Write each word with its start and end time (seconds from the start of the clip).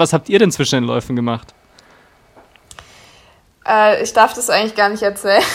Was 0.00 0.12
habt 0.14 0.30
ihr 0.30 0.38
denn 0.38 0.50
zwischen 0.50 0.76
den 0.76 0.84
Läufen 0.84 1.14
gemacht? 1.14 1.52
Äh, 3.68 4.02
ich 4.02 4.14
darf 4.14 4.32
das 4.32 4.48
eigentlich 4.48 4.74
gar 4.74 4.88
nicht 4.88 5.02
erzählen. 5.02 5.42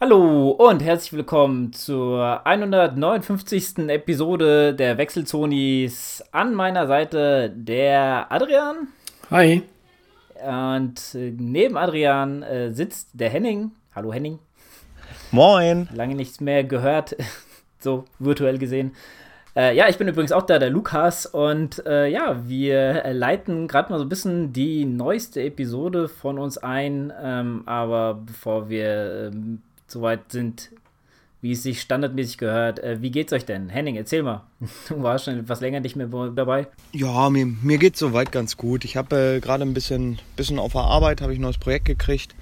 Hallo 0.00 0.52
und 0.52 0.82
herzlich 0.82 1.12
willkommen 1.12 1.74
zur 1.74 2.46
159. 2.46 3.86
Episode 3.88 4.72
der 4.72 4.96
Wechselzonis. 4.96 6.24
An 6.32 6.54
meiner 6.54 6.86
Seite 6.86 7.52
der 7.54 8.32
Adrian. 8.32 8.88
Hi. 9.30 9.62
Und 10.46 11.14
neben 11.14 11.76
Adrian 11.76 12.42
äh, 12.42 12.72
sitzt 12.72 13.10
der 13.12 13.30
Henning. 13.30 13.72
Hallo 13.94 14.12
Henning. 14.12 14.38
Moin. 15.30 15.88
Lange 15.94 16.14
nichts 16.14 16.40
mehr 16.40 16.64
gehört, 16.64 17.16
so 17.78 18.04
virtuell 18.18 18.58
gesehen. 18.58 18.92
Äh, 19.54 19.76
ja, 19.76 19.88
ich 19.88 19.98
bin 19.98 20.08
übrigens 20.08 20.32
auch 20.32 20.42
da, 20.42 20.58
der 20.58 20.70
Lukas. 20.70 21.26
Und 21.26 21.84
äh, 21.86 22.08
ja, 22.08 22.48
wir 22.48 23.04
leiten 23.12 23.68
gerade 23.68 23.92
mal 23.92 23.98
so 23.98 24.04
ein 24.04 24.08
bisschen 24.08 24.52
die 24.52 24.84
neueste 24.84 25.42
Episode 25.42 26.08
von 26.08 26.38
uns 26.38 26.58
ein. 26.58 27.12
Ähm, 27.22 27.62
aber 27.66 28.14
bevor 28.14 28.68
wir 28.68 29.30
ähm, 29.32 29.62
soweit 29.86 30.32
sind, 30.32 30.70
wie 31.42 31.52
es 31.52 31.64
sich 31.64 31.80
standardmäßig 31.80 32.38
gehört. 32.38 32.78
Äh, 32.78 33.02
wie 33.02 33.10
geht's 33.10 33.32
euch 33.32 33.44
denn? 33.44 33.68
Henning, 33.68 33.96
erzähl 33.96 34.22
mal. 34.22 34.44
Du 34.88 35.02
warst 35.02 35.26
schon 35.26 35.40
etwas 35.40 35.60
länger 35.60 35.80
nicht 35.80 35.96
mehr 35.96 36.06
dabei. 36.06 36.68
Ja, 36.92 37.28
mir, 37.28 37.46
mir 37.46 37.78
geht's 37.78 37.98
soweit 37.98 38.32
ganz 38.32 38.56
gut. 38.56 38.84
Ich 38.84 38.96
habe 38.96 39.16
äh, 39.16 39.40
gerade 39.40 39.64
ein 39.64 39.74
bisschen, 39.74 40.20
bisschen 40.36 40.58
auf 40.58 40.72
der 40.72 40.82
Arbeit, 40.82 41.20
habe 41.20 41.32
ich 41.32 41.38
ein 41.38 41.42
neues 41.42 41.58
Projekt 41.58 41.84
gekriegt. 41.84 42.34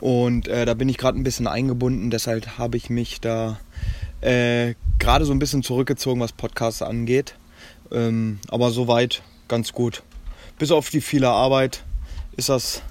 Und 0.00 0.46
äh, 0.46 0.64
da 0.64 0.74
bin 0.74 0.88
ich 0.88 0.96
gerade 0.96 1.18
ein 1.18 1.24
bisschen 1.24 1.48
eingebunden, 1.48 2.10
deshalb 2.10 2.56
habe 2.56 2.76
ich 2.76 2.88
mich 2.88 3.20
da 3.20 3.58
äh, 4.20 4.74
gerade 5.00 5.24
so 5.24 5.32
ein 5.32 5.40
bisschen 5.40 5.64
zurückgezogen, 5.64 6.20
was 6.20 6.32
Podcasts 6.32 6.82
angeht. 6.82 7.34
Ähm, 7.90 8.38
aber 8.48 8.70
soweit 8.70 9.22
ganz 9.48 9.72
gut. 9.72 10.04
Bis 10.58 10.70
auf 10.70 10.90
die 10.90 11.00
viele 11.00 11.30
Arbeit 11.30 11.82
ist 12.36 12.48
das 12.48 12.82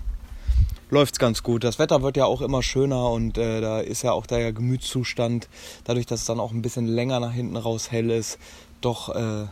läuft 0.90 1.16
es 1.16 1.20
ganz 1.20 1.44
gut. 1.44 1.64
Das 1.64 1.80
Wetter 1.80 2.02
wird 2.02 2.18
ja 2.18 2.26
auch 2.26 2.42
immer 2.42 2.64
schöner 2.64 3.12
und 3.12 3.38
äh, 3.38 3.62
da 3.62 3.80
ist 3.80 4.02
ja 4.02 4.12
auch 4.12 4.26
der 4.26 4.54
Gemütszustand, 4.54 5.48
dadurch, 5.84 6.06
dass 6.06 6.22
es 6.22 6.26
dann 6.26 6.40
auch 6.40 6.52
ein 6.52 6.62
bisschen 6.62 6.88
länger 6.88 7.20
nach 7.20 7.32
hinten 7.32 7.58
raus 7.58 7.92
hell 7.92 8.10
ist, 8.10 8.40
doch 8.82 9.16
äh, 9.16 9.46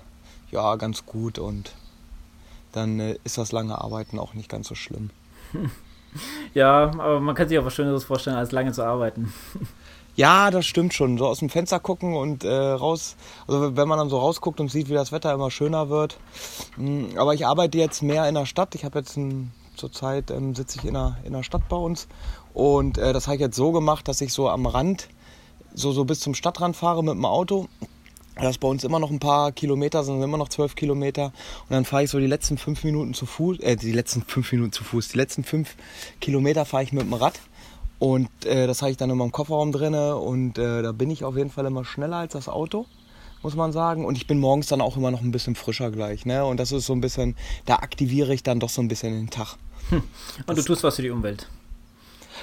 ja 0.51 0.75
ganz 0.75 1.05
gut 1.05 1.39
und 1.39 1.73
dann 2.71 2.99
äh, 2.99 3.17
ist 3.23 3.37
das 3.37 3.51
lange 3.51 3.79
Arbeiten 3.79 4.19
auch 4.19 4.33
nicht 4.33 4.49
ganz 4.49 4.67
so 4.67 4.75
schlimm. 4.75 5.09
Ja, 6.53 6.91
aber 6.97 7.19
man 7.19 7.35
kann 7.35 7.49
sich 7.49 7.59
auch 7.59 7.65
was 7.65 7.73
Schöneres 7.73 8.05
vorstellen, 8.05 8.37
als 8.37 8.53
lange 8.53 8.71
zu 8.71 8.83
arbeiten. 8.83 9.33
Ja, 10.17 10.49
das 10.49 10.65
stimmt 10.65 10.93
schon. 10.93 11.17
So 11.17 11.27
aus 11.27 11.39
dem 11.39 11.49
Fenster 11.49 11.77
gucken 11.81 12.15
und 12.15 12.45
äh, 12.45 12.49
raus, 12.49 13.17
also 13.49 13.75
wenn 13.75 13.85
man 13.85 13.99
dann 13.99 14.07
so 14.07 14.17
rausguckt 14.17 14.61
und 14.61 14.71
sieht, 14.71 14.87
wie 14.87 14.93
das 14.93 15.11
Wetter 15.11 15.33
immer 15.33 15.51
schöner 15.51 15.89
wird. 15.89 16.15
Hm, 16.77 17.09
aber 17.17 17.33
ich 17.33 17.45
arbeite 17.45 17.77
jetzt 17.77 18.01
mehr 18.01 18.25
in 18.29 18.35
der 18.35 18.45
Stadt. 18.45 18.75
Ich 18.75 18.85
habe 18.85 18.99
jetzt 18.99 19.17
ein 19.17 19.51
Zurzeit 19.75 20.31
ähm, 20.31 20.55
sitze 20.55 20.79
ich 20.79 20.85
in 20.85 20.93
der, 20.93 21.17
in 21.23 21.33
der 21.33 21.43
Stadt 21.43 21.67
bei 21.69 21.75
uns 21.75 22.07
und 22.53 22.97
äh, 22.97 23.13
das 23.13 23.27
habe 23.27 23.35
ich 23.35 23.41
jetzt 23.41 23.55
so 23.55 23.71
gemacht, 23.71 24.07
dass 24.07 24.21
ich 24.21 24.33
so 24.33 24.49
am 24.49 24.65
Rand, 24.65 25.09
so, 25.73 25.91
so 25.91 26.05
bis 26.05 26.19
zum 26.19 26.33
Stadtrand 26.33 26.75
fahre 26.75 27.03
mit 27.03 27.13
dem 27.13 27.25
Auto. 27.25 27.67
Das 28.35 28.51
ist 28.51 28.59
bei 28.59 28.67
uns 28.67 28.83
immer 28.83 28.99
noch 28.99 29.11
ein 29.11 29.19
paar 29.19 29.53
Kilometer, 29.53 30.03
sind 30.03 30.21
immer 30.21 30.37
noch 30.37 30.49
zwölf 30.49 30.75
Kilometer. 30.75 31.25
Und 31.25 31.71
dann 31.71 31.85
fahre 31.85 32.03
ich 32.03 32.09
so 32.09 32.19
die 32.19 32.27
letzten 32.27 32.57
fünf 32.57 32.83
Minuten 32.83 33.13
zu 33.13 33.25
Fuß, 33.25 33.59
äh, 33.59 33.75
die 33.77 33.93
letzten 33.93 34.23
fünf 34.23 34.51
Minuten 34.51 34.73
zu 34.73 34.83
Fuß, 34.83 35.09
die 35.09 35.17
letzten 35.17 35.43
fünf 35.43 35.75
Kilometer 36.19 36.65
fahre 36.65 36.83
ich 36.83 36.91
mit 36.91 37.03
dem 37.03 37.13
Rad. 37.13 37.39
Und 37.97 38.29
äh, 38.45 38.67
das 38.67 38.81
habe 38.81 38.91
ich 38.91 38.97
dann 38.97 39.09
immer 39.09 39.23
im 39.23 39.31
Kofferraum 39.31 39.71
drin 39.71 39.95
und 39.95 40.57
äh, 40.57 40.81
da 40.81 40.91
bin 40.91 41.09
ich 41.09 41.23
auf 41.23 41.37
jeden 41.37 41.49
Fall 41.49 41.65
immer 41.65 41.85
schneller 41.85 42.17
als 42.17 42.33
das 42.33 42.49
Auto 42.49 42.85
muss 43.45 43.55
man 43.55 43.71
sagen. 43.71 44.05
Und 44.05 44.17
ich 44.17 44.25
bin 44.25 44.39
morgens 44.39 44.67
dann 44.67 44.81
auch 44.81 44.97
immer 44.97 45.11
noch 45.11 45.21
ein 45.21 45.31
bisschen 45.31 45.53
frischer 45.53 45.91
gleich. 45.91 46.25
Ne? 46.25 46.43
Und 46.43 46.59
das 46.59 46.71
ist 46.71 46.87
so 46.87 46.93
ein 46.93 47.01
bisschen, 47.01 47.35
da 47.65 47.75
aktiviere 47.75 48.33
ich 48.33 48.41
dann 48.41 48.59
doch 48.59 48.69
so 48.69 48.81
ein 48.81 48.87
bisschen 48.87 49.13
den 49.13 49.29
Tag. 49.29 49.55
Hm. 49.89 50.01
Und 50.47 50.57
das, 50.57 50.65
du 50.65 50.73
tust 50.73 50.83
was 50.83 50.95
für 50.95 51.03
die 51.03 51.11
Umwelt. 51.11 51.47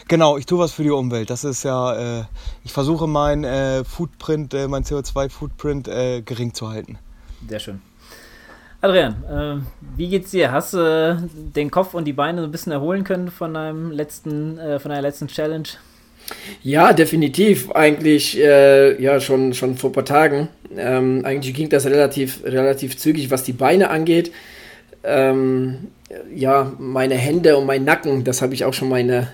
Genau, 0.07 0.39
ich 0.39 0.47
tue 0.47 0.61
was 0.61 0.73
für 0.73 0.85
die 0.85 0.91
Umwelt. 0.91 1.29
Das 1.29 1.43
ist 1.43 1.65
ja, 1.65 2.21
äh, 2.21 2.25
ich 2.63 2.73
versuche 2.73 3.09
mein 3.09 3.43
äh, 3.43 3.83
Footprint, 3.85 4.55
äh, 4.55 4.69
mein 4.69 4.85
CO2-Footprint 4.85 5.89
äh, 5.89 6.23
gering 6.23 6.55
zu 6.55 6.69
halten. 6.69 6.99
Sehr 7.49 7.59
schön. 7.59 7.83
Adrian, 8.81 9.25
äh, 9.25 9.57
wie 9.97 10.09
geht's 10.09 10.31
dir? 10.31 10.53
Hast 10.53 10.75
du 10.75 11.29
den 11.35 11.71
Kopf 11.73 11.95
und 11.95 12.05
die 12.05 12.13
Beine 12.13 12.43
so 12.43 12.47
ein 12.47 12.53
bisschen 12.53 12.73
erholen 12.73 13.03
können 13.03 13.29
von 13.29 13.55
deinem 13.55 13.91
letzten, 13.91 14.57
äh, 14.59 14.79
von 14.79 14.91
deiner 14.91 15.03
letzten 15.03 15.27
Challenge? 15.27 15.69
Ja, 16.63 16.93
definitiv. 16.93 17.71
Eigentlich 17.73 18.39
äh, 18.39 19.01
ja 19.03 19.21
schon, 19.21 19.55
schon 19.55 19.77
vor 19.77 19.91
ein 19.91 19.93
paar 19.95 20.05
Tagen. 20.05 20.49
Ähm, 20.77 21.23
eigentlich 21.25 21.55
ging 21.55 21.69
das 21.69 21.87
relativ, 21.87 22.45
relativ 22.45 22.97
zügig, 22.97 23.31
was 23.31 23.45
die 23.45 23.53
Beine 23.53 23.91
angeht. 23.91 24.33
Ähm, 25.05 25.89
ja, 26.35 26.73
meine 26.79 27.15
Hände 27.15 27.57
und 27.57 27.67
mein 27.67 27.85
Nacken, 27.85 28.25
das 28.25 28.43
habe 28.43 28.55
ich 28.55 28.65
auch 28.65 28.75
schon 28.75 28.89
meine 28.89 29.29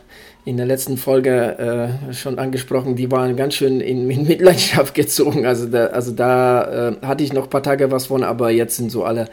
in 0.45 0.57
der 0.57 0.65
letzten 0.65 0.97
Folge 0.97 1.91
äh, 2.09 2.15
schon 2.15 2.39
angesprochen, 2.39 2.97
die 2.97 3.11
waren 3.11 3.37
ganz 3.37 3.55
schön 3.55 3.81
in, 3.81 4.11
in 4.11 4.27
Mitleidenschaft 4.27 4.95
gezogen. 4.95 5.45
Also 5.45 5.67
da, 5.67 5.89
also 5.89 6.13
da 6.13 6.89
äh, 6.89 7.07
hatte 7.07 7.23
ich 7.23 7.35
noch 7.35 7.45
ein 7.45 7.51
paar 7.51 7.63
Tage 7.63 7.91
was 7.91 8.07
von, 8.07 8.23
aber 8.23 8.51
jetzt 8.51 8.77
sind 8.77 8.91
so 8.91 9.05
alle, 9.05 9.29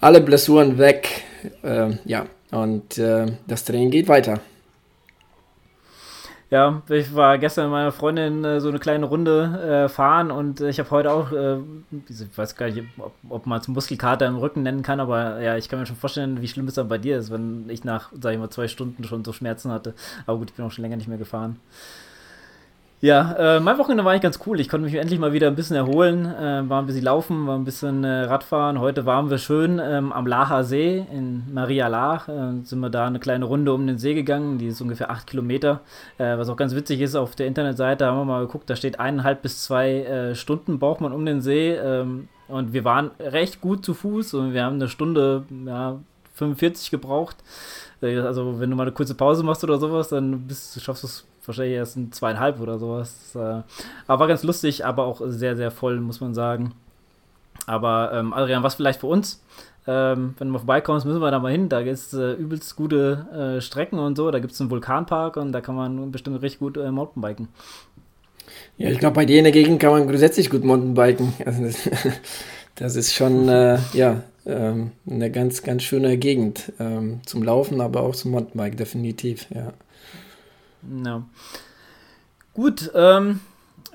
alle 0.00 0.22
Blessuren 0.22 0.78
weg. 0.78 1.08
Äh, 1.62 1.90
ja, 2.06 2.24
und 2.52 2.96
äh, 2.96 3.26
das 3.46 3.64
Training 3.64 3.90
geht 3.90 4.08
weiter. 4.08 4.40
Ja, 6.50 6.82
ich 6.88 7.14
war 7.14 7.38
gestern 7.38 7.66
mit 7.66 7.72
meiner 7.72 7.92
Freundin 7.92 8.44
äh, 8.44 8.60
so 8.60 8.68
eine 8.68 8.80
kleine 8.80 9.06
Runde 9.06 9.84
äh, 9.84 9.88
fahren 9.88 10.32
und 10.32 10.60
ich 10.60 10.80
habe 10.80 10.90
heute 10.90 11.12
auch, 11.12 11.30
äh, 11.30 11.58
ich 12.08 12.36
weiß 12.36 12.56
gar 12.56 12.68
nicht, 12.68 12.82
ob, 12.98 13.12
ob 13.28 13.46
man 13.46 13.60
es 13.60 13.68
Muskelkater 13.68 14.26
im 14.26 14.36
Rücken 14.36 14.64
nennen 14.64 14.82
kann, 14.82 14.98
aber 14.98 15.40
ja, 15.40 15.56
ich 15.56 15.68
kann 15.68 15.78
mir 15.78 15.86
schon 15.86 15.94
vorstellen, 15.94 16.42
wie 16.42 16.48
schlimm 16.48 16.66
es 16.66 16.74
dann 16.74 16.88
bei 16.88 16.98
dir 16.98 17.18
ist, 17.18 17.30
wenn 17.30 17.70
ich 17.70 17.84
nach, 17.84 18.10
sag 18.20 18.32
ich 18.32 18.38
mal, 18.40 18.50
zwei 18.50 18.66
Stunden 18.66 19.04
schon 19.04 19.24
so 19.24 19.32
Schmerzen 19.32 19.70
hatte. 19.70 19.94
Aber 20.26 20.38
gut, 20.38 20.50
ich 20.50 20.56
bin 20.56 20.64
auch 20.64 20.72
schon 20.72 20.82
länger 20.82 20.96
nicht 20.96 21.06
mehr 21.08 21.18
gefahren. 21.18 21.60
Ja, 23.02 23.56
äh, 23.56 23.60
mein 23.60 23.78
Wochenende 23.78 24.04
war 24.04 24.12
eigentlich 24.12 24.22
ganz 24.24 24.40
cool. 24.44 24.60
Ich 24.60 24.68
konnte 24.68 24.84
mich 24.84 24.94
endlich 24.94 25.18
mal 25.18 25.32
wieder 25.32 25.46
ein 25.46 25.54
bisschen 25.54 25.74
erholen. 25.74 26.26
Äh, 26.26 26.68
war 26.68 26.82
ein 26.82 26.86
bisschen 26.86 27.04
laufen, 27.04 27.46
war 27.46 27.56
ein 27.56 27.64
bisschen 27.64 28.04
äh, 28.04 28.24
Radfahren. 28.24 28.78
Heute 28.78 29.06
waren 29.06 29.30
wir 29.30 29.38
schön 29.38 29.80
ähm, 29.82 30.12
am 30.12 30.26
Lacher 30.26 30.64
See 30.64 31.06
in 31.10 31.44
Maria 31.50 31.88
Lach. 31.88 32.28
Äh, 32.28 32.62
sind 32.62 32.80
wir 32.80 32.90
da 32.90 33.06
eine 33.06 33.18
kleine 33.18 33.46
Runde 33.46 33.72
um 33.72 33.86
den 33.86 33.96
See 33.96 34.12
gegangen. 34.12 34.58
Die 34.58 34.66
ist 34.66 34.82
ungefähr 34.82 35.10
acht 35.10 35.26
Kilometer. 35.26 35.80
Äh, 36.18 36.36
was 36.36 36.50
auch 36.50 36.58
ganz 36.58 36.74
witzig 36.74 37.00
ist, 37.00 37.14
auf 37.16 37.34
der 37.34 37.46
Internetseite 37.46 38.04
haben 38.04 38.18
wir 38.18 38.26
mal 38.26 38.44
geguckt, 38.44 38.68
da 38.68 38.76
steht 38.76 39.00
eineinhalb 39.00 39.40
bis 39.40 39.62
zwei 39.62 40.02
äh, 40.02 40.34
Stunden 40.34 40.78
braucht 40.78 41.00
man 41.00 41.12
um 41.12 41.24
den 41.24 41.40
See. 41.40 41.70
Ähm, 41.70 42.28
und 42.48 42.74
wir 42.74 42.84
waren 42.84 43.12
recht 43.18 43.62
gut 43.62 43.82
zu 43.82 43.94
Fuß 43.94 44.34
und 44.34 44.52
wir 44.52 44.62
haben 44.62 44.74
eine 44.74 44.88
Stunde 44.88 45.44
ja, 45.64 45.98
45 46.34 46.90
gebraucht. 46.90 47.36
Also 48.02 48.60
wenn 48.60 48.68
du 48.68 48.76
mal 48.76 48.82
eine 48.82 48.92
kurze 48.92 49.14
Pause 49.14 49.42
machst 49.42 49.64
oder 49.64 49.78
sowas, 49.78 50.08
dann 50.08 50.46
bist, 50.46 50.82
schaffst 50.82 51.02
du 51.02 51.06
es 51.06 51.24
wahrscheinlich 51.46 51.74
erst 51.74 51.96
ein 51.96 52.12
zweieinhalb 52.12 52.60
oder 52.60 52.78
sowas. 52.78 53.34
Äh, 53.34 53.38
aber 54.06 54.20
war 54.20 54.28
ganz 54.28 54.42
lustig, 54.42 54.84
aber 54.84 55.04
auch 55.04 55.20
sehr, 55.24 55.56
sehr 55.56 55.70
voll, 55.70 56.00
muss 56.00 56.20
man 56.20 56.34
sagen. 56.34 56.74
Aber 57.66 58.12
ähm, 58.12 58.32
Adrian, 58.32 58.62
was 58.62 58.74
vielleicht 58.74 59.00
für 59.00 59.06
uns? 59.06 59.42
Ähm, 59.86 60.34
wenn 60.38 60.48
du 60.48 60.52
mal 60.52 60.58
vorbeikommst, 60.58 61.06
müssen 61.06 61.20
wir 61.20 61.30
da 61.30 61.38
mal 61.38 61.52
hin. 61.52 61.68
Da 61.68 61.82
gibt 61.82 61.96
es 61.96 62.12
äh, 62.12 62.32
übelst 62.32 62.76
gute 62.76 63.56
äh, 63.58 63.60
Strecken 63.60 63.98
und 63.98 64.16
so. 64.16 64.30
Da 64.30 64.38
gibt 64.38 64.52
es 64.52 64.60
einen 64.60 64.70
Vulkanpark 64.70 65.36
und 65.36 65.52
da 65.52 65.60
kann 65.60 65.74
man 65.74 66.10
bestimmt 66.10 66.40
richtig 66.42 66.60
gut 66.60 66.76
äh, 66.76 66.90
Mountainbiken. 66.90 67.48
Ja, 68.76 68.90
ich 68.90 68.98
glaube, 68.98 69.14
bei 69.14 69.24
dir 69.24 69.38
in 69.38 69.44
der 69.44 69.52
Gegend 69.52 69.80
kann 69.80 69.90
man 69.90 70.06
grundsätzlich 70.06 70.50
gut 70.50 70.64
Mountainbiken. 70.64 71.32
Also 71.44 71.64
das, 71.64 71.88
das 72.74 72.96
ist 72.96 73.14
schon 73.14 73.48
äh, 73.48 73.78
ja, 73.92 74.22
ähm, 74.46 74.92
eine 75.08 75.30
ganz, 75.30 75.62
ganz 75.62 75.82
schöne 75.82 76.16
Gegend 76.18 76.72
ähm, 76.78 77.20
zum 77.26 77.42
Laufen, 77.42 77.80
aber 77.80 78.02
auch 78.02 78.14
zum 78.14 78.32
Mountainbike, 78.32 78.76
definitiv, 78.76 79.46
ja. 79.54 79.72
Ja. 81.04 81.22
Gut, 82.54 82.90
ähm, 82.94 83.40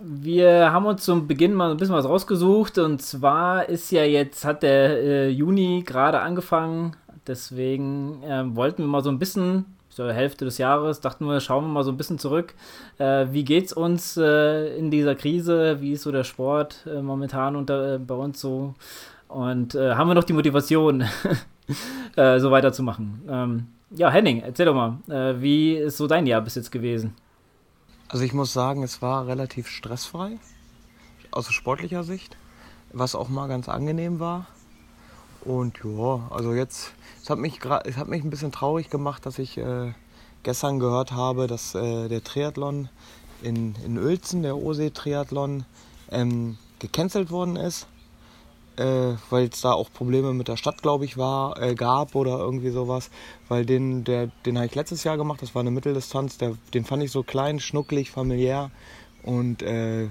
wir 0.01 0.71
haben 0.71 0.85
uns 0.85 1.03
zum 1.03 1.27
Beginn 1.27 1.53
mal 1.53 1.71
ein 1.71 1.77
bisschen 1.77 1.95
was 1.95 2.05
rausgesucht 2.05 2.77
und 2.77 3.01
zwar 3.01 3.67
ist 3.69 3.91
ja 3.91 4.03
jetzt, 4.03 4.45
hat 4.45 4.63
der 4.63 5.01
äh, 5.01 5.29
Juni 5.29 5.83
gerade 5.85 6.19
angefangen, 6.19 6.95
deswegen 7.27 8.23
äh, 8.23 8.43
wollten 8.55 8.83
wir 8.83 8.87
mal 8.87 9.03
so 9.03 9.09
ein 9.09 9.19
bisschen, 9.19 9.65
zur 9.95 10.11
Hälfte 10.11 10.43
des 10.43 10.57
Jahres, 10.57 10.99
dachten 10.99 11.25
wir, 11.25 11.39
schauen 11.39 11.63
wir 11.63 11.69
mal 11.69 11.83
so 11.85 11.91
ein 11.91 11.95
bisschen 11.95 12.19
zurück. 12.19 12.53
Äh, 12.97 13.27
wie 13.31 13.45
geht's 13.45 13.71
uns 13.71 14.17
äh, 14.17 14.77
in 14.77 14.91
dieser 14.91 15.15
Krise? 15.15 15.79
Wie 15.79 15.93
ist 15.93 16.01
so 16.01 16.11
der 16.11 16.25
Sport 16.25 16.85
äh, 16.85 17.01
momentan 17.01 17.55
unter, 17.55 17.95
äh, 17.95 17.97
bei 17.97 18.15
uns 18.15 18.41
so? 18.41 18.75
Und 19.29 19.73
haben 19.73 20.07
wir 20.07 20.13
noch 20.13 20.23
die 20.23 20.33
Motivation, 20.33 21.03
so 22.15 22.51
weiterzumachen? 22.51 23.21
Ähm, 23.27 23.67
ja, 23.91 24.09
Henning, 24.09 24.41
erzähl 24.41 24.65
doch 24.65 24.75
mal, 24.75 24.97
äh, 25.07 25.41
wie 25.41 25.75
ist 25.75 25.97
so 25.97 26.07
dein 26.07 26.25
Jahr 26.25 26.41
bis 26.41 26.55
jetzt 26.55 26.71
gewesen? 26.71 27.13
Also 28.07 28.23
ich 28.23 28.33
muss 28.33 28.53
sagen, 28.53 28.83
es 28.83 29.01
war 29.01 29.27
relativ 29.27 29.67
stressfrei, 29.67 30.37
aus 31.31 31.51
sportlicher 31.51 32.03
Sicht, 32.03 32.37
was 32.93 33.15
auch 33.15 33.29
mal 33.29 33.47
ganz 33.47 33.67
angenehm 33.67 34.19
war. 34.19 34.47
Und 35.41 35.79
ja, 35.83 36.27
also 36.29 36.53
jetzt, 36.53 36.93
es 37.21 37.29
hat 37.29 37.37
mich, 37.37 37.59
es 37.85 37.97
hat 37.97 38.07
mich 38.07 38.23
ein 38.23 38.29
bisschen 38.29 38.51
traurig 38.51 38.89
gemacht, 38.89 39.25
dass 39.25 39.37
ich 39.37 39.57
äh, 39.57 39.93
gestern 40.43 40.79
gehört 40.79 41.11
habe, 41.11 41.47
dass 41.47 41.75
äh, 41.75 42.07
der 42.07 42.23
Triathlon 42.23 42.89
in, 43.41 43.75
in 43.85 43.97
Uelzen, 43.97 44.43
der 44.43 44.57
Osee-Triathlon, 44.57 45.65
ähm, 46.11 46.57
gecancelt 46.79 47.31
worden 47.31 47.55
ist 47.55 47.87
äh, 48.77 49.15
weil 49.29 49.49
es 49.49 49.61
da 49.61 49.73
auch 49.73 49.91
Probleme 49.91 50.33
mit 50.33 50.47
der 50.47 50.57
Stadt, 50.57 50.81
glaube 50.81 51.05
ich, 51.05 51.17
war, 51.17 51.61
äh, 51.61 51.75
gab 51.75 52.15
oder 52.15 52.37
irgendwie 52.39 52.69
sowas. 52.69 53.09
Weil 53.47 53.65
den, 53.65 54.03
der, 54.03 54.27
den 54.45 54.57
habe 54.57 54.67
ich 54.67 54.75
letztes 54.75 55.03
Jahr 55.03 55.17
gemacht, 55.17 55.41
das 55.41 55.55
war 55.55 55.61
eine 55.61 55.71
Mitteldistanz, 55.71 56.37
der, 56.37 56.57
den 56.73 56.85
fand 56.85 57.03
ich 57.03 57.11
so 57.11 57.23
klein, 57.23 57.59
schnucklig, 57.59 58.11
familiär 58.11 58.71
und 59.23 59.61
äh, 59.63 60.09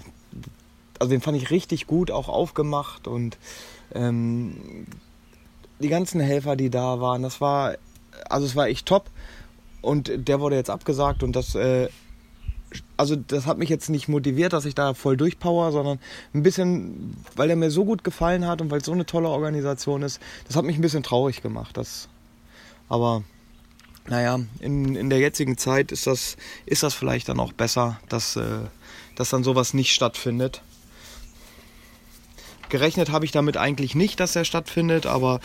also 0.99 1.11
den 1.11 1.20
fand 1.20 1.37
ich 1.37 1.50
richtig 1.50 1.87
gut, 1.87 2.11
auch 2.11 2.28
aufgemacht 2.28 3.06
und 3.06 3.38
ähm, 3.94 4.87
die 5.81 5.88
ganzen 5.88 6.20
Helfer, 6.20 6.56
die 6.56 6.70
da 6.70 7.00
waren, 7.00 7.22
das 7.22 7.40
war, 7.40 7.76
also 8.28 8.46
es 8.46 8.56
war 8.56 8.69
echt 8.69 8.87
top 8.87 9.10
und 9.82 10.10
der 10.28 10.40
wurde 10.40 10.56
jetzt 10.56 10.70
abgesagt 10.70 11.22
und 11.22 11.37
das 11.37 11.55
äh, 11.55 11.88
also 12.97 13.17
das 13.17 13.47
hat 13.47 13.59
mich 13.59 13.69
jetzt 13.69 13.91
nicht 13.91 14.09
motiviert, 14.09 14.53
dass 14.53 14.65
ich 14.65 14.75
da 14.75 14.94
voll 14.94 15.17
durchpower, 15.17 15.73
sondern 15.73 15.99
ein 16.32 16.43
bisschen, 16.43 17.17
weil 17.37 17.50
er 17.50 17.56
mir 17.56 17.71
so 17.71 17.85
gut 17.85 18.05
gefallen 18.05 18.47
hat 18.47 18.61
und 18.61 18.71
weil 18.71 18.79
es 18.79 18.87
so 18.87 18.93
eine 18.93 19.06
tolle 19.06 19.29
Organisation 19.29 20.03
ist, 20.03 20.21
das 20.47 20.56
hat 20.56 20.65
mich 20.65 20.76
ein 20.76 20.82
bisschen 20.82 21.03
traurig 21.03 21.43
gemacht. 21.43 21.76
Das, 21.76 22.09
aber 22.88 23.23
naja, 24.06 24.41
in, 24.61 24.97
in 24.97 25.11
der 25.11 25.19
jetzigen 25.19 25.56
Zeit 25.56 25.91
ist 25.93 26.06
das, 26.06 26.37
ist 26.67 26.82
das 26.82 26.94
vielleicht 26.94 27.29
dann 27.29 27.41
auch 27.41 27.53
besser, 27.53 27.99
dass, 28.09 28.37
äh, 28.37 28.61
dass 29.15 29.31
dann 29.31 29.44
sowas 29.44 29.75
nicht 29.75 29.93
stattfindet. 29.93 30.62
Gerechnet 32.69 33.11
habe 33.11 33.25
ich 33.25 33.31
damit 33.31 33.56
eigentlich 33.56 33.94
nicht, 33.94 34.20
dass 34.20 34.37
er 34.37 34.44
stattfindet, 34.44 35.06
aber 35.06 35.41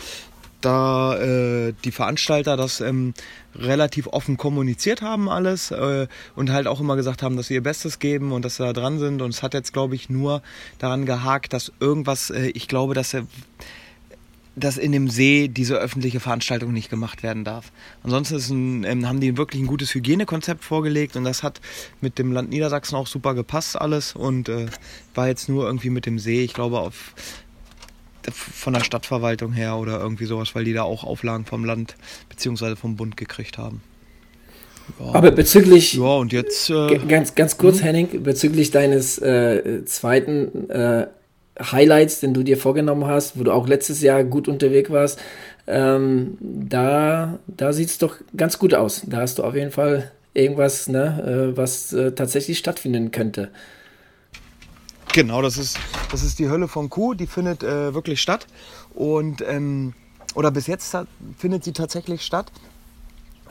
da 0.60 1.16
äh, 1.16 1.72
die 1.84 1.92
Veranstalter 1.92 2.56
das 2.56 2.80
ähm, 2.80 3.14
relativ 3.54 4.06
offen 4.06 4.36
kommuniziert 4.36 5.02
haben 5.02 5.28
alles 5.28 5.70
äh, 5.70 6.06
und 6.36 6.50
halt 6.50 6.66
auch 6.66 6.80
immer 6.80 6.96
gesagt 6.96 7.22
haben, 7.22 7.36
dass 7.36 7.48
sie 7.48 7.54
ihr 7.54 7.62
Bestes 7.62 7.98
geben 7.98 8.32
und 8.32 8.44
dass 8.44 8.56
sie 8.56 8.64
da 8.64 8.72
dran 8.72 8.98
sind. 8.98 9.22
Und 9.22 9.30
es 9.30 9.42
hat 9.42 9.54
jetzt, 9.54 9.72
glaube 9.72 9.94
ich, 9.94 10.08
nur 10.08 10.42
daran 10.78 11.06
gehakt, 11.06 11.52
dass 11.52 11.72
irgendwas, 11.80 12.30
äh, 12.30 12.48
ich 12.54 12.68
glaube, 12.68 12.94
dass 12.94 13.14
er 13.14 13.26
dass 14.56 14.78
in 14.78 14.92
dem 14.92 15.08
See 15.08 15.48
diese 15.48 15.76
öffentliche 15.76 16.20
Veranstaltung 16.20 16.72
nicht 16.72 16.90
gemacht 16.90 17.22
werden 17.22 17.44
darf. 17.44 17.72
Ansonsten 18.02 18.82
ein, 18.82 18.84
ähm, 18.84 19.08
haben 19.08 19.20
die 19.20 19.36
wirklich 19.36 19.62
ein 19.62 19.66
gutes 19.66 19.94
Hygienekonzept 19.94 20.64
vorgelegt 20.64 21.16
und 21.16 21.24
das 21.24 21.42
hat 21.42 21.60
mit 22.00 22.18
dem 22.18 22.32
Land 22.32 22.50
Niedersachsen 22.50 22.96
auch 22.96 23.06
super 23.06 23.34
gepasst 23.34 23.80
alles 23.80 24.14
und 24.14 24.48
äh, 24.48 24.66
war 25.14 25.28
jetzt 25.28 25.48
nur 25.48 25.66
irgendwie 25.66 25.90
mit 25.90 26.04
dem 26.04 26.18
See, 26.18 26.42
ich 26.42 26.52
glaube 26.52 26.80
auf 26.80 27.14
von 28.32 28.72
der 28.72 28.84
Stadtverwaltung 28.84 29.52
her 29.52 29.76
oder 29.76 30.00
irgendwie 30.00 30.26
sowas, 30.26 30.54
weil 30.54 30.64
die 30.64 30.72
da 30.72 30.82
auch 30.82 31.04
Auflagen 31.04 31.44
vom 31.44 31.64
Land 31.64 31.96
bzw. 32.28 32.76
vom 32.76 32.96
Bund 32.96 33.16
gekriegt 33.16 33.58
haben. 33.58 33.82
Ja. 34.98 35.14
Aber 35.14 35.30
bezüglich. 35.30 35.94
Ja, 35.94 36.16
und 36.16 36.32
jetzt. 36.32 36.70
Äh, 36.70 36.98
ganz, 37.08 37.34
ganz 37.34 37.56
kurz, 37.56 37.78
hm? 37.78 37.84
Henning, 37.84 38.22
bezüglich 38.22 38.70
deines 38.70 39.18
äh, 39.18 39.84
zweiten 39.84 40.68
äh, 40.70 41.06
Highlights, 41.60 42.20
den 42.20 42.34
du 42.34 42.42
dir 42.42 42.56
vorgenommen 42.56 43.06
hast, 43.06 43.38
wo 43.38 43.44
du 43.44 43.52
auch 43.52 43.68
letztes 43.68 44.00
Jahr 44.00 44.24
gut 44.24 44.48
unterwegs 44.48 44.90
warst, 44.90 45.20
ähm, 45.66 46.36
da, 46.40 47.38
da 47.46 47.72
sieht 47.72 47.90
es 47.90 47.98
doch 47.98 48.16
ganz 48.36 48.58
gut 48.58 48.74
aus. 48.74 49.02
Da 49.06 49.18
hast 49.18 49.38
du 49.38 49.44
auf 49.44 49.54
jeden 49.54 49.70
Fall 49.70 50.10
irgendwas, 50.34 50.88
ne, 50.88 51.52
äh, 51.52 51.56
was 51.56 51.92
äh, 51.92 52.12
tatsächlich 52.12 52.58
stattfinden 52.58 53.10
könnte. 53.10 53.50
Genau, 55.12 55.42
das 55.42 55.58
ist, 55.58 55.76
das 56.12 56.22
ist 56.22 56.38
die 56.38 56.48
Hölle 56.48 56.68
von 56.68 56.88
Kuh, 56.88 57.14
die 57.14 57.26
findet 57.26 57.64
äh, 57.64 57.92
wirklich 57.94 58.20
statt. 58.20 58.46
Und, 58.94 59.42
ähm, 59.42 59.92
oder 60.36 60.52
bis 60.52 60.68
jetzt 60.68 60.96
findet 61.36 61.64
sie 61.64 61.72
tatsächlich 61.72 62.22
statt, 62.22 62.52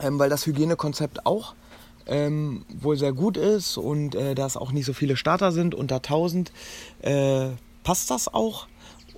ähm, 0.00 0.18
weil 0.18 0.30
das 0.30 0.46
Hygienekonzept 0.46 1.26
auch 1.26 1.54
ähm, 2.06 2.64
wohl 2.80 2.96
sehr 2.96 3.12
gut 3.12 3.36
ist 3.36 3.76
und 3.76 4.14
äh, 4.14 4.34
da 4.34 4.46
es 4.46 4.56
auch 4.56 4.72
nicht 4.72 4.86
so 4.86 4.94
viele 4.94 5.16
Starter 5.16 5.52
sind, 5.52 5.74
unter 5.74 5.96
1000, 5.96 6.50
äh, 7.02 7.48
passt 7.84 8.10
das 8.10 8.32
auch. 8.32 8.66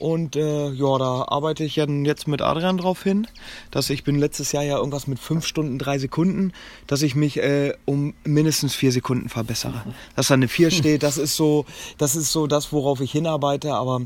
Und 0.03 0.35
äh, 0.35 0.71
ja, 0.71 0.99
da 0.99 1.27
arbeite 1.29 1.63
ich 1.63 1.77
jetzt 1.77 2.27
mit 2.27 2.43
Adrian 2.43 2.77
drauf 2.77 3.05
hin, 3.05 3.29
dass 3.71 3.89
ich 3.89 4.03
bin 4.03 4.19
letztes 4.19 4.51
Jahr 4.51 4.65
ja 4.65 4.79
irgendwas 4.79 5.07
mit 5.07 5.21
fünf 5.21 5.47
Stunden, 5.47 5.79
drei 5.79 5.97
Sekunden, 6.01 6.53
dass 6.89 7.03
ich 7.03 7.15
mich 7.15 7.37
äh, 7.37 7.75
um 7.85 8.13
mindestens 8.25 8.75
vier 8.75 8.91
Sekunden 8.91 9.29
verbessere. 9.29 9.85
Dass 10.17 10.27
da 10.27 10.35
eine 10.35 10.49
vier 10.49 10.73
steht, 10.73 11.05
das 11.05 11.19
ist 11.19 11.37
so, 11.37 11.67
das 11.99 12.17
ist 12.17 12.33
so 12.33 12.49
das, 12.49 12.73
worauf 12.73 13.01
ich 13.01 13.13
hinarbeite, 13.13 13.75
aber 13.75 14.03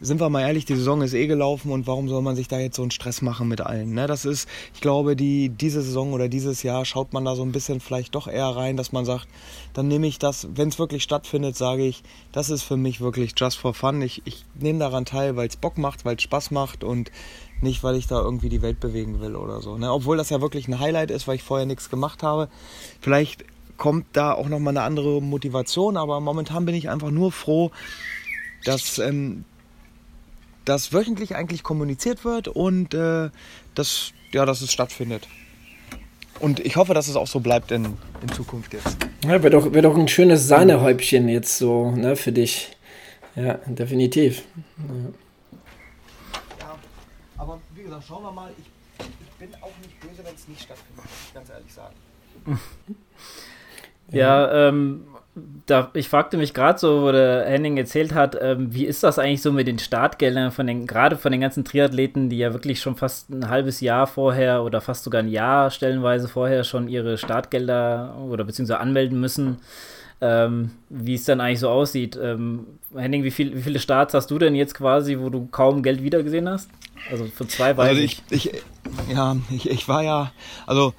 sind 0.00 0.20
wir 0.20 0.28
mal 0.28 0.42
ehrlich, 0.42 0.64
die 0.64 0.76
Saison 0.76 1.02
ist 1.02 1.14
eh 1.14 1.26
gelaufen 1.26 1.72
und 1.72 1.86
warum 1.86 2.08
soll 2.08 2.22
man 2.22 2.36
sich 2.36 2.48
da 2.48 2.58
jetzt 2.58 2.76
so 2.76 2.82
einen 2.82 2.90
Stress 2.90 3.22
machen 3.22 3.48
mit 3.48 3.60
allen? 3.60 3.94
Ne? 3.94 4.06
Das 4.06 4.24
ist, 4.24 4.48
ich 4.74 4.80
glaube, 4.80 5.16
die, 5.16 5.48
diese 5.48 5.82
Saison 5.82 6.12
oder 6.12 6.28
dieses 6.28 6.62
Jahr 6.62 6.84
schaut 6.84 7.12
man 7.12 7.24
da 7.24 7.34
so 7.34 7.42
ein 7.42 7.52
bisschen 7.52 7.80
vielleicht 7.80 8.14
doch 8.14 8.28
eher 8.28 8.46
rein, 8.46 8.76
dass 8.76 8.92
man 8.92 9.04
sagt, 9.04 9.26
dann 9.74 9.88
nehme 9.88 10.06
ich 10.06 10.18
das, 10.18 10.48
wenn 10.54 10.68
es 10.68 10.78
wirklich 10.78 11.02
stattfindet, 11.02 11.56
sage 11.56 11.84
ich, 11.84 12.02
das 12.32 12.50
ist 12.50 12.62
für 12.62 12.76
mich 12.76 13.00
wirklich 13.00 13.34
just 13.36 13.58
for 13.58 13.74
fun. 13.74 14.00
Ich, 14.02 14.22
ich 14.24 14.44
nehme 14.58 14.78
daran 14.78 15.04
teil, 15.04 15.36
weil 15.36 15.48
es 15.48 15.56
Bock 15.56 15.78
macht, 15.78 16.04
weil 16.04 16.16
es 16.16 16.22
Spaß 16.22 16.50
macht 16.50 16.84
und 16.84 17.10
nicht, 17.60 17.82
weil 17.82 17.96
ich 17.96 18.06
da 18.06 18.20
irgendwie 18.20 18.48
die 18.48 18.62
Welt 18.62 18.78
bewegen 18.78 19.20
will 19.20 19.34
oder 19.34 19.60
so. 19.60 19.76
Ne? 19.78 19.92
Obwohl 19.92 20.16
das 20.16 20.30
ja 20.30 20.40
wirklich 20.40 20.68
ein 20.68 20.78
Highlight 20.78 21.10
ist, 21.10 21.26
weil 21.26 21.36
ich 21.36 21.42
vorher 21.42 21.66
nichts 21.66 21.90
gemacht 21.90 22.22
habe. 22.22 22.48
Vielleicht 23.00 23.44
kommt 23.76 24.06
da 24.12 24.32
auch 24.32 24.48
nochmal 24.48 24.72
eine 24.72 24.82
andere 24.82 25.22
Motivation, 25.22 25.96
aber 25.96 26.20
momentan 26.20 26.66
bin 26.66 26.74
ich 26.74 26.88
einfach 26.90 27.10
nur 27.10 27.32
froh, 27.32 27.70
dass 28.64 28.98
ähm, 28.98 29.44
dass 30.68 30.92
wöchentlich 30.92 31.34
eigentlich 31.34 31.62
kommuniziert 31.62 32.24
wird 32.24 32.48
und 32.48 32.92
äh, 32.92 33.30
dass, 33.74 34.12
ja, 34.32 34.44
dass 34.44 34.60
es 34.60 34.70
stattfindet. 34.70 35.26
Und 36.40 36.60
ich 36.60 36.76
hoffe, 36.76 36.94
dass 36.94 37.08
es 37.08 37.16
auch 37.16 37.26
so 37.26 37.40
bleibt 37.40 37.72
in, 37.72 37.96
in 38.22 38.28
Zukunft 38.28 38.74
jetzt. 38.74 38.96
Ja, 39.24 39.42
wäre 39.42 39.50
doch, 39.50 39.72
wär 39.72 39.82
doch 39.82 39.96
ein 39.96 40.08
schönes 40.08 40.46
Sahnehäubchen 40.46 41.28
jetzt 41.28 41.58
so 41.58 41.90
ne, 41.92 42.16
für 42.16 42.32
dich. 42.32 42.76
Ja, 43.34 43.54
definitiv. 43.66 44.44
Ja. 44.76 44.94
ja. 46.60 46.78
aber 47.38 47.60
wie 47.74 47.82
gesagt, 47.82 48.04
schauen 48.06 48.22
wir 48.22 48.32
mal. 48.32 48.50
Ich, 48.58 49.06
ich 49.06 49.30
bin 49.38 49.54
auch 49.62 49.72
nicht 49.82 49.98
böse, 50.00 50.24
wenn 50.24 50.34
es 50.34 50.46
nicht 50.48 50.62
stattfindet, 50.62 51.04
muss 51.04 51.12
ich 51.26 51.34
ganz 51.34 51.50
ehrlich 51.50 51.72
sagen. 51.72 51.94
Ja, 54.10 54.68
ähm, 54.68 55.04
da, 55.66 55.90
ich 55.94 56.08
fragte 56.08 56.36
mich 56.36 56.54
gerade 56.54 56.78
so, 56.78 57.02
wo 57.02 57.12
der 57.12 57.44
Henning 57.46 57.76
erzählt 57.76 58.14
hat, 58.14 58.36
ähm, 58.40 58.72
wie 58.74 58.84
ist 58.84 59.02
das 59.02 59.18
eigentlich 59.18 59.42
so 59.42 59.52
mit 59.52 59.66
den 59.66 59.78
Startgeldern 59.78 60.50
von 60.52 60.66
den, 60.66 60.86
gerade 60.86 61.16
von 61.16 61.32
den 61.32 61.40
ganzen 61.40 61.64
Triathleten, 61.64 62.30
die 62.30 62.38
ja 62.38 62.52
wirklich 62.52 62.80
schon 62.80 62.96
fast 62.96 63.30
ein 63.30 63.48
halbes 63.48 63.80
Jahr 63.80 64.06
vorher 64.06 64.62
oder 64.62 64.80
fast 64.80 65.04
sogar 65.04 65.22
ein 65.22 65.28
Jahr 65.28 65.70
stellenweise 65.70 66.28
vorher 66.28 66.64
schon 66.64 66.88
ihre 66.88 67.18
Startgelder 67.18 68.16
oder 68.28 68.44
beziehungsweise 68.44 68.80
anmelden 68.80 69.20
müssen, 69.20 69.58
ähm, 70.20 70.70
wie 70.88 71.14
es 71.14 71.24
dann 71.24 71.40
eigentlich 71.40 71.60
so 71.60 71.68
aussieht. 71.68 72.18
Ähm, 72.20 72.66
Henning, 72.94 73.24
wie, 73.24 73.30
viel, 73.30 73.54
wie 73.54 73.62
viele 73.62 73.78
Starts 73.78 74.14
hast 74.14 74.30
du 74.30 74.38
denn 74.38 74.54
jetzt 74.54 74.74
quasi, 74.74 75.18
wo 75.18 75.30
du 75.30 75.46
kaum 75.46 75.82
Geld 75.82 76.02
wiedergesehen 76.02 76.48
hast? 76.48 76.70
Also 77.10 77.26
für 77.26 77.46
zwei 77.46 77.76
weiß 77.76 77.88
also 77.90 78.00
ich, 78.00 78.22
ich. 78.30 78.52
Ja, 79.12 79.36
ich, 79.50 79.68
ich 79.70 79.88
war 79.88 80.02
ja, 80.02 80.32
also 80.66 80.94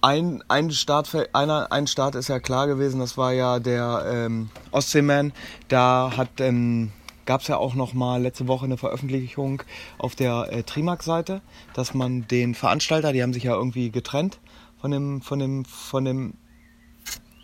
ein, 0.00 0.42
ein, 0.48 0.70
Start, 0.70 1.10
einer, 1.32 1.72
ein 1.72 1.86
Start 1.86 2.14
ist 2.14 2.28
ja 2.28 2.40
klar 2.40 2.66
gewesen, 2.66 3.00
das 3.00 3.16
war 3.16 3.32
ja 3.32 3.58
der 3.58 4.04
ähm, 4.06 4.50
Ostseeman. 4.70 5.32
Da 5.68 6.10
ähm, 6.38 6.90
gab 7.26 7.42
es 7.42 7.48
ja 7.48 7.56
auch 7.56 7.74
noch 7.74 7.92
mal 7.92 8.22
letzte 8.22 8.48
Woche 8.48 8.64
eine 8.64 8.76
Veröffentlichung 8.76 9.62
auf 9.98 10.14
der 10.14 10.48
äh, 10.50 10.62
Trimax-Seite, 10.62 11.42
dass 11.74 11.94
man 11.94 12.26
den 12.28 12.54
Veranstalter, 12.54 13.12
die 13.12 13.22
haben 13.22 13.32
sich 13.32 13.44
ja 13.44 13.54
irgendwie 13.54 13.90
getrennt 13.90 14.40
von 14.80 14.90
dem, 14.90 15.20
von 15.20 15.38
dem, 15.38 15.64
von 15.64 16.04
dem 16.04 16.34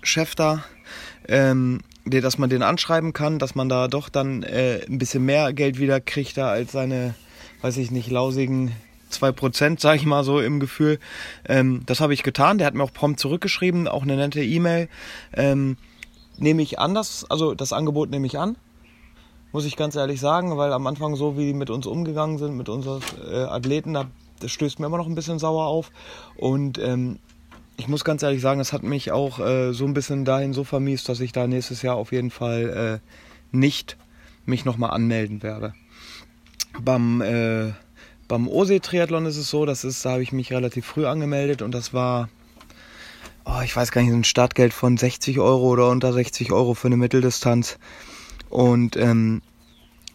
Chef 0.03 0.35
da, 0.35 0.65
ähm, 1.29 1.81
dass 2.05 2.39
man 2.39 2.49
den 2.49 2.63
anschreiben 2.63 3.13
kann, 3.13 3.39
dass 3.39 3.55
man 3.55 3.69
da 3.69 3.89
doch 3.89 4.09
dann 4.09 4.43
äh, 4.43 4.85
ein 4.89 4.99
bisschen 4.99 5.25
mehr 5.25 5.53
Geld 5.53 5.79
wieder 5.79 6.01
kriegt 6.01 6.37
da 6.37 6.49
als 6.49 6.73
seine, 6.73 7.15
weiß 7.61 7.77
ich 7.77 7.91
nicht, 7.91 8.11
lausigen 8.11 8.73
zwei 9.09 9.33
Prozent, 9.33 9.81
sage 9.81 9.97
ich 9.99 10.07
mal 10.07 10.25
so 10.25 10.41
im 10.41 10.61
Gefühl. 10.61 10.99
Ähm, 11.49 11.83
das 11.87 12.01
habe 12.01 12.15
ich 12.15 12.23
getan. 12.23 12.59
Der 12.59 12.67
hat 12.67 12.75
mir 12.75 12.83
auch 12.83 12.93
prompt 12.93 13.21
zurückgeschrieben, 13.21 13.89
auch 13.89 14.03
eine 14.03 14.17
nette 14.17 14.43
E-Mail. 14.43 14.89
Ähm, 15.33 15.77
nehme 16.39 16.63
ich 16.63 16.79
an, 16.79 16.95
das, 16.95 17.29
also 17.31 17.55
das 17.55 17.73
Angebot 17.73 18.11
nehme 18.11 18.27
ich 18.27 18.39
an. 18.39 18.57
Muss 19.53 19.65
ich 19.65 19.77
ganz 19.77 19.97
ehrlich 19.97 20.21
sagen, 20.21 20.57
weil 20.57 20.73
am 20.73 20.87
Anfang 20.87 21.17
so 21.17 21.39
wie 21.39 21.47
die 21.47 21.55
mit 21.55 21.71
uns 21.71 21.87
umgegangen 21.87 22.39
sind, 22.39 22.57
mit 22.57 22.69
unseren 22.69 23.01
äh, 23.31 23.45
Athleten, 23.45 23.95
da, 23.95 24.07
das 24.41 24.51
stößt 24.51 24.81
mir 24.81 24.87
immer 24.87 24.99
noch 24.99 25.07
ein 25.07 25.15
bisschen 25.15 25.39
sauer 25.39 25.67
auf. 25.67 25.91
Und 26.37 26.79
ähm, 26.79 27.19
ich 27.77 27.89
muss 27.89 28.05
ganz 28.05 28.23
ehrlich 28.23 28.41
sagen, 28.41 28.59
das 28.59 28.73
hat 28.73 28.83
mich 28.83 29.13
auch 29.13 29.39
äh, 29.39 29.73
so 29.73 29.85
ein 29.85 29.95
bisschen 29.95 30.25
dahin 30.25 30.53
so 30.53 30.65
vermiest, 30.65 31.09
dass 31.09 31.21
ich 31.21 31.33
da 31.33 31.47
nächstes 31.47 31.83
Jahr 31.83 31.97
auf 31.97 32.13
jeden 32.13 32.31
Fall 32.31 33.01
äh, 33.03 33.57
nicht 33.57 33.97
mich 34.45 34.65
nochmal 34.65 34.91
anmelden 34.91 35.43
werde. 35.43 35.75
Beim 36.81 37.21
äh, 37.23 37.73
beim 38.29 38.49
Osee-Triathlon 38.49 39.27
ist 39.27 39.37
es 39.37 39.51
so, 39.51 39.65
das 39.65 39.85
ist, 39.85 40.05
da 40.05 40.13
habe 40.13 40.23
ich 40.23 40.33
mich 40.33 40.53
relativ 40.53 40.87
früh 40.87 41.07
angemeldet 41.07 41.63
und 41.63 41.73
das 41.73 41.93
war, 41.93 42.29
oh, 43.45 43.61
ich 43.65 43.75
weiß 43.75 43.93
gar 43.93 44.03
nicht, 44.03 44.13
ein 44.13 44.25
Startgeld 44.25 44.75
von 44.75 44.97
60 44.97 45.39
Euro 45.39 45.69
oder 45.69 45.89
unter 45.89 46.13
60 46.13 46.53
Euro 46.53 46.75
für 46.75 46.89
eine 46.89 46.97
Mitteldistanz. 46.97 47.79
Und 48.49 48.97
ähm, 48.97 49.43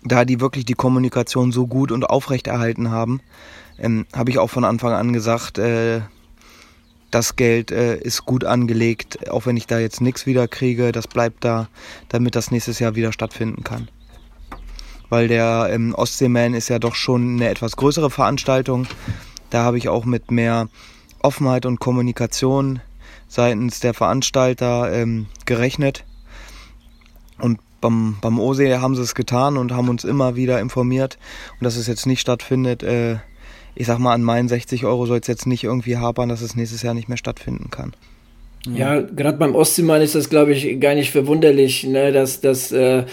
da 0.04 0.26
die 0.26 0.42
wirklich 0.42 0.66
die 0.66 0.74
Kommunikation 0.74 1.52
so 1.52 1.68
gut 1.68 1.92
und 1.92 2.10
aufrechterhalten 2.10 2.92
haben, 2.92 3.22
ähm, 3.78 4.06
habe 4.14 4.32
ich 4.32 4.40
auch 4.40 4.50
von 4.50 4.66
Anfang 4.66 4.94
an 4.94 5.14
gesagt, 5.14 5.58
äh, 5.58 6.02
das 7.12 7.36
Geld 7.36 7.72
äh, 7.72 7.98
ist 7.98 8.26
gut 8.26 8.46
angelegt, 8.46 9.30
auch 9.30 9.46
wenn 9.46 9.58
ich 9.58 9.68
da 9.68 9.80
jetzt 9.80 10.02
nichts 10.02 10.26
wieder 10.26 10.48
kriege, 10.48 10.92
das 10.92 11.08
bleibt 11.08 11.44
da, 11.44 11.68
damit 12.10 12.36
das 12.36 12.52
nächstes 12.52 12.80
Jahr 12.80 12.96
wieder 12.96 13.12
stattfinden 13.12 13.64
kann. 13.64 13.90
Weil 15.12 15.28
der 15.28 15.68
ähm, 15.70 15.94
Ostseeman 15.94 16.54
ist 16.54 16.70
ja 16.70 16.80
doch 16.80 16.96
schon 16.96 17.36
eine 17.36 17.50
etwas 17.50 17.76
größere 17.76 18.10
Veranstaltung. 18.10 18.88
Da 19.50 19.64
habe 19.66 19.78
ich 19.78 19.90
auch 19.90 20.06
mit 20.06 20.32
mehr 20.32 20.70
Offenheit 21.22 21.66
und 21.66 21.82
Kommunikation 21.82 22.80
seitens 23.28 23.82
der 23.82 23.94
Veranstalter 23.94 24.90
ähm, 24.94 25.26
gerechnet. 25.46 26.06
Und 27.40 27.60
beim, 27.82 28.20
beim 28.22 28.40
OSE 28.40 28.80
haben 28.80 28.96
sie 28.96 29.02
es 29.02 29.14
getan 29.14 29.58
und 29.58 29.74
haben 29.74 29.90
uns 29.90 30.06
immer 30.06 30.38
wieder 30.38 30.62
informiert. 30.62 31.18
Und 31.60 31.66
dass 31.66 31.76
es 31.76 31.88
jetzt 31.88 32.06
nicht 32.06 32.22
stattfindet, 32.22 32.82
äh, 32.82 33.18
ich 33.76 33.88
sag 33.88 34.00
mal, 34.00 34.14
an 34.14 34.24
meinen 34.24 34.48
60 34.48 34.86
Euro 34.86 35.08
soll 35.08 35.20
es 35.20 35.28
jetzt 35.28 35.46
nicht 35.46 35.66
irgendwie 35.66 35.98
hapern, 35.98 36.30
dass 36.30 36.40
es 36.40 36.56
nächstes 36.56 36.84
Jahr 36.84 36.94
nicht 36.94 37.10
mehr 37.10 37.18
stattfinden 37.18 37.70
kann. 37.70 37.92
Ja, 38.70 39.02
gerade 39.02 39.38
beim 39.38 39.56
Ostseemann 39.56 40.02
ist 40.02 40.14
das, 40.14 40.30
glaube 40.30 40.54
ich, 40.54 40.80
gar 40.80 40.94
nicht 40.94 41.10
verwunderlich, 41.10 41.84
ne, 41.84 42.12
dass 42.12 42.42
das, 42.42 42.72
äh, 42.72 43.06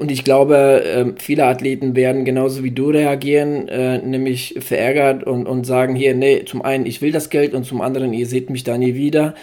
und 0.00 0.10
ich 0.10 0.24
glaube, 0.24 0.84
äh, 0.84 1.12
viele 1.18 1.44
Athleten 1.46 1.94
werden 1.94 2.24
genauso 2.24 2.64
wie 2.64 2.72
du 2.72 2.90
reagieren, 2.90 3.68
äh, 3.68 3.98
nämlich 3.98 4.56
verärgert 4.58 5.24
und, 5.24 5.46
und 5.46 5.64
sagen 5.64 5.94
hier, 5.94 6.14
nee, 6.14 6.44
zum 6.44 6.62
einen, 6.62 6.84
ich 6.84 7.00
will 7.00 7.12
das 7.12 7.30
Geld 7.30 7.54
und 7.54 7.64
zum 7.64 7.80
anderen, 7.80 8.12
ihr 8.12 8.26
seht 8.26 8.50
mich 8.50 8.64
da 8.64 8.76
nie 8.76 8.94
wieder, 8.94 9.34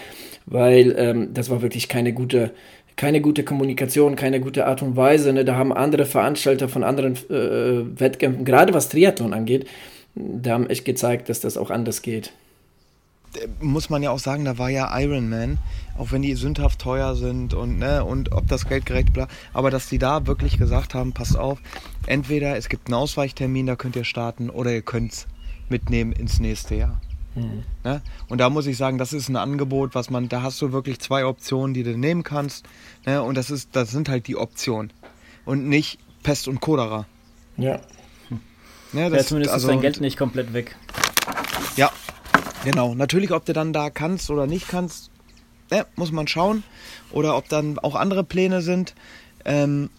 weil 0.45 0.95
ähm, 0.97 1.29
das 1.33 1.49
war 1.49 1.61
wirklich 1.61 1.87
keine 1.87 2.11
gute, 2.11 2.51
keine 2.97 3.21
gute 3.21 3.43
Kommunikation, 3.43 4.17
keine 4.17 4.41
gute 4.41 4.65
Art 4.65 4.81
und 4.81 4.97
Weise. 4.97 5.31
Ne? 5.31 5.45
Da 5.45 5.55
haben 5.55 5.71
andere 5.71 6.05
Veranstalter 6.05 6.67
von 6.67 6.83
anderen 6.83 7.13
äh, 7.29 7.99
Wettkämpfen, 7.99 8.43
gerade 8.43 8.73
was 8.73 8.89
Triathlon 8.89 9.33
angeht, 9.33 9.67
da 10.15 10.51
haben 10.51 10.69
echt 10.69 10.83
gezeigt, 10.83 11.29
dass 11.29 11.39
das 11.39 11.55
auch 11.55 11.69
anders 11.69 12.01
geht. 12.01 12.33
Muss 13.61 13.89
man 13.89 14.01
ja 14.01 14.11
auch 14.11 14.19
sagen, 14.19 14.45
da 14.45 14.57
war 14.57 14.69
ja 14.69 14.97
Iron 14.99 15.29
Man, 15.29 15.57
auch 15.97 16.11
wenn 16.11 16.21
die 16.21 16.33
sündhaft 16.35 16.79
teuer 16.79 17.15
sind 17.15 17.53
und, 17.53 17.77
ne, 17.77 18.03
und 18.03 18.31
ob 18.31 18.47
das 18.47 18.67
Geld 18.67 18.85
gerecht 18.85 19.13
bleibt, 19.13 19.31
aber 19.53 19.69
dass 19.69 19.87
die 19.87 19.99
da 19.99 20.25
wirklich 20.25 20.57
gesagt 20.57 20.95
haben, 20.95 21.13
passt 21.13 21.37
auf, 21.37 21.59
entweder 22.07 22.57
es 22.57 22.69
gibt 22.69 22.87
einen 22.87 22.95
Ausweichtermin, 22.95 23.67
da 23.67 23.75
könnt 23.75 23.95
ihr 23.95 24.03
starten, 24.03 24.49
oder 24.49 24.71
ihr 24.71 24.81
könnt 24.81 25.13
es 25.13 25.27
mitnehmen 25.69 26.11
ins 26.11 26.39
nächste 26.39 26.75
Jahr. 26.75 27.01
Mhm. 27.35 27.63
Ne? 27.83 28.01
Und 28.27 28.39
da 28.39 28.49
muss 28.49 28.65
ich 28.65 28.77
sagen, 28.77 28.97
das 28.97 29.13
ist 29.13 29.29
ein 29.29 29.35
Angebot, 29.35 29.95
was 29.95 30.09
man, 30.09 30.29
da 30.29 30.41
hast 30.41 30.61
du 30.61 30.71
wirklich 30.71 30.99
zwei 30.99 31.25
Optionen, 31.25 31.73
die 31.73 31.83
du 31.83 31.97
nehmen 31.97 32.23
kannst. 32.23 32.65
Ne? 33.05 33.21
Und 33.21 33.35
das 33.35 33.51
ist, 33.51 33.75
das 33.75 33.91
sind 33.91 34.09
halt 34.09 34.27
die 34.27 34.35
Optionen. 34.35 34.91
Und 35.45 35.67
nicht 35.67 35.99
Pest 36.23 36.47
und 36.47 36.59
Cholera. 36.59 37.05
Ja. 37.57 37.79
Ja, 38.91 39.09
das, 39.09 39.21
ja, 39.21 39.27
zumindest 39.27 39.53
also, 39.53 39.67
ist 39.67 39.73
dein 39.73 39.81
Geld 39.81 40.01
nicht 40.01 40.17
komplett 40.17 40.53
weg. 40.53 40.75
Ja, 41.75 41.91
genau. 42.63 42.95
Natürlich, 42.95 43.31
ob 43.31 43.45
du 43.45 43.53
dann 43.53 43.73
da 43.73 43.89
kannst 43.89 44.29
oder 44.29 44.47
nicht 44.47 44.67
kannst, 44.67 45.11
ne, 45.71 45.85
muss 45.95 46.11
man 46.11 46.27
schauen. 46.27 46.63
Oder 47.11 47.37
ob 47.37 47.49
dann 47.49 47.79
auch 47.79 47.95
andere 47.95 48.23
Pläne 48.23 48.61
sind. 48.61 48.95
Ähm, 49.45 49.89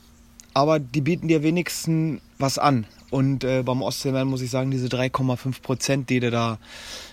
aber 0.54 0.78
die 0.78 1.00
bieten 1.00 1.28
dir 1.28 1.42
wenigstens 1.42 2.20
was 2.38 2.58
an. 2.58 2.86
Und 3.10 3.44
äh, 3.44 3.62
beim 3.64 3.82
Ostseeman 3.82 4.28
muss 4.28 4.40
ich 4.40 4.50
sagen, 4.50 4.70
diese 4.70 4.86
3,5 4.86 5.62
Prozent, 5.62 6.10
die 6.10 6.20
dir 6.20 6.30
da, 6.30 6.58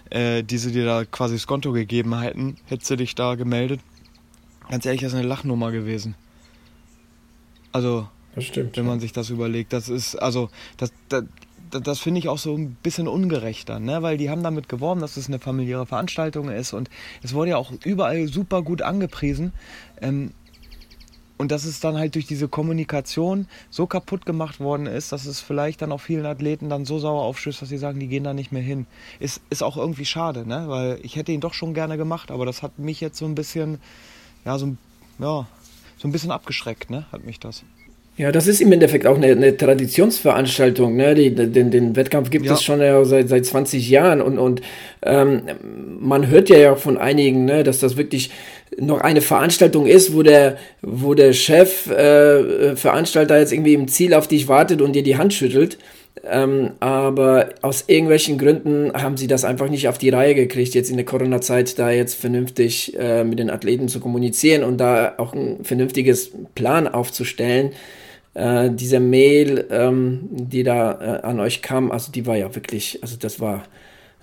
äh, 0.10 0.44
die 0.44 0.58
sie 0.58 0.72
dir 0.72 0.86
da 0.86 1.06
quasi 1.06 1.36
das 1.36 1.48
Konto 1.48 1.72
gegeben 1.72 2.20
hätten, 2.20 2.58
hättest 2.66 2.92
du 2.92 2.96
dich 2.98 3.16
da 3.16 3.36
gemeldet. 3.36 3.82
Ganz 4.70 4.86
ehrlich, 4.86 5.02
das 5.02 5.14
ist 5.14 5.20
eine 5.20 5.28
Lachnummer 5.28 5.72
gewesen. 5.72 6.16
Also, 7.72 8.08
das 8.36 8.46
stimmt, 8.46 8.78
wenn 8.78 8.86
man 8.86 9.00
sich 9.00 9.12
das 9.12 9.30
überlegt, 9.30 9.74
das 9.74 9.90
ist, 9.90 10.16
also, 10.16 10.50
das, 10.78 10.92
das, 11.10 11.24
das 11.70 12.00
finde 12.00 12.20
ich 12.20 12.30
auch 12.30 12.38
so 12.38 12.56
ein 12.56 12.76
bisschen 12.84 13.08
ungerechter, 13.08 13.80
ne? 13.80 14.02
weil 14.02 14.18
die 14.18 14.30
haben 14.30 14.44
damit 14.44 14.70
geworben, 14.70 15.02
dass 15.02 15.18
es 15.18 15.28
eine 15.28 15.40
familiäre 15.40 15.86
Veranstaltung 15.86 16.50
ist 16.50 16.74
und 16.74 16.90
es 17.24 17.34
wurde 17.34 17.52
ja 17.52 17.58
auch 17.58 17.72
überall 17.84 18.28
super 18.28 18.62
gut 18.62 18.82
angepriesen. 18.82 19.54
Ähm, 20.02 20.32
und 21.38 21.52
dass 21.52 21.66
es 21.66 21.80
dann 21.80 21.98
halt 21.98 22.16
durch 22.16 22.26
diese 22.26 22.48
Kommunikation 22.48 23.48
so 23.70 23.86
kaputt 23.86 24.26
gemacht 24.26 24.60
worden 24.60 24.88
ist, 24.88 25.12
dass 25.12 25.26
es 25.26 25.40
vielleicht 25.40 25.84
dann 25.84 25.92
auch 25.92 26.02
vielen 26.02 26.26
Athleten 26.26 26.68
dann 26.68 26.84
so 26.84 26.98
sauer 26.98 27.22
aufstößt, 27.22 27.62
dass 27.62 27.70
sie 27.70 27.78
sagen, 27.78 28.00
die 28.00 28.08
gehen 28.08 28.24
da 28.24 28.34
nicht 28.34 28.52
mehr 28.52 28.64
hin. 28.64 28.88
Ist, 29.20 29.42
ist 29.52 29.62
auch 29.62 29.78
irgendwie 29.78 30.06
schade, 30.06 30.48
ne? 30.48 30.66
weil 30.68 31.00
ich 31.04 31.16
hätte 31.16 31.32
ihn 31.32 31.42
doch 31.42 31.54
schon 31.54 31.76
gerne 31.76 31.98
gemacht, 31.98 32.32
aber 32.32 32.46
das 32.46 32.64
hat 32.64 32.80
mich 32.80 33.02
jetzt 33.02 33.20
so 33.20 33.26
ein 33.26 33.36
bisschen, 33.36 33.80
ja, 34.46 34.58
so, 34.58 34.76
ja, 35.20 35.48
so 35.98 36.08
ein 36.08 36.12
bisschen 36.12 36.32
abgeschreckt, 36.32 36.90
ne? 36.90 37.06
hat 37.12 37.24
mich 37.24 37.40
das. 37.40 37.64
Ja, 38.18 38.32
das 38.32 38.48
ist 38.48 38.62
im 38.62 38.72
Endeffekt 38.72 39.06
auch 39.06 39.16
eine, 39.16 39.28
eine 39.28 39.56
Traditionsveranstaltung. 39.56 40.96
Ne? 40.96 41.14
Die, 41.14 41.36
den, 41.36 41.70
den 41.70 41.96
Wettkampf 41.96 42.32
gibt 42.32 42.48
ja. 42.48 42.54
es 42.54 42.64
schon 42.64 42.82
ja 42.82 43.06
seit, 43.06 43.30
seit 43.30 43.46
20 43.46 43.88
Jahren 43.88 44.22
und, 44.22 44.40
und 44.40 44.62
ähm, 45.04 45.44
man 46.00 46.28
hört 46.28 46.50
ja, 46.50 46.58
ja 46.58 46.76
von 46.76 46.98
einigen, 46.98 47.46
ne, 47.46 47.64
dass 47.64 47.80
das 47.80 47.96
wirklich 47.96 48.32
noch 48.76 49.02
eine 49.02 49.22
Veranstaltung 49.22 49.86
ist, 49.86 50.16
wo 50.16 50.24
der, 50.24 50.58
wo 50.82 51.14
der 51.14 51.32
Chef, 51.34 51.86
äh, 51.92 52.76
Veranstalter 52.76 53.38
jetzt 53.38 53.54
irgendwie 53.54 53.76
im 53.76 53.88
Ziel 53.88 54.16
auf 54.16 54.28
dich 54.28 54.48
wartet 54.48 54.82
und 54.82 54.94
dir 54.94 55.04
die 55.04 55.18
Hand 55.18 55.36
schüttelt. 55.36 55.78
Ähm, 56.26 56.72
aber 56.80 57.50
aus 57.62 57.86
irgendwelchen 57.86 58.40
Gründen 58.40 58.92
haben 58.94 59.18
sie 59.18 59.28
das 59.28 59.46
einfach 59.46 59.70
nicht 59.70 59.88
auf 59.88 60.00
die 60.00 60.10
Reihe 60.10 60.34
gekriegt, 60.34 60.74
jetzt 60.74 60.90
in 60.90 60.98
der 60.98 61.06
Corona-Zeit 61.06 61.78
da 61.78 61.92
jetzt 61.92 62.16
vernünftig 62.16 62.98
äh, 63.00 63.24
mit 63.24 63.38
den 63.38 63.52
Athleten 63.52 63.88
zu 63.88 64.00
kommunizieren 64.00 64.64
und 64.64 64.80
da 64.80 65.14
auch 65.18 65.34
ein 65.34 65.64
vernünftiges 65.64 66.32
Plan 66.56 66.88
aufzustellen 66.88 67.74
äh, 68.38 68.70
diese 68.72 69.00
Mail, 69.00 69.66
ähm, 69.72 70.20
die 70.30 70.64
da 70.64 70.92
äh, 70.92 71.26
an 71.26 71.40
euch 71.40 71.64
kam, 71.64 71.92
also 71.92 72.12
die 72.12 72.28
war 72.28 72.38
ja 72.38 72.54
wirklich, 72.56 73.00
also 73.02 73.18
das 73.20 73.40
war 73.40 73.64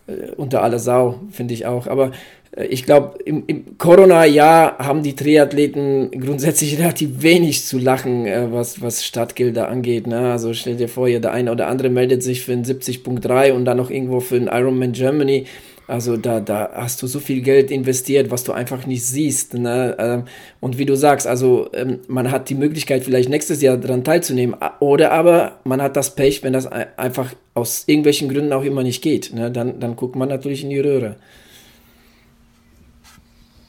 äh, 0.07 0.31
unter 0.37 0.63
aller 0.63 0.79
Sau, 0.79 1.21
finde 1.33 1.53
ich 1.53 1.67
auch. 1.67 1.89
Aber 1.89 2.13
äh, 2.57 2.67
ich 2.67 2.85
glaube, 2.85 3.19
im, 3.25 3.43
im 3.49 3.77
Corona-Jahr 3.77 4.79
haben 4.79 5.03
die 5.03 5.17
Triathleten 5.17 6.13
grundsätzlich 6.13 6.79
relativ 6.81 7.23
wenig 7.23 7.65
zu 7.65 7.79
lachen, 7.79 8.27
äh, 8.27 8.53
was, 8.53 8.81
was 8.81 9.05
Stadtgelder 9.05 9.69
angeht. 9.69 10.07
Ne? 10.07 10.31
Also 10.31 10.55
stell 10.55 10.77
dir 10.77 10.89
vor, 10.89 11.09
ja, 11.09 11.19
der 11.19 11.33
eine 11.33 11.51
oder 11.51 11.67
andere 11.67 11.91
meldet 11.91 12.23
sich 12.23 12.45
für 12.45 12.53
ein 12.53 12.65
70.3 12.65 13.53
und 13.53 13.65
dann 13.65 13.79
noch 13.79 13.91
irgendwo 13.91 14.21
für 14.21 14.37
ein 14.37 14.47
Ironman 14.47 14.93
Germany. 14.93 15.47
Also 15.87 16.17
da, 16.17 16.41
da 16.41 16.71
hast 16.75 17.03
du 17.03 17.07
so 17.07 17.21
viel 17.21 17.43
Geld 17.43 17.71
investiert, 17.71 18.31
was 18.31 18.43
du 18.43 18.53
einfach 18.53 18.87
nicht 18.87 19.05
siehst. 19.05 19.55
Ne? 19.55 19.95
Ähm, 19.99 20.25
und 20.61 20.79
wie 20.79 20.87
du 20.87 20.97
sagst, 20.97 21.27
also 21.27 21.69
ähm, 21.75 22.01
man 22.09 22.31
hat 22.31 22.49
die 22.49 22.55
Möglichkeit, 22.55 23.05
vielleicht 23.05 23.29
nächstes 23.29 23.61
Jahr 23.61 23.77
daran 23.77 24.03
teilzunehmen. 24.03 24.57
Oder 24.81 25.13
aber 25.13 25.59
man 25.65 25.83
hat 25.83 25.97
das 25.97 26.15
Pech, 26.15 26.43
wenn 26.43 26.55
das 26.55 26.67
einfach 26.67 27.35
aus 27.53 27.85
irgendwelchen 27.87 28.31
Gründen 28.31 28.53
auch 28.53 28.65
immer 28.65 28.83
nicht 28.83 29.03
geht. 29.03 29.35
Ne? 29.35 29.51
Dann, 29.51 29.79
dann 29.79 29.95
guckt 29.95 30.17
man 30.17 30.29
natürlich 30.29 30.63
in 30.63 30.71
die 30.71 30.81
Röhre. 30.81 31.17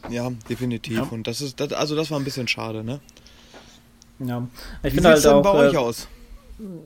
Ja, 0.09 0.31
definitiv. 0.49 0.97
Ja. 0.97 1.03
Und 1.03 1.27
das 1.27 1.41
ist, 1.41 1.59
das, 1.59 1.73
also 1.73 1.95
das 1.95 2.11
war 2.11 2.19
ein 2.19 2.23
bisschen 2.23 2.47
schade, 2.47 2.83
ne? 2.83 3.01
Ja. 4.19 4.47
Ich 4.83 4.93
Wie 4.93 4.97
sieht 4.97 5.05
halt 5.05 5.25
denn 5.25 5.41
bei 5.41 5.51
euch 5.51 5.73
äh, 5.73 5.77
aus? 5.77 6.07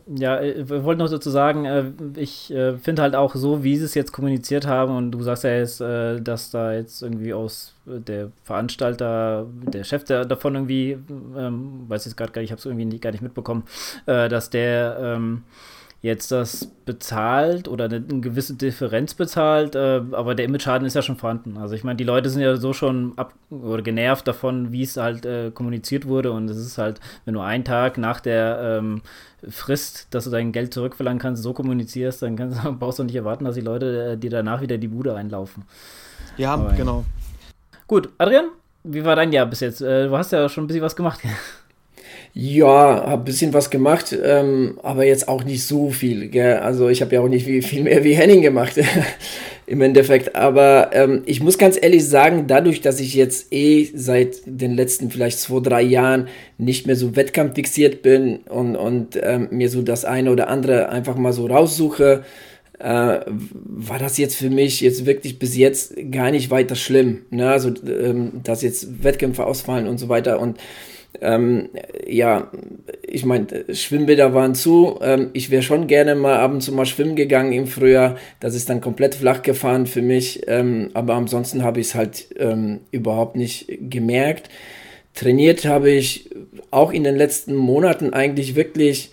Ja, 0.08 0.40
äh, 0.40 0.68
wir 0.68 0.84
wollten 0.84 1.00
noch 1.00 1.10
dazu 1.10 1.30
sagen, 1.30 1.66
äh, 1.66 1.92
ich 2.16 2.52
äh, 2.52 2.78
finde 2.78 3.02
halt 3.04 3.16
auch 3.16 3.36
so, 3.36 3.64
wie 3.64 3.78
sie 3.78 3.86
es 3.86 3.94
jetzt 3.94 4.12
kommuniziert 4.12 4.66
haben, 4.66 4.96
und 4.96 5.12
du 5.12 5.22
sagst 5.22 5.44
ja 5.44 5.52
jetzt, 5.52 5.80
dass 5.82 6.50
da 6.52 6.74
jetzt 6.74 7.02
irgendwie 7.02 7.34
aus 7.34 7.76
der 7.86 8.32
Veranstalter, 8.44 9.46
der 9.62 9.84
Chef 9.84 10.04
der, 10.06 10.26
davon 10.26 10.56
irgendwie, 10.56 10.98
ähm, 11.38 11.86
weiß 11.88 12.06
jetzt 12.06 12.18
gerade 12.18 12.32
gar 12.32 12.42
nicht, 12.42 12.50
ich 12.50 12.52
habe 12.52 12.60
es 12.60 12.66
irgendwie 12.66 13.00
gar 13.00 13.12
nicht 13.12 13.22
mitbekommen, 13.22 13.64
dass 14.06 14.50
der 14.50 14.98
ähm, 15.02 15.44
jetzt 16.02 16.32
das 16.32 16.72
bezahlt 16.86 17.68
oder 17.68 17.86
eine, 17.86 18.02
gewisse 18.02 18.56
Differenz 18.56 19.14
bezahlt, 19.14 19.76
äh, 19.76 20.02
aber 20.12 20.34
der 20.34 20.46
Image-Schaden 20.46 20.88
ist 20.88 20.94
ja 20.94 21.02
schon 21.02 21.18
vorhanden. 21.18 21.58
Also 21.58 21.76
ich 21.76 21.84
meine, 21.84 21.98
die 21.98 22.06
Leute 22.06 22.30
sind 22.30 22.42
ja 22.42 22.56
so 22.56 22.72
schon 22.72 23.14
ab 23.18 23.34
oder 23.50 23.82
genervt 23.82 24.28
davon, 24.28 24.72
wie 24.72 24.84
es 24.84 24.96
halt 24.96 25.26
äh, 25.26 25.52
kommuniziert 25.52 26.08
wurde 26.08 26.32
und 26.32 26.50
es 26.50 26.58
ist 26.58 26.78
halt, 26.78 27.02
wenn 27.26 27.34
du 27.34 27.42
einen 27.42 27.66
Tag 27.66 27.98
nach 27.98 28.22
der 28.22 28.80
ähm, 28.80 29.02
Frist, 29.48 30.08
dass 30.12 30.24
du 30.24 30.30
dein 30.30 30.52
Geld 30.52 30.74
zurückverlangen 30.74 31.20
kannst, 31.20 31.44
so 31.44 31.54
kommunizierst, 31.54 32.22
dann 32.22 32.38
kannst, 32.38 32.62
brauchst 32.80 33.00
du 33.00 33.04
nicht 33.04 33.16
erwarten, 33.16 33.44
dass 33.44 33.56
die 33.56 33.62
Leute 33.62 34.14
äh, 34.14 34.18
dir 34.18 34.30
danach 34.30 34.62
wieder 34.62 34.78
die 34.78 34.88
Bude 34.88 35.16
einlaufen. 35.16 35.64
Ja, 36.38 36.54
aber, 36.54 36.74
genau. 36.74 37.04
Gut, 37.88 38.10
Adrian, 38.18 38.46
wie 38.84 39.04
war 39.04 39.18
dein 39.18 39.34
Jahr 39.34 39.46
bis 39.46 39.60
jetzt? 39.60 39.82
Äh, 39.82 40.08
du 40.08 40.18
hast 40.18 40.32
ja 40.32 40.48
schon 40.48 40.64
ein 40.64 40.68
bisschen 40.68 40.84
was 40.84 40.96
gemacht. 40.96 41.20
Ja, 42.34 43.06
habe 43.08 43.24
ein 43.24 43.26
bisschen 43.26 43.54
was 43.54 43.70
gemacht, 43.70 44.16
ähm, 44.24 44.80
aber 44.84 45.04
jetzt 45.06 45.28
auch 45.28 45.44
nicht 45.44 45.64
so 45.66 45.90
viel. 45.90 46.28
Gell? 46.30 46.58
Also 46.58 46.88
ich 46.88 47.02
habe 47.02 47.16
ja 47.16 47.22
auch 47.22 47.28
nicht 47.28 47.46
viel, 47.46 47.64
viel 47.64 47.84
mehr 47.84 48.04
wie 48.04 48.14
Henning 48.14 48.42
gemacht 48.42 48.74
im 49.66 49.82
Endeffekt. 49.82 50.36
Aber 50.36 50.92
ähm, 50.94 51.24
ich 51.26 51.42
muss 51.42 51.58
ganz 51.58 51.78
ehrlich 51.82 52.08
sagen, 52.08 52.46
dadurch, 52.48 52.82
dass 52.82 53.00
ich 53.00 53.16
jetzt 53.16 53.52
eh 53.52 53.90
seit 53.96 54.42
den 54.46 54.76
letzten 54.76 55.10
vielleicht 55.10 55.40
zwei, 55.40 55.60
drei 55.60 55.82
Jahren 55.82 56.28
nicht 56.58 56.86
mehr 56.86 56.96
so 56.96 57.16
wettkampffixiert 57.16 58.04
bin 58.04 58.38
und, 58.48 58.76
und 58.76 59.20
ähm, 59.22 59.48
mir 59.52 59.70
so 59.70 59.82
das 59.82 60.06
eine 60.06 60.32
oder 60.32 60.50
andere 60.50 60.90
einfach 60.90 61.16
mal 61.16 61.34
so 61.34 61.48
raussuche, 61.48 62.24
äh, 62.78 63.20
war 63.26 64.00
das 64.00 64.18
jetzt 64.18 64.36
für 64.36 64.50
mich 64.50 64.82
jetzt 64.82 65.06
wirklich 65.06 65.40
bis 65.40 65.58
jetzt 65.58 65.96
gar 66.12 66.32
nicht 66.32 66.52
weiter 66.52 66.76
schlimm. 66.76 67.24
Ne? 67.32 67.50
Also, 67.50 67.74
ähm, 67.86 68.42
dass 68.44 68.62
jetzt 68.62 69.04
Wettkämpfe 69.04 69.46
ausfallen 69.46 69.88
und 69.88 69.98
so 69.98 70.10
weiter. 70.10 70.40
Und 70.40 70.58
Ähm, 71.22 71.70
ja, 72.08 72.52
ich 73.02 73.26
meine, 73.26 73.48
Schwimmbäder 73.74 74.34
waren 74.34 74.56
zu. 74.56 75.00
Ähm, 75.02 75.30
ich 75.34 75.50
wäre 75.50 75.64
schon 75.64 75.88
gerne 75.88 76.16
mal 76.16 76.38
ab 76.38 76.52
und 76.52 76.62
zu 76.62 76.72
mal 76.72 76.86
schwimmen 76.86 77.16
gegangen 77.16 77.52
im 77.52 77.68
Frühjahr. 77.68 78.18
Das 78.40 78.56
ist 78.56 78.70
dann 78.70 78.82
komplett 78.82 79.16
flach 79.16 79.42
gefahren 79.42 79.88
für 79.88 80.02
mich. 80.02 80.44
Ähm, 80.48 80.92
aber 80.94 81.16
ansonsten 81.16 81.64
habe 81.64 81.80
ich 81.80 81.88
es 81.88 81.96
halt 81.96 82.28
ähm, 82.38 82.82
überhaupt 82.92 83.36
nicht 83.36 83.68
gemerkt. 83.90 84.50
Trainiert 85.16 85.66
habe 85.66 85.90
ich 85.90 86.30
auch 86.72 86.92
in 86.92 87.04
den 87.04 87.16
letzten 87.16 87.56
Monaten 87.56 88.14
eigentlich 88.14 88.56
wirklich 88.56 89.12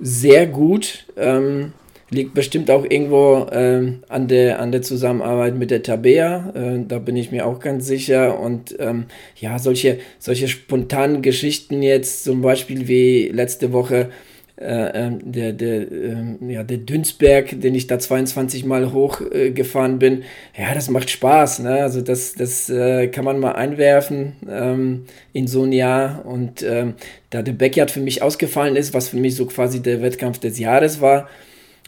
sehr 0.00 0.46
gut. 0.46 1.06
Ähm, 1.16 1.72
liegt 2.10 2.34
bestimmt 2.34 2.70
auch 2.70 2.84
irgendwo 2.84 3.46
äh, 3.50 3.92
an, 4.08 4.28
der, 4.28 4.60
an 4.60 4.72
der 4.72 4.82
Zusammenarbeit 4.82 5.56
mit 5.56 5.70
der 5.70 5.82
Tabea. 5.82 6.52
Äh, 6.54 6.84
da 6.86 6.98
bin 6.98 7.16
ich 7.16 7.32
mir 7.32 7.46
auch 7.46 7.58
ganz 7.58 7.86
sicher. 7.86 8.38
Und 8.38 8.76
ähm, 8.78 9.06
ja, 9.36 9.58
solche, 9.58 9.98
solche 10.18 10.48
spontanen 10.48 11.22
Geschichten 11.22 11.82
jetzt, 11.82 12.24
zum 12.24 12.42
Beispiel 12.42 12.86
wie 12.88 13.28
letzte 13.28 13.72
Woche 13.72 14.10
äh, 14.58 15.06
ähm, 15.06 15.18
der, 15.22 15.52
der, 15.52 15.92
äh, 15.92 16.24
ja, 16.48 16.62
der 16.62 16.78
Dünsberg, 16.78 17.60
den 17.60 17.74
ich 17.74 17.88
da 17.88 17.98
22 17.98 18.64
Mal 18.64 18.92
hochgefahren 18.92 19.98
bin, 19.98 20.22
ja, 20.56 20.72
das 20.74 20.88
macht 20.88 21.10
Spaß. 21.10 21.58
Ne? 21.58 21.82
Also 21.82 22.00
das, 22.00 22.34
das 22.34 22.70
äh, 22.70 23.08
kann 23.08 23.24
man 23.24 23.38
mal 23.38 23.52
einwerfen 23.52 24.32
ähm, 24.48 25.04
in 25.34 25.46
so 25.46 25.64
ein 25.64 25.72
Jahr. 25.72 26.24
Und 26.24 26.62
ähm, 26.62 26.94
da 27.30 27.42
der 27.42 27.52
Backyard 27.52 27.90
für 27.90 28.00
mich 28.00 28.22
ausgefallen 28.22 28.76
ist, 28.76 28.94
was 28.94 29.08
für 29.08 29.18
mich 29.18 29.34
so 29.34 29.44
quasi 29.44 29.82
der 29.82 30.00
Wettkampf 30.00 30.38
des 30.38 30.58
Jahres 30.58 31.02
war, 31.02 31.28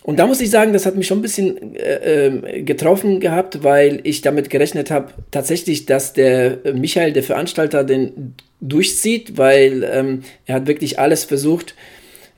und 0.03 0.19
da 0.19 0.27
muss 0.27 0.41
ich 0.41 0.51
sagen, 0.51 0.73
das 0.73 0.87
hat 0.87 0.97
mich 0.97 1.07
schon 1.07 1.19
ein 1.19 1.23
bisschen 1.23 1.75
äh, 1.75 2.27
ähm, 2.27 2.65
getroffen 2.65 3.21
gehabt, 3.21 3.63
weil 3.63 4.01
ich 4.05 4.23
damit 4.23 4.49
gerechnet 4.49 4.91
habe, 4.91 5.13
tatsächlich, 5.31 5.87
dass 5.87 6.13
der 6.13 6.59
Michael, 6.73 7.13
der 7.13 7.23
Veranstalter, 7.23 7.85
den 7.85 8.35
durchzieht, 8.61 9.37
weil 9.37 9.85
ähm, 9.91 10.23
er 10.47 10.57
hat 10.57 10.67
wirklich 10.67 10.99
alles 10.99 11.25
versucht, 11.25 11.75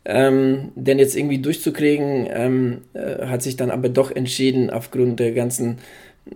ähm, 0.04 0.72
den 0.74 0.98
jetzt 0.98 1.16
irgendwie 1.16 1.38
durchzukriegen, 1.38 2.28
ähm, 2.32 2.78
äh, 2.94 3.26
hat 3.26 3.42
sich 3.42 3.56
dann 3.56 3.70
aber 3.70 3.88
doch 3.88 4.10
entschieden, 4.10 4.70
aufgrund 4.70 5.20
der 5.20 5.32
ganzen 5.32 5.78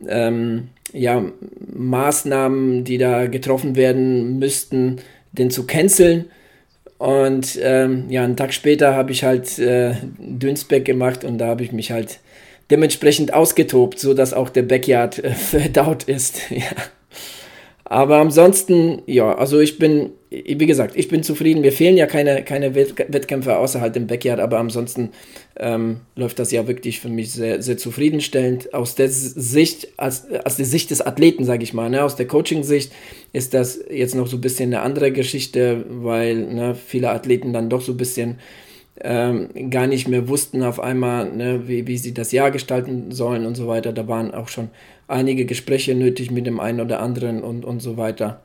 ähm, 0.06 0.68
ja, 0.92 1.24
Maßnahmen, 1.72 2.84
die 2.84 2.98
da 2.98 3.26
getroffen 3.26 3.76
werden 3.76 4.38
müssten, 4.38 4.96
den 5.32 5.50
zu 5.50 5.66
canceln. 5.66 6.26
Und 6.98 7.58
ähm, 7.60 8.08
ja, 8.08 8.24
einen 8.24 8.36
Tag 8.36 8.54
später 8.54 8.94
habe 8.94 9.12
ich 9.12 9.24
halt 9.24 9.58
äh, 9.58 9.94
Dünsbeck 10.18 10.84
gemacht 10.84 11.24
und 11.24 11.38
da 11.38 11.48
habe 11.48 11.62
ich 11.62 11.72
mich 11.72 11.90
halt 11.90 12.20
dementsprechend 12.70 13.34
ausgetobt, 13.34 13.98
sodass 13.98 14.32
auch 14.32 14.48
der 14.48 14.62
Backyard 14.62 15.18
äh, 15.22 15.30
verdaut 15.34 16.04
ist. 16.04 16.40
ja. 16.50 16.62
Aber 17.94 18.16
ansonsten, 18.16 19.02
ja, 19.06 19.36
also 19.36 19.60
ich 19.60 19.78
bin, 19.78 20.10
wie 20.28 20.66
gesagt, 20.66 20.96
ich 20.96 21.06
bin 21.06 21.22
zufrieden. 21.22 21.60
Mir 21.60 21.70
fehlen 21.70 21.96
ja 21.96 22.06
keine, 22.06 22.42
keine 22.42 22.74
Wettkämpfe 22.74 23.56
außerhalb 23.56 23.92
dem 23.92 24.08
Backyard, 24.08 24.40
aber 24.40 24.58
ansonsten 24.58 25.10
ähm, 25.54 26.00
läuft 26.16 26.40
das 26.40 26.50
ja 26.50 26.66
wirklich 26.66 26.98
für 26.98 27.08
mich 27.08 27.30
sehr, 27.30 27.62
sehr 27.62 27.76
zufriedenstellend. 27.76 28.74
Aus 28.74 28.96
der 28.96 29.08
Sicht, 29.08 29.92
als, 29.96 30.26
aus 30.44 30.56
der 30.56 30.66
Sicht 30.66 30.90
des 30.90 31.02
Athleten, 31.02 31.44
sage 31.44 31.62
ich 31.62 31.72
mal, 31.72 31.88
ne, 31.88 32.02
aus 32.02 32.16
der 32.16 32.26
Coaching-Sicht 32.26 32.90
ist 33.32 33.54
das 33.54 33.78
jetzt 33.88 34.16
noch 34.16 34.26
so 34.26 34.38
ein 34.38 34.40
bisschen 34.40 34.74
eine 34.74 34.82
andere 34.82 35.12
Geschichte, 35.12 35.84
weil 35.88 36.34
ne, 36.34 36.74
viele 36.74 37.10
Athleten 37.10 37.52
dann 37.52 37.70
doch 37.70 37.80
so 37.80 37.92
ein 37.92 37.96
bisschen 37.96 38.40
ähm, 39.00 39.70
gar 39.70 39.86
nicht 39.86 40.08
mehr 40.08 40.28
wussten 40.28 40.62
auf 40.62 40.80
einmal, 40.80 41.32
ne, 41.32 41.66
wie, 41.66 41.86
wie 41.86 41.98
sie 41.98 42.14
das 42.14 42.32
Jahr 42.32 42.50
gestalten 42.50 43.10
sollen 43.10 43.46
und 43.46 43.56
so 43.56 43.66
weiter. 43.66 43.92
Da 43.92 44.06
waren 44.06 44.32
auch 44.32 44.48
schon 44.48 44.70
einige 45.08 45.44
Gespräche 45.46 45.94
nötig 45.94 46.30
mit 46.30 46.46
dem 46.46 46.60
einen 46.60 46.80
oder 46.80 47.00
anderen 47.00 47.42
und, 47.42 47.64
und 47.64 47.80
so 47.80 47.96
weiter. 47.96 48.40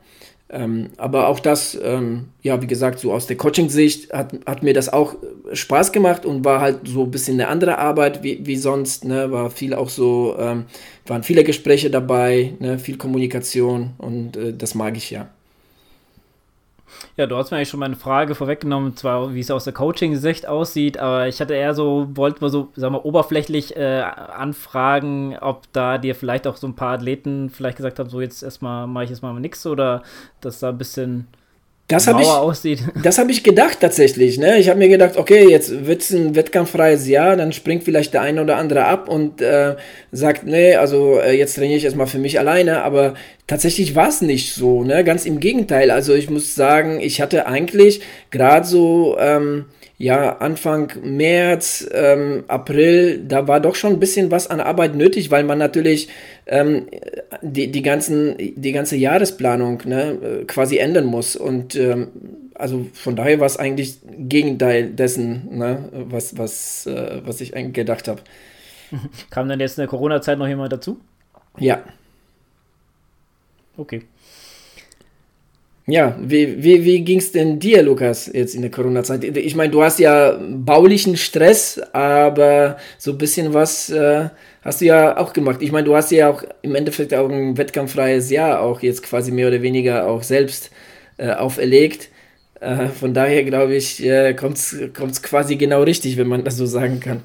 Ähm, 0.52 0.90
aber 0.96 1.28
auch 1.28 1.38
das, 1.38 1.78
ähm, 1.80 2.30
ja, 2.42 2.60
wie 2.60 2.66
gesagt, 2.66 2.98
so 2.98 3.12
aus 3.12 3.28
der 3.28 3.36
Coaching-Sicht 3.36 4.12
hat, 4.12 4.32
hat 4.46 4.64
mir 4.64 4.74
das 4.74 4.92
auch 4.92 5.14
Spaß 5.52 5.92
gemacht 5.92 6.26
und 6.26 6.44
war 6.44 6.60
halt 6.60 6.80
so 6.88 7.04
ein 7.04 7.10
bisschen 7.12 7.40
eine 7.40 7.48
andere 7.48 7.78
Arbeit 7.78 8.24
wie, 8.24 8.44
wie 8.44 8.56
sonst, 8.56 9.04
ne, 9.04 9.30
war 9.30 9.50
viel 9.50 9.74
auch 9.74 9.88
so, 9.88 10.34
ähm, 10.38 10.64
waren 11.06 11.22
viele 11.22 11.44
Gespräche 11.44 11.88
dabei, 11.88 12.54
ne, 12.58 12.80
viel 12.80 12.96
Kommunikation 12.96 13.90
und 13.98 14.36
äh, 14.36 14.52
das 14.52 14.74
mag 14.74 14.96
ich 14.96 15.10
ja. 15.12 15.28
Ja, 17.20 17.26
du 17.26 17.36
hast 17.36 17.50
mir 17.50 17.58
eigentlich 17.58 17.68
schon 17.68 17.80
meine 17.80 17.96
Frage 17.96 18.34
vorweggenommen, 18.34 18.96
zwar 18.96 19.34
wie 19.34 19.40
es 19.40 19.50
aus 19.50 19.64
der 19.64 19.74
Coaching-Sicht 19.74 20.46
aussieht, 20.48 20.96
aber 20.96 21.28
ich 21.28 21.38
hatte 21.42 21.52
eher 21.52 21.74
so, 21.74 22.08
wollte 22.14 22.40
mal 22.40 22.48
so, 22.48 22.68
sagen 22.76 22.94
wir, 22.94 23.04
oberflächlich 23.04 23.76
äh, 23.76 24.00
anfragen, 24.00 25.36
ob 25.38 25.70
da 25.74 25.98
dir 25.98 26.14
vielleicht 26.14 26.46
auch 26.46 26.56
so 26.56 26.66
ein 26.66 26.76
paar 26.76 26.94
Athleten 26.94 27.50
vielleicht 27.50 27.76
gesagt 27.76 27.98
haben, 27.98 28.08
so 28.08 28.22
jetzt 28.22 28.42
erstmal 28.42 28.86
mache 28.86 29.04
ich 29.04 29.10
erstmal 29.10 29.38
nichts 29.38 29.66
oder 29.66 30.02
dass 30.40 30.60
da 30.60 30.70
ein 30.70 30.78
bisschen 30.78 31.26
das 31.90 32.06
habe 32.06 32.22
ich, 32.22 32.28
aussieht. 32.28 32.84
Das 33.02 33.18
habe 33.18 33.32
ich 33.32 33.42
gedacht 33.42 33.80
tatsächlich. 33.80 34.38
Ne? 34.38 34.58
Ich 34.58 34.68
habe 34.68 34.78
mir 34.78 34.88
gedacht, 34.88 35.16
okay, 35.16 35.48
jetzt 35.50 35.86
wird 35.86 36.02
es 36.02 36.10
ein 36.12 36.36
wettkampffreies 36.36 37.08
Jahr, 37.08 37.36
dann 37.36 37.52
springt 37.52 37.82
vielleicht 37.82 38.14
der 38.14 38.22
eine 38.22 38.40
oder 38.40 38.56
andere 38.56 38.84
ab 38.84 39.08
und 39.08 39.42
äh, 39.42 39.76
sagt, 40.12 40.46
nee, 40.46 40.76
also 40.76 41.18
äh, 41.18 41.36
jetzt 41.36 41.56
trainiere 41.56 41.78
ich 41.78 41.84
erstmal 41.84 42.06
für 42.06 42.18
mich 42.18 42.38
alleine. 42.38 42.82
Aber 42.82 43.14
tatsächlich 43.50 43.96
war 43.96 44.08
es 44.08 44.22
nicht 44.22 44.54
so. 44.54 44.84
Ne? 44.84 45.02
Ganz 45.02 45.26
im 45.26 45.40
Gegenteil. 45.40 45.90
Also 45.90 46.14
ich 46.14 46.30
muss 46.30 46.54
sagen, 46.54 47.00
ich 47.00 47.20
hatte 47.20 47.46
eigentlich 47.48 48.00
gerade 48.30 48.64
so 48.64 49.16
ähm, 49.18 49.64
ja, 49.98 50.38
Anfang 50.38 50.92
März, 51.02 51.86
ähm, 51.92 52.44
April, 52.46 53.24
da 53.26 53.48
war 53.48 53.58
doch 53.58 53.74
schon 53.74 53.94
ein 53.94 53.98
bisschen 53.98 54.30
was 54.30 54.46
an 54.46 54.60
Arbeit 54.60 54.94
nötig, 54.94 55.32
weil 55.32 55.42
man 55.42 55.58
natürlich 55.58 56.08
ähm, 56.46 56.86
die, 57.42 57.72
die, 57.72 57.82
ganzen, 57.82 58.36
die 58.38 58.72
ganze 58.72 58.96
Jahresplanung 58.96 59.82
ne, 59.84 60.44
quasi 60.46 60.78
ändern 60.78 61.06
muss. 61.06 61.34
Und 61.34 61.74
ähm, 61.74 62.06
also 62.54 62.86
von 62.94 63.16
daher 63.16 63.40
war 63.40 63.46
es 63.46 63.56
eigentlich 63.56 63.98
Gegenteil 64.16 64.90
dessen, 64.90 65.58
ne, 65.58 65.88
was, 65.92 66.38
was, 66.38 66.86
äh, 66.86 67.20
was 67.24 67.40
ich 67.40 67.56
eigentlich 67.56 67.74
gedacht 67.74 68.06
habe. 68.06 68.22
Kam 69.30 69.48
dann 69.48 69.58
jetzt 69.58 69.76
in 69.76 69.82
der 69.82 69.88
Corona-Zeit 69.88 70.38
noch 70.38 70.46
jemand 70.46 70.72
dazu? 70.72 71.00
Ja. 71.58 71.82
Okay. 73.80 74.02
Ja, 75.86 76.16
wie, 76.20 76.62
wie, 76.62 76.84
wie 76.84 77.00
ging 77.00 77.18
es 77.18 77.32
denn 77.32 77.58
dir, 77.58 77.82
Lukas, 77.82 78.30
jetzt 78.32 78.54
in 78.54 78.60
der 78.60 78.70
Corona-Zeit? 78.70 79.24
Ich 79.24 79.56
meine, 79.56 79.72
du 79.72 79.82
hast 79.82 79.98
ja 79.98 80.38
baulichen 80.38 81.16
Stress, 81.16 81.80
aber 81.92 82.76
so 82.98 83.12
ein 83.12 83.18
bisschen 83.18 83.54
was 83.54 83.88
äh, 83.90 84.28
hast 84.62 84.82
du 84.82 84.84
ja 84.84 85.16
auch 85.16 85.32
gemacht. 85.32 85.62
Ich 85.62 85.72
meine, 85.72 85.86
du 85.86 85.96
hast 85.96 86.12
ja 86.12 86.28
auch 86.30 86.44
im 86.62 86.74
Endeffekt 86.74 87.14
auch 87.14 87.28
ein 87.28 87.56
wettkampffreies 87.56 88.30
Jahr 88.30 88.60
auch 88.60 88.82
jetzt 88.82 89.02
quasi 89.02 89.32
mehr 89.32 89.48
oder 89.48 89.62
weniger 89.62 90.06
auch 90.06 90.22
selbst 90.22 90.70
äh, 91.16 91.30
auferlegt. 91.32 92.10
Äh, 92.60 92.88
von 92.88 93.14
daher 93.14 93.42
glaube 93.44 93.74
ich, 93.74 94.04
äh, 94.04 94.34
kommt 94.34 94.58
es 94.58 95.22
quasi 95.22 95.56
genau 95.56 95.82
richtig, 95.82 96.18
wenn 96.18 96.28
man 96.28 96.44
das 96.44 96.56
so 96.58 96.66
sagen 96.66 97.00
kann. 97.00 97.22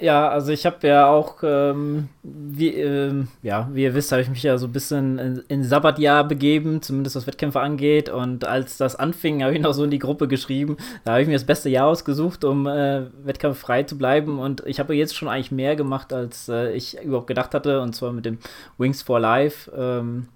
Ja, 0.00 0.28
also 0.28 0.52
ich 0.52 0.64
habe 0.64 0.86
ja 0.86 1.08
auch, 1.08 1.38
ähm, 1.42 2.08
wie, 2.22 2.72
ähm, 2.72 3.26
ja, 3.42 3.68
wie 3.72 3.82
ihr 3.82 3.94
wisst, 3.94 4.12
habe 4.12 4.22
ich 4.22 4.28
mich 4.28 4.44
ja 4.44 4.56
so 4.56 4.66
ein 4.66 4.72
bisschen 4.72 5.18
in, 5.18 5.42
in 5.48 5.64
Sabbatjahr 5.64 6.22
begeben, 6.22 6.82
zumindest 6.82 7.16
was 7.16 7.26
Wettkämpfe 7.26 7.58
angeht. 7.58 8.08
Und 8.08 8.44
als 8.44 8.76
das 8.76 8.94
anfing, 8.94 9.42
habe 9.42 9.54
ich 9.54 9.60
noch 9.60 9.72
so 9.72 9.82
in 9.82 9.90
die 9.90 9.98
Gruppe 9.98 10.28
geschrieben. 10.28 10.76
Da 11.04 11.12
habe 11.12 11.22
ich 11.22 11.26
mir 11.26 11.34
das 11.34 11.46
beste 11.46 11.68
Jahr 11.68 11.88
ausgesucht, 11.88 12.44
um 12.44 12.68
äh, 12.68 13.06
wettkampffrei 13.24 13.82
zu 13.82 13.98
bleiben. 13.98 14.38
Und 14.38 14.62
ich 14.66 14.78
habe 14.78 14.94
jetzt 14.94 15.16
schon 15.16 15.26
eigentlich 15.26 15.50
mehr 15.50 15.74
gemacht, 15.74 16.12
als 16.12 16.48
äh, 16.48 16.72
ich 16.74 17.02
überhaupt 17.02 17.26
gedacht 17.26 17.52
hatte. 17.52 17.80
Und 17.80 17.96
zwar 17.96 18.12
mit 18.12 18.24
dem 18.24 18.38
Wings 18.78 19.02
for 19.02 19.18
Life. 19.18 19.68
Ähm, 19.76 20.28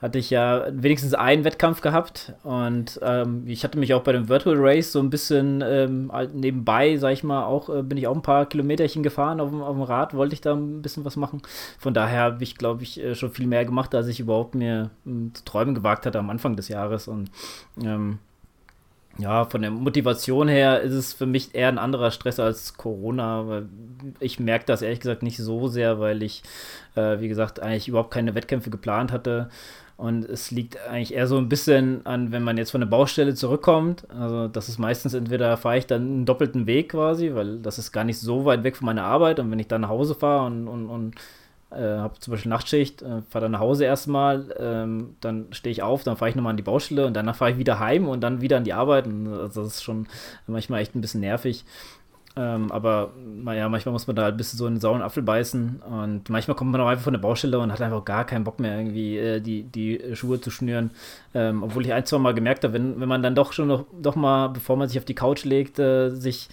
hatte 0.00 0.18
ich 0.18 0.30
ja 0.30 0.66
wenigstens 0.70 1.12
einen 1.14 1.44
Wettkampf 1.44 1.82
gehabt 1.82 2.32
und 2.42 2.98
ähm, 3.02 3.44
ich 3.46 3.64
hatte 3.64 3.78
mich 3.78 3.92
auch 3.92 4.02
bei 4.02 4.12
dem 4.12 4.28
Virtual 4.28 4.56
Race 4.58 4.92
so 4.92 4.98
ein 4.98 5.10
bisschen 5.10 5.62
ähm, 5.66 6.10
nebenbei, 6.32 6.96
sag 6.96 7.12
ich 7.12 7.22
mal, 7.22 7.44
auch 7.44 7.68
äh, 7.68 7.82
bin 7.82 7.98
ich 7.98 8.06
auch 8.06 8.14
ein 8.14 8.22
paar 8.22 8.46
Kilometerchen 8.46 9.02
gefahren 9.02 9.40
auf 9.40 9.50
dem, 9.50 9.60
auf 9.60 9.74
dem 9.74 9.82
Rad, 9.82 10.14
wollte 10.14 10.34
ich 10.34 10.40
da 10.40 10.54
ein 10.54 10.80
bisschen 10.80 11.04
was 11.04 11.16
machen. 11.16 11.42
Von 11.78 11.92
daher 11.92 12.22
habe 12.22 12.42
ich, 12.42 12.56
glaube 12.56 12.82
ich, 12.82 12.98
äh, 12.98 13.14
schon 13.14 13.30
viel 13.30 13.46
mehr 13.46 13.64
gemacht, 13.64 13.94
als 13.94 14.08
ich 14.08 14.20
überhaupt 14.20 14.54
mir 14.54 14.90
äh, 15.06 15.32
zu 15.34 15.44
träumen 15.44 15.74
gewagt 15.74 16.06
hatte 16.06 16.18
am 16.18 16.30
Anfang 16.30 16.56
des 16.56 16.68
Jahres 16.68 17.06
und 17.06 17.30
ähm, 17.82 18.18
ja, 19.18 19.44
von 19.44 19.60
der 19.60 19.70
Motivation 19.70 20.48
her 20.48 20.80
ist 20.80 20.94
es 20.94 21.12
für 21.12 21.26
mich 21.26 21.54
eher 21.54 21.68
ein 21.68 21.78
anderer 21.78 22.10
Stress 22.10 22.40
als 22.40 22.76
Corona, 22.78 23.46
weil 23.48 23.68
ich 24.18 24.40
merke 24.40 24.64
das 24.66 24.82
ehrlich 24.82 25.00
gesagt 25.00 25.22
nicht 25.22 25.36
so 25.36 25.68
sehr, 25.68 26.00
weil 26.00 26.22
ich, 26.22 26.42
äh, 26.94 27.20
wie 27.20 27.28
gesagt, 27.28 27.60
eigentlich 27.60 27.88
überhaupt 27.88 28.12
keine 28.12 28.34
Wettkämpfe 28.34 28.70
geplant 28.70 29.12
hatte 29.12 29.50
und 30.00 30.24
es 30.24 30.50
liegt 30.50 30.78
eigentlich 30.88 31.12
eher 31.12 31.26
so 31.26 31.36
ein 31.36 31.50
bisschen 31.50 32.06
an, 32.06 32.32
wenn 32.32 32.42
man 32.42 32.56
jetzt 32.56 32.70
von 32.70 32.80
der 32.80 32.88
Baustelle 32.88 33.34
zurückkommt. 33.34 34.06
Also, 34.10 34.48
das 34.48 34.70
ist 34.70 34.78
meistens 34.78 35.12
entweder 35.12 35.58
fahre 35.58 35.76
ich 35.76 35.86
dann 35.86 36.00
einen 36.00 36.24
doppelten 36.24 36.66
Weg 36.66 36.92
quasi, 36.92 37.34
weil 37.34 37.58
das 37.58 37.78
ist 37.78 37.92
gar 37.92 38.04
nicht 38.04 38.18
so 38.18 38.46
weit 38.46 38.64
weg 38.64 38.78
von 38.78 38.86
meiner 38.86 39.04
Arbeit. 39.04 39.38
Und 39.40 39.50
wenn 39.50 39.58
ich 39.58 39.68
dann 39.68 39.82
nach 39.82 39.90
Hause 39.90 40.14
fahre 40.14 40.46
und, 40.46 40.68
und, 40.68 40.88
und 40.88 41.16
äh, 41.70 41.98
habe 41.98 42.18
zum 42.18 42.32
Beispiel 42.32 42.48
Nachtschicht, 42.48 43.02
äh, 43.02 43.20
fahre 43.28 43.42
dann 43.44 43.52
nach 43.52 43.60
Hause 43.60 43.84
erstmal, 43.84 44.54
ähm, 44.58 45.16
dann 45.20 45.48
stehe 45.50 45.70
ich 45.70 45.82
auf, 45.82 46.02
dann 46.02 46.16
fahre 46.16 46.30
ich 46.30 46.34
nochmal 46.34 46.52
an 46.52 46.56
die 46.56 46.62
Baustelle 46.62 47.06
und 47.06 47.12
danach 47.12 47.36
fahre 47.36 47.50
ich 47.50 47.58
wieder 47.58 47.78
heim 47.78 48.08
und 48.08 48.22
dann 48.22 48.40
wieder 48.40 48.56
an 48.56 48.64
die 48.64 48.72
Arbeit. 48.72 49.06
Und 49.06 49.30
also 49.30 49.64
das 49.64 49.74
ist 49.74 49.82
schon 49.82 50.06
manchmal 50.46 50.80
echt 50.80 50.94
ein 50.94 51.02
bisschen 51.02 51.20
nervig. 51.20 51.66
Ähm, 52.36 52.70
aber 52.70 53.10
naja, 53.16 53.68
manchmal 53.68 53.92
muss 53.92 54.06
man 54.06 54.14
da 54.14 54.22
halt 54.22 54.34
ein 54.34 54.36
bisschen 54.36 54.58
so 54.58 54.66
in 54.66 54.74
den 54.74 54.80
sauren 54.80 55.02
Apfel 55.02 55.22
beißen 55.22 55.82
und 55.82 56.30
manchmal 56.30 56.56
kommt 56.56 56.70
man 56.70 56.80
auch 56.80 56.86
einfach 56.86 57.02
von 57.02 57.12
der 57.12 57.20
Baustelle 57.20 57.58
und 57.58 57.72
hat 57.72 57.82
einfach 57.82 58.04
gar 58.04 58.24
keinen 58.24 58.44
Bock 58.44 58.60
mehr, 58.60 58.78
irgendwie 58.78 59.18
äh, 59.18 59.40
die, 59.40 59.64
die 59.64 60.00
Schuhe 60.14 60.40
zu 60.40 60.50
schnüren. 60.50 60.92
Ähm, 61.34 61.64
obwohl 61.64 61.84
ich 61.84 61.92
ein, 61.92 62.06
zwei 62.06 62.18
Mal 62.18 62.32
gemerkt 62.32 62.62
habe, 62.62 62.74
wenn, 62.74 63.00
wenn 63.00 63.08
man 63.08 63.24
dann 63.24 63.34
doch 63.34 63.52
schon 63.52 63.66
noch, 63.66 63.84
doch 64.00 64.14
mal, 64.14 64.48
bevor 64.48 64.76
man 64.76 64.88
sich 64.88 64.98
auf 64.98 65.04
die 65.04 65.16
Couch 65.16 65.44
legt, 65.44 65.80
äh, 65.80 66.10
sich 66.10 66.48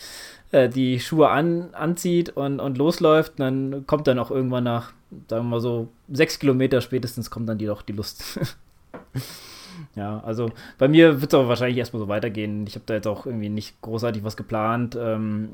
äh, 0.52 0.68
die 0.68 1.00
Schuhe 1.00 1.30
an, 1.30 1.70
anzieht 1.74 2.32
und, 2.32 2.60
und 2.60 2.78
losläuft, 2.80 3.34
dann 3.38 3.86
kommt 3.86 4.08
dann 4.08 4.18
auch 4.18 4.32
irgendwann 4.32 4.64
nach, 4.64 4.94
sagen 5.30 5.46
wir 5.46 5.52
mal 5.52 5.62
so, 5.62 5.90
sechs 6.12 6.40
Kilometer 6.40 6.82
spätestens 6.82 7.30
kommt 7.30 7.48
dann 7.50 7.60
die 7.60 7.68
doch 7.68 7.84
die 7.84 7.94
Lust. 7.94 8.40
Ja, 9.96 10.22
also 10.26 10.50
bei 10.78 10.88
mir 10.88 11.22
wird 11.22 11.34
es 11.34 11.40
aber 11.40 11.48
wahrscheinlich 11.48 11.78
erstmal 11.78 12.02
so 12.02 12.08
weitergehen. 12.08 12.66
Ich 12.68 12.76
habe 12.76 12.86
da 12.86 12.94
jetzt 12.96 13.08
auch 13.08 13.26
irgendwie 13.26 13.50
nicht 13.50 13.82
großartig 13.82 14.24
was 14.24 14.38
geplant. 14.38 14.98
Ähm, 15.00 15.50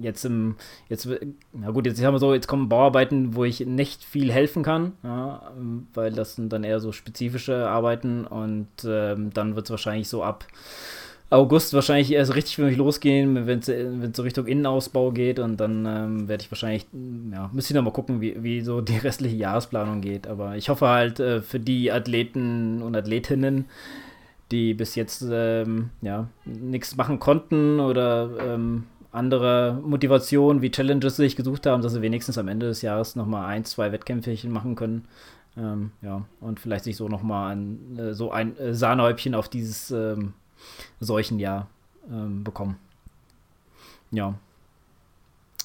jetzt 0.00 0.24
im, 0.24 0.56
jetzt, 0.88 1.08
na 1.52 1.70
gut, 1.70 1.86
jetzt 1.86 2.02
haben 2.02 2.14
wir 2.14 2.18
so, 2.18 2.34
jetzt 2.34 2.48
kommen 2.48 2.68
Bauarbeiten, 2.68 3.34
wo 3.34 3.44
ich 3.44 3.60
nicht 3.60 4.04
viel 4.04 4.32
helfen 4.32 4.62
kann, 4.62 4.92
ja, 5.02 5.52
weil 5.94 6.12
das 6.12 6.36
sind 6.36 6.52
dann 6.52 6.64
eher 6.64 6.80
so 6.80 6.92
spezifische 6.92 7.68
Arbeiten 7.68 8.26
und 8.26 8.68
ähm, 8.84 9.30
dann 9.32 9.56
wird 9.56 9.66
es 9.66 9.70
wahrscheinlich 9.70 10.08
so 10.08 10.22
ab 10.22 10.44
August 11.30 11.74
wahrscheinlich 11.74 12.10
erst 12.10 12.34
richtig 12.34 12.56
für 12.56 12.64
mich 12.64 12.78
losgehen, 12.78 13.46
wenn 13.46 13.58
es 13.58 14.16
so 14.16 14.22
Richtung 14.22 14.46
Innenausbau 14.46 15.10
geht 15.10 15.38
und 15.38 15.58
dann 15.58 15.84
ähm, 15.84 16.28
werde 16.28 16.42
ich 16.42 16.50
wahrscheinlich, 16.50 16.86
ja, 17.30 17.50
müsste 17.52 17.72
ich 17.72 17.76
noch 17.76 17.84
mal 17.84 17.92
gucken, 17.92 18.22
wie, 18.22 18.42
wie 18.42 18.62
so 18.62 18.80
die 18.80 18.96
restliche 19.04 19.36
Jahresplanung 19.36 20.00
geht. 20.00 20.26
Aber 20.26 20.56
ich 20.56 20.70
hoffe 20.70 20.88
halt 20.88 21.20
äh, 21.20 21.42
für 21.42 21.60
die 21.60 21.92
Athleten 21.92 22.80
und 22.80 22.96
Athletinnen, 22.96 23.66
die 24.50 24.72
bis 24.72 24.94
jetzt 24.94 25.22
ähm, 25.30 25.90
ja, 26.00 26.28
nichts 26.46 26.96
machen 26.96 27.18
konnten 27.18 27.78
oder 27.80 28.30
ähm, 28.40 28.84
andere 29.12 29.82
Motivationen 29.84 30.62
wie 30.62 30.70
Challenges 30.70 31.16
sich 31.16 31.36
gesucht 31.36 31.66
haben, 31.66 31.82
dass 31.82 31.92
sie 31.92 32.00
wenigstens 32.00 32.38
am 32.38 32.48
Ende 32.48 32.66
des 32.66 32.80
Jahres 32.80 33.16
nochmal 33.16 33.46
ein, 33.46 33.66
zwei 33.66 33.92
Wettkämpfe 33.92 34.34
machen 34.48 34.76
können. 34.76 35.04
Ähm, 35.58 35.90
ja, 36.00 36.24
und 36.40 36.60
vielleicht 36.60 36.84
sich 36.84 36.96
so 36.96 37.08
nochmal 37.08 37.54
ein, 37.54 37.98
äh, 37.98 38.14
so 38.14 38.30
ein 38.30 38.56
äh, 38.56 38.72
Sahnehäubchen 38.72 39.34
auf 39.34 39.50
dieses 39.50 39.90
ähm, 39.90 40.32
solchen 41.00 41.38
Jahr 41.38 41.68
ähm, 42.10 42.44
bekommen. 42.44 42.78
Ja. 44.10 44.34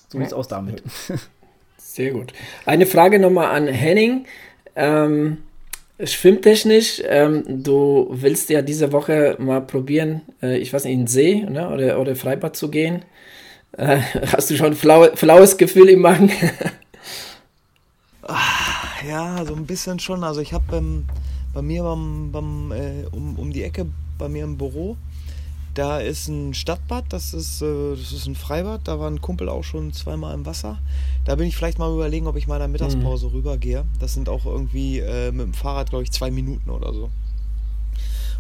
So 0.10 0.18
sieht 0.18 0.28
es 0.28 0.34
aus 0.34 0.48
damit. 0.48 0.84
Sehr 1.78 2.12
gut. 2.12 2.34
Eine 2.66 2.86
Frage 2.86 3.20
nochmal 3.20 3.56
an 3.56 3.68
Henning. 3.68 4.26
Ähm, 4.76 5.40
schwimmtechnisch, 6.04 7.02
ähm, 7.06 7.64
du 7.64 8.08
willst 8.10 8.50
ja 8.50 8.62
diese 8.62 8.92
Woche 8.92 9.36
mal 9.40 9.62
probieren, 9.62 10.22
äh, 10.42 10.58
ich 10.58 10.74
weiß 10.74 10.86
nicht, 10.86 10.94
in 10.94 11.02
den 11.02 11.08
See 11.08 11.46
ne, 11.48 11.70
oder, 11.70 12.00
oder 12.00 12.16
Freibad 12.16 12.56
zu 12.56 12.70
gehen. 12.70 13.06
Äh, 13.74 14.00
hast 14.32 14.50
du 14.50 14.56
schon 14.56 14.68
ein 14.68 14.76
flau, 14.76 15.16
flaues 15.16 15.58
Gefühl 15.58 15.90
im 15.90 16.02
Magen? 16.02 16.32
ja, 19.08 19.46
so 19.46 19.56
ein 19.56 19.66
bisschen 19.66 20.00
schon. 20.00 20.24
Also 20.24 20.42
ich 20.42 20.54
habe 20.54 20.78
ähm, 20.78 21.06
bei 21.54 21.62
mir 21.62 21.84
beim, 21.84 22.32
beim 22.32 22.72
äh, 22.72 23.06
um, 23.12 23.38
um 23.38 23.54
die 23.54 23.64
Ecke 23.64 23.86
bei 24.18 24.30
mir 24.30 24.44
im 24.44 24.58
Büro. 24.58 24.98
Da 25.74 26.00
ist 26.00 26.28
ein 26.28 26.54
Stadtbad, 26.54 27.06
das 27.10 27.34
ist, 27.34 27.62
äh, 27.64 27.96
das 27.96 28.12
ist 28.12 28.28
ein 28.28 28.36
Freibad. 28.36 28.82
Da 28.88 29.00
war 29.00 29.10
ein 29.10 29.22
Kumpel 29.22 29.50
auch 29.50 29.64
schon 29.64 29.92
zweimal 29.92 30.36
im 30.36 30.46
Wasser. 30.46 30.78
Da 31.26 31.36
bin 31.36 31.48
ich 31.48 31.56
vielleicht 31.56 31.80
mal 31.80 31.92
überlegen, 31.92 32.28
ob 32.28 32.36
ich 32.36 32.48
mal 32.48 32.56
in 32.58 32.62
der 32.62 32.68
Mittagspause 32.68 33.28
mhm. 33.28 33.34
rübergehe. 33.34 33.86
Das 34.00 34.14
sind 34.14 34.30
auch 34.30 34.46
irgendwie 34.46 35.00
äh, 35.00 35.32
mit 35.32 35.48
dem 35.48 35.54
Fahrrad, 35.54 35.90
glaube 35.90 36.04
ich, 36.04 36.12
zwei 36.12 36.30
Minuten 36.30 36.70
oder 36.70 36.94
so. 36.94 37.10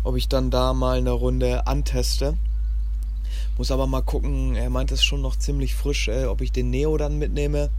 Ob 0.03 0.15
ich 0.15 0.27
dann 0.27 0.51
da 0.51 0.73
mal 0.73 0.99
eine 0.99 1.11
Runde 1.11 1.65
anteste. 1.65 2.37
Muss 3.57 3.71
aber 3.71 3.87
mal 3.87 4.01
gucken, 4.01 4.55
er 4.55 4.69
meint 4.69 4.91
es 4.91 5.03
schon 5.03 5.21
noch 5.21 5.35
ziemlich 5.35 5.73
frisch, 5.73 6.09
äh, 6.09 6.25
ob 6.25 6.41
ich 6.41 6.51
den 6.51 6.69
Neo 6.69 6.97
dann 6.97 7.17
mitnehme. 7.17 7.71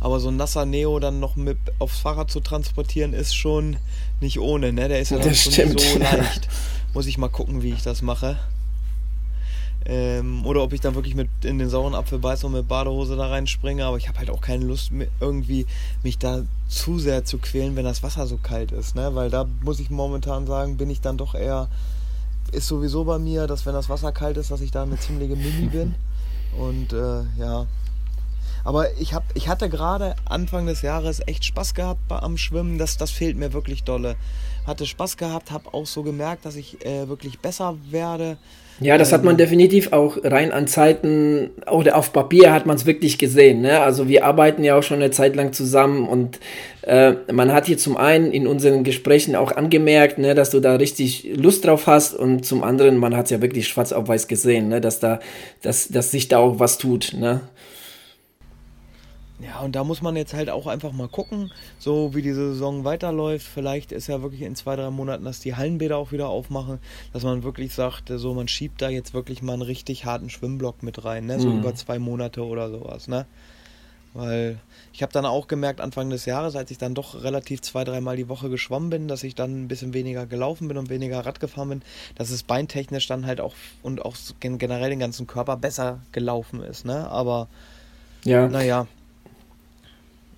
Aber 0.00 0.20
so 0.20 0.28
ein 0.28 0.36
nasser 0.36 0.66
Neo 0.66 0.98
dann 0.98 1.20
noch 1.20 1.36
mit 1.36 1.58
aufs 1.78 2.00
Fahrrad 2.00 2.30
zu 2.30 2.40
transportieren, 2.40 3.14
ist 3.14 3.34
schon 3.34 3.76
nicht 4.20 4.38
ohne, 4.40 4.72
ne? 4.72 4.88
Der 4.88 5.00
ist 5.00 5.10
ja 5.10 5.18
dann 5.18 5.34
schon 5.34 5.52
stimmt. 5.52 5.80
so 5.80 5.98
leicht. 5.98 6.48
Muss 6.94 7.06
ich 7.06 7.18
mal 7.18 7.28
gucken, 7.28 7.62
wie 7.62 7.72
ich 7.72 7.82
das 7.82 8.02
mache. 8.02 8.38
Ähm, 9.84 10.44
oder 10.44 10.62
ob 10.62 10.72
ich 10.72 10.80
dann 10.80 10.94
wirklich 10.94 11.14
mit 11.14 11.28
in 11.44 11.58
den 11.58 11.70
sauren 11.70 11.94
Apfel 11.94 12.18
beiße 12.18 12.46
und 12.46 12.52
mit 12.52 12.68
Badehose 12.68 13.16
da 13.16 13.28
reinspringe. 13.28 13.84
Aber 13.84 13.96
ich 13.96 14.08
habe 14.08 14.18
halt 14.18 14.30
auch 14.30 14.40
keine 14.40 14.64
Lust, 14.64 14.90
irgendwie 15.20 15.66
mich 16.02 16.18
da 16.18 16.42
zu 16.68 16.98
sehr 16.98 17.24
zu 17.24 17.38
quälen, 17.38 17.76
wenn 17.76 17.84
das 17.84 18.02
Wasser 18.02 18.26
so 18.26 18.36
kalt 18.36 18.72
ist. 18.72 18.94
Ne? 18.94 19.14
Weil 19.14 19.30
da 19.30 19.46
muss 19.62 19.80
ich 19.80 19.90
momentan 19.90 20.46
sagen, 20.46 20.76
bin 20.76 20.90
ich 20.90 21.00
dann 21.00 21.16
doch 21.16 21.34
eher. 21.34 21.68
Ist 22.50 22.66
sowieso 22.66 23.04
bei 23.04 23.18
mir, 23.18 23.46
dass 23.46 23.66
wenn 23.66 23.74
das 23.74 23.88
Wasser 23.88 24.10
kalt 24.10 24.36
ist, 24.38 24.50
dass 24.50 24.62
ich 24.62 24.70
da 24.70 24.82
eine 24.82 24.98
ziemliche 24.98 25.36
Mimi 25.36 25.66
bin. 25.66 25.94
Und 26.58 26.92
äh, 26.92 27.22
ja, 27.38 27.66
aber 28.68 28.90
ich, 29.00 29.14
hab, 29.14 29.24
ich 29.32 29.48
hatte 29.48 29.70
gerade 29.70 30.14
Anfang 30.28 30.66
des 30.66 30.82
Jahres 30.82 31.22
echt 31.26 31.42
Spaß 31.42 31.72
gehabt 31.72 32.00
am 32.10 32.36
Schwimmen. 32.36 32.76
Das, 32.76 32.98
das 32.98 33.10
fehlt 33.10 33.38
mir 33.38 33.54
wirklich 33.54 33.82
dolle. 33.82 34.14
Hatte 34.66 34.84
Spaß 34.84 35.16
gehabt, 35.16 35.52
habe 35.52 35.72
auch 35.72 35.86
so 35.86 36.02
gemerkt, 36.02 36.44
dass 36.44 36.54
ich 36.54 36.84
äh, 36.84 37.08
wirklich 37.08 37.38
besser 37.38 37.78
werde. 37.88 38.36
Ja, 38.78 38.98
das 38.98 39.10
hat 39.10 39.24
man 39.24 39.32
ähm, 39.32 39.38
definitiv 39.38 39.94
auch 39.94 40.18
rein 40.22 40.52
an 40.52 40.66
Zeiten 40.66 41.48
oder 41.70 41.96
auf 41.96 42.12
Papier 42.12 42.52
hat 42.52 42.66
man 42.66 42.76
es 42.76 42.84
wirklich 42.84 43.16
gesehen. 43.16 43.62
Ne? 43.62 43.80
Also 43.80 44.06
wir 44.06 44.26
arbeiten 44.26 44.62
ja 44.62 44.78
auch 44.78 44.82
schon 44.82 44.98
eine 44.98 45.12
Zeit 45.12 45.34
lang 45.34 45.54
zusammen 45.54 46.06
und 46.06 46.38
äh, 46.82 47.14
man 47.32 47.54
hat 47.54 47.64
hier 47.64 47.78
zum 47.78 47.96
einen 47.96 48.32
in 48.32 48.46
unseren 48.46 48.84
Gesprächen 48.84 49.34
auch 49.34 49.50
angemerkt, 49.50 50.18
ne, 50.18 50.34
dass 50.34 50.50
du 50.50 50.60
da 50.60 50.76
richtig 50.76 51.26
Lust 51.34 51.64
drauf 51.64 51.86
hast 51.86 52.12
und 52.12 52.44
zum 52.44 52.62
anderen, 52.62 52.98
man 52.98 53.16
hat 53.16 53.24
es 53.24 53.30
ja 53.30 53.40
wirklich 53.40 53.66
schwarz 53.66 53.92
auf 53.92 54.08
weiß 54.08 54.28
gesehen, 54.28 54.68
ne, 54.68 54.82
dass 54.82 55.00
da, 55.00 55.20
dass, 55.62 55.88
dass 55.88 56.10
sich 56.10 56.28
da 56.28 56.36
auch 56.36 56.58
was 56.60 56.76
tut. 56.76 57.14
Ne? 57.18 57.40
Ja, 59.40 59.60
und 59.60 59.76
da 59.76 59.84
muss 59.84 60.02
man 60.02 60.16
jetzt 60.16 60.34
halt 60.34 60.50
auch 60.50 60.66
einfach 60.66 60.92
mal 60.92 61.06
gucken, 61.06 61.52
so 61.78 62.14
wie 62.14 62.22
die 62.22 62.32
Saison 62.32 62.84
weiterläuft. 62.84 63.46
Vielleicht 63.46 63.92
ist 63.92 64.08
ja 64.08 64.20
wirklich 64.20 64.42
in 64.42 64.56
zwei, 64.56 64.74
drei 64.74 64.90
Monaten, 64.90 65.24
dass 65.24 65.38
die 65.38 65.54
Hallenbäder 65.54 65.96
auch 65.96 66.10
wieder 66.10 66.28
aufmachen, 66.28 66.80
dass 67.12 67.22
man 67.22 67.44
wirklich 67.44 67.72
sagt, 67.72 68.08
so 68.08 68.34
man 68.34 68.48
schiebt 68.48 68.82
da 68.82 68.88
jetzt 68.88 69.14
wirklich 69.14 69.40
mal 69.40 69.52
einen 69.52 69.62
richtig 69.62 70.04
harten 70.04 70.28
Schwimmblock 70.28 70.82
mit 70.82 71.04
rein, 71.04 71.26
ne? 71.26 71.38
so 71.38 71.50
mhm. 71.50 71.60
über 71.60 71.74
zwei 71.76 72.00
Monate 72.00 72.44
oder 72.44 72.68
sowas. 72.68 73.06
Ne? 73.06 73.26
Weil 74.12 74.58
ich 74.92 75.02
habe 75.02 75.12
dann 75.12 75.24
auch 75.24 75.46
gemerkt, 75.46 75.80
Anfang 75.80 76.10
des 76.10 76.24
Jahres, 76.24 76.56
als 76.56 76.72
ich 76.72 76.78
dann 76.78 76.96
doch 76.96 77.22
relativ 77.22 77.62
zwei, 77.62 77.84
dreimal 77.84 78.16
die 78.16 78.28
Woche 78.28 78.50
geschwommen 78.50 78.90
bin, 78.90 79.06
dass 79.06 79.22
ich 79.22 79.36
dann 79.36 79.62
ein 79.62 79.68
bisschen 79.68 79.94
weniger 79.94 80.26
gelaufen 80.26 80.66
bin 80.66 80.78
und 80.78 80.90
weniger 80.90 81.24
Rad 81.24 81.38
gefahren 81.38 81.68
bin, 81.68 81.82
dass 82.16 82.30
es 82.30 82.42
beintechnisch 82.42 83.06
dann 83.06 83.26
halt 83.26 83.40
auch 83.40 83.54
und 83.84 84.04
auch 84.04 84.16
generell 84.40 84.90
den 84.90 84.98
ganzen 84.98 85.28
Körper 85.28 85.56
besser 85.56 86.00
gelaufen 86.10 86.60
ist. 86.62 86.84
Ne? 86.84 87.08
Aber 87.08 87.46
ja. 88.24 88.48
naja, 88.48 88.88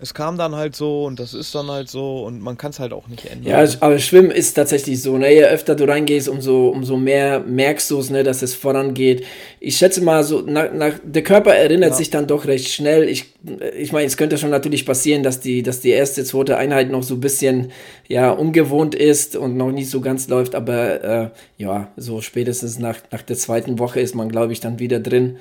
es 0.02 0.14
kam 0.14 0.38
dann 0.38 0.54
halt 0.54 0.74
so 0.74 1.04
und 1.04 1.20
das 1.20 1.34
ist 1.34 1.54
dann 1.54 1.70
halt 1.70 1.90
so 1.90 2.24
und 2.24 2.40
man 2.40 2.56
kann 2.56 2.70
es 2.70 2.80
halt 2.80 2.92
auch 2.92 3.08
nicht 3.08 3.26
ändern. 3.26 3.50
Ja, 3.50 3.68
aber 3.80 3.98
Schwimmen 3.98 4.30
ist 4.30 4.54
tatsächlich 4.54 5.02
so, 5.02 5.18
ne? 5.18 5.32
Je 5.32 5.44
öfter 5.44 5.74
du 5.74 5.86
reingehst, 5.86 6.28
umso, 6.28 6.68
umso 6.68 6.96
mehr 6.96 7.40
merkst 7.40 7.90
du 7.90 7.98
es, 7.98 8.08
ne, 8.08 8.22
dass 8.22 8.40
es 8.40 8.54
vorangeht. 8.54 9.24
Ich 9.60 9.76
schätze 9.76 10.00
mal, 10.00 10.24
so, 10.24 10.40
nach, 10.40 10.72
nach, 10.72 10.94
der 11.04 11.22
Körper 11.22 11.54
erinnert 11.54 11.90
ja. 11.90 11.96
sich 11.96 12.08
dann 12.08 12.26
doch 12.26 12.46
recht 12.46 12.72
schnell. 12.72 13.08
Ich, 13.08 13.34
ich 13.76 13.92
meine, 13.92 14.06
es 14.06 14.16
könnte 14.16 14.38
schon 14.38 14.50
natürlich 14.50 14.86
passieren, 14.86 15.22
dass 15.22 15.40
die, 15.40 15.62
dass 15.62 15.80
die 15.80 15.90
erste, 15.90 16.24
zweite 16.24 16.56
Einheit 16.56 16.90
noch 16.90 17.02
so 17.02 17.14
ein 17.14 17.20
bisschen, 17.20 17.70
ja, 18.08 18.30
ungewohnt 18.30 18.94
ist 18.94 19.36
und 19.36 19.56
noch 19.56 19.70
nicht 19.70 19.90
so 19.90 20.00
ganz 20.00 20.28
läuft, 20.28 20.54
aber 20.54 21.04
äh, 21.04 21.30
ja, 21.58 21.88
so 21.96 22.22
spätestens 22.22 22.78
nach, 22.78 22.96
nach 23.10 23.22
der 23.22 23.36
zweiten 23.36 23.78
Woche 23.78 24.00
ist 24.00 24.14
man, 24.14 24.30
glaube 24.30 24.52
ich, 24.52 24.60
dann 24.60 24.78
wieder 24.78 24.98
drin. 24.98 25.36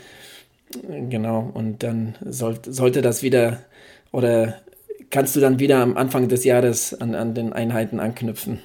Genau, 1.10 1.50
und 1.54 1.82
dann 1.82 2.16
soll, 2.24 2.60
sollte 2.64 3.02
das 3.02 3.24
wieder 3.24 3.60
oder 4.12 4.62
kannst 5.10 5.36
du 5.36 5.40
dann 5.40 5.60
wieder 5.60 5.82
am 5.82 5.98
Anfang 5.98 6.28
des 6.30 6.44
Jahres 6.44 7.00
an, 7.00 7.16
an 7.16 7.34
den 7.34 7.54
Einheiten 7.54 8.00
anknüpfen? 8.00 8.60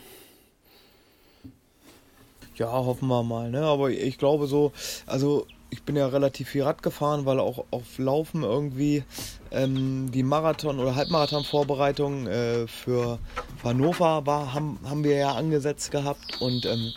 Ja, 2.57 2.71
hoffen 2.71 3.09
wir 3.09 3.23
mal. 3.23 3.51
Ne? 3.51 3.63
Aber 3.63 3.91
ich 3.91 4.19
glaube 4.19 4.47
so, 4.47 4.73
also 5.07 5.47
ich 5.71 5.83
bin 5.83 5.97
ja 5.97 6.07
relativ 6.07 6.51
viel 6.51 6.63
Rad 6.63 6.85
gefahren, 6.85 7.27
weil 7.27 7.41
auch 7.41 7.65
auf 7.73 7.99
Laufen 7.99 8.45
irgendwie 8.45 9.03
ähm, 9.51 10.11
die 10.13 10.23
Marathon- 10.23 10.79
oder 10.79 10.95
Halbmarathon-Vorbereitung 10.95 12.29
äh, 12.29 12.69
für 12.69 13.19
Hannover 13.65 14.25
war, 14.25 14.55
haben, 14.55 14.79
haben 14.85 15.03
wir 15.03 15.17
ja 15.17 15.33
angesetzt 15.33 15.91
gehabt 15.91 16.41
und 16.41 16.65
ähm, 16.65 16.93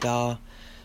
da 0.00 0.40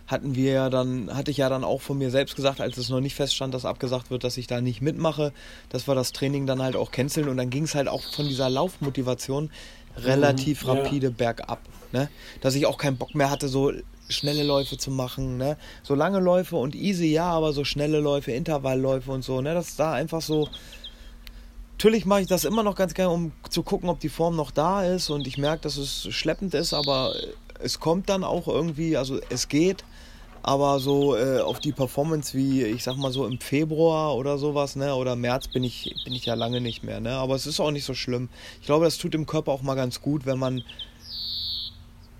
hatten 0.10 0.34
wir 0.34 0.52
ja 0.52 0.70
dann, 0.72 1.16
hatte 1.16 1.30
ich 1.30 1.38
ja 1.38 1.50
dann 1.50 1.64
auch 1.64 1.82
von 1.82 1.98
mir 1.98 2.10
selbst 2.10 2.36
gesagt, 2.36 2.62
als 2.62 2.78
es 2.78 2.90
noch 2.90 3.00
nicht 3.00 3.14
feststand, 3.14 3.54
dass 3.54 3.64
abgesagt 3.64 4.10
wird, 4.10 4.24
dass 4.24 4.38
ich 4.38 4.48
da 4.48 4.60
nicht 4.60 4.82
mitmache, 4.82 5.32
dass 5.70 5.88
wir 5.88 5.94
das 5.94 6.12
Training 6.14 6.48
dann 6.48 6.64
halt 6.64 6.76
auch 6.76 6.92
canceln 6.92 7.30
und 7.30 7.38
dann 7.38 7.52
ging 7.52 7.66
es 7.66 7.76
halt 7.76 7.88
auch 7.88 8.02
von 8.02 8.28
dieser 8.28 8.50
Laufmotivation 8.50 9.52
relativ 9.98 10.64
mhm, 10.64 10.70
rapide 10.72 11.08
ja. 11.08 11.14
bergab. 11.16 11.60
Ne? 11.92 12.10
Dass 12.42 12.56
ich 12.56 12.66
auch 12.66 12.80
keinen 12.80 12.98
Bock 12.98 13.14
mehr 13.14 13.30
hatte, 13.30 13.48
so 13.48 13.72
schnelle 14.10 14.44
Läufe 14.44 14.78
zu 14.78 14.90
machen, 14.90 15.38
ne? 15.38 15.58
So 15.84 15.94
lange 15.94 16.20
Läufe 16.20 16.56
und 16.56 16.74
easy, 16.74 17.12
ja, 17.12 17.30
aber 17.30 17.54
so 17.54 17.64
schnelle 17.64 18.00
Läufe, 18.00 18.32
Intervallläufe 18.32 19.12
und 19.12 19.24
so, 19.24 19.42
ne? 19.42 19.54
Das 19.54 19.76
da 19.76 19.94
einfach 19.94 20.22
so. 20.22 20.50
Natürlich 21.74 22.08
mache 22.08 22.22
ich 22.22 22.28
das 22.28 22.44
immer 22.44 22.64
noch 22.64 22.76
ganz 22.76 22.96
gerne, 22.96 23.12
um 23.12 23.32
zu 23.50 23.62
gucken, 23.62 23.88
ob 23.90 24.00
die 24.00 24.10
Form 24.10 24.36
noch 24.36 24.50
da 24.50 24.84
ist 24.84 25.12
und 25.12 25.28
ich 25.28 25.38
merke, 25.38 25.62
dass 25.62 25.78
es 25.78 26.08
schleppend 26.10 26.56
ist, 26.56 26.74
aber 26.74 27.14
es 27.60 27.80
kommt 27.80 28.10
dann 28.10 28.24
auch 28.24 28.48
irgendwie, 28.48 28.98
also 28.98 29.20
es 29.30 29.48
geht, 29.48 29.84
Aber 30.42 30.80
so 30.80 31.16
äh, 31.18 31.40
auf 31.40 31.60
die 31.60 31.72
Performance 31.72 32.38
wie, 32.38 32.64
ich 32.64 32.84
sag 32.84 32.98
mal 32.98 33.12
so 33.12 33.26
im 33.26 33.40
Februar 33.40 34.16
oder 34.16 34.38
sowas, 34.38 34.76
ne, 34.76 34.96
oder 34.96 35.16
März 35.16 35.48
bin 35.48 35.64
ich, 35.64 35.94
bin 36.06 36.14
ich 36.14 36.26
ja 36.26 36.34
lange 36.34 36.62
nicht 36.62 36.84
mehr, 36.84 37.00
ne. 37.00 37.12
Aber 37.12 37.36
es 37.36 37.46
ist 37.46 37.60
auch 37.60 37.72
nicht 37.72 37.86
so 37.86 37.94
schlimm. 37.94 38.30
Ich 38.62 38.66
glaube, 38.66 38.86
das 38.86 38.98
tut 38.98 39.14
dem 39.14 39.26
Körper 39.26 39.52
auch 39.52 39.62
mal 39.62 39.76
ganz 39.76 40.02
gut, 40.02 40.26
wenn 40.26 40.40
man, 40.40 40.64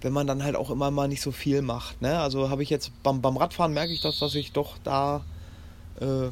wenn 0.02 0.14
man 0.14 0.28
dann 0.28 0.44
halt 0.44 0.56
auch 0.56 0.70
immer 0.70 0.92
mal 0.92 1.08
nicht 1.08 1.22
so 1.22 1.32
viel 1.32 1.62
macht, 1.62 2.02
ne. 2.02 2.20
Also 2.20 2.50
habe 2.50 2.64
ich 2.64 2.70
jetzt 2.70 2.92
beim, 3.04 3.22
beim 3.22 3.38
Radfahren 3.38 3.74
merke 3.74 3.94
ich 3.94 4.02
das, 4.02 4.20
dass 4.20 4.36
ich 4.36 4.52
doch 4.52 4.78
da 4.84 5.24
äh, 6.00 6.30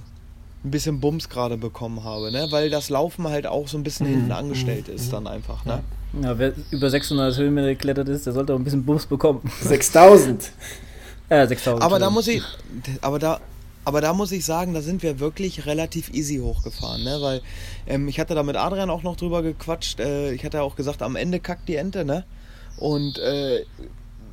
ein 0.63 0.71
bisschen 0.71 0.99
Bums 0.99 1.29
gerade 1.29 1.57
bekommen 1.57 2.03
habe, 2.03 2.31
ne? 2.31 2.47
weil 2.51 2.69
das 2.69 2.89
Laufen 2.89 3.27
halt 3.27 3.47
auch 3.47 3.67
so 3.67 3.77
ein 3.77 3.83
bisschen 3.83 4.07
hinten 4.07 4.31
angestellt 4.31 4.87
ist 4.89 5.13
dann 5.13 5.27
einfach. 5.27 5.65
Ne? 5.65 5.83
Ja, 6.21 6.37
wer 6.37 6.53
über 6.71 6.89
600 6.89 7.37
Höhenmeter 7.37 7.67
geklettert 7.69 8.09
ist, 8.09 8.25
der 8.25 8.33
sollte 8.33 8.53
auch 8.53 8.57
ein 8.57 8.63
bisschen 8.63 8.83
Bums 8.83 9.05
bekommen. 9.05 9.41
6000. 9.61 10.51
Ja, 11.29 11.45
6000. 11.45 11.83
Aber 11.83 11.99
da 11.99 12.09
muss 12.09 12.27
ich, 12.27 12.41
aber 13.01 13.19
da, 13.19 13.39
aber 13.83 14.01
da 14.01 14.13
muss 14.13 14.31
ich 14.31 14.45
sagen, 14.45 14.73
da 14.73 14.81
sind 14.81 15.03
wir 15.03 15.19
wirklich 15.19 15.65
relativ 15.65 16.09
easy 16.13 16.37
hochgefahren, 16.37 17.03
ne? 17.03 17.17
Weil 17.21 17.41
ähm, 17.85 18.07
ich 18.07 18.19
hatte 18.19 18.35
da 18.35 18.43
mit 18.43 18.55
Adrian 18.55 18.89
auch 18.89 19.03
noch 19.03 19.15
drüber 19.15 19.41
gequatscht. 19.41 19.99
Äh, 19.99 20.31
ich 20.33 20.43
hatte 20.45 20.57
ja 20.57 20.63
auch 20.63 20.75
gesagt, 20.75 21.01
am 21.01 21.15
Ende 21.15 21.39
kackt 21.39 21.67
die 21.67 21.75
Ente, 21.75 22.05
ne? 22.05 22.25
Und 22.77 23.17
äh, 23.19 23.65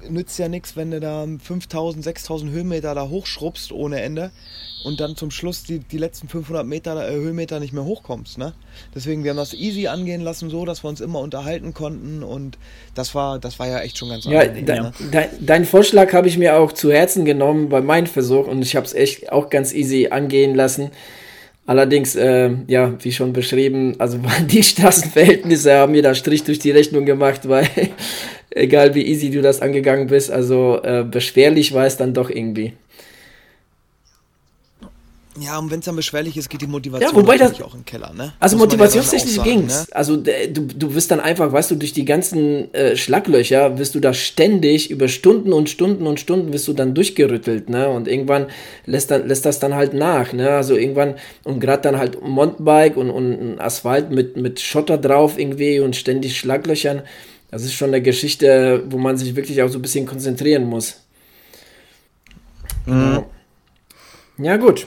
nützt 0.09 0.39
ja 0.39 0.49
nichts, 0.49 0.77
wenn 0.77 0.91
du 0.91 1.01
da 1.01 1.27
5000, 1.27 2.05
6000 2.05 2.53
Höhenmeter 2.53 2.95
da 2.95 3.09
hochschrubbst 3.09 3.73
ohne 3.73 4.01
Ende 4.01 4.31
und 4.85 5.01
dann 5.01 5.17
zum 5.17 5.31
Schluss 5.31 5.65
die, 5.65 5.79
die 5.79 5.99
letzten 5.99 6.29
500 6.29 6.67
Meter, 6.67 7.09
äh, 7.09 7.15
Höhenmeter 7.15 7.59
nicht 7.59 7.73
mehr 7.73 7.85
hochkommst. 7.85 8.39
Ne? 8.39 8.53
Deswegen, 8.95 9.25
wir 9.25 9.31
haben 9.31 9.39
das 9.39 9.55
easy 9.55 9.87
angehen 9.87 10.21
lassen, 10.21 10.51
so, 10.51 10.65
dass 10.65 10.85
wir 10.85 10.89
uns 10.89 11.01
immer 11.01 11.21
unterhalten 11.21 11.75
konnten 11.75 12.23
und 12.23 12.59
das 12.95 13.15
war, 13.15 13.39
das 13.39 13.59
war 13.59 13.67
ja 13.67 13.81
echt 13.81 13.99
schon 13.99 14.11
ganz 14.11 14.25
ja, 14.27 14.41
angenehm. 14.41 14.67
De, 14.67 14.81
ne? 14.81 14.93
de, 15.13 15.27
dein 15.41 15.65
Vorschlag 15.65 16.13
habe 16.13 16.29
ich 16.29 16.39
mir 16.39 16.59
auch 16.59 16.73
zu 16.73 16.93
Herzen 16.93 17.25
genommen 17.25 17.69
bei 17.69 17.81
meinem 17.81 18.07
Versuch 18.07 18.47
und 18.47 18.63
ich 18.63 18.77
habe 18.77 18.87
es 18.87 18.93
echt 18.93 19.33
auch 19.33 19.51
ganz 19.51 19.73
easy 19.73 20.09
angehen 20.11 20.55
lassen. 20.55 20.91
Allerdings, 21.67 22.15
äh, 22.15 22.51
ja, 22.67 22.95
wie 23.03 23.13
schon 23.13 23.33
beschrieben, 23.33 23.95
also 23.99 24.19
die 24.51 24.63
Straßenverhältnisse 24.63 25.75
haben 25.75 25.93
mir 25.93 26.03
da 26.03 26.15
Strich 26.15 26.45
durch 26.45 26.59
die 26.59 26.71
Rechnung 26.71 27.07
gemacht, 27.07 27.49
weil 27.49 27.69
egal 28.51 28.95
wie 28.95 29.07
easy 29.07 29.31
du 29.31 29.41
das 29.41 29.63
angegangen 29.63 30.09
bist, 30.09 30.31
also 30.31 30.81
äh, 30.83 31.05
beschwerlich 31.05 31.73
war 31.73 31.87
es 31.87 31.97
dann 31.97 32.13
doch 32.13 32.29
irgendwie. 32.29 32.75
Ja, 35.41 35.59
und 35.59 35.71
wenn 35.71 35.81
es 35.81 35.85
dann 35.85 35.97
beschwerlich 35.97 36.37
ist, 36.37 36.49
geht 36.49 36.61
die 36.61 36.69
Motivation 36.69 37.11
ja, 37.11 37.17
wobei 37.17 37.37
das, 37.37 37.61
auch 37.61 37.75
in 37.75 37.81
den 37.81 37.85
Keller, 37.85 38.13
ne? 38.15 38.35
Also 38.39 38.57
motivationstechnisch 38.57 39.37
ja 39.37 39.43
ging's. 39.43 39.89
Ne? 39.89 39.97
Also 39.97 40.17
du, 40.17 40.63
du 40.63 40.95
wirst 40.95 41.11
dann 41.11 41.19
einfach, 41.19 41.53
weißt 41.53 41.73
du, 41.73 41.75
durch 41.75 41.93
die 41.93 42.05
ganzen 42.05 42.73
äh, 42.73 42.97
Schlaglöcher 42.97 43.77
wirst 43.79 43.97
du 43.97 44.01
da 44.01 44.15
ständig 44.15 44.91
über 44.91 45.09
Stunden 45.09 45.53
und 45.53 45.69
Stunden 45.69 46.07
und 46.07 46.21
Stunden 46.21 46.53
wirst 46.53 46.69
du 46.69 46.73
dann 46.73 46.95
durchgerüttelt, 46.95 47.69
ne? 47.69 47.89
Und 47.89 48.07
irgendwann 48.07 48.47
lässt, 48.87 49.11
dann, 49.11 49.27
lässt 49.27 49.45
das 49.45 49.59
dann 49.59 49.75
halt 49.75 49.93
nach, 49.93 50.33
ne? 50.33 50.51
Also 50.51 50.77
irgendwann, 50.77 51.17
und 51.43 51.59
gerade 51.59 51.83
dann 51.83 51.99
halt 51.99 52.23
Mountainbike 52.23 52.97
und, 52.97 53.11
und 53.11 53.61
Asphalt 53.61 54.13
mit, 54.13 54.37
mit 54.37 54.61
Schotter 54.61 54.99
drauf 54.99 55.37
irgendwie 55.37 55.81
und 55.81 55.97
ständig 55.97 56.39
Schlaglöchern. 56.39 57.03
Das 57.51 57.65
ist 57.65 57.75
schon 57.75 57.89
eine 57.89 58.03
Geschichte, 58.03 58.85
wo 58.89 58.99
man 58.99 59.17
sich 59.17 59.35
wirklich 59.35 59.63
auch 59.63 59.69
so 59.69 59.79
ein 59.79 59.83
bisschen 59.83 60.07
konzentrieren 60.07 60.65
muss. 60.65 61.01
Mhm. 62.87 63.25
Ja, 64.39 64.57
gut. 64.57 64.87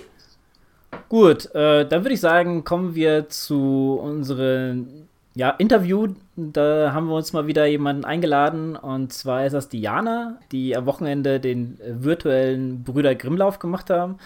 Gut, 1.10 1.54
äh, 1.56 1.88
dann 1.88 2.04
würde 2.04 2.14
ich 2.14 2.20
sagen, 2.20 2.66
kommen 2.66 2.94
wir 2.94 3.30
zu 3.30 3.98
unserem 4.02 5.08
ja, 5.36 5.52
Interview. 5.52 6.08
Da 6.36 6.92
haben 6.94 7.08
wir 7.08 7.16
uns 7.16 7.32
mal 7.32 7.48
wieder 7.48 7.66
jemanden 7.66 8.04
eingeladen 8.04 8.76
und 8.76 9.14
zwar 9.14 9.46
ist 9.46 9.54
das 9.54 9.70
Diana, 9.70 10.38
die 10.52 10.76
am 10.76 10.86
Wochenende 10.86 11.40
den 11.40 11.80
äh, 11.80 12.04
virtuellen 12.04 12.84
Brüder 12.84 13.16
Grimmlauf 13.16 13.60
gemacht 13.60 13.90
haben. 13.90 14.18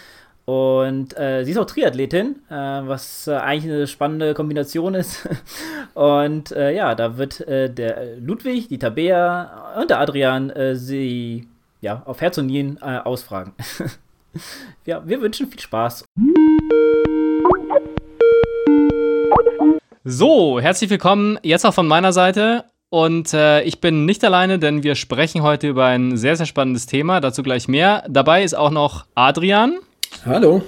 Und 0.46 1.18
äh, 1.20 1.44
sie 1.44 1.52
ist 1.52 1.58
auch 1.58 1.66
Triathletin, 1.66 2.38
äh, 2.50 2.54
was 2.54 3.28
äh, 3.28 3.36
eigentlich 3.36 3.72
eine 3.72 3.88
spannende 3.88 4.34
Kombination 4.34 4.96
ist. 4.96 5.30
und 5.94 6.52
äh, 6.52 6.76
ja, 6.76 6.96
da 6.96 7.18
wird 7.18 7.42
äh, 7.42 7.70
der 7.70 8.18
Ludwig, 8.18 8.70
die 8.70 8.80
Tabea 8.80 9.76
und 9.80 9.90
der 9.90 10.00
Adrian 10.00 10.52
sie 10.74 11.48
ja, 11.82 12.02
auf 12.06 12.22
Herz 12.22 12.38
und 12.38 12.48
Nieren 12.48 12.82
ausfragen. 12.82 13.54
ja, 14.86 15.06
wir 15.06 15.22
wünschen 15.22 15.48
viel 15.48 15.60
Spaß. 15.60 16.06
So, 20.04 20.60
herzlich 20.60 20.90
willkommen 20.90 21.38
jetzt 21.44 21.64
auch 21.64 21.76
von 21.76 21.88
meiner 21.88 22.12
Seite. 22.12 22.66
Und 22.90 23.36
äh, 23.36 23.62
ich 23.62 23.82
bin 23.82 24.08
nicht 24.08 24.24
alleine, 24.24 24.58
denn 24.58 24.82
wir 24.82 24.96
sprechen 24.96 25.44
heute 25.44 25.68
über 25.68 25.86
ein 25.86 26.18
sehr, 26.18 26.36
sehr 26.36 26.48
spannendes 26.48 26.88
Thema. 26.88 27.22
Dazu 27.22 27.44
gleich 27.44 27.68
mehr. 27.68 28.04
Dabei 28.10 28.44
ist 28.44 28.56
auch 28.56 28.72
noch 28.72 29.06
Adrian. 29.14 29.78
Hallo. 30.26 30.64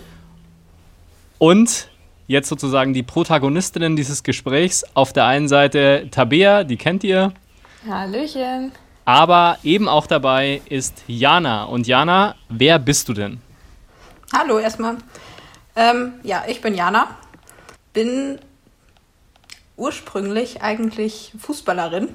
Und 1.39 1.89
jetzt 2.27 2.47
sozusagen 2.47 2.93
die 2.93 3.01
Protagonistinnen 3.01 3.95
dieses 3.95 4.21
Gesprächs. 4.21 4.85
Auf 4.93 5.13
der 5.13 5.25
einen 5.25 5.47
Seite 5.47 6.09
Tabea, 6.11 6.63
die 6.63 6.77
kennt 6.77 7.03
ihr. 7.03 7.33
Hallöchen. 7.89 8.71
Aber 9.03 9.57
eben 9.63 9.89
auch 9.89 10.05
dabei 10.05 10.61
ist 10.69 11.01
Jana. 11.07 11.63
Und 11.63 11.87
Jana, 11.87 12.35
wer 12.49 12.77
bist 12.77 13.09
du 13.09 13.13
denn? 13.13 13.41
Hallo 14.31 14.59
erstmal. 14.59 14.97
Ähm, 15.75 16.13
ja, 16.21 16.43
ich 16.47 16.61
bin 16.61 16.75
Jana. 16.75 17.07
Bin 17.93 18.37
ursprünglich 19.77 20.61
eigentlich 20.61 21.33
Fußballerin 21.39 22.13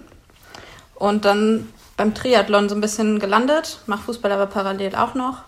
und 0.95 1.25
dann 1.25 1.73
beim 1.97 2.15
Triathlon 2.15 2.69
so 2.69 2.75
ein 2.75 2.81
bisschen 2.81 3.19
gelandet, 3.19 3.81
mache 3.87 4.03
Fußball 4.03 4.31
aber 4.31 4.47
parallel 4.47 4.95
auch 4.95 5.15
noch 5.15 5.43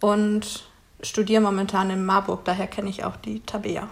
und 0.00 0.64
studiere 1.02 1.42
momentan 1.42 1.90
in 1.90 2.04
Marburg, 2.04 2.44
daher 2.44 2.66
kenne 2.66 2.88
ich 2.88 3.04
auch 3.04 3.16
die 3.16 3.40
Tabea. 3.40 3.88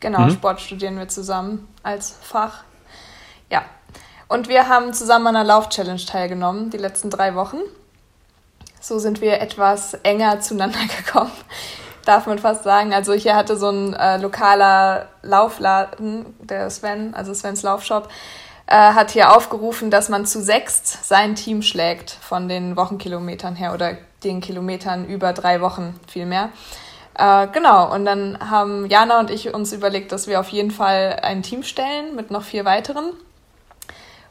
Genau, 0.00 0.20
mhm. 0.20 0.30
Sport 0.32 0.60
studieren 0.60 0.98
wir 0.98 1.08
zusammen 1.08 1.68
als 1.84 2.16
Fach. 2.22 2.64
Ja. 3.50 3.64
Und 4.26 4.48
wir 4.48 4.68
haben 4.68 4.92
zusammen 4.92 5.28
an 5.28 5.36
einer 5.36 5.44
Lauf-Challenge 5.44 6.04
teilgenommen, 6.04 6.70
die 6.70 6.78
letzten 6.78 7.10
drei 7.10 7.36
Wochen. 7.36 7.58
So 8.80 8.98
sind 8.98 9.20
wir 9.20 9.40
etwas 9.40 9.94
enger 9.94 10.40
zueinander 10.40 10.80
gekommen 10.96 11.30
darf 12.04 12.26
man 12.26 12.38
fast 12.38 12.64
sagen. 12.64 12.92
Also 12.92 13.12
hier 13.12 13.36
hatte 13.36 13.56
so 13.56 13.70
ein 13.70 13.94
äh, 13.94 14.16
lokaler 14.18 15.08
Laufladen, 15.22 16.34
der 16.40 16.70
Sven, 16.70 17.14
also 17.14 17.34
Svens 17.34 17.62
Laufshop, 17.62 18.08
äh, 18.66 18.74
hat 18.74 19.10
hier 19.10 19.36
aufgerufen, 19.36 19.90
dass 19.90 20.08
man 20.08 20.26
zu 20.26 20.42
sechst 20.42 21.04
sein 21.04 21.34
Team 21.34 21.62
schlägt 21.62 22.10
von 22.10 22.48
den 22.48 22.76
Wochenkilometern 22.76 23.56
her 23.56 23.74
oder 23.74 23.96
den 24.24 24.40
Kilometern 24.40 25.06
über 25.06 25.32
drei 25.32 25.60
Wochen 25.60 25.98
vielmehr. 26.06 26.50
Äh, 27.14 27.48
genau, 27.48 27.92
und 27.92 28.04
dann 28.04 28.38
haben 28.50 28.86
Jana 28.86 29.20
und 29.20 29.30
ich 29.30 29.52
uns 29.52 29.72
überlegt, 29.72 30.12
dass 30.12 30.26
wir 30.26 30.40
auf 30.40 30.48
jeden 30.48 30.70
Fall 30.70 31.20
ein 31.22 31.42
Team 31.42 31.62
stellen 31.62 32.14
mit 32.16 32.30
noch 32.30 32.42
vier 32.42 32.64
weiteren. 32.64 33.12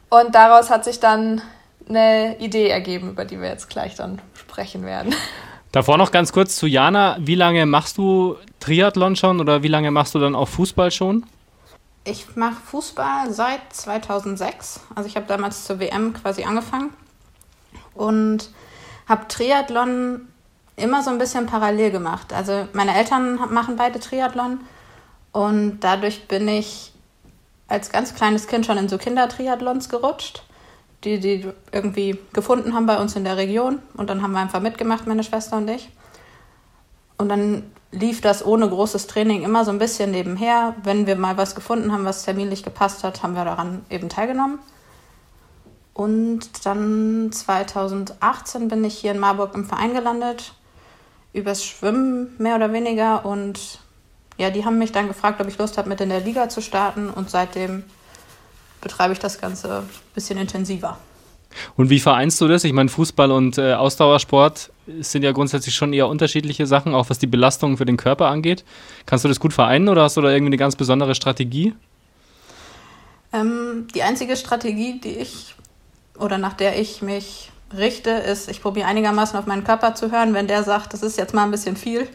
Und 0.08 0.34
daraus 0.34 0.70
hat 0.70 0.84
sich 0.84 1.00
dann 1.00 1.40
eine 1.88 2.36
Idee 2.38 2.68
ergeben, 2.68 3.10
über 3.10 3.24
die 3.24 3.40
wir 3.40 3.48
jetzt 3.48 3.70
gleich 3.70 3.94
dann 3.94 4.20
sprechen 4.34 4.84
werden. 4.84 5.14
Davor 5.72 5.96
noch 5.96 6.12
ganz 6.12 6.32
kurz 6.32 6.56
zu 6.56 6.66
Jana. 6.66 7.16
Wie 7.18 7.34
lange 7.34 7.64
machst 7.64 7.96
du 7.96 8.36
Triathlon 8.60 9.16
schon 9.16 9.40
oder 9.40 9.62
wie 9.62 9.68
lange 9.68 9.90
machst 9.90 10.14
du 10.14 10.18
dann 10.18 10.34
auch 10.34 10.48
Fußball 10.48 10.90
schon? 10.90 11.24
Ich 12.04 12.36
mache 12.36 12.60
Fußball 12.66 13.32
seit 13.32 13.72
2006. 13.72 14.80
Also 14.94 15.08
ich 15.08 15.16
habe 15.16 15.24
damals 15.26 15.64
zur 15.64 15.80
WM 15.80 16.12
quasi 16.12 16.44
angefangen 16.44 16.90
und 17.94 18.50
habe 19.08 19.28
Triathlon 19.28 20.28
immer 20.76 21.02
so 21.02 21.08
ein 21.08 21.18
bisschen 21.18 21.46
parallel 21.46 21.90
gemacht. 21.90 22.34
Also 22.34 22.68
meine 22.74 22.94
Eltern 22.94 23.38
machen 23.50 23.76
beide 23.76 23.98
Triathlon 23.98 24.60
und 25.32 25.80
dadurch 25.80 26.28
bin 26.28 26.48
ich 26.48 26.92
als 27.68 27.90
ganz 27.90 28.14
kleines 28.14 28.46
Kind 28.46 28.66
schon 28.66 28.76
in 28.76 28.90
so 28.90 28.98
Kindertriathlons 28.98 29.88
gerutscht 29.88 30.42
die 31.04 31.18
die 31.18 31.48
irgendwie 31.72 32.18
gefunden 32.32 32.74
haben 32.74 32.86
bei 32.86 32.98
uns 32.98 33.16
in 33.16 33.24
der 33.24 33.36
Region. 33.36 33.80
Und 33.94 34.10
dann 34.10 34.22
haben 34.22 34.32
wir 34.32 34.40
einfach 34.40 34.60
mitgemacht, 34.60 35.06
meine 35.06 35.24
Schwester 35.24 35.56
und 35.56 35.68
ich. 35.68 35.90
Und 37.18 37.28
dann 37.28 37.64
lief 37.92 38.20
das 38.20 38.44
ohne 38.44 38.68
großes 38.68 39.06
Training 39.06 39.42
immer 39.42 39.64
so 39.64 39.70
ein 39.70 39.78
bisschen 39.78 40.10
nebenher. 40.10 40.74
Wenn 40.82 41.06
wir 41.06 41.16
mal 41.16 41.36
was 41.36 41.54
gefunden 41.54 41.92
haben, 41.92 42.04
was 42.04 42.24
terminlich 42.24 42.62
gepasst 42.62 43.04
hat, 43.04 43.22
haben 43.22 43.34
wir 43.34 43.44
daran 43.44 43.84
eben 43.90 44.08
teilgenommen. 44.08 44.58
Und 45.94 46.64
dann 46.64 47.30
2018 47.30 48.68
bin 48.68 48.82
ich 48.84 48.98
hier 48.98 49.12
in 49.12 49.18
Marburg 49.18 49.54
im 49.54 49.66
Verein 49.66 49.92
gelandet, 49.92 50.54
übers 51.34 51.64
Schwimmen 51.64 52.34
mehr 52.38 52.56
oder 52.56 52.72
weniger. 52.72 53.26
Und 53.26 53.80
ja, 54.38 54.50
die 54.50 54.64
haben 54.64 54.78
mich 54.78 54.92
dann 54.92 55.08
gefragt, 55.08 55.40
ob 55.40 55.48
ich 55.48 55.58
Lust 55.58 55.76
habe, 55.76 55.88
mit 55.88 56.00
in 56.00 56.08
der 56.08 56.20
Liga 56.20 56.48
zu 56.48 56.62
starten. 56.62 57.10
Und 57.10 57.30
seitdem 57.30 57.84
betreibe 58.82 59.14
ich 59.14 59.18
das 59.18 59.40
Ganze 59.40 59.78
ein 59.78 59.88
bisschen 60.14 60.38
intensiver. 60.38 60.98
Und 61.76 61.90
wie 61.90 62.00
vereinst 62.00 62.40
du 62.40 62.48
das? 62.48 62.64
Ich 62.64 62.72
meine, 62.72 62.88
Fußball 62.88 63.30
und 63.30 63.58
äh, 63.58 63.74
Ausdauersport 63.74 64.70
sind 65.00 65.22
ja 65.22 65.32
grundsätzlich 65.32 65.74
schon 65.74 65.92
eher 65.92 66.08
unterschiedliche 66.08 66.66
Sachen, 66.66 66.94
auch 66.94 67.10
was 67.10 67.18
die 67.18 67.26
Belastung 67.26 67.76
für 67.76 67.84
den 67.84 67.96
Körper 67.96 68.28
angeht. 68.28 68.64
Kannst 69.06 69.24
du 69.24 69.28
das 69.28 69.40
gut 69.40 69.52
vereinen 69.52 69.88
oder 69.88 70.02
hast 70.02 70.16
du 70.16 70.20
da 70.20 70.30
irgendwie 70.30 70.50
eine 70.50 70.56
ganz 70.56 70.76
besondere 70.76 71.14
Strategie? 71.14 71.74
Ähm, 73.32 73.86
die 73.94 74.02
einzige 74.02 74.36
Strategie, 74.36 75.00
die 75.00 75.16
ich 75.16 75.54
oder 76.18 76.38
nach 76.38 76.52
der 76.52 76.78
ich 76.78 77.02
mich 77.02 77.50
richte, 77.76 78.10
ist, 78.10 78.50
ich 78.50 78.60
probiere 78.60 78.86
einigermaßen 78.86 79.38
auf 79.38 79.46
meinen 79.46 79.64
Körper 79.64 79.94
zu 79.94 80.12
hören. 80.12 80.34
Wenn 80.34 80.46
der 80.46 80.62
sagt, 80.62 80.92
das 80.92 81.02
ist 81.02 81.16
jetzt 81.16 81.32
mal 81.32 81.44
ein 81.44 81.50
bisschen 81.50 81.76
viel, 81.76 82.06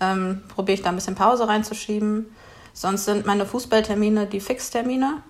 ähm, 0.00 0.42
probiere 0.48 0.74
ich 0.74 0.82
da 0.82 0.88
ein 0.88 0.96
bisschen 0.96 1.14
Pause 1.14 1.46
reinzuschieben. 1.46 2.26
Sonst 2.72 3.04
sind 3.04 3.26
meine 3.26 3.46
Fußballtermine 3.46 4.26
die 4.26 4.40
Fixtermine. 4.40 5.22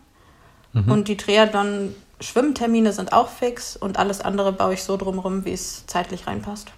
Mhm. 0.73 0.91
Und 0.91 1.09
die 1.09 1.17
Triathlon-Schwimmtermine 1.17 2.93
sind 2.93 3.13
auch 3.13 3.29
fix. 3.29 3.77
Und 3.77 3.99
alles 3.99 4.21
andere 4.21 4.53
baue 4.53 4.75
ich 4.75 4.83
so 4.83 4.97
drumherum, 4.97 5.45
wie 5.45 5.53
es 5.53 5.87
zeitlich 5.87 6.27
reinpasst. 6.27 6.69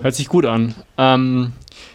Hört 0.00 0.14
sich 0.14 0.28
gut 0.28 0.46
an. 0.46 0.74
Ähm, 0.96 1.52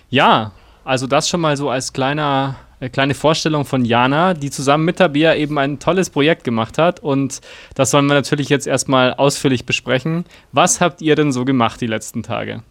ja, 0.10 0.52
also 0.84 1.08
das 1.08 1.30
schon 1.30 1.42
mal 1.42 1.56
so 1.56 1.70
als 1.70 1.94
kleiner, 1.94 2.56
äh, 2.80 2.90
kleine 2.90 3.14
Vorstellung 3.14 3.64
von 3.64 3.86
Jana, 3.86 4.34
die 4.34 4.52
zusammen 4.52 4.84
mit 4.84 4.98
Tabia 4.98 5.36
eben 5.36 5.58
ein 5.58 5.80
tolles 5.80 6.10
Projekt 6.10 6.44
gemacht 6.44 6.78
hat. 6.78 7.00
Und 7.00 7.40
das 7.76 7.92
sollen 7.92 8.08
wir 8.08 8.14
natürlich 8.14 8.50
jetzt 8.50 8.68
erstmal 8.68 9.14
ausführlich 9.14 9.66
besprechen. 9.66 10.26
Was 10.52 10.82
habt 10.82 11.02
ihr 11.02 11.16
denn 11.16 11.32
so 11.32 11.46
gemacht 11.46 11.80
die 11.80 11.88
letzten 11.88 12.24
Tage? 12.24 12.64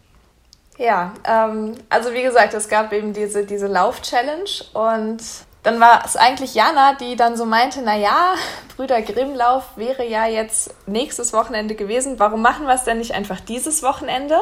Ja, 0.79 1.15
ähm, 1.25 1.75
also 1.89 2.13
wie 2.13 2.23
gesagt, 2.23 2.55
es 2.55 2.69
gab 2.69 2.93
eben 2.93 3.13
diese, 3.13 3.47
diese 3.47 3.67
Lauf-Challenge 3.67 4.65
und 4.75 5.23
dann 5.63 5.81
war 5.81 6.03
es 6.05 6.17
eigentlich 6.17 6.55
Jana, 6.55 6.95
die 6.95 7.15
dann 7.15 7.37
so 7.37 7.45
meinte, 7.45 7.83
naja, 7.83 8.35
Brüder 8.77 9.01
Grimmlauf 9.01 9.65
wäre 9.77 10.07
ja 10.07 10.27
jetzt 10.27 10.75
nächstes 10.87 11.33
Wochenende 11.33 11.75
gewesen. 11.77 12.19
Warum 12.19 12.43
machen 12.43 12.67
wir 12.67 12.75
es 12.75 12.85
denn 12.85 12.99
nicht 12.99 13.15
einfach 13.15 13.39
dieses 13.39 13.83
Wochenende? 13.83 14.41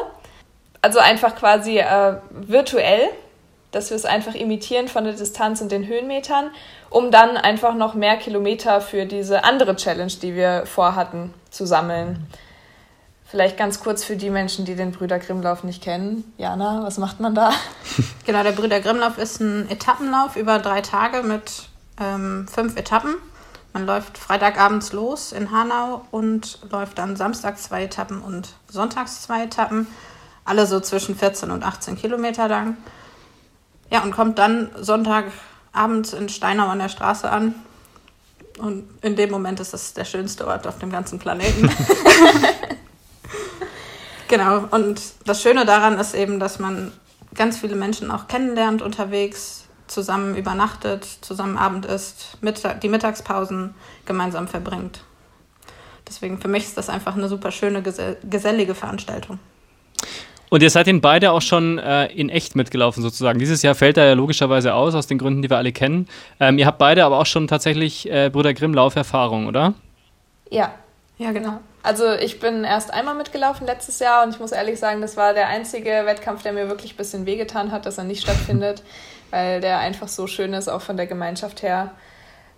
Also 0.81 0.97
einfach 0.99 1.35
quasi 1.35 1.77
äh, 1.77 2.15
virtuell, 2.31 3.09
dass 3.69 3.91
wir 3.91 3.97
es 3.97 4.05
einfach 4.05 4.33
imitieren 4.33 4.87
von 4.87 5.03
der 5.03 5.13
Distanz 5.13 5.61
und 5.61 5.71
den 5.71 5.85
Höhenmetern, 5.85 6.49
um 6.89 7.11
dann 7.11 7.37
einfach 7.37 7.75
noch 7.75 7.93
mehr 7.93 8.17
Kilometer 8.17 8.81
für 8.81 9.05
diese 9.05 9.43
andere 9.43 9.75
Challenge, 9.75 10.11
die 10.21 10.35
wir 10.35 10.65
vorhatten, 10.65 11.33
zu 11.51 11.67
sammeln. 11.67 12.27
Vielleicht 13.31 13.55
ganz 13.55 13.79
kurz 13.79 14.03
für 14.03 14.17
die 14.17 14.29
Menschen, 14.29 14.65
die 14.65 14.75
den 14.75 14.91
Brüder 14.91 15.17
Grimmlauf 15.17 15.63
nicht 15.63 15.81
kennen. 15.81 16.33
Jana, 16.37 16.83
was 16.83 16.97
macht 16.97 17.21
man 17.21 17.33
da? 17.33 17.51
Genau, 18.25 18.43
der 18.43 18.51
Brüder 18.51 18.81
Grimmlauf 18.81 19.17
ist 19.17 19.39
ein 19.39 19.69
Etappenlauf 19.69 20.35
über 20.35 20.59
drei 20.59 20.81
Tage 20.81 21.23
mit 21.23 21.69
ähm, 21.99 22.45
fünf 22.53 22.75
Etappen. 22.75 23.15
Man 23.71 23.85
läuft 23.85 24.17
Freitagabends 24.17 24.91
los 24.91 25.31
in 25.31 25.49
Hanau 25.49 26.05
und 26.11 26.59
läuft 26.69 26.97
dann 26.97 27.15
samstags 27.15 27.63
zwei 27.63 27.85
Etappen 27.85 28.21
und 28.21 28.49
sonntags 28.69 29.21
zwei 29.21 29.45
Etappen. 29.45 29.87
Alle 30.43 30.67
so 30.67 30.81
zwischen 30.81 31.15
14 31.15 31.51
und 31.51 31.63
18 31.63 31.95
Kilometer 31.95 32.49
lang. 32.49 32.75
Ja, 33.89 34.03
und 34.03 34.11
kommt 34.11 34.39
dann 34.39 34.71
Sonntagabends 34.77 36.11
in 36.11 36.27
Steinau 36.27 36.67
an 36.67 36.79
der 36.79 36.89
Straße 36.89 37.29
an. 37.29 37.55
Und 38.59 38.89
in 39.01 39.15
dem 39.15 39.31
Moment 39.31 39.61
ist 39.61 39.73
das 39.73 39.93
der 39.93 40.05
schönste 40.05 40.45
Ort 40.47 40.67
auf 40.67 40.79
dem 40.79 40.91
ganzen 40.91 41.17
Planeten. 41.17 41.71
Genau, 44.31 44.63
und 44.71 45.01
das 45.25 45.41
Schöne 45.41 45.65
daran 45.65 45.99
ist 45.99 46.15
eben, 46.15 46.39
dass 46.39 46.57
man 46.57 46.93
ganz 47.35 47.59
viele 47.59 47.75
Menschen 47.75 48.09
auch 48.11 48.29
kennenlernt 48.29 48.81
unterwegs, 48.81 49.67
zusammen 49.87 50.37
übernachtet, 50.37 51.05
zusammen 51.19 51.57
Abend 51.57 51.85
isst, 51.85 52.37
die 52.81 52.87
Mittagspausen 52.87 53.75
gemeinsam 54.05 54.47
verbringt. 54.47 55.03
Deswegen 56.07 56.39
für 56.39 56.47
mich 56.47 56.63
ist 56.63 56.77
das 56.77 56.87
einfach 56.87 57.17
eine 57.17 57.27
super 57.27 57.51
schöne, 57.51 57.83
gesellige 57.83 58.73
Veranstaltung. 58.73 59.37
Und 60.49 60.63
ihr 60.63 60.69
seid 60.69 60.87
den 60.87 61.01
beide 61.01 61.33
auch 61.33 61.41
schon 61.41 61.77
äh, 61.77 62.05
in 62.05 62.29
echt 62.29 62.55
mitgelaufen 62.55 63.03
sozusagen. 63.03 63.37
Dieses 63.37 63.61
Jahr 63.63 63.75
fällt 63.75 63.97
er 63.97 64.05
ja 64.05 64.13
logischerweise 64.13 64.73
aus, 64.73 64.95
aus 64.95 65.07
den 65.07 65.17
Gründen, 65.17 65.41
die 65.41 65.49
wir 65.49 65.57
alle 65.57 65.73
kennen. 65.73 66.07
Ähm, 66.39 66.57
ihr 66.57 66.67
habt 66.67 66.77
beide 66.77 67.03
aber 67.03 67.19
auch 67.19 67.25
schon 67.25 67.49
tatsächlich 67.49 68.09
äh, 68.09 68.29
Brüder 68.31 68.53
Grimm 68.53 68.73
Lauferfahrung, 68.73 69.47
oder? 69.47 69.73
Ja, 70.49 70.73
ja 71.21 71.31
genau. 71.31 71.59
Also 71.83 72.11
ich 72.13 72.39
bin 72.39 72.63
erst 72.63 72.91
einmal 72.91 73.15
mitgelaufen 73.15 73.67
letztes 73.67 73.99
Jahr 73.99 74.23
und 74.23 74.33
ich 74.33 74.39
muss 74.39 74.51
ehrlich 74.51 74.79
sagen, 74.79 75.01
das 75.01 75.17
war 75.17 75.33
der 75.33 75.47
einzige 75.47 75.89
Wettkampf, 76.05 76.43
der 76.43 76.53
mir 76.53 76.67
wirklich 76.67 76.93
ein 76.93 76.97
bisschen 76.97 77.25
wehgetan 77.25 77.71
hat, 77.71 77.85
dass 77.85 77.97
er 77.97 78.03
nicht 78.03 78.21
stattfindet, 78.21 78.83
weil 79.31 79.61
der 79.61 79.79
einfach 79.79 80.07
so 80.07 80.27
schön 80.27 80.53
ist, 80.53 80.67
auch 80.67 80.81
von 80.81 80.97
der 80.97 81.07
Gemeinschaft 81.07 81.61
her. 81.61 81.91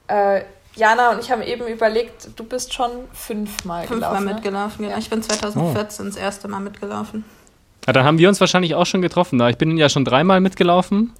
Äh, 0.07 0.41
Jana 0.75 1.11
und 1.11 1.19
ich 1.21 1.29
haben 1.29 1.43
eben 1.43 1.67
überlegt, 1.67 2.29
du 2.35 2.43
bist 2.43 2.73
schon 2.73 2.91
fünfmal, 3.11 3.85
fünfmal 3.85 3.87
gelaufen. 3.87 3.87
Fünfmal 3.87 4.21
ne? 4.21 4.33
mitgelaufen, 4.33 4.89
ja. 4.89 4.97
Ich 4.97 5.09
bin 5.09 5.21
2014 5.21 6.05
oh. 6.05 6.09
das 6.09 6.17
erste 6.17 6.47
Mal 6.47 6.61
mitgelaufen. 6.61 7.25
Ja, 7.85 7.93
dann 7.93 8.05
haben 8.05 8.17
wir 8.17 8.29
uns 8.29 8.39
wahrscheinlich 8.39 8.75
auch 8.75 8.85
schon 8.85 9.01
getroffen 9.01 9.37
da. 9.39 9.49
Ich 9.49 9.57
bin 9.57 9.77
ja 9.77 9.89
schon 9.89 10.05
dreimal 10.05 10.39
mitgelaufen. 10.39 11.13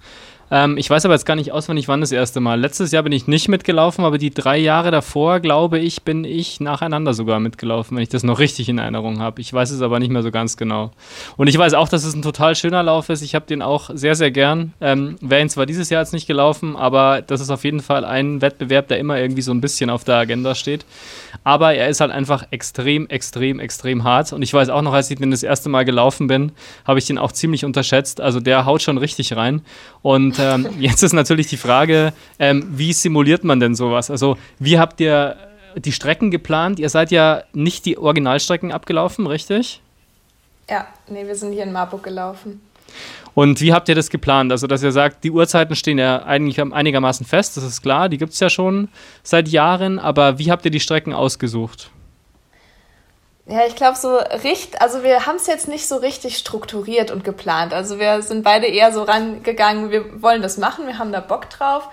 Ähm, 0.53 0.77
ich 0.77 0.87
weiß 0.87 1.03
aber 1.05 1.15
jetzt 1.15 1.25
gar 1.25 1.35
nicht 1.35 1.51
auswendig, 1.51 1.87
wann 1.87 2.01
das 2.01 2.11
erste 2.11 2.39
Mal. 2.39 2.59
Letztes 2.59 2.91
Jahr 2.91 3.01
bin 3.01 3.11
ich 3.11 3.25
nicht 3.25 3.47
mitgelaufen, 3.47 4.05
aber 4.05 4.19
die 4.19 4.29
drei 4.29 4.59
Jahre 4.59 4.91
davor, 4.91 5.39
glaube 5.39 5.79
ich, 5.79 6.03
bin 6.03 6.25
ich 6.25 6.59
nacheinander 6.59 7.15
sogar 7.15 7.39
mitgelaufen, 7.39 7.97
wenn 7.97 8.03
ich 8.03 8.09
das 8.09 8.21
noch 8.21 8.37
richtig 8.37 8.69
in 8.69 8.77
Erinnerung 8.77 9.19
habe. 9.19 9.41
Ich 9.41 9.51
weiß 9.51 9.71
es 9.71 9.81
aber 9.81 9.97
nicht 9.97 10.11
mehr 10.11 10.21
so 10.21 10.29
ganz 10.29 10.55
genau. 10.55 10.91
Und 11.37 11.47
ich 11.47 11.57
weiß 11.57 11.73
auch, 11.73 11.89
dass 11.89 12.03
es 12.03 12.13
ein 12.13 12.21
total 12.21 12.55
schöner 12.55 12.83
Lauf 12.83 13.09
ist. 13.09 13.23
Ich 13.23 13.33
habe 13.33 13.47
den 13.47 13.63
auch 13.63 13.89
sehr, 13.95 14.13
sehr 14.13 14.29
gern. 14.29 14.73
Ähm, 14.79 15.15
Wäre 15.21 15.41
ihn 15.41 15.49
zwar 15.49 15.65
dieses 15.65 15.89
Jahr 15.89 16.03
jetzt 16.03 16.13
nicht 16.13 16.27
gelaufen, 16.27 16.75
aber 16.75 17.23
das 17.25 17.41
ist 17.41 17.49
auf 17.49 17.63
jeden 17.63 17.79
Fall 17.79 18.05
ein 18.05 18.43
Wettbewerb, 18.43 18.89
der 18.89 18.99
immer 18.99 19.17
irgendwie 19.17 19.41
so 19.41 19.51
ein 19.51 19.59
bisschen 19.59 19.89
auf 19.89 20.03
der 20.03 20.17
Agenda 20.17 20.53
steht. 20.53 20.85
Aber 21.43 21.73
er 21.73 21.89
ist 21.89 21.99
halt 21.99 22.11
einfach 22.11 22.45
extrem, 22.51 23.07
extrem, 23.07 23.59
extrem 23.59 24.03
hart. 24.03 24.33
Und 24.33 24.43
ich 24.43 24.53
weiß 24.53 24.69
auch 24.69 24.83
noch, 24.83 24.93
als 24.93 25.09
ich 25.09 25.17
den 25.17 25.31
das 25.31 25.41
erste 25.41 25.69
Mal 25.69 25.83
gelaufen 25.83 26.27
bin, 26.27 26.51
habe 26.85 26.99
ich 26.99 27.05
den 27.05 27.17
auch 27.17 27.31
ziemlich 27.31 27.65
unterschätzt. 27.65 28.21
Also 28.21 28.39
der 28.39 28.67
haut 28.67 28.83
schon 28.83 28.99
richtig 28.99 29.35
rein. 29.35 29.63
Und 30.03 30.42
ähm, 30.43 30.67
jetzt 30.79 31.03
ist 31.03 31.13
natürlich 31.13 31.47
die 31.47 31.57
Frage, 31.57 32.13
ähm, 32.39 32.65
wie 32.69 32.93
simuliert 32.93 33.43
man 33.43 33.59
denn 33.59 33.75
sowas? 33.75 34.11
Also, 34.11 34.37
wie 34.59 34.77
habt 34.77 34.99
ihr 34.99 35.37
die 35.75 35.91
Strecken 35.91 36.31
geplant? 36.31 36.79
Ihr 36.79 36.89
seid 36.89 37.11
ja 37.11 37.43
nicht 37.53 37.85
die 37.85 37.97
Originalstrecken 37.97 38.71
abgelaufen, 38.71 39.27
richtig? 39.27 39.81
Ja, 40.69 40.87
nee, 41.09 41.25
wir 41.25 41.35
sind 41.35 41.53
hier 41.53 41.63
in 41.63 41.71
Marburg 41.71 42.03
gelaufen. 42.03 42.61
Und 43.33 43.61
wie 43.61 43.73
habt 43.73 43.89
ihr 43.89 43.95
das 43.95 44.09
geplant? 44.09 44.51
Also, 44.51 44.67
dass 44.67 44.83
ihr 44.83 44.91
sagt, 44.91 45.23
die 45.23 45.31
Uhrzeiten 45.31 45.75
stehen 45.75 45.97
ja 45.97 46.23
eigentlich 46.23 46.61
einigermaßen 46.61 47.25
fest, 47.25 47.57
das 47.57 47.63
ist 47.63 47.81
klar, 47.81 48.09
die 48.09 48.17
gibt 48.17 48.33
es 48.33 48.39
ja 48.39 48.49
schon 48.49 48.89
seit 49.23 49.47
Jahren, 49.47 49.97
aber 49.97 50.37
wie 50.37 50.51
habt 50.51 50.65
ihr 50.65 50.71
die 50.71 50.79
Strecken 50.79 51.13
ausgesucht? 51.13 51.89
Ja, 53.45 53.65
ich 53.67 53.75
glaube, 53.75 53.97
so 53.97 54.15
richtig, 54.15 54.81
also 54.81 55.03
wir 55.03 55.25
haben 55.25 55.35
es 55.35 55.47
jetzt 55.47 55.67
nicht 55.67 55.87
so 55.87 55.97
richtig 55.97 56.37
strukturiert 56.37 57.11
und 57.11 57.25
geplant. 57.25 57.73
Also 57.73 57.99
wir 57.99 58.21
sind 58.21 58.43
beide 58.43 58.67
eher 58.67 58.93
so 58.93 59.03
rangegangen, 59.03 59.91
wir 59.91 60.21
wollen 60.21 60.41
das 60.41 60.57
machen, 60.57 60.87
wir 60.87 60.97
haben 60.97 61.11
da 61.11 61.19
Bock 61.19 61.49
drauf. 61.49 61.89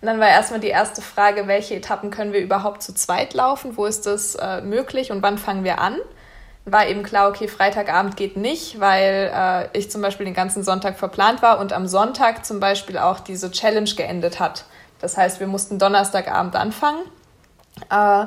Und 0.00 0.06
dann 0.06 0.20
war 0.20 0.28
erstmal 0.28 0.60
die 0.60 0.68
erste 0.68 1.00
Frage, 1.00 1.46
welche 1.46 1.74
Etappen 1.74 2.10
können 2.10 2.32
wir 2.32 2.40
überhaupt 2.40 2.82
zu 2.82 2.94
zweit 2.94 3.32
laufen? 3.32 3.76
Wo 3.76 3.86
ist 3.86 4.06
das 4.06 4.34
äh, 4.34 4.60
möglich 4.60 5.10
und 5.10 5.22
wann 5.22 5.38
fangen 5.38 5.64
wir 5.64 5.78
an? 5.80 5.96
War 6.66 6.86
eben 6.86 7.02
klar, 7.02 7.30
okay, 7.30 7.48
Freitagabend 7.48 8.16
geht 8.16 8.36
nicht, 8.36 8.78
weil 8.78 9.30
äh, 9.34 9.78
ich 9.78 9.90
zum 9.90 10.02
Beispiel 10.02 10.26
den 10.26 10.34
ganzen 10.34 10.62
Sonntag 10.62 10.98
verplant 10.98 11.40
war 11.40 11.60
und 11.60 11.72
am 11.72 11.86
Sonntag 11.86 12.44
zum 12.44 12.60
Beispiel 12.60 12.98
auch 12.98 13.20
diese 13.20 13.50
Challenge 13.50 13.90
geendet 13.94 14.38
hat. 14.38 14.64
Das 15.00 15.16
heißt, 15.16 15.40
wir 15.40 15.46
mussten 15.46 15.78
Donnerstagabend 15.78 16.56
anfangen. 16.56 17.00
Äh, 17.90 18.26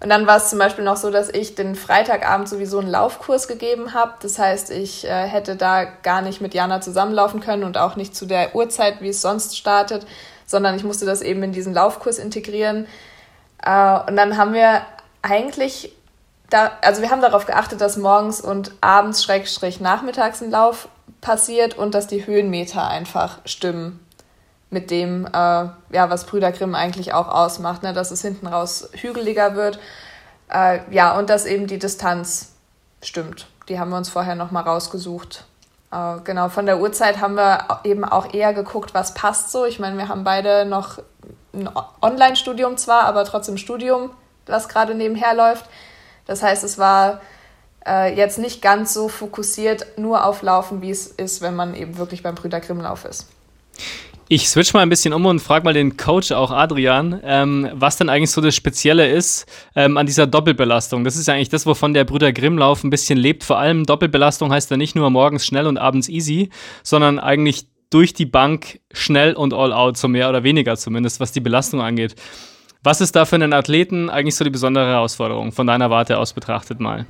und 0.00 0.10
dann 0.10 0.26
war 0.26 0.36
es 0.36 0.50
zum 0.50 0.58
Beispiel 0.58 0.84
noch 0.84 0.96
so, 0.96 1.10
dass 1.10 1.30
ich 1.30 1.54
den 1.54 1.74
Freitagabend 1.74 2.48
sowieso 2.48 2.80
einen 2.80 2.90
Laufkurs 2.90 3.48
gegeben 3.48 3.94
habe. 3.94 4.12
Das 4.20 4.38
heißt, 4.38 4.70
ich 4.70 5.06
äh, 5.06 5.26
hätte 5.26 5.56
da 5.56 5.84
gar 5.84 6.20
nicht 6.20 6.40
mit 6.42 6.52
Jana 6.52 6.82
zusammenlaufen 6.82 7.40
können 7.40 7.64
und 7.64 7.78
auch 7.78 7.96
nicht 7.96 8.14
zu 8.14 8.26
der 8.26 8.54
Uhrzeit, 8.54 9.00
wie 9.00 9.08
es 9.08 9.22
sonst 9.22 9.56
startet, 9.56 10.06
sondern 10.44 10.76
ich 10.76 10.84
musste 10.84 11.06
das 11.06 11.22
eben 11.22 11.42
in 11.42 11.52
diesen 11.52 11.72
Laufkurs 11.72 12.18
integrieren. 12.18 12.86
Äh, 13.64 14.00
und 14.06 14.16
dann 14.16 14.36
haben 14.36 14.52
wir 14.52 14.82
eigentlich 15.22 15.92
da, 16.50 16.72
also 16.82 17.00
wir 17.00 17.10
haben 17.10 17.22
darauf 17.22 17.46
geachtet, 17.46 17.80
dass 17.80 17.96
morgens 17.96 18.40
und 18.40 18.72
abends 18.82 19.24
Schrägstrich 19.24 19.80
nachmittags 19.80 20.42
ein 20.42 20.50
Lauf 20.50 20.88
passiert 21.22 21.76
und 21.76 21.94
dass 21.94 22.06
die 22.06 22.26
Höhenmeter 22.26 22.86
einfach 22.86 23.38
stimmen 23.46 24.05
mit 24.70 24.90
dem, 24.90 25.26
äh, 25.26 25.30
ja, 25.30 26.10
was 26.10 26.24
Brüder 26.24 26.52
Grimm 26.52 26.74
eigentlich 26.74 27.14
auch 27.14 27.28
ausmacht, 27.28 27.82
ne? 27.82 27.92
dass 27.92 28.10
es 28.10 28.22
hinten 28.22 28.46
raus 28.46 28.88
hügeliger 28.92 29.54
wird. 29.54 29.78
Äh, 30.52 30.80
ja, 30.90 31.16
und 31.16 31.30
dass 31.30 31.46
eben 31.46 31.66
die 31.66 31.78
Distanz 31.78 32.52
stimmt. 33.02 33.46
Die 33.68 33.78
haben 33.78 33.90
wir 33.90 33.96
uns 33.96 34.08
vorher 34.08 34.34
nochmal 34.34 34.64
rausgesucht. 34.64 35.44
Äh, 35.92 36.20
genau, 36.24 36.48
von 36.48 36.66
der 36.66 36.80
Uhrzeit 36.80 37.20
haben 37.20 37.34
wir 37.34 37.80
eben 37.84 38.04
auch 38.04 38.32
eher 38.32 38.54
geguckt, 38.54 38.94
was 38.94 39.14
passt 39.14 39.50
so. 39.50 39.64
Ich 39.64 39.78
meine, 39.78 39.96
wir 39.96 40.08
haben 40.08 40.24
beide 40.24 40.64
noch 40.64 40.98
ein 41.54 41.70
Online-Studium 42.02 42.76
zwar, 42.76 43.04
aber 43.04 43.24
trotzdem 43.24 43.56
Studium, 43.56 44.10
was 44.46 44.68
gerade 44.68 44.94
nebenher 44.94 45.34
läuft. 45.34 45.66
Das 46.26 46.42
heißt, 46.42 46.64
es 46.64 46.76
war 46.78 47.20
äh, 47.86 48.14
jetzt 48.14 48.38
nicht 48.38 48.60
ganz 48.62 48.92
so 48.92 49.08
fokussiert 49.08 49.86
nur 49.96 50.24
auf 50.24 50.42
Laufen, 50.42 50.82
wie 50.82 50.90
es 50.90 51.06
ist, 51.06 51.40
wenn 51.40 51.54
man 51.54 51.74
eben 51.74 51.98
wirklich 51.98 52.22
beim 52.22 52.34
Brüder 52.34 52.60
Grimm-Lauf 52.60 53.04
ist. 53.04 53.28
Ich 54.28 54.48
switch 54.48 54.74
mal 54.74 54.80
ein 54.80 54.88
bisschen 54.88 55.12
um 55.12 55.24
und 55.24 55.38
frage 55.38 55.64
mal 55.64 55.72
den 55.72 55.96
Coach, 55.96 56.32
auch 56.32 56.50
Adrian, 56.50 57.20
ähm, 57.22 57.70
was 57.74 57.96
denn 57.96 58.08
eigentlich 58.08 58.32
so 58.32 58.40
das 58.40 58.56
Spezielle 58.56 59.08
ist 59.08 59.46
ähm, 59.76 59.96
an 59.96 60.06
dieser 60.06 60.26
Doppelbelastung. 60.26 61.04
Das 61.04 61.14
ist 61.14 61.28
ja 61.28 61.34
eigentlich 61.34 61.48
das, 61.48 61.64
wovon 61.64 61.94
der 61.94 62.02
Brüder 62.02 62.32
Grimmlauf 62.32 62.82
ein 62.82 62.90
bisschen 62.90 63.18
lebt. 63.18 63.44
Vor 63.44 63.58
allem 63.58 63.84
Doppelbelastung 63.84 64.50
heißt 64.50 64.68
ja 64.72 64.76
nicht 64.76 64.96
nur 64.96 65.10
morgens 65.10 65.46
schnell 65.46 65.68
und 65.68 65.78
abends 65.78 66.08
easy, 66.08 66.50
sondern 66.82 67.20
eigentlich 67.20 67.68
durch 67.90 68.14
die 68.14 68.26
Bank 68.26 68.80
schnell 68.92 69.34
und 69.34 69.54
all 69.54 69.72
out, 69.72 69.96
so 69.96 70.08
mehr 70.08 70.28
oder 70.28 70.42
weniger 70.42 70.76
zumindest, 70.76 71.20
was 71.20 71.30
die 71.30 71.40
Belastung 71.40 71.80
angeht. 71.80 72.16
Was 72.82 73.00
ist 73.00 73.14
da 73.14 73.26
für 73.26 73.36
einen 73.36 73.52
Athleten 73.52 74.10
eigentlich 74.10 74.34
so 74.34 74.42
die 74.42 74.50
besondere 74.50 74.86
Herausforderung 74.86 75.52
von 75.52 75.68
deiner 75.68 75.88
Warte 75.90 76.18
aus 76.18 76.32
betrachtet 76.32 76.80
mal? 76.80 77.06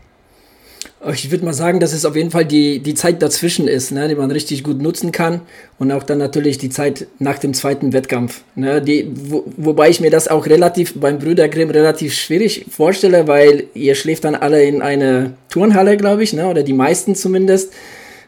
Ich 1.13 1.31
würde 1.31 1.45
mal 1.45 1.53
sagen, 1.53 1.79
dass 1.79 1.93
es 1.93 2.07
auf 2.07 2.17
jeden 2.17 2.31
Fall 2.31 2.47
die, 2.47 2.79
die 2.79 2.95
Zeit 2.95 3.21
dazwischen 3.21 3.69
ist, 3.69 3.93
ne, 3.93 4.09
die 4.09 4.15
man 4.15 4.31
richtig 4.31 4.65
gut 4.65 4.81
nutzen 4.81 5.13
kann. 5.13 5.43
Und 5.79 5.93
auch 5.93 6.03
dann 6.03 6.19
natürlich 6.19 6.57
die 6.57 6.71
Zeit 6.71 7.07
nach 7.19 7.39
dem 7.39 7.53
zweiten 7.53 7.93
Wettkampf. 7.93 8.43
Ne, 8.55 8.81
die, 8.81 9.11
wo, 9.15 9.45
wobei 9.57 9.91
ich 9.91 10.01
mir 10.01 10.11
das 10.11 10.27
auch 10.27 10.47
relativ 10.47 10.95
beim 10.95 11.19
Brüder 11.19 11.49
Grimm 11.49 11.71
relativ 11.71 12.15
schwierig 12.15 12.65
vorstelle, 12.71 13.29
weil 13.29 13.65
ihr 13.75 13.95
schläft 13.95 14.25
dann 14.25 14.35
alle 14.35 14.65
in 14.65 14.81
eine 14.81 15.35
Turnhalle, 15.51 15.99
glaube 15.99 16.23
ich, 16.23 16.33
ne, 16.33 16.49
oder 16.49 16.63
die 16.63 16.73
meisten 16.73 17.15
zumindest 17.15 17.73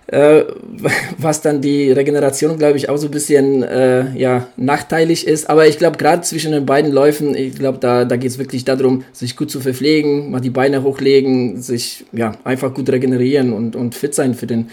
äh, 0.08 0.44
was 1.18 1.40
dann 1.40 1.60
die 1.60 1.92
Regeneration, 1.92 2.58
glaube 2.58 2.76
ich, 2.76 2.88
auch 2.88 2.96
so 2.96 3.06
ein 3.06 3.10
bisschen 3.10 3.62
äh, 3.62 4.16
ja, 4.18 4.48
nachteilig 4.56 5.26
ist. 5.26 5.48
Aber 5.48 5.66
ich 5.66 5.78
glaube, 5.78 5.98
gerade 5.98 6.22
zwischen 6.22 6.52
den 6.52 6.66
beiden 6.66 6.90
Läufen, 6.90 7.34
ich 7.34 7.54
glaube, 7.54 7.78
da, 7.78 8.04
da 8.04 8.16
geht 8.16 8.30
es 8.30 8.38
wirklich 8.38 8.64
darum, 8.64 9.04
sich 9.12 9.36
gut 9.36 9.50
zu 9.50 9.60
verpflegen, 9.60 10.30
mal 10.30 10.40
die 10.40 10.50
Beine 10.50 10.82
hochlegen, 10.82 11.60
sich 11.60 12.04
ja, 12.12 12.32
einfach 12.44 12.74
gut 12.74 12.90
regenerieren 12.90 13.52
und, 13.52 13.76
und 13.76 13.94
fit 13.94 14.14
sein 14.14 14.34
für 14.34 14.46
den, 14.46 14.70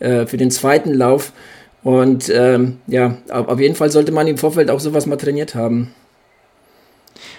äh, 0.00 0.26
für 0.26 0.36
den 0.36 0.50
zweiten 0.50 0.94
Lauf. 0.94 1.32
Und 1.82 2.30
ähm, 2.34 2.78
ja, 2.86 3.16
auf 3.30 3.58
jeden 3.58 3.74
Fall 3.74 3.90
sollte 3.90 4.12
man 4.12 4.26
im 4.26 4.36
Vorfeld 4.36 4.70
auch 4.70 4.80
sowas 4.80 5.06
mal 5.06 5.16
trainiert 5.16 5.54
haben. 5.54 5.94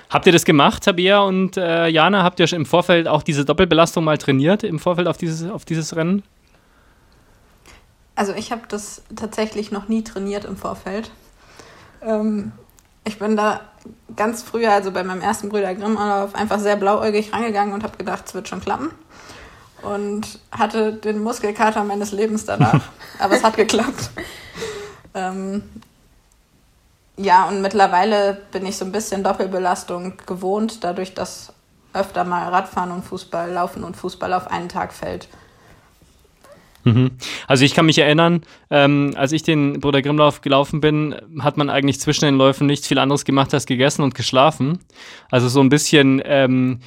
Habt 0.09 0.25
ihr 0.25 0.33
das 0.33 0.45
gemacht, 0.45 0.83
Tabia 0.83 1.21
und 1.21 1.57
äh, 1.57 1.87
Jana? 1.87 2.23
Habt 2.23 2.39
ihr 2.39 2.51
im 2.53 2.65
Vorfeld 2.65 3.07
auch 3.07 3.23
diese 3.23 3.45
Doppelbelastung 3.45 4.03
mal 4.03 4.17
trainiert, 4.17 4.63
im 4.63 4.77
Vorfeld 4.77 5.07
auf 5.07 5.17
dieses, 5.17 5.49
auf 5.49 5.63
dieses 5.63 5.95
Rennen? 5.95 6.23
Also 8.21 8.33
ich 8.35 8.51
habe 8.51 8.61
das 8.67 9.01
tatsächlich 9.15 9.71
noch 9.71 9.87
nie 9.87 10.03
trainiert 10.03 10.45
im 10.45 10.55
Vorfeld. 10.55 11.09
Ähm, 12.03 12.51
ich 13.03 13.17
bin 13.17 13.35
da 13.35 13.61
ganz 14.15 14.43
früher, 14.43 14.73
also 14.73 14.91
bei 14.91 15.03
meinem 15.03 15.21
ersten 15.21 15.49
Brüder 15.49 15.73
Grimm 15.73 15.97
einfach 15.97 16.59
sehr 16.59 16.75
blauäugig 16.75 17.33
rangegangen 17.33 17.73
und 17.73 17.83
habe 17.83 17.97
gedacht, 17.97 18.25
es 18.27 18.35
wird 18.35 18.47
schon 18.47 18.61
klappen. 18.61 18.91
Und 19.81 20.37
hatte 20.51 20.93
den 20.93 21.23
Muskelkater 21.23 21.83
meines 21.83 22.11
Lebens 22.11 22.45
danach. 22.45 22.83
Aber 23.17 23.37
es 23.37 23.43
hat 23.43 23.55
geklappt. 23.55 24.11
Ähm, 25.15 25.63
ja, 27.17 27.47
und 27.47 27.61
mittlerweile 27.63 28.37
bin 28.51 28.67
ich 28.67 28.77
so 28.77 28.85
ein 28.85 28.91
bisschen 28.91 29.23
Doppelbelastung 29.23 30.13
gewohnt, 30.27 30.83
dadurch, 30.83 31.15
dass 31.15 31.53
öfter 31.91 32.23
mal 32.23 32.49
Radfahren 32.49 32.91
und 32.91 33.03
Fußball, 33.03 33.51
Laufen 33.51 33.83
und 33.83 33.97
Fußball 33.97 34.31
auf 34.33 34.45
einen 34.45 34.69
Tag 34.69 34.93
fällt. 34.93 35.27
Mhm. 36.83 37.11
Also 37.47 37.63
ich 37.65 37.73
kann 37.73 37.85
mich 37.85 37.99
erinnern, 37.99 38.43
ähm, 38.69 39.13
als 39.15 39.31
ich 39.31 39.43
den 39.43 39.79
Bruder 39.79 40.01
Grimmlauf 40.01 40.41
gelaufen 40.41 40.81
bin, 40.81 41.15
hat 41.39 41.57
man 41.57 41.69
eigentlich 41.69 41.99
zwischen 41.99 42.25
den 42.25 42.35
Läufen 42.35 42.67
nichts 42.67 42.87
viel 42.87 42.97
anderes 42.97 43.25
gemacht 43.25 43.53
als 43.53 43.65
gegessen 43.65 44.01
und 44.03 44.15
geschlafen. 44.15 44.79
Also 45.29 45.47
so 45.47 45.59
ein 45.61 45.69
bisschen 45.69 46.21
ähm, 46.25 46.79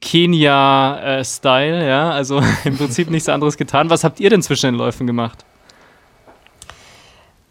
Kenia-Style, 0.00 1.86
ja, 1.86 2.10
also 2.10 2.42
im 2.64 2.76
Prinzip 2.76 3.10
nichts 3.10 3.28
anderes 3.28 3.56
getan. 3.56 3.90
Was 3.90 4.04
habt 4.04 4.20
ihr 4.20 4.30
denn 4.30 4.42
zwischen 4.42 4.66
den 4.66 4.74
Läufen 4.76 5.06
gemacht? 5.06 5.44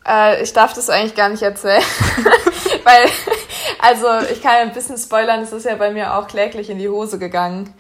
Äh, 0.05 0.43
ich 0.43 0.51
darf 0.51 0.73
das 0.73 0.89
eigentlich 0.89 1.15
gar 1.15 1.29
nicht 1.29 1.43
erzählen, 1.43 1.81
weil, 2.83 3.09
also 3.79 4.07
ich 4.31 4.41
kann 4.41 4.55
ein 4.55 4.73
bisschen 4.73 4.97
spoilern, 4.97 5.41
es 5.41 5.53
ist 5.53 5.65
ja 5.65 5.75
bei 5.75 5.91
mir 5.91 6.17
auch 6.17 6.27
kläglich 6.27 6.69
in 6.69 6.77
die 6.77 6.89
Hose 6.89 7.19
gegangen 7.19 7.73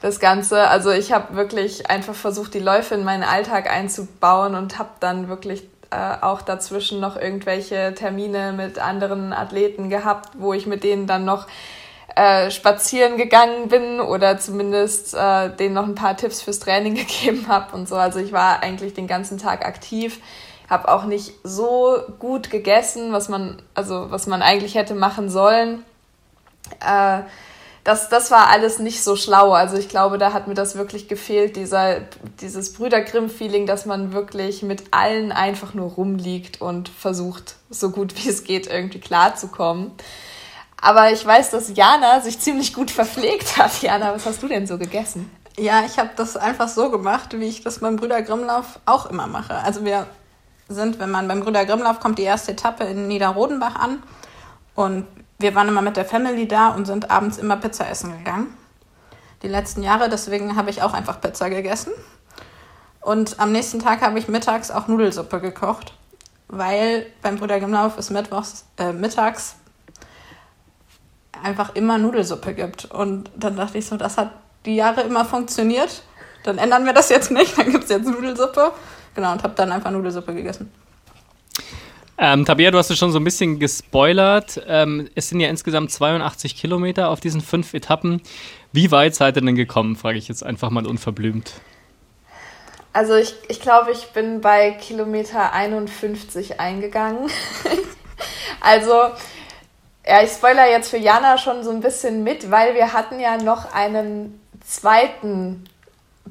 das 0.00 0.20
Ganze. 0.20 0.68
Also 0.68 0.90
ich 0.90 1.12
habe 1.12 1.36
wirklich 1.36 1.90
einfach 1.90 2.14
versucht, 2.14 2.54
die 2.54 2.60
Läufe 2.60 2.94
in 2.94 3.04
meinen 3.04 3.24
Alltag 3.24 3.70
einzubauen 3.70 4.54
und 4.54 4.78
habe 4.78 4.90
dann 5.00 5.28
wirklich 5.28 5.64
äh, 5.90 6.16
auch 6.20 6.42
dazwischen 6.42 7.00
noch 7.00 7.16
irgendwelche 7.16 7.94
Termine 7.94 8.52
mit 8.52 8.78
anderen 8.78 9.32
Athleten 9.32 9.90
gehabt, 9.90 10.30
wo 10.38 10.52
ich 10.52 10.66
mit 10.66 10.84
denen 10.84 11.06
dann 11.06 11.24
noch 11.24 11.46
äh, 12.16 12.50
spazieren 12.50 13.16
gegangen 13.16 13.68
bin 13.68 14.00
oder 14.00 14.38
zumindest 14.38 15.14
äh, 15.14 15.50
denen 15.54 15.74
noch 15.74 15.84
ein 15.84 15.94
paar 15.94 16.16
Tipps 16.16 16.42
fürs 16.42 16.60
Training 16.60 16.94
gegeben 16.96 17.46
habe 17.48 17.76
und 17.76 17.88
so. 17.88 17.96
Also 17.96 18.18
ich 18.18 18.32
war 18.32 18.62
eigentlich 18.62 18.94
den 18.94 19.06
ganzen 19.06 19.38
Tag 19.38 19.66
aktiv, 19.66 20.20
habe 20.68 20.88
auch 20.88 21.04
nicht 21.04 21.32
so 21.42 21.98
gut 22.18 22.50
gegessen, 22.50 23.12
was 23.12 23.28
man 23.28 23.60
also 23.74 24.10
was 24.10 24.26
man 24.26 24.42
eigentlich 24.42 24.76
hätte 24.76 24.94
machen 24.94 25.28
sollen. 25.28 25.84
Äh, 26.80 27.22
das, 27.90 28.08
das 28.08 28.30
war 28.30 28.46
alles 28.46 28.78
nicht 28.78 29.02
so 29.02 29.16
schlau. 29.16 29.50
Also 29.52 29.76
ich 29.76 29.88
glaube, 29.88 30.16
da 30.16 30.32
hat 30.32 30.46
mir 30.46 30.54
das 30.54 30.76
wirklich 30.76 31.08
gefehlt, 31.08 31.56
dieser, 31.56 32.02
dieses 32.40 32.72
Brüder 32.72 33.00
Grimm-Feeling, 33.00 33.66
dass 33.66 33.84
man 33.84 34.12
wirklich 34.12 34.62
mit 34.62 34.84
allen 34.92 35.32
einfach 35.32 35.74
nur 35.74 35.90
rumliegt 35.90 36.60
und 36.60 36.88
versucht, 36.88 37.56
so 37.68 37.90
gut 37.90 38.14
wie 38.16 38.28
es 38.28 38.44
geht, 38.44 38.68
irgendwie 38.68 39.00
klarzukommen. 39.00 39.90
Aber 40.80 41.10
ich 41.10 41.26
weiß, 41.26 41.50
dass 41.50 41.74
Jana 41.74 42.20
sich 42.20 42.38
ziemlich 42.38 42.74
gut 42.74 42.92
verpflegt 42.92 43.56
hat. 43.56 43.82
Jana, 43.82 44.14
was 44.14 44.24
hast 44.24 44.40
du 44.40 44.46
denn 44.46 44.68
so 44.68 44.78
gegessen? 44.78 45.28
Ja, 45.58 45.82
ich 45.84 45.98
habe 45.98 46.10
das 46.14 46.36
einfach 46.36 46.68
so 46.68 46.92
gemacht, 46.92 47.36
wie 47.40 47.48
ich 47.48 47.64
das 47.64 47.80
beim 47.80 47.96
Brüder 47.96 48.22
Grimmlauf 48.22 48.78
auch 48.86 49.06
immer 49.06 49.26
mache. 49.26 49.56
Also 49.56 49.84
wir 49.84 50.06
sind, 50.68 51.00
wenn 51.00 51.10
man 51.10 51.26
beim 51.26 51.40
Brüder 51.40 51.66
Grimmlauf 51.66 51.98
kommt, 51.98 52.20
die 52.20 52.22
erste 52.22 52.52
Etappe 52.52 52.84
in 52.84 53.08
Niederrodenbach 53.08 53.74
an. 53.74 54.00
Und 54.76 55.08
wir 55.40 55.54
waren 55.54 55.68
immer 55.68 55.82
mit 55.82 55.96
der 55.96 56.04
Family 56.04 56.46
da 56.46 56.68
und 56.68 56.86
sind 56.86 57.10
abends 57.10 57.38
immer 57.38 57.56
Pizza 57.56 57.88
essen 57.88 58.12
gegangen. 58.12 58.54
Die 59.42 59.48
letzten 59.48 59.82
Jahre, 59.82 60.10
deswegen 60.10 60.54
habe 60.56 60.68
ich 60.68 60.82
auch 60.82 60.92
einfach 60.92 61.20
Pizza 61.20 61.48
gegessen. 61.48 61.92
Und 63.00 63.40
am 63.40 63.50
nächsten 63.50 63.80
Tag 63.80 64.02
habe 64.02 64.18
ich 64.18 64.28
mittags 64.28 64.70
auch 64.70 64.86
Nudelsuppe 64.86 65.40
gekocht, 65.40 65.94
weil 66.48 67.06
beim 67.22 67.36
Bruder 67.36 67.58
Gimlauf 67.58 67.96
es 67.96 68.10
mittwochs, 68.10 68.66
äh, 68.76 68.92
mittags 68.92 69.56
einfach 71.42 71.74
immer 71.74 71.96
Nudelsuppe 71.96 72.52
gibt. 72.52 72.84
Und 72.84 73.30
dann 73.34 73.56
dachte 73.56 73.78
ich 73.78 73.86
so, 73.86 73.96
das 73.96 74.18
hat 74.18 74.32
die 74.66 74.76
Jahre 74.76 75.00
immer 75.00 75.24
funktioniert. 75.24 76.02
Dann 76.44 76.58
ändern 76.58 76.84
wir 76.84 76.92
das 76.92 77.08
jetzt 77.08 77.30
nicht, 77.30 77.56
dann 77.58 77.70
gibt 77.70 77.84
es 77.84 77.90
jetzt 77.90 78.06
Nudelsuppe. 78.06 78.72
Genau, 79.14 79.32
und 79.32 79.42
habe 79.42 79.54
dann 79.54 79.72
einfach 79.72 79.90
Nudelsuppe 79.90 80.34
gegessen. 80.34 80.70
Ähm, 82.22 82.44
Tabea, 82.44 82.70
du 82.70 82.76
hast 82.76 82.90
es 82.90 82.98
schon 82.98 83.12
so 83.12 83.18
ein 83.18 83.24
bisschen 83.24 83.58
gespoilert. 83.58 84.60
Ähm, 84.68 85.08
es 85.14 85.30
sind 85.30 85.40
ja 85.40 85.48
insgesamt 85.48 85.90
82 85.90 86.54
Kilometer 86.54 87.08
auf 87.08 87.18
diesen 87.18 87.40
fünf 87.40 87.72
Etappen. 87.72 88.20
Wie 88.72 88.90
weit 88.90 89.14
seid 89.14 89.38
ihr 89.38 89.40
denn 89.40 89.54
gekommen, 89.54 89.96
frage 89.96 90.18
ich 90.18 90.28
jetzt 90.28 90.44
einfach 90.44 90.68
mal 90.68 90.86
unverblümt. 90.86 91.54
Also 92.92 93.14
ich, 93.14 93.34
ich 93.48 93.60
glaube, 93.60 93.92
ich 93.92 94.08
bin 94.08 94.42
bei 94.42 94.72
Kilometer 94.72 95.54
51 95.54 96.60
eingegangen. 96.60 97.30
also, 98.60 98.92
ja, 100.06 100.22
ich 100.22 100.30
spoiler 100.30 100.70
jetzt 100.70 100.90
für 100.90 100.98
Jana 100.98 101.38
schon 101.38 101.64
so 101.64 101.70
ein 101.70 101.80
bisschen 101.80 102.22
mit, 102.22 102.50
weil 102.50 102.74
wir 102.74 102.92
hatten 102.92 103.18
ja 103.18 103.38
noch 103.38 103.72
einen 103.72 104.38
zweiten 104.62 105.64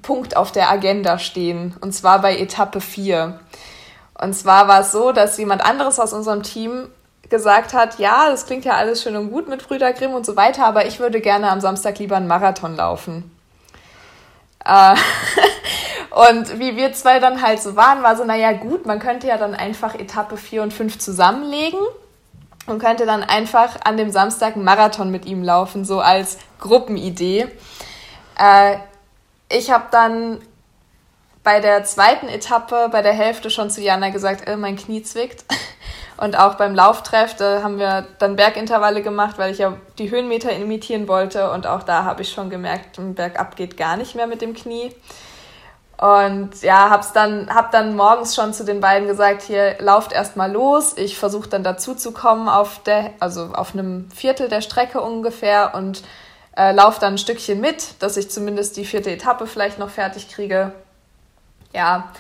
Punkt 0.04 0.38
auf 0.38 0.52
der 0.52 0.70
Agenda 0.70 1.18
stehen, 1.18 1.76
und 1.82 1.94
zwar 1.94 2.22
bei 2.22 2.38
Etappe 2.38 2.80
4. 2.80 3.40
Und 4.22 4.34
zwar 4.34 4.68
war 4.68 4.82
es 4.82 4.92
so, 4.92 5.12
dass 5.12 5.38
jemand 5.38 5.64
anderes 5.64 6.00
aus 6.00 6.12
unserem 6.14 6.44
Team 6.44 6.90
gesagt 7.30 7.74
hat, 7.74 8.00
ja, 8.00 8.30
das 8.30 8.46
klingt 8.46 8.66
ja 8.66 8.74
alles 8.74 9.02
schön 9.02 9.16
und 9.16 9.32
gut 9.32 9.48
mit 9.48 9.66
Brüder 9.66 9.94
Grimm 9.94 10.14
und 10.14 10.26
so 10.26 10.36
weiter, 10.36 10.66
aber 10.66 10.88
ich 10.88 11.00
würde 11.00 11.22
gerne 11.22 11.50
am 11.50 11.62
Samstag 11.62 12.00
lieber 12.00 12.18
einen 12.18 12.28
Marathon 12.28 12.76
laufen. 12.76 13.32
Äh, 14.66 14.96
und 16.34 16.60
wie 16.60 16.76
wir 16.76 16.92
zwei 16.94 17.20
dann 17.20 17.42
halt 17.42 17.62
so 17.62 17.76
waren, 17.76 18.04
war 18.04 18.18
so, 18.18 18.26
naja 18.26 18.52
gut, 18.52 18.86
man 18.86 19.00
könnte 19.00 19.28
ja 19.28 19.38
dann 19.38 19.56
einfach 19.56 19.96
Etappe 19.96 20.36
4 20.36 20.64
und 20.64 20.74
5 20.74 21.00
zusammenlegen 21.00 21.80
und 22.66 22.80
könnte 22.80 23.06
dann 23.06 23.24
einfach 23.24 23.78
an 23.86 23.96
dem 23.96 24.12
Samstag 24.12 24.56
einen 24.56 24.66
Marathon 24.66 25.12
mit 25.12 25.26
ihm 25.26 25.44
laufen, 25.44 25.86
so 25.86 26.02
als 26.02 26.40
Gruppenidee. 26.60 27.48
Äh, 28.38 28.78
ich 29.50 29.72
habe 29.72 29.86
dann 29.92 30.40
bei 31.44 31.60
der 31.60 31.84
zweiten 31.84 32.28
Etappe, 32.28 32.90
bei 32.92 33.02
der 33.02 33.14
Hälfte 33.14 33.50
schon 33.50 33.70
zu 33.70 33.82
Jana 33.82 34.10
gesagt, 34.10 34.48
äh, 34.48 34.58
mein 34.58 34.76
Knie 34.76 35.04
zwickt. 35.04 35.46
Und 36.18 36.38
auch 36.38 36.56
beim 36.56 36.76
Lauftreff, 36.76 37.36
da 37.36 37.64
haben 37.64 37.80
wir 37.80 38.06
dann 38.20 38.36
Bergintervalle 38.36 39.02
gemacht, 39.02 39.38
weil 39.38 39.54
ich 39.54 39.60
ja 39.60 39.78
die 39.98 40.12
Höhenmeter 40.12 40.52
imitieren 40.52 41.08
wollte. 41.08 41.50
Und 41.52 41.66
auch 41.66 41.84
da 41.84 42.04
habe 42.04 42.24
ich 42.24 42.30
schon 42.30 42.50
gemerkt, 42.50 43.00
bergab 43.16 43.56
geht 43.56 43.78
gar 43.78 43.96
nicht 43.96 44.16
mehr 44.16 44.28
mit 44.28 44.42
dem 44.42 44.54
Knie. 44.54 44.94
Und 45.98 46.62
ja, 46.62 46.90
hab's 46.90 47.14
dann, 47.14 47.54
hab 47.54 47.72
dann 47.72 47.96
morgens 47.96 48.36
schon 48.36 48.54
zu 48.54 48.66
den 48.66 48.82
beiden 48.82 49.08
gesagt, 49.08 49.44
hier 49.44 49.78
lauft 49.80 50.12
erstmal 50.12 50.52
los. 50.52 50.98
Ich 50.98 51.18
versuche 51.18 51.48
dann 51.48 51.64
dazu 51.64 51.96
zu 51.96 52.12
kommen 52.12 52.50
auf 52.50 52.84
der, 52.84 53.12
also 53.22 53.52
auf 53.54 53.74
einem 53.74 54.12
Viertel 54.12 54.50
der 54.50 54.62
Strecke 54.62 55.00
ungefähr 55.00 55.74
und 55.74 56.04
äh, 56.58 56.74
lauf 56.74 57.00
dann 57.00 57.14
ein 57.14 57.18
Stückchen 57.18 57.62
mit, 57.62 58.02
dass 58.02 58.18
ich 58.18 58.30
zumindest 58.30 58.76
die 58.76 58.86
vierte 58.86 59.10
Etappe 59.10 59.48
vielleicht 59.48 59.80
noch 59.80 59.90
fertig 59.90 60.30
kriege 60.30 60.74
ja, 61.74 62.12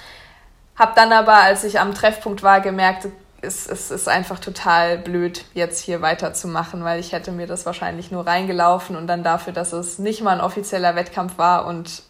habe 0.76 0.94
dann 0.96 1.12
aber, 1.12 1.36
als 1.36 1.64
ich 1.64 1.80
am 1.80 1.94
Treffpunkt 1.94 2.42
war, 2.44 2.62
gemerkt, 2.62 3.08
es, 3.42 3.68
es 3.68 3.92
ist 3.92 4.08
einfach 4.08 4.40
total 4.40 4.98
blöd, 4.98 5.46
jetzt 5.54 5.82
hier 5.82 6.02
weiterzumachen, 6.02 6.84
weil 6.84 7.00
ich 7.00 7.12
hätte 7.12 7.32
mir 7.32 7.48
das 7.48 7.66
wahrscheinlich 7.66 8.12
nur 8.12 8.28
reingelaufen 8.28 8.96
und 8.96 9.08
dann 9.08 9.24
dafür, 9.24 9.54
dass 9.54 9.74
es 9.74 10.00
nicht 10.00 10.22
mal 10.22 10.36
ein 10.36 10.42
offizieller 10.42 10.96
Wettkampf 10.96 11.38
war 11.38 11.66
und 11.66 12.04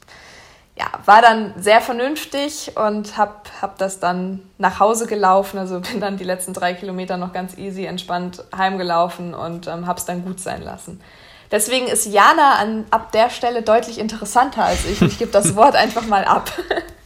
ja, 0.78 0.86
war 1.06 1.22
dann 1.22 1.54
sehr 1.58 1.82
vernünftig 1.82 2.78
und 2.78 3.18
hab, 3.18 3.50
hab 3.62 3.78
das 3.78 4.00
dann 4.00 4.50
nach 4.58 4.80
Hause 4.80 5.08
gelaufen, 5.08 5.60
also 5.60 5.80
bin 5.92 6.00
dann 6.00 6.18
die 6.18 6.24
letzten 6.24 6.54
drei 6.54 6.74
Kilometer 6.74 7.18
noch 7.18 7.34
ganz 7.34 7.58
easy, 7.58 7.86
entspannt 7.86 8.44
heimgelaufen 8.56 9.34
und 9.34 9.68
ähm, 9.68 9.88
hab's 9.88 10.06
dann 10.06 10.24
gut 10.24 10.40
sein 10.40 10.62
lassen. 10.62 11.02
Deswegen 11.52 11.88
ist 11.88 12.06
Jana 12.06 12.56
an, 12.60 12.86
ab 12.92 13.12
der 13.12 13.30
Stelle 13.32 13.64
deutlich 13.64 13.98
interessanter 13.98 14.66
als 14.66 14.86
ich. 14.86 15.02
Ich 15.02 15.18
gebe 15.18 15.32
das 15.32 15.56
Wort 15.56 15.76
einfach 15.76 16.06
mal 16.06 16.24
ab. 16.24 16.52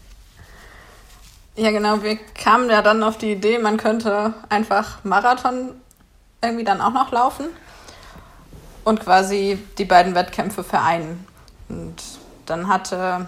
Ja, 1.55 1.69
genau. 1.69 2.01
Wir 2.01 2.17
kamen 2.17 2.69
ja 2.69 2.81
dann 2.81 3.03
auf 3.03 3.19
die 3.19 3.33
Idee, 3.33 3.59
man 3.59 3.77
könnte 3.77 4.33
einfach 4.49 5.03
Marathon 5.03 5.69
irgendwie 6.41 6.63
dann 6.63 6.81
auch 6.81 6.93
noch 6.93 7.11
laufen 7.11 7.45
und 8.83 8.99
quasi 8.99 9.59
die 9.77 9.85
beiden 9.85 10.15
Wettkämpfe 10.15 10.63
vereinen. 10.63 11.27
Und 11.69 11.95
dann 12.47 12.67
hatte 12.67 13.27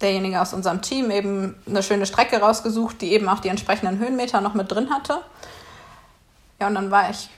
derjenige 0.00 0.40
aus 0.40 0.54
unserem 0.54 0.82
Team 0.82 1.10
eben 1.10 1.56
eine 1.66 1.82
schöne 1.82 2.06
Strecke 2.06 2.38
rausgesucht, 2.38 3.00
die 3.00 3.12
eben 3.12 3.28
auch 3.28 3.40
die 3.40 3.48
entsprechenden 3.48 3.98
Höhenmeter 3.98 4.40
noch 4.40 4.54
mit 4.54 4.70
drin 4.70 4.90
hatte. 4.90 5.20
Ja, 6.60 6.68
und 6.68 6.76
dann 6.76 6.92
war 6.92 7.10
ich 7.10 7.28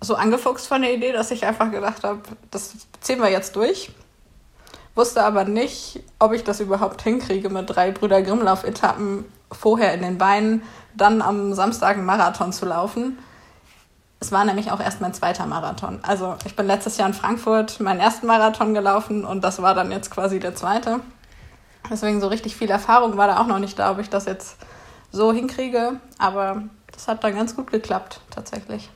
so 0.00 0.16
angefuchst 0.16 0.66
von 0.66 0.82
der 0.82 0.92
Idee, 0.92 1.12
dass 1.12 1.30
ich 1.30 1.46
einfach 1.46 1.70
gedacht 1.70 2.02
habe, 2.02 2.20
das 2.50 2.74
ziehen 3.00 3.20
wir 3.20 3.30
jetzt 3.30 3.54
durch. 3.54 3.90
Wusste 4.96 5.22
aber 5.22 5.44
nicht, 5.44 6.00
ob 6.18 6.32
ich 6.32 6.42
das 6.42 6.60
überhaupt 6.60 7.02
hinkriege 7.02 7.48
mit 7.48 7.70
drei 7.70 7.92
Brüder 7.92 8.22
Grimmlauf-Etappen 8.22 9.24
vorher 9.52 9.94
in 9.94 10.02
den 10.02 10.18
Beinen, 10.18 10.62
dann 10.94 11.22
am 11.22 11.54
Samstag 11.54 11.96
einen 11.96 12.06
Marathon 12.06 12.52
zu 12.52 12.66
laufen. 12.66 13.18
Es 14.18 14.32
war 14.32 14.44
nämlich 14.44 14.70
auch 14.70 14.80
erst 14.80 15.00
mein 15.00 15.12
zweiter 15.14 15.46
Marathon. 15.46 16.00
Also 16.02 16.36
ich 16.46 16.56
bin 16.56 16.66
letztes 16.66 16.96
Jahr 16.96 17.08
in 17.08 17.14
Frankfurt 17.14 17.80
meinen 17.80 18.00
ersten 18.00 18.26
Marathon 18.26 18.74
gelaufen 18.74 19.24
und 19.24 19.44
das 19.44 19.60
war 19.60 19.74
dann 19.74 19.92
jetzt 19.92 20.10
quasi 20.10 20.40
der 20.40 20.54
zweite. 20.54 21.00
Deswegen 21.90 22.20
so 22.20 22.28
richtig 22.28 22.56
viel 22.56 22.70
Erfahrung 22.70 23.16
war 23.16 23.28
da 23.28 23.40
auch 23.40 23.46
noch 23.46 23.58
nicht 23.58 23.78
da, 23.78 23.92
ob 23.92 23.98
ich 23.98 24.10
das 24.10 24.24
jetzt 24.24 24.56
so 25.12 25.32
hinkriege. 25.32 26.00
Aber 26.18 26.62
das 26.92 27.08
hat 27.08 27.22
dann 27.22 27.34
ganz 27.34 27.54
gut 27.54 27.70
geklappt, 27.70 28.20
tatsächlich. 28.30 28.90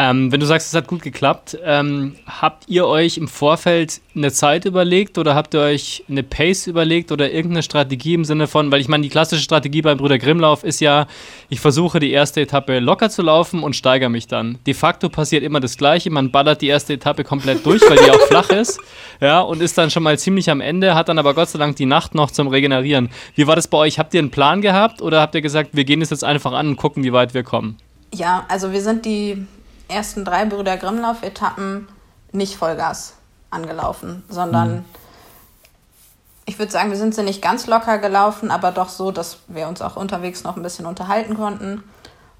Ähm, 0.00 0.30
wenn 0.30 0.38
du 0.38 0.46
sagst, 0.46 0.68
es 0.68 0.74
hat 0.74 0.86
gut 0.86 1.02
geklappt, 1.02 1.58
ähm, 1.64 2.14
habt 2.24 2.68
ihr 2.68 2.86
euch 2.86 3.18
im 3.18 3.26
Vorfeld 3.26 4.00
eine 4.14 4.30
Zeit 4.30 4.64
überlegt 4.64 5.18
oder 5.18 5.34
habt 5.34 5.54
ihr 5.54 5.60
euch 5.60 6.04
eine 6.08 6.22
Pace 6.22 6.68
überlegt 6.68 7.10
oder 7.10 7.32
irgendeine 7.32 7.64
Strategie 7.64 8.14
im 8.14 8.24
Sinne 8.24 8.46
von, 8.46 8.70
weil 8.70 8.80
ich 8.80 8.86
meine, 8.86 9.02
die 9.02 9.08
klassische 9.08 9.42
Strategie 9.42 9.82
beim 9.82 9.98
Brüder 9.98 10.18
Grimmlauf 10.18 10.62
ist 10.62 10.78
ja, 10.78 11.08
ich 11.48 11.58
versuche 11.58 11.98
die 11.98 12.12
erste 12.12 12.42
Etappe 12.42 12.78
locker 12.78 13.10
zu 13.10 13.22
laufen 13.22 13.64
und 13.64 13.74
steigere 13.74 14.08
mich 14.08 14.28
dann. 14.28 14.58
De 14.68 14.74
facto 14.74 15.08
passiert 15.08 15.42
immer 15.42 15.58
das 15.58 15.76
Gleiche, 15.76 16.10
man 16.10 16.30
ballert 16.30 16.62
die 16.62 16.68
erste 16.68 16.92
Etappe 16.92 17.24
komplett 17.24 17.66
durch, 17.66 17.82
weil 17.90 17.98
die 17.98 18.10
auch 18.12 18.20
flach 18.28 18.50
ist, 18.50 18.78
ja, 19.20 19.40
und 19.40 19.60
ist 19.60 19.76
dann 19.76 19.90
schon 19.90 20.04
mal 20.04 20.16
ziemlich 20.16 20.48
am 20.48 20.60
Ende, 20.60 20.94
hat 20.94 21.08
dann 21.08 21.18
aber 21.18 21.34
Gott 21.34 21.48
sei 21.48 21.58
Dank 21.58 21.74
die 21.74 21.86
Nacht 21.86 22.14
noch 22.14 22.30
zum 22.30 22.46
Regenerieren. 22.46 23.10
Wie 23.34 23.48
war 23.48 23.56
das 23.56 23.66
bei 23.66 23.78
euch? 23.78 23.98
Habt 23.98 24.14
ihr 24.14 24.20
einen 24.20 24.30
Plan 24.30 24.62
gehabt 24.62 25.02
oder 25.02 25.20
habt 25.20 25.34
ihr 25.34 25.42
gesagt, 25.42 25.70
wir 25.72 25.84
gehen 25.84 26.02
es 26.02 26.10
jetzt 26.10 26.22
einfach 26.22 26.52
an 26.52 26.68
und 26.68 26.76
gucken, 26.76 27.02
wie 27.02 27.12
weit 27.12 27.34
wir 27.34 27.42
kommen? 27.42 27.78
Ja, 28.14 28.46
also 28.48 28.72
wir 28.72 28.80
sind 28.80 29.04
die 29.04 29.44
ersten 29.88 30.24
drei 30.24 30.44
Brüder 30.44 30.76
Grimmlauf-Etappen 30.76 31.88
nicht 32.32 32.56
Vollgas 32.56 33.14
angelaufen, 33.50 34.22
sondern 34.28 34.76
mhm. 34.76 34.84
ich 36.44 36.58
würde 36.58 36.70
sagen, 36.70 36.90
wir 36.90 36.98
sind 36.98 37.14
sie 37.14 37.22
nicht 37.22 37.42
ganz 37.42 37.66
locker 37.66 37.98
gelaufen, 37.98 38.50
aber 38.50 38.72
doch 38.72 38.88
so, 38.88 39.10
dass 39.10 39.38
wir 39.48 39.68
uns 39.68 39.80
auch 39.82 39.96
unterwegs 39.96 40.44
noch 40.44 40.56
ein 40.56 40.62
bisschen 40.62 40.86
unterhalten 40.86 41.36
konnten. 41.36 41.82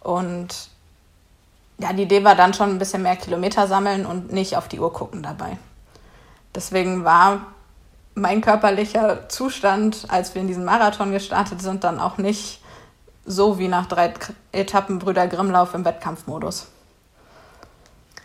Und 0.00 0.68
ja, 1.78 1.92
die 1.92 2.02
Idee 2.02 2.24
war 2.24 2.34
dann 2.34 2.54
schon 2.54 2.70
ein 2.70 2.78
bisschen 2.78 3.02
mehr 3.02 3.16
Kilometer 3.16 3.66
sammeln 3.66 4.04
und 4.04 4.32
nicht 4.32 4.56
auf 4.56 4.68
die 4.68 4.80
Uhr 4.80 4.92
gucken 4.92 5.22
dabei. 5.22 5.56
Deswegen 6.54 7.04
war 7.04 7.40
mein 8.14 8.40
körperlicher 8.40 9.28
Zustand, 9.28 10.06
als 10.08 10.34
wir 10.34 10.42
in 10.42 10.48
diesen 10.48 10.64
Marathon 10.64 11.12
gestartet 11.12 11.62
sind, 11.62 11.84
dann 11.84 12.00
auch 12.00 12.18
nicht 12.18 12.60
so 13.24 13.58
wie 13.58 13.68
nach 13.68 13.86
drei 13.86 14.12
Etappen 14.52 14.98
Brüder 14.98 15.28
Grimmlauf 15.28 15.74
im 15.74 15.84
Wettkampfmodus. 15.84 16.66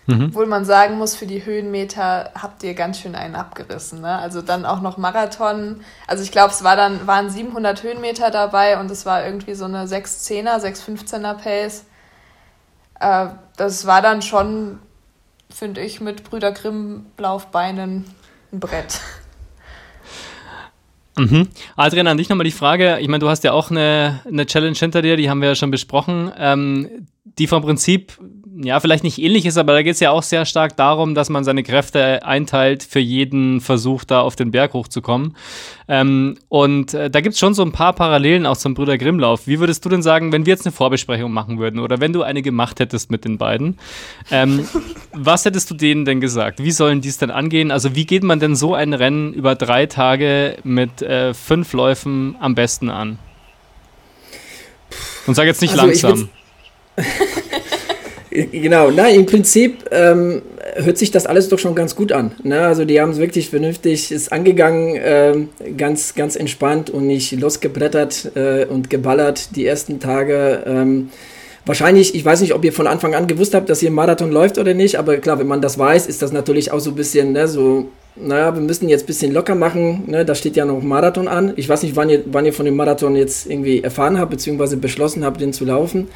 Mhm. 0.05 0.25
Obwohl 0.25 0.47
man 0.47 0.65
sagen 0.65 0.97
muss, 0.97 1.15
für 1.15 1.25
die 1.25 1.45
Höhenmeter 1.45 2.31
habt 2.35 2.63
ihr 2.63 2.73
ganz 2.73 2.99
schön 2.99 3.15
einen 3.15 3.35
abgerissen. 3.35 4.01
Ne? 4.01 4.17
Also 4.17 4.41
dann 4.41 4.65
auch 4.65 4.81
noch 4.81 4.97
Marathon. 4.97 5.81
Also 6.07 6.23
ich 6.23 6.31
glaube, 6.31 6.51
es 6.51 6.63
war 6.63 6.75
dann, 6.75 7.07
waren 7.07 7.29
700 7.29 7.83
Höhenmeter 7.83 8.29
dabei 8.29 8.79
und 8.79 8.91
es 8.91 9.05
war 9.05 9.25
irgendwie 9.25 9.53
so 9.53 9.65
eine 9.65 9.85
610er, 9.85 10.59
615er 10.59 11.33
Pace. 11.35 11.85
Äh, 12.99 13.27
das 13.55 13.85
war 13.85 14.01
dann 14.01 14.21
schon, 14.21 14.79
finde 15.49 15.81
ich, 15.81 16.01
mit 16.01 16.23
Brüder 16.25 16.51
Grimm 16.51 17.05
Laufbeinen 17.17 18.05
ein 18.51 18.59
Brett. 18.59 18.99
Mhm. 21.17 21.47
Adrian, 21.75 22.07
an 22.07 22.17
dich 22.17 22.27
nochmal 22.27 22.45
die 22.45 22.51
Frage. 22.51 22.97
Ich 22.99 23.07
meine, 23.07 23.19
du 23.19 23.29
hast 23.29 23.43
ja 23.43 23.51
auch 23.51 23.69
eine, 23.69 24.21
eine 24.25 24.45
Challenge 24.45 24.75
hinter 24.75 25.01
dir, 25.01 25.15
die 25.15 25.29
haben 25.29 25.41
wir 25.41 25.49
ja 25.49 25.55
schon 25.55 25.71
besprochen, 25.71 26.31
ähm, 26.37 27.07
die 27.23 27.47
vom 27.47 27.61
Prinzip 27.61 28.17
ja, 28.55 28.79
vielleicht 28.79 29.03
nicht 29.03 29.19
ähnlich 29.19 29.45
ist, 29.45 29.57
aber 29.57 29.73
da 29.73 29.81
geht 29.81 29.93
es 29.93 29.99
ja 29.99 30.11
auch 30.11 30.21
sehr 30.21 30.45
stark 30.45 30.77
darum, 30.77 31.15
dass 31.15 31.29
man 31.29 31.43
seine 31.43 31.63
Kräfte 31.63 32.23
einteilt 32.25 32.83
für 32.83 32.99
jeden 32.99 33.61
Versuch, 33.61 34.03
da 34.03 34.21
auf 34.21 34.35
den 34.35 34.51
Berg 34.51 34.73
hochzukommen. 34.73 35.35
Ähm, 35.87 36.37
und 36.49 36.93
äh, 36.93 37.09
da 37.09 37.21
gibt 37.21 37.33
es 37.33 37.39
schon 37.39 37.53
so 37.53 37.63
ein 37.63 37.71
paar 37.71 37.93
Parallelen 37.93 38.45
auch 38.45 38.57
zum 38.57 38.73
Brüder 38.75 38.97
Grimmlauf. 38.97 39.47
Wie 39.47 39.59
würdest 39.59 39.83
du 39.85 39.89
denn 39.89 40.03
sagen, 40.03 40.31
wenn 40.31 40.45
wir 40.45 40.53
jetzt 40.53 40.65
eine 40.65 40.73
Vorbesprechung 40.73 41.31
machen 41.31 41.57
würden 41.57 41.79
oder 41.79 41.99
wenn 41.99 42.13
du 42.13 42.21
eine 42.21 42.41
gemacht 42.41 42.79
hättest 42.79 43.09
mit 43.09 43.25
den 43.25 43.37
beiden, 43.37 43.79
ähm, 44.29 44.67
was 45.13 45.45
hättest 45.45 45.71
du 45.71 45.75
denen 45.75 46.05
denn 46.05 46.21
gesagt? 46.21 46.63
Wie 46.63 46.71
sollen 46.71 47.01
die 47.01 47.09
es 47.09 47.17
denn 47.17 47.31
angehen? 47.31 47.71
Also 47.71 47.95
wie 47.95 48.05
geht 48.05 48.23
man 48.23 48.39
denn 48.39 48.55
so 48.55 48.75
ein 48.75 48.93
Rennen 48.93 49.33
über 49.33 49.55
drei 49.55 49.87
Tage 49.87 50.57
mit 50.63 51.01
äh, 51.01 51.33
fünf 51.33 51.73
Läufen 51.73 52.35
am 52.39 52.53
besten 52.53 52.89
an? 52.89 53.17
Und 55.25 55.33
sag 55.33 55.45
jetzt 55.45 55.61
nicht 55.61 55.79
also 55.79 56.07
langsam. 56.07 56.29
Genau, 58.33 58.89
na, 58.89 59.09
im 59.09 59.27
Prinzip 59.27 59.85
ähm, 59.91 60.41
hört 60.75 60.97
sich 60.97 61.11
das 61.11 61.27
alles 61.27 61.49
doch 61.49 61.59
schon 61.59 61.75
ganz 61.75 61.95
gut 61.95 62.11
an. 62.11 62.31
Ne? 62.41 62.61
Also 62.61 62.83
die 62.83 62.99
haben 62.99 63.11
es 63.11 63.19
wirklich 63.19 63.51
vernünftig 63.51 64.11
ist 64.11 64.31
angegangen, 64.31 64.97
ähm, 64.99 65.49
ganz, 65.77 66.15
ganz 66.15 66.35
entspannt 66.35 66.89
und 66.89 67.05
nicht 67.05 67.31
losgebrettert 67.33 68.31
äh, 68.35 68.65
und 68.65 68.89
geballert 68.89 69.55
die 69.55 69.67
ersten 69.67 69.99
Tage. 69.99 70.63
Ähm, 70.65 71.11
wahrscheinlich, 71.67 72.15
ich 72.15 72.25
weiß 72.25 72.41
nicht, 72.41 72.55
ob 72.55 72.65
ihr 72.65 72.73
von 72.73 72.87
Anfang 72.87 73.13
an 73.13 73.27
gewusst 73.27 73.53
habt, 73.53 73.69
dass 73.69 73.83
ihr 73.83 73.91
Marathon 73.91 74.31
läuft 74.31 74.57
oder 74.57 74.73
nicht, 74.73 74.97
aber 74.97 75.17
klar, 75.17 75.37
wenn 75.37 75.47
man 75.47 75.61
das 75.61 75.77
weiß, 75.77 76.07
ist 76.07 76.23
das 76.23 76.31
natürlich 76.31 76.71
auch 76.71 76.79
so 76.79 76.89
ein 76.89 76.95
bisschen, 76.95 77.33
ne, 77.33 77.47
so, 77.47 77.89
naja, 78.15 78.55
wir 78.55 78.63
müssen 78.63 78.89
jetzt 78.89 79.03
ein 79.03 79.07
bisschen 79.07 79.31
locker 79.31 79.53
machen, 79.53 80.05
ne, 80.07 80.25
da 80.25 80.33
steht 80.33 80.55
ja 80.55 80.65
noch 80.65 80.81
Marathon 80.81 81.27
an. 81.27 81.53
Ich 81.55 81.69
weiß 81.69 81.83
nicht, 81.83 81.95
wann 81.95 82.09
ihr, 82.09 82.23
wann 82.25 82.47
ihr 82.47 82.53
von 82.53 82.65
dem 82.65 82.75
Marathon 82.75 83.15
jetzt 83.15 83.45
irgendwie 83.45 83.83
erfahren 83.83 84.17
habt, 84.17 84.31
beziehungsweise 84.31 84.77
beschlossen 84.77 85.23
habt, 85.23 85.39
den 85.39 85.53
zu 85.53 85.65
laufen. 85.65 86.07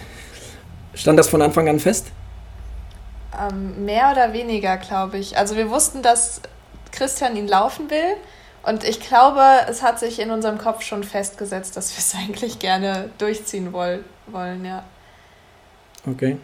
Stand 0.98 1.20
das 1.20 1.30
von 1.30 1.42
Anfang 1.42 1.70
an 1.70 1.80
fest? 1.80 2.08
Ähm, 3.40 3.86
mehr 3.86 4.12
oder 4.12 4.34
weniger, 4.34 4.78
glaube 4.78 5.18
ich. 5.20 5.38
Also 5.38 5.56
wir 5.56 5.70
wussten, 5.70 6.02
dass 6.02 6.42
Christian 6.92 7.36
ihn 7.38 7.48
laufen 7.48 7.90
will. 7.90 8.16
Und 8.64 8.84
ich 8.84 9.00
glaube, 9.00 9.42
es 9.70 9.82
hat 9.82 10.00
sich 10.00 10.20
in 10.20 10.32
unserem 10.32 10.58
Kopf 10.58 10.82
schon 10.82 11.04
festgesetzt, 11.04 11.78
dass 11.78 11.92
wir 11.92 12.00
es 12.00 12.16
eigentlich 12.30 12.60
gerne 12.60 13.10
durchziehen 13.18 13.72
woll 13.72 14.04
wollen, 14.28 14.66
ja. 14.66 14.84
Okay. 16.10 16.38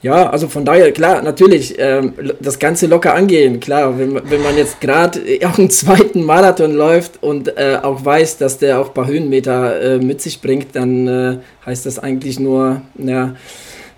Ja, 0.00 0.30
also 0.30 0.46
von 0.46 0.64
daher, 0.64 0.92
klar, 0.92 1.22
natürlich, 1.22 1.76
ähm, 1.78 2.14
das 2.40 2.60
Ganze 2.60 2.86
locker 2.86 3.14
angehen, 3.14 3.58
klar, 3.58 3.98
wenn, 3.98 4.14
wenn 4.30 4.42
man 4.42 4.56
jetzt 4.56 4.80
gerade 4.80 5.20
auch 5.44 5.58
einen 5.58 5.70
zweiten 5.70 6.22
Marathon 6.22 6.72
läuft 6.72 7.20
und 7.20 7.48
äh, 7.56 7.78
auch 7.82 8.04
weiß, 8.04 8.38
dass 8.38 8.58
der 8.58 8.78
auch 8.80 8.88
ein 8.88 8.94
paar 8.94 9.08
Höhenmeter 9.08 9.80
äh, 9.80 9.98
mit 9.98 10.20
sich 10.22 10.40
bringt, 10.40 10.76
dann 10.76 11.08
äh, 11.08 11.38
heißt 11.66 11.86
das 11.86 11.98
eigentlich 11.98 12.38
nur, 12.38 12.82
ja, 12.96 13.34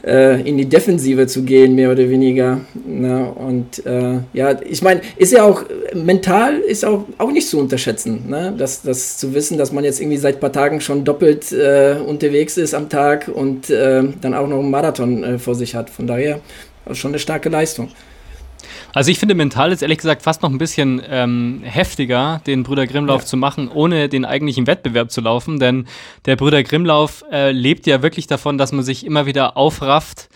äh, 0.05 0.41
in 0.49 0.57
die 0.57 0.69
Defensive 0.69 1.27
zu 1.27 1.43
gehen, 1.43 1.75
mehr 1.75 1.91
oder 1.91 2.09
weniger. 2.09 2.61
Ne? 2.87 3.33
Und 3.33 3.85
äh, 3.87 4.19
ja, 4.33 4.61
ich 4.63 4.83
meine, 4.83 5.01
ist 5.17 5.33
ja 5.33 5.45
auch 5.45 5.65
mental 5.95 6.59
ist 6.59 6.85
auch, 6.85 7.05
auch 7.19 7.31
nicht 7.31 7.49
zu 7.49 7.59
unterschätzen, 7.59 8.29
ne? 8.29 8.55
das, 8.57 8.83
das 8.83 9.19
zu 9.19 9.35
wissen, 9.35 9.59
dass 9.59 9.73
man 9.73 9.85
jetzt 9.85 10.01
irgendwie 10.01 10.19
seit 10.19 10.37
ein 10.37 10.41
paar 10.41 10.53
Tagen 10.53 10.81
schon 10.81 11.05
doppelt 11.05 11.53
äh, 11.53 11.97
unterwegs 12.07 12.57
ist 12.57 12.75
am 12.75 12.89
Tag 12.89 13.29
und 13.29 13.71
äh, 13.71 14.03
dann 14.21 14.35
auch 14.35 14.47
noch 14.47 14.61
einen 14.61 14.71
Marathon 14.71 15.25
äh, 15.25 15.39
vor 15.39 15.55
sich 15.55 15.75
hat. 15.75 15.91
Von 15.91 16.07
daher 16.07 16.41
schon 16.93 17.11
eine 17.11 17.19
starke 17.19 17.49
Leistung. 17.49 17.89
Also 18.93 19.11
ich 19.11 19.19
finde 19.19 19.35
mental 19.35 19.73
ist 19.73 19.83
ehrlich 19.83 19.99
gesagt 19.99 20.23
fast 20.23 20.43
noch 20.43 20.51
ein 20.51 20.59
bisschen 20.59 21.01
ähm, 21.09 21.61
heftiger, 21.65 22.41
den 22.47 22.63
Brüder 22.63 22.87
Grimmlauf 22.87 23.23
ja. 23.23 23.27
zu 23.27 23.37
machen, 23.37 23.69
ohne 23.69 24.09
den 24.09 24.25
eigentlichen 24.25 24.67
Wettbewerb 24.67 25.11
zu 25.11 25.21
laufen. 25.21 25.59
Denn 25.59 25.87
der 26.27 26.37
Brüder 26.37 26.63
Grimmlauf 26.63 27.25
äh, 27.31 27.53
lebt 27.53 27.87
ja 27.87 28.03
wirklich 28.03 28.27
davon, 28.27 28.59
dass 28.59 28.73
man 28.73 28.85
sich 28.85 29.07
immer 29.07 29.27
wieder 29.27 29.57
aufrafft 29.57 30.29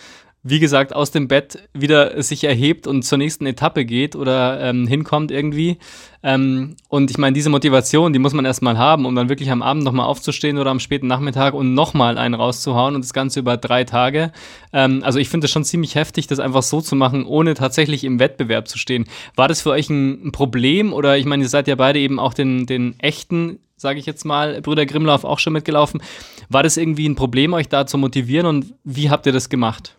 wie 0.47 0.61
gesagt, 0.61 0.95
aus 0.95 1.11
dem 1.11 1.27
Bett 1.27 1.59
wieder 1.73 2.23
sich 2.23 2.45
erhebt 2.45 2.87
und 2.87 3.03
zur 3.03 3.17
nächsten 3.17 3.47
Etappe 3.47 3.87
geht 3.87 4.15
oder 4.15 4.61
ähm, 4.61 4.87
hinkommt 4.87 5.31
irgendwie. 5.31 5.79
Ähm, 6.23 6.77
und 6.89 7.11
ich 7.11 7.17
meine, 7.17 7.33
diese 7.33 7.49
Motivation, 7.49 8.13
die 8.13 8.19
muss 8.19 8.35
man 8.35 8.45
erstmal 8.45 8.77
haben, 8.77 9.07
um 9.07 9.15
dann 9.15 9.31
wirklich 9.31 9.51
am 9.51 9.63
Abend 9.63 9.85
nochmal 9.85 10.07
aufzustehen 10.07 10.59
oder 10.59 10.71
am 10.71 10.81
späten 10.81 11.07
Nachmittag 11.07 11.55
und 11.55 11.73
nochmal 11.73 12.19
einen 12.19 12.35
rauszuhauen 12.35 12.95
und 12.95 13.03
das 13.03 13.15
Ganze 13.15 13.41
über 13.41 13.57
drei 13.57 13.85
Tage. 13.85 14.33
Ähm, 14.75 15.01
also 15.03 15.19
ich 15.19 15.31
finde 15.31 15.47
es 15.47 15.51
schon 15.51 15.65
ziemlich 15.65 15.95
heftig, 15.95 16.27
das 16.27 16.41
einfach 16.41 16.63
so 16.63 16.83
zu 16.83 16.95
machen, 16.95 17.25
ohne 17.25 17.55
tatsächlich 17.55 18.05
im 18.05 18.19
Wettbewerb 18.21 18.69
zu 18.69 18.77
stehen. 18.77 19.07
War 19.37 19.49
das 19.49 19.63
für 19.63 19.71
euch 19.71 19.89
ein, 19.89 20.27
ein 20.29 20.33
Problem 20.33 20.93
oder 20.93 21.17
ich 21.17 21.25
meine, 21.25 21.45
ihr 21.45 21.49
seid 21.49 21.69
ja 21.69 21.75
beide 21.75 21.99
eben 21.99 22.21
auch 22.21 22.35
den, 22.35 22.67
den 22.67 23.01
echten 23.01 23.61
sage 23.77 23.99
ich 23.99 24.07
jetzt 24.07 24.25
mal, 24.25 24.63
Brüder 24.63 24.87
Grimmlauf 24.87 25.25
auch 25.25 25.39
schon 25.39 25.53
mitgelaufen. 25.53 26.01
War 26.49 26.63
das 26.63 26.77
irgendwie 26.77 27.07
ein 27.07 27.17
Problem, 27.17 27.53
euch 27.53 27.69
da 27.69 27.87
zu 27.87 27.99
motivieren 27.99 28.47
und 28.47 28.73
wie 28.85 29.11
habt 29.11 29.27
ihr 29.27 29.33
das 29.33 29.51
gemacht? 29.51 29.97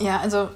Ja, 0.00 0.20
also 0.20 0.48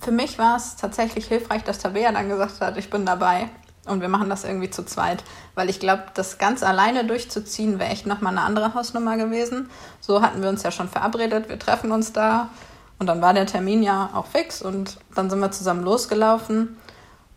für 0.00 0.12
mich 0.12 0.38
war 0.38 0.56
es 0.56 0.76
tatsächlich 0.76 1.26
hilfreich, 1.26 1.64
dass 1.64 1.78
Tabea 1.78 2.12
dann 2.12 2.28
gesagt 2.28 2.60
hat, 2.60 2.76
ich 2.76 2.90
bin 2.90 3.06
dabei 3.06 3.48
und 3.86 4.00
wir 4.00 4.08
machen 4.08 4.28
das 4.28 4.44
irgendwie 4.44 4.70
zu 4.70 4.84
zweit. 4.84 5.24
Weil 5.54 5.70
ich 5.70 5.80
glaube, 5.80 6.04
das 6.14 6.38
ganz 6.38 6.62
alleine 6.62 7.04
durchzuziehen 7.04 7.78
wäre 7.78 7.90
echt 7.90 8.06
nochmal 8.06 8.36
eine 8.36 8.46
andere 8.46 8.74
Hausnummer 8.74 9.16
gewesen. 9.16 9.70
So 10.00 10.22
hatten 10.22 10.42
wir 10.42 10.48
uns 10.48 10.62
ja 10.62 10.70
schon 10.70 10.88
verabredet, 10.88 11.48
wir 11.48 11.58
treffen 11.58 11.92
uns 11.92 12.12
da 12.12 12.50
und 12.98 13.06
dann 13.06 13.22
war 13.22 13.34
der 13.34 13.46
Termin 13.46 13.82
ja 13.82 14.10
auch 14.12 14.26
fix 14.26 14.62
und 14.62 14.98
dann 15.14 15.30
sind 15.30 15.40
wir 15.40 15.50
zusammen 15.50 15.82
losgelaufen 15.82 16.76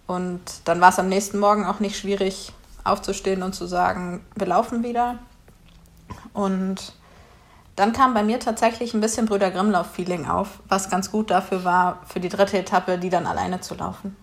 und 0.08 0.42
dann 0.66 0.82
war 0.82 0.90
es 0.90 1.00
am 1.00 1.08
nächsten 1.08 1.40
Morgen 1.40 1.66
auch 1.66 1.80
nicht 1.80 1.98
schwierig 1.98 2.52
aufzustehen 2.84 3.44
und 3.44 3.54
zu 3.54 3.66
sagen, 3.66 4.26
wir 4.36 4.48
laufen 4.48 4.84
wieder. 4.84 5.20
Und 6.34 6.94
dann 7.76 7.94
kam 7.94 8.14
bei 8.14 8.24
mir 8.24 8.40
tatsächlich 8.40 8.94
ein 8.94 9.02
bisschen 9.02 9.26
Brüder 9.26 9.52
Grimmlauf-Feeling 9.52 10.28
auf, 10.28 10.60
was 10.68 10.90
ganz 10.90 11.12
gut 11.12 11.32
dafür 11.32 11.64
war, 11.64 12.02
für 12.06 12.20
die 12.20 12.30
dritte 12.30 12.58
Etappe, 12.58 12.98
die 12.98 13.10
dann 13.10 13.26
alleine 13.26 13.62
zu 13.62 13.76
laufen. 13.76 14.16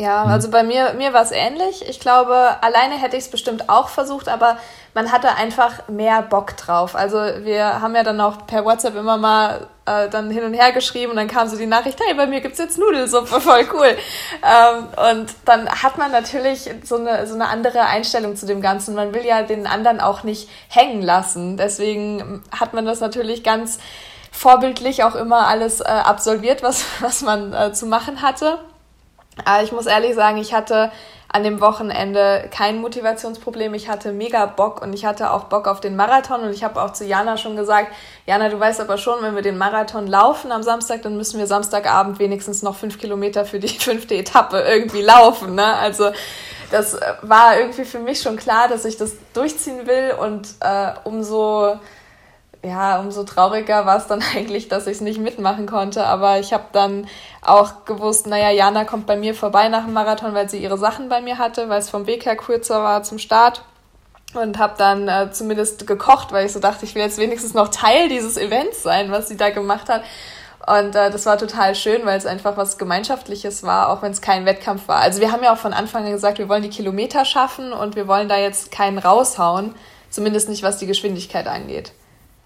Ja, 0.00 0.24
mhm. 0.24 0.30
also 0.30 0.50
bei 0.50 0.62
mir, 0.62 0.94
mir 0.94 1.12
war 1.12 1.20
es 1.20 1.30
ähnlich. 1.30 1.86
Ich 1.86 2.00
glaube, 2.00 2.34
alleine 2.62 2.94
hätte 2.94 3.18
ich 3.18 3.24
es 3.24 3.30
bestimmt 3.30 3.68
auch 3.68 3.90
versucht, 3.90 4.30
aber 4.30 4.56
man 4.94 5.12
hatte 5.12 5.34
einfach 5.34 5.88
mehr 5.88 6.22
Bock 6.22 6.56
drauf. 6.56 6.96
Also 6.96 7.18
wir 7.18 7.82
haben 7.82 7.94
ja 7.94 8.02
dann 8.02 8.18
auch 8.22 8.46
per 8.46 8.64
WhatsApp 8.64 8.96
immer 8.96 9.18
mal 9.18 9.66
äh, 9.84 10.08
dann 10.08 10.30
hin 10.30 10.42
und 10.44 10.54
her 10.54 10.72
geschrieben 10.72 11.10
und 11.10 11.16
dann 11.18 11.28
kam 11.28 11.48
so 11.48 11.58
die 11.58 11.66
Nachricht, 11.66 12.00
hey, 12.02 12.14
bei 12.14 12.26
mir 12.26 12.40
gibt's 12.40 12.58
jetzt 12.58 12.78
Nudelsuppe, 12.78 13.40
voll 13.42 13.68
cool. 13.74 13.94
Ähm, 14.42 14.86
und 15.10 15.34
dann 15.44 15.68
hat 15.68 15.98
man 15.98 16.10
natürlich 16.10 16.70
so 16.82 16.96
eine, 16.96 17.26
so 17.26 17.34
eine 17.34 17.48
andere 17.48 17.82
Einstellung 17.82 18.36
zu 18.36 18.46
dem 18.46 18.62
Ganzen. 18.62 18.94
Man 18.94 19.12
will 19.12 19.26
ja 19.26 19.42
den 19.42 19.66
anderen 19.66 20.00
auch 20.00 20.22
nicht 20.22 20.48
hängen 20.70 21.02
lassen. 21.02 21.58
Deswegen 21.58 22.42
hat 22.58 22.72
man 22.72 22.86
das 22.86 23.00
natürlich 23.00 23.44
ganz 23.44 23.78
vorbildlich 24.32 25.04
auch 25.04 25.14
immer 25.14 25.46
alles 25.46 25.82
äh, 25.82 25.84
absolviert, 25.84 26.62
was, 26.62 26.86
was 27.00 27.20
man 27.20 27.52
äh, 27.52 27.74
zu 27.74 27.84
machen 27.84 28.22
hatte. 28.22 28.60
Aber 29.44 29.62
ich 29.62 29.72
muss 29.72 29.86
ehrlich 29.86 30.14
sagen, 30.14 30.38
ich 30.38 30.54
hatte 30.54 30.90
an 31.32 31.44
dem 31.44 31.60
Wochenende 31.60 32.48
kein 32.50 32.80
Motivationsproblem. 32.80 33.72
Ich 33.74 33.88
hatte 33.88 34.12
mega 34.12 34.46
Bock 34.46 34.82
und 34.82 34.92
ich 34.92 35.04
hatte 35.04 35.32
auch 35.32 35.44
Bock 35.44 35.68
auf 35.68 35.80
den 35.80 35.94
Marathon 35.94 36.40
und 36.40 36.50
ich 36.50 36.64
habe 36.64 36.82
auch 36.82 36.92
zu 36.92 37.04
Jana 37.04 37.36
schon 37.36 37.54
gesagt, 37.54 37.92
Jana, 38.26 38.48
du 38.48 38.58
weißt 38.58 38.80
aber 38.80 38.98
schon, 38.98 39.22
wenn 39.22 39.36
wir 39.36 39.42
den 39.42 39.56
Marathon 39.56 40.08
laufen 40.08 40.50
am 40.50 40.64
Samstag, 40.64 41.02
dann 41.02 41.16
müssen 41.16 41.38
wir 41.38 41.46
Samstagabend 41.46 42.18
wenigstens 42.18 42.62
noch 42.62 42.74
fünf 42.74 42.98
Kilometer 42.98 43.44
für 43.44 43.60
die 43.60 43.68
fünfte 43.78 44.16
Etappe 44.16 44.60
irgendwie 44.60 45.02
laufen. 45.02 45.54
Ne? 45.54 45.76
Also 45.76 46.10
das 46.72 46.98
war 47.22 47.58
irgendwie 47.58 47.84
für 47.84 48.00
mich 48.00 48.20
schon 48.20 48.36
klar, 48.36 48.66
dass 48.66 48.84
ich 48.84 48.96
das 48.96 49.12
durchziehen 49.32 49.86
will 49.86 50.14
und 50.20 50.48
äh, 50.60 50.92
umso 51.04 51.78
ja, 52.62 53.00
umso 53.00 53.24
trauriger 53.24 53.86
war 53.86 53.96
es 53.96 54.06
dann 54.06 54.22
eigentlich, 54.34 54.68
dass 54.68 54.86
ich 54.86 54.96
es 54.96 55.00
nicht 55.00 55.18
mitmachen 55.18 55.66
konnte. 55.66 56.04
Aber 56.04 56.38
ich 56.38 56.52
habe 56.52 56.64
dann 56.72 57.06
auch 57.42 57.84
gewusst, 57.84 58.26
naja, 58.26 58.50
Jana 58.50 58.84
kommt 58.84 59.06
bei 59.06 59.16
mir 59.16 59.34
vorbei 59.34 59.68
nach 59.68 59.84
dem 59.84 59.94
Marathon, 59.94 60.34
weil 60.34 60.48
sie 60.48 60.58
ihre 60.58 60.78
Sachen 60.78 61.08
bei 61.08 61.20
mir 61.20 61.38
hatte, 61.38 61.68
weil 61.68 61.80
es 61.80 61.90
vom 61.90 62.06
Weg 62.06 62.26
her 62.26 62.36
kürzer 62.36 62.82
war 62.82 63.02
zum 63.02 63.18
Start. 63.18 63.62
Und 64.32 64.58
habe 64.58 64.74
dann 64.78 65.08
äh, 65.08 65.32
zumindest 65.32 65.88
gekocht, 65.88 66.30
weil 66.30 66.46
ich 66.46 66.52
so 66.52 66.60
dachte, 66.60 66.84
ich 66.84 66.94
will 66.94 67.02
jetzt 67.02 67.18
wenigstens 67.18 67.52
noch 67.52 67.66
Teil 67.66 68.08
dieses 68.08 68.36
Events 68.36 68.80
sein, 68.80 69.10
was 69.10 69.26
sie 69.26 69.36
da 69.36 69.50
gemacht 69.50 69.88
hat. 69.88 70.02
Und 70.66 70.94
äh, 70.94 71.10
das 71.10 71.26
war 71.26 71.36
total 71.36 71.74
schön, 71.74 72.04
weil 72.04 72.16
es 72.16 72.26
einfach 72.26 72.56
was 72.56 72.78
Gemeinschaftliches 72.78 73.64
war, 73.64 73.88
auch 73.88 74.02
wenn 74.02 74.12
es 74.12 74.20
kein 74.20 74.46
Wettkampf 74.46 74.86
war. 74.86 75.00
Also 75.00 75.20
wir 75.20 75.32
haben 75.32 75.42
ja 75.42 75.52
auch 75.52 75.58
von 75.58 75.72
Anfang 75.72 76.04
an 76.04 76.12
gesagt, 76.12 76.38
wir 76.38 76.48
wollen 76.48 76.62
die 76.62 76.68
Kilometer 76.68 77.24
schaffen 77.24 77.72
und 77.72 77.96
wir 77.96 78.06
wollen 78.06 78.28
da 78.28 78.38
jetzt 78.38 78.70
keinen 78.70 78.98
raushauen, 78.98 79.74
zumindest 80.10 80.48
nicht 80.48 80.62
was 80.62 80.78
die 80.78 80.86
Geschwindigkeit 80.86 81.48
angeht. 81.48 81.92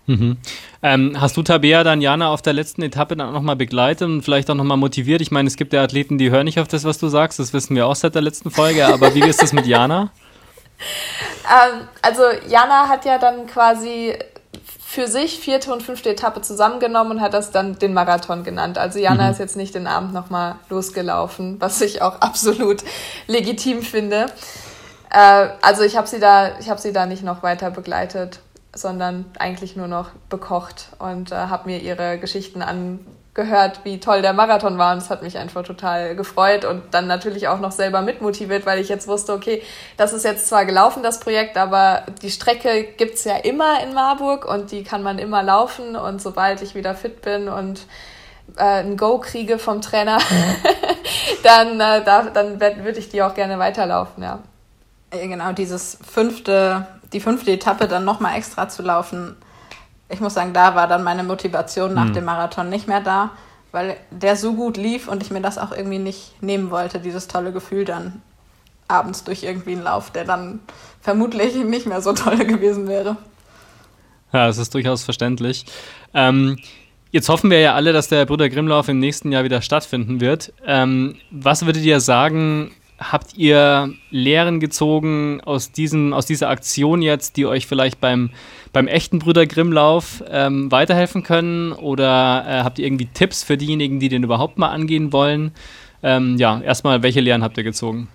Mhm. 0.06 0.36
Ähm, 0.82 1.16
hast 1.18 1.36
du 1.36 1.42
Tabea 1.42 1.82
dann 1.82 2.00
Jana 2.00 2.28
auf 2.28 2.42
der 2.42 2.52
letzten 2.52 2.82
Etappe 2.82 3.16
dann 3.16 3.28
auch 3.28 3.32
nochmal 3.32 3.56
begleitet 3.56 4.06
und 4.06 4.22
vielleicht 4.22 4.50
auch 4.50 4.54
nochmal 4.54 4.76
motiviert? 4.76 5.20
Ich 5.20 5.30
meine, 5.30 5.46
es 5.46 5.56
gibt 5.56 5.72
ja 5.72 5.82
Athleten, 5.82 6.18
die 6.18 6.30
hören 6.30 6.44
nicht 6.44 6.60
auf 6.60 6.68
das, 6.68 6.84
was 6.84 6.98
du 6.98 7.08
sagst, 7.08 7.38
das 7.38 7.52
wissen 7.52 7.74
wir 7.74 7.86
auch 7.86 7.96
seit 7.96 8.14
der 8.14 8.22
letzten 8.22 8.50
Folge, 8.50 8.86
aber 8.86 9.14
wie 9.14 9.22
ist 9.22 9.42
das 9.42 9.52
mit 9.52 9.66
Jana? 9.66 10.10
ähm, 11.44 11.88
also 12.02 12.22
Jana 12.48 12.88
hat 12.88 13.04
ja 13.04 13.18
dann 13.18 13.46
quasi 13.46 14.14
für 14.84 15.08
sich 15.08 15.40
vierte 15.40 15.72
und 15.72 15.82
fünfte 15.82 16.10
Etappe 16.10 16.40
zusammengenommen 16.42 17.12
und 17.12 17.20
hat 17.20 17.34
das 17.34 17.50
dann 17.50 17.78
den 17.78 17.94
Marathon 17.94 18.44
genannt. 18.44 18.78
Also 18.78 18.98
Jana 18.98 19.24
mhm. 19.24 19.32
ist 19.32 19.38
jetzt 19.38 19.56
nicht 19.56 19.74
den 19.74 19.86
Abend 19.86 20.12
nochmal 20.12 20.56
losgelaufen, 20.68 21.56
was 21.60 21.80
ich 21.80 22.02
auch 22.02 22.16
absolut 22.20 22.84
legitim 23.26 23.82
finde. 23.82 24.26
Äh, 25.10 25.48
also 25.62 25.82
ich 25.82 25.96
habe 25.96 26.06
sie 26.06 26.20
da, 26.20 26.58
ich 26.60 26.68
habe 26.68 26.80
sie 26.80 26.92
da 26.92 27.06
nicht 27.06 27.24
noch 27.24 27.42
weiter 27.42 27.70
begleitet 27.70 28.40
sondern 28.74 29.24
eigentlich 29.38 29.76
nur 29.76 29.86
noch 29.86 30.10
bekocht 30.28 30.88
und 30.98 31.32
äh, 31.32 31.36
habe 31.36 31.68
mir 31.68 31.80
ihre 31.80 32.18
Geschichten 32.18 32.60
angehört, 32.60 33.80
wie 33.84 34.00
toll 34.00 34.20
der 34.20 34.32
Marathon 34.32 34.78
war 34.78 34.92
und 34.92 34.98
es 34.98 35.10
hat 35.10 35.22
mich 35.22 35.38
einfach 35.38 35.62
total 35.62 36.16
gefreut 36.16 36.64
und 36.64 36.82
dann 36.92 37.06
natürlich 37.06 37.48
auch 37.48 37.60
noch 37.60 37.72
selber 37.72 38.02
mitmotiviert, 38.02 38.66
weil 38.66 38.80
ich 38.80 38.88
jetzt 38.88 39.06
wusste, 39.06 39.32
okay, 39.32 39.62
das 39.96 40.12
ist 40.12 40.24
jetzt 40.24 40.48
zwar 40.48 40.64
gelaufen, 40.64 41.02
das 41.02 41.20
Projekt, 41.20 41.56
aber 41.56 42.04
die 42.22 42.30
Strecke 42.30 42.84
gibt's 42.96 43.24
ja 43.24 43.36
immer 43.36 43.82
in 43.82 43.94
Marburg 43.94 44.44
und 44.44 44.72
die 44.72 44.82
kann 44.82 45.02
man 45.02 45.18
immer 45.18 45.42
laufen 45.42 45.96
und 45.96 46.20
sobald 46.20 46.60
ich 46.62 46.74
wieder 46.74 46.94
fit 46.94 47.22
bin 47.22 47.48
und 47.48 47.86
äh, 48.56 48.82
ein 48.82 48.96
Go 48.96 49.18
kriege 49.18 49.58
vom 49.58 49.80
Trainer, 49.80 50.18
dann, 51.42 51.80
äh, 51.80 52.04
da, 52.04 52.22
dann 52.22 52.60
würde 52.60 52.98
ich 52.98 53.08
die 53.08 53.22
auch 53.22 53.34
gerne 53.34 53.58
weiterlaufen, 53.58 54.22
ja. 54.22 54.40
Genau, 55.10 55.52
dieses 55.52 55.98
fünfte 56.02 56.88
die 57.14 57.20
fünfte 57.20 57.52
Etappe 57.52 57.88
dann 57.88 58.04
nochmal 58.04 58.36
extra 58.36 58.68
zu 58.68 58.82
laufen, 58.82 59.36
ich 60.10 60.20
muss 60.20 60.34
sagen, 60.34 60.52
da 60.52 60.74
war 60.74 60.86
dann 60.86 61.02
meine 61.02 61.22
Motivation 61.22 61.94
nach 61.94 62.06
mhm. 62.06 62.12
dem 62.12 62.24
Marathon 62.26 62.68
nicht 62.68 62.86
mehr 62.86 63.00
da, 63.00 63.30
weil 63.72 63.96
der 64.10 64.36
so 64.36 64.54
gut 64.54 64.76
lief 64.76 65.08
und 65.08 65.22
ich 65.22 65.30
mir 65.30 65.40
das 65.40 65.56
auch 65.56 65.72
irgendwie 65.72 65.98
nicht 65.98 66.42
nehmen 66.42 66.70
wollte, 66.70 67.00
dieses 67.00 67.26
tolle 67.26 67.52
Gefühl 67.52 67.84
dann 67.84 68.20
abends 68.86 69.24
durch 69.24 69.42
irgendwie 69.42 69.72
einen 69.72 69.82
Lauf, 69.82 70.10
der 70.10 70.24
dann 70.24 70.60
vermutlich 71.00 71.54
nicht 71.56 71.86
mehr 71.86 72.02
so 72.02 72.12
toll 72.12 72.36
gewesen 72.44 72.86
wäre. 72.86 73.16
Ja, 74.32 74.48
es 74.48 74.58
ist 74.58 74.74
durchaus 74.74 75.04
verständlich. 75.04 75.64
Ähm, 76.12 76.58
jetzt 77.12 77.28
hoffen 77.28 77.50
wir 77.50 77.60
ja 77.60 77.74
alle, 77.74 77.92
dass 77.92 78.08
der 78.08 78.26
Bruder 78.26 78.50
Grimmlauf 78.50 78.88
im 78.88 78.98
nächsten 78.98 79.32
Jahr 79.32 79.44
wieder 79.44 79.62
stattfinden 79.62 80.20
wird. 80.20 80.52
Ähm, 80.66 81.16
was 81.30 81.64
würdet 81.64 81.84
ihr 81.84 82.00
sagen, 82.00 82.72
habt 82.98 83.36
ihr 83.36 83.92
Lehren 84.10 84.60
gezogen 84.60 85.40
aus, 85.44 85.72
diesem, 85.72 86.12
aus 86.12 86.26
dieser 86.26 86.48
Aktion 86.48 87.02
jetzt, 87.02 87.36
die 87.36 87.46
euch 87.46 87.66
vielleicht 87.66 88.00
beim, 88.00 88.30
beim 88.72 88.86
echten 88.86 89.18
Brüder 89.18 89.46
Grimmlauf 89.46 90.22
ähm, 90.30 90.70
weiterhelfen 90.70 91.22
können? 91.22 91.72
Oder 91.72 92.44
äh, 92.46 92.62
habt 92.62 92.78
ihr 92.78 92.86
irgendwie 92.86 93.06
Tipps 93.06 93.42
für 93.42 93.56
diejenigen, 93.56 94.00
die 94.00 94.08
den 94.08 94.22
überhaupt 94.22 94.58
mal 94.58 94.68
angehen 94.68 95.12
wollen? 95.12 95.52
Ähm, 96.02 96.36
ja, 96.36 96.60
erstmal, 96.60 97.02
welche 97.02 97.20
Lehren 97.20 97.42
habt 97.42 97.56
ihr 97.56 97.64
gezogen? 97.64 98.08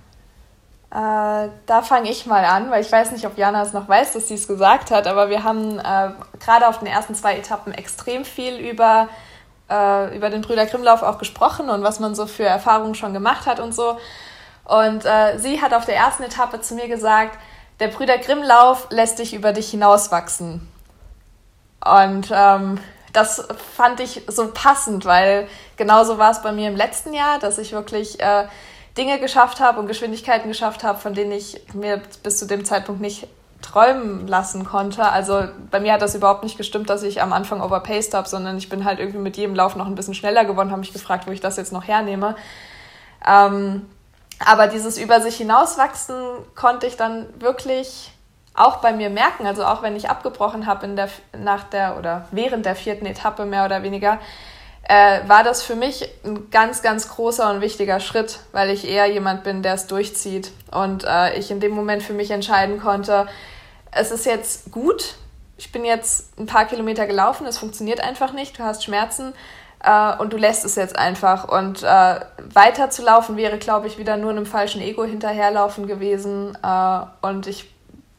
Äh, 0.92 1.50
da 1.68 1.82
fange 1.84 2.10
ich 2.10 2.26
mal 2.26 2.44
an, 2.46 2.72
weil 2.72 2.82
ich 2.82 2.92
weiß 2.92 3.12
nicht, 3.12 3.26
ob 3.26 3.38
Jana 3.38 3.62
es 3.62 3.74
noch 3.74 3.88
weiß, 3.88 4.14
dass 4.14 4.28
sie 4.28 4.34
es 4.34 4.48
gesagt 4.48 4.90
hat, 4.90 5.06
aber 5.06 5.30
wir 5.30 5.44
haben 5.44 5.78
äh, 5.78 6.10
gerade 6.40 6.68
auf 6.68 6.80
den 6.80 6.88
ersten 6.88 7.14
zwei 7.14 7.36
Etappen 7.36 7.74
extrem 7.74 8.26
viel 8.26 8.58
über, 8.58 9.08
äh, 9.70 10.16
über 10.16 10.32
den 10.32 10.42
Brüder 10.42 10.66
Grimmlauf 10.66 11.04
auch 11.04 11.20
gesprochen 11.20 11.70
und 11.70 11.84
was 11.84 12.00
man 12.00 12.16
so 12.16 12.26
für 12.26 12.46
Erfahrungen 12.46 12.96
schon 12.96 13.14
gemacht 13.14 13.46
hat 13.46 13.60
und 13.60 13.74
so. 13.74 13.98
Und 14.70 15.04
äh, 15.04 15.40
sie 15.40 15.62
hat 15.62 15.74
auf 15.74 15.86
der 15.86 15.96
ersten 15.96 16.22
Etappe 16.22 16.62
zu 16.62 16.76
mir 16.76 16.88
gesagt, 16.88 17.40
der 17.80 17.88
Brüder 17.88 18.20
Grimmlauf 18.20 18.88
lässt 18.92 19.18
dich 19.18 19.34
über 19.34 19.52
dich 19.52 19.72
hinauswachsen. 19.72 20.68
Und 21.84 22.30
ähm, 22.32 22.78
das 23.12 23.48
fand 23.76 24.00
ich 24.00 24.22
so 24.28 24.52
passend, 24.54 25.06
weil 25.06 25.48
genauso 25.76 26.20
war 26.20 26.30
es 26.30 26.44
bei 26.44 26.52
mir 26.52 26.68
im 26.68 26.76
letzten 26.76 27.14
Jahr, 27.14 27.40
dass 27.40 27.58
ich 27.58 27.72
wirklich 27.72 28.20
äh, 28.20 28.46
Dinge 28.96 29.20
geschafft 29.20 29.60
habe 29.60 29.80
und 29.80 29.88
Geschwindigkeiten 29.88 30.50
geschafft 30.50 30.84
habe, 30.84 31.00
von 31.00 31.16
denen 31.16 31.32
ich 31.32 31.60
mir 31.74 32.02
bis 32.22 32.38
zu 32.38 32.46
dem 32.46 32.64
Zeitpunkt 32.64 33.02
nicht 33.02 33.28
träumen 33.64 34.28
lassen 34.28 34.66
konnte. 34.66 35.04
Also 35.04 35.46
bei 35.72 35.80
mir 35.80 35.94
hat 35.94 36.04
das 36.04 36.14
überhaupt 36.14 36.44
nicht 36.44 36.58
gestimmt, 36.58 36.92
dass 36.92 37.02
ich 37.02 37.24
am 37.24 37.34
Anfang 37.34 37.62
overpaced 37.62 38.14
habe, 38.14 38.30
sondern 38.30 38.58
ich 38.58 38.70
bin 38.70 38.86
halt 38.86 39.00
irgendwie 39.00 39.20
mit 39.20 39.36
jedem 39.36 39.56
Lauf 39.56 39.76
noch 39.76 39.88
ein 39.88 39.96
bisschen 39.96 40.14
schneller 40.14 40.46
geworden, 40.46 40.70
habe 40.70 40.82
mich 40.82 40.94
gefragt, 40.94 41.26
wo 41.26 41.32
ich 41.32 41.42
das 41.42 41.58
jetzt 41.58 41.74
noch 41.74 41.88
hernehme. 41.88 42.36
Ähm, 43.28 43.88
aber 44.46 44.68
dieses 44.68 44.98
über 44.98 45.22
sich 45.22 45.38
hinauswachsen 45.38 46.16
konnte 46.56 46.88
ich 46.88 46.98
dann 46.98 47.28
wirklich 47.42 48.12
auch 48.54 48.78
bei 48.78 48.94
mir 48.94 49.10
merken, 49.10 49.46
also 49.46 49.64
auch 49.66 49.82
wenn 49.82 49.96
ich 49.96 50.10
abgebrochen 50.10 50.66
habe 50.66 50.86
in 50.86 50.96
der, 50.96 51.10
nach 51.38 51.64
der 51.64 51.98
oder 51.98 52.28
während 52.32 52.66
der 52.66 52.76
vierten 52.76 53.06
Etappe 53.06 53.46
mehr 53.46 53.66
oder 53.66 53.84
weniger, 53.84 54.20
äh, 54.84 55.22
war 55.28 55.44
das 55.44 55.62
für 55.62 55.76
mich 55.76 56.10
ein 56.26 56.50
ganz, 56.50 56.82
ganz 56.82 57.10
großer 57.10 57.50
und 57.52 57.62
wichtiger 57.62 58.00
Schritt, 58.00 58.40
weil 58.52 58.70
ich 58.70 58.88
eher 58.88 59.06
jemand 59.06 59.44
bin, 59.44 59.62
der 59.62 59.76
es 59.76 59.88
durchzieht. 59.88 60.52
Und 60.72 61.04
äh, 61.04 61.38
ich 61.38 61.52
in 61.52 61.60
dem 61.60 61.74
Moment 61.74 62.02
für 62.02 62.14
mich 62.14 62.32
entscheiden 62.32 62.80
konnte, 62.80 63.28
es 63.92 64.12
ist 64.12 64.26
jetzt 64.26 64.72
gut, 64.72 65.16
ich 65.58 65.72
bin 65.72 65.86
jetzt 65.86 66.38
ein 66.40 66.46
paar 66.46 66.66
Kilometer 66.66 67.06
gelaufen, 67.06 67.46
es 67.46 67.58
funktioniert 67.58 68.02
einfach 68.02 68.34
nicht, 68.34 68.58
du 68.58 68.64
hast 68.64 68.84
Schmerzen, 68.84 69.34
äh, 69.84 70.18
und 70.18 70.34
du 70.34 70.38
lässt 70.38 70.66
es 70.66 70.76
jetzt 70.76 70.98
einfach. 70.98 71.48
Und 71.48 71.84
äh, 71.84 72.20
weiterzulaufen 72.54 73.38
wäre, 73.38 73.58
glaube 73.58 73.88
ich, 73.88 73.98
wieder 73.98 74.18
nur 74.18 74.32
einem 74.32 74.46
falschen 74.46 74.82
Ego 74.82 75.04
hinterherlaufen 75.04 75.88
gewesen. 75.88 76.58
Äh, 76.64 77.00
und 77.22 77.48
ich 77.48 77.74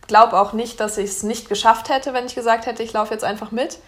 glaube 0.07 0.41
auch 0.41 0.53
nicht, 0.53 0.81
dass 0.81 0.99
ich 0.99 1.11
es 1.11 1.23
nicht 1.23 1.49
geschafft 1.49 1.89
hätte, 1.89 2.13
wenn 2.15 2.27
ich 2.27 2.35
gesagt 2.35 2.67
hätte, 2.67 2.83
ich 2.83 2.93
laufe 2.93 3.13
jetzt 3.13 3.25
einfach 3.25 3.51
mit. 3.51 3.79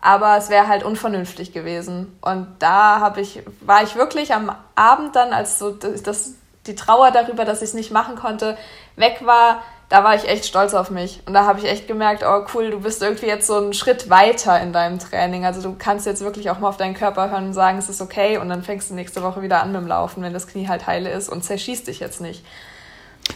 aber 0.00 0.36
es 0.36 0.48
wäre 0.48 0.68
halt 0.68 0.82
unvernünftig 0.82 1.52
gewesen. 1.52 2.16
Und 2.22 2.48
da 2.58 3.00
habe 3.00 3.20
ich, 3.20 3.42
war 3.60 3.82
ich 3.82 3.96
wirklich 3.96 4.32
am 4.32 4.54
Abend 4.74 5.14
dann, 5.14 5.32
als 5.32 5.58
so 5.58 5.70
das, 5.72 6.34
die 6.66 6.74
Trauer 6.74 7.10
darüber, 7.10 7.44
dass 7.44 7.58
ich 7.58 7.68
es 7.70 7.74
nicht 7.74 7.90
machen 7.90 8.16
konnte, 8.16 8.56
weg 8.96 9.20
war, 9.24 9.62
da 9.90 10.04
war 10.04 10.14
ich 10.14 10.26
echt 10.26 10.46
stolz 10.46 10.72
auf 10.72 10.90
mich. 10.90 11.20
Und 11.26 11.34
da 11.34 11.44
habe 11.46 11.58
ich 11.58 11.66
echt 11.66 11.88
gemerkt, 11.88 12.22
oh 12.24 12.46
cool, 12.54 12.70
du 12.70 12.80
bist 12.80 13.02
irgendwie 13.02 13.26
jetzt 13.26 13.48
so 13.48 13.56
einen 13.56 13.74
Schritt 13.74 14.08
weiter 14.08 14.60
in 14.60 14.72
deinem 14.72 15.00
Training. 15.00 15.44
Also 15.44 15.60
du 15.60 15.74
kannst 15.76 16.06
jetzt 16.06 16.22
wirklich 16.22 16.48
auch 16.48 16.60
mal 16.60 16.68
auf 16.68 16.76
deinen 16.76 16.94
Körper 16.94 17.28
hören 17.30 17.46
und 17.46 17.54
sagen, 17.54 17.76
es 17.76 17.88
ist 17.88 18.00
okay. 18.00 18.38
Und 18.38 18.48
dann 18.48 18.62
fängst 18.62 18.88
du 18.90 18.94
nächste 18.94 19.20
Woche 19.22 19.42
wieder 19.42 19.60
an 19.60 19.72
mit 19.72 19.80
dem 19.80 19.88
Laufen, 19.88 20.22
wenn 20.22 20.32
das 20.32 20.46
Knie 20.46 20.68
halt 20.68 20.86
heile 20.86 21.10
ist 21.10 21.28
und 21.28 21.42
zerschießt 21.42 21.88
dich 21.88 21.98
jetzt 21.98 22.20
nicht. 22.20 22.44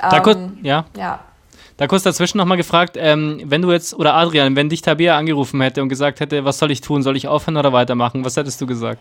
Da 0.01 0.17
ähm, 0.17 0.23
kurz, 0.23 0.39
ja. 0.63 0.85
ja. 0.97 1.19
Da 1.77 1.89
kurz 1.89 2.05
dazwischen 2.05 2.39
nochmal 2.39 2.57
gefragt, 2.57 2.97
ähm, 3.01 3.43
wenn 3.47 3.61
du 3.61 3.73
jetzt, 3.73 3.93
oder 3.95 4.15
Adrian, 4.15 4.55
wenn 4.55 4.69
dich 4.69 4.81
Tabea 4.81 5.19
angerufen 5.19 5.61
hätte 5.61 5.83
und 5.83 5.89
gesagt 5.89 6.21
hätte, 6.21 6.45
was 6.45 6.59
soll 6.59 6.71
ich 6.71 6.81
tun, 6.81 7.03
soll 7.03 7.17
ich 7.17 7.27
aufhören 7.27 7.57
oder 7.57 7.73
weitermachen, 7.73 8.25
was 8.25 8.37
hättest 8.37 8.61
du 8.61 8.67
gesagt? 8.67 9.01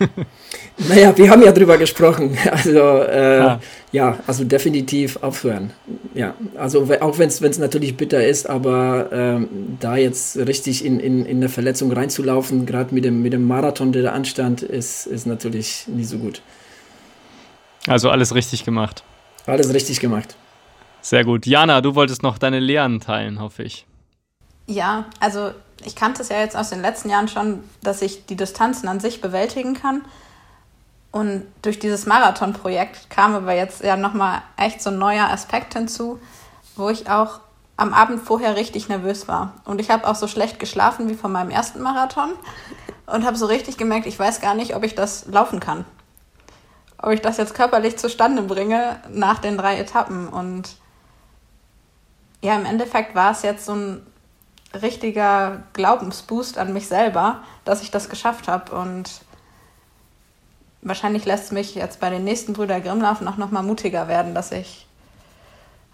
naja, 0.88 1.16
wir 1.16 1.30
haben 1.30 1.42
ja 1.42 1.52
drüber 1.52 1.78
gesprochen. 1.78 2.36
Also, 2.50 2.78
äh, 2.78 3.38
ah. 3.40 3.60
ja, 3.92 4.18
also 4.26 4.44
definitiv 4.44 5.22
aufhören. 5.22 5.72
Ja, 6.14 6.34
also 6.56 6.86
auch 7.00 7.18
wenn 7.18 7.28
es 7.28 7.58
natürlich 7.58 7.96
bitter 7.96 8.26
ist, 8.26 8.48
aber 8.48 9.08
ähm, 9.12 9.48
da 9.80 9.96
jetzt 9.96 10.36
richtig 10.36 10.84
in, 10.84 11.00
in, 11.00 11.24
in 11.24 11.38
eine 11.38 11.48
Verletzung 11.48 11.92
reinzulaufen, 11.92 12.66
gerade 12.66 12.94
mit 12.94 13.04
dem, 13.04 13.22
mit 13.22 13.32
dem 13.32 13.46
Marathon, 13.46 13.92
der 13.92 14.02
da 14.02 14.12
anstand, 14.12 14.62
ist, 14.62 15.06
ist 15.06 15.26
natürlich 15.26 15.84
nie 15.86 16.04
so 16.04 16.18
gut. 16.18 16.42
Also 17.86 18.10
alles 18.10 18.34
richtig 18.34 18.64
gemacht. 18.64 19.02
Alles 19.46 19.72
richtig 19.72 20.00
gemacht. 20.00 20.36
Sehr 21.02 21.24
gut. 21.24 21.46
Jana, 21.46 21.80
du 21.80 21.94
wolltest 21.94 22.22
noch 22.22 22.38
deine 22.38 22.60
Lehren 22.60 23.00
teilen, 23.00 23.40
hoffe 23.40 23.62
ich. 23.62 23.86
Ja, 24.66 25.06
also 25.18 25.50
ich 25.84 25.96
kannte 25.96 26.22
es 26.22 26.28
ja 26.28 26.38
jetzt 26.38 26.56
aus 26.56 26.70
den 26.70 26.82
letzten 26.82 27.10
Jahren 27.10 27.28
schon, 27.28 27.64
dass 27.82 28.02
ich 28.02 28.26
die 28.26 28.36
Distanzen 28.36 28.88
an 28.88 29.00
sich 29.00 29.20
bewältigen 29.20 29.74
kann. 29.74 30.02
Und 31.12 31.46
durch 31.62 31.78
dieses 31.78 32.06
Marathon-Projekt 32.06 33.10
kam 33.10 33.34
aber 33.34 33.54
jetzt 33.54 33.82
ja 33.82 33.96
nochmal 33.96 34.42
echt 34.56 34.80
so 34.80 34.90
ein 34.90 34.98
neuer 34.98 35.28
Aspekt 35.28 35.74
hinzu, 35.74 36.20
wo 36.76 36.88
ich 36.88 37.10
auch 37.10 37.40
am 37.76 37.94
Abend 37.94 38.20
vorher 38.20 38.56
richtig 38.56 38.88
nervös 38.88 39.26
war. 39.26 39.54
Und 39.64 39.80
ich 39.80 39.90
habe 39.90 40.06
auch 40.06 40.14
so 40.14 40.28
schlecht 40.28 40.60
geschlafen 40.60 41.08
wie 41.08 41.14
von 41.14 41.32
meinem 41.32 41.50
ersten 41.50 41.80
Marathon 41.80 42.30
und 43.06 43.24
habe 43.24 43.36
so 43.36 43.46
richtig 43.46 43.76
gemerkt, 43.76 44.06
ich 44.06 44.18
weiß 44.18 44.40
gar 44.40 44.54
nicht, 44.54 44.76
ob 44.76 44.84
ich 44.84 44.94
das 44.94 45.26
laufen 45.26 45.60
kann. 45.60 45.84
Ob 46.98 47.10
ich 47.12 47.22
das 47.22 47.38
jetzt 47.38 47.54
körperlich 47.54 47.96
zustande 47.96 48.42
bringe 48.42 49.00
nach 49.08 49.38
den 49.38 49.56
drei 49.56 49.78
Etappen. 49.78 50.28
Und 50.28 50.76
ja, 52.42 52.54
im 52.54 52.66
Endeffekt 52.66 53.14
war 53.14 53.32
es 53.32 53.42
jetzt 53.42 53.64
so 53.64 53.74
ein 53.74 54.06
richtiger 54.74 55.62
Glaubensboost 55.72 56.58
an 56.58 56.72
mich 56.72 56.86
selber, 56.86 57.42
dass 57.64 57.82
ich 57.82 57.90
das 57.90 58.08
geschafft 58.08 58.48
habe. 58.48 58.74
Und 58.74 59.22
wahrscheinlich 60.82 61.24
lässt 61.24 61.44
es 61.44 61.52
mich 61.52 61.74
jetzt 61.74 62.00
bei 62.00 62.10
den 62.10 62.24
nächsten 62.24 62.52
Brüder 62.52 62.80
Grimmlaufen 62.80 63.26
auch 63.28 63.36
noch 63.36 63.50
mal 63.50 63.62
mutiger 63.62 64.08
werden, 64.08 64.34
dass 64.34 64.52
ich 64.52 64.86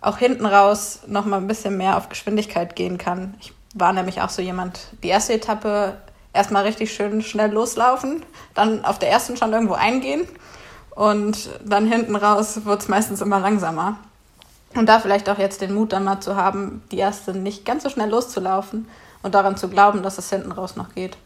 auch 0.00 0.18
hinten 0.18 0.46
raus 0.46 1.00
noch 1.06 1.24
mal 1.24 1.38
ein 1.38 1.46
bisschen 1.46 1.76
mehr 1.76 1.96
auf 1.96 2.08
Geschwindigkeit 2.08 2.76
gehen 2.76 2.98
kann. 2.98 3.34
Ich 3.40 3.52
war 3.74 3.92
nämlich 3.92 4.20
auch 4.20 4.30
so 4.30 4.42
jemand, 4.42 4.88
die 5.02 5.08
erste 5.08 5.34
Etappe 5.34 5.96
erstmal 6.32 6.64
richtig 6.64 6.94
schön 6.94 7.22
schnell 7.22 7.50
loslaufen, 7.50 8.24
dann 8.54 8.84
auf 8.84 8.98
der 8.98 9.10
ersten 9.10 9.36
schon 9.36 9.52
irgendwo 9.52 9.74
eingehen 9.74 10.28
und 10.90 11.50
dann 11.64 11.86
hinten 11.86 12.14
raus 12.14 12.64
wird 12.64 12.82
es 12.82 12.88
meistens 12.88 13.20
immer 13.20 13.40
langsamer. 13.40 13.98
Und 14.74 14.88
da 14.88 14.98
vielleicht 14.98 15.28
auch 15.28 15.38
jetzt 15.38 15.60
den 15.60 15.74
Mut 15.74 15.92
dann 15.92 16.04
mal 16.04 16.20
zu 16.20 16.36
haben, 16.36 16.82
die 16.90 16.98
erste 16.98 17.32
nicht 17.32 17.64
ganz 17.64 17.82
so 17.82 17.88
schnell 17.88 18.10
loszulaufen 18.10 18.88
und 19.22 19.34
daran 19.34 19.56
zu 19.56 19.68
glauben, 19.68 20.02
dass 20.02 20.18
es 20.18 20.30
hinten 20.30 20.52
raus 20.52 20.76
noch 20.76 20.94
geht. 20.94 21.16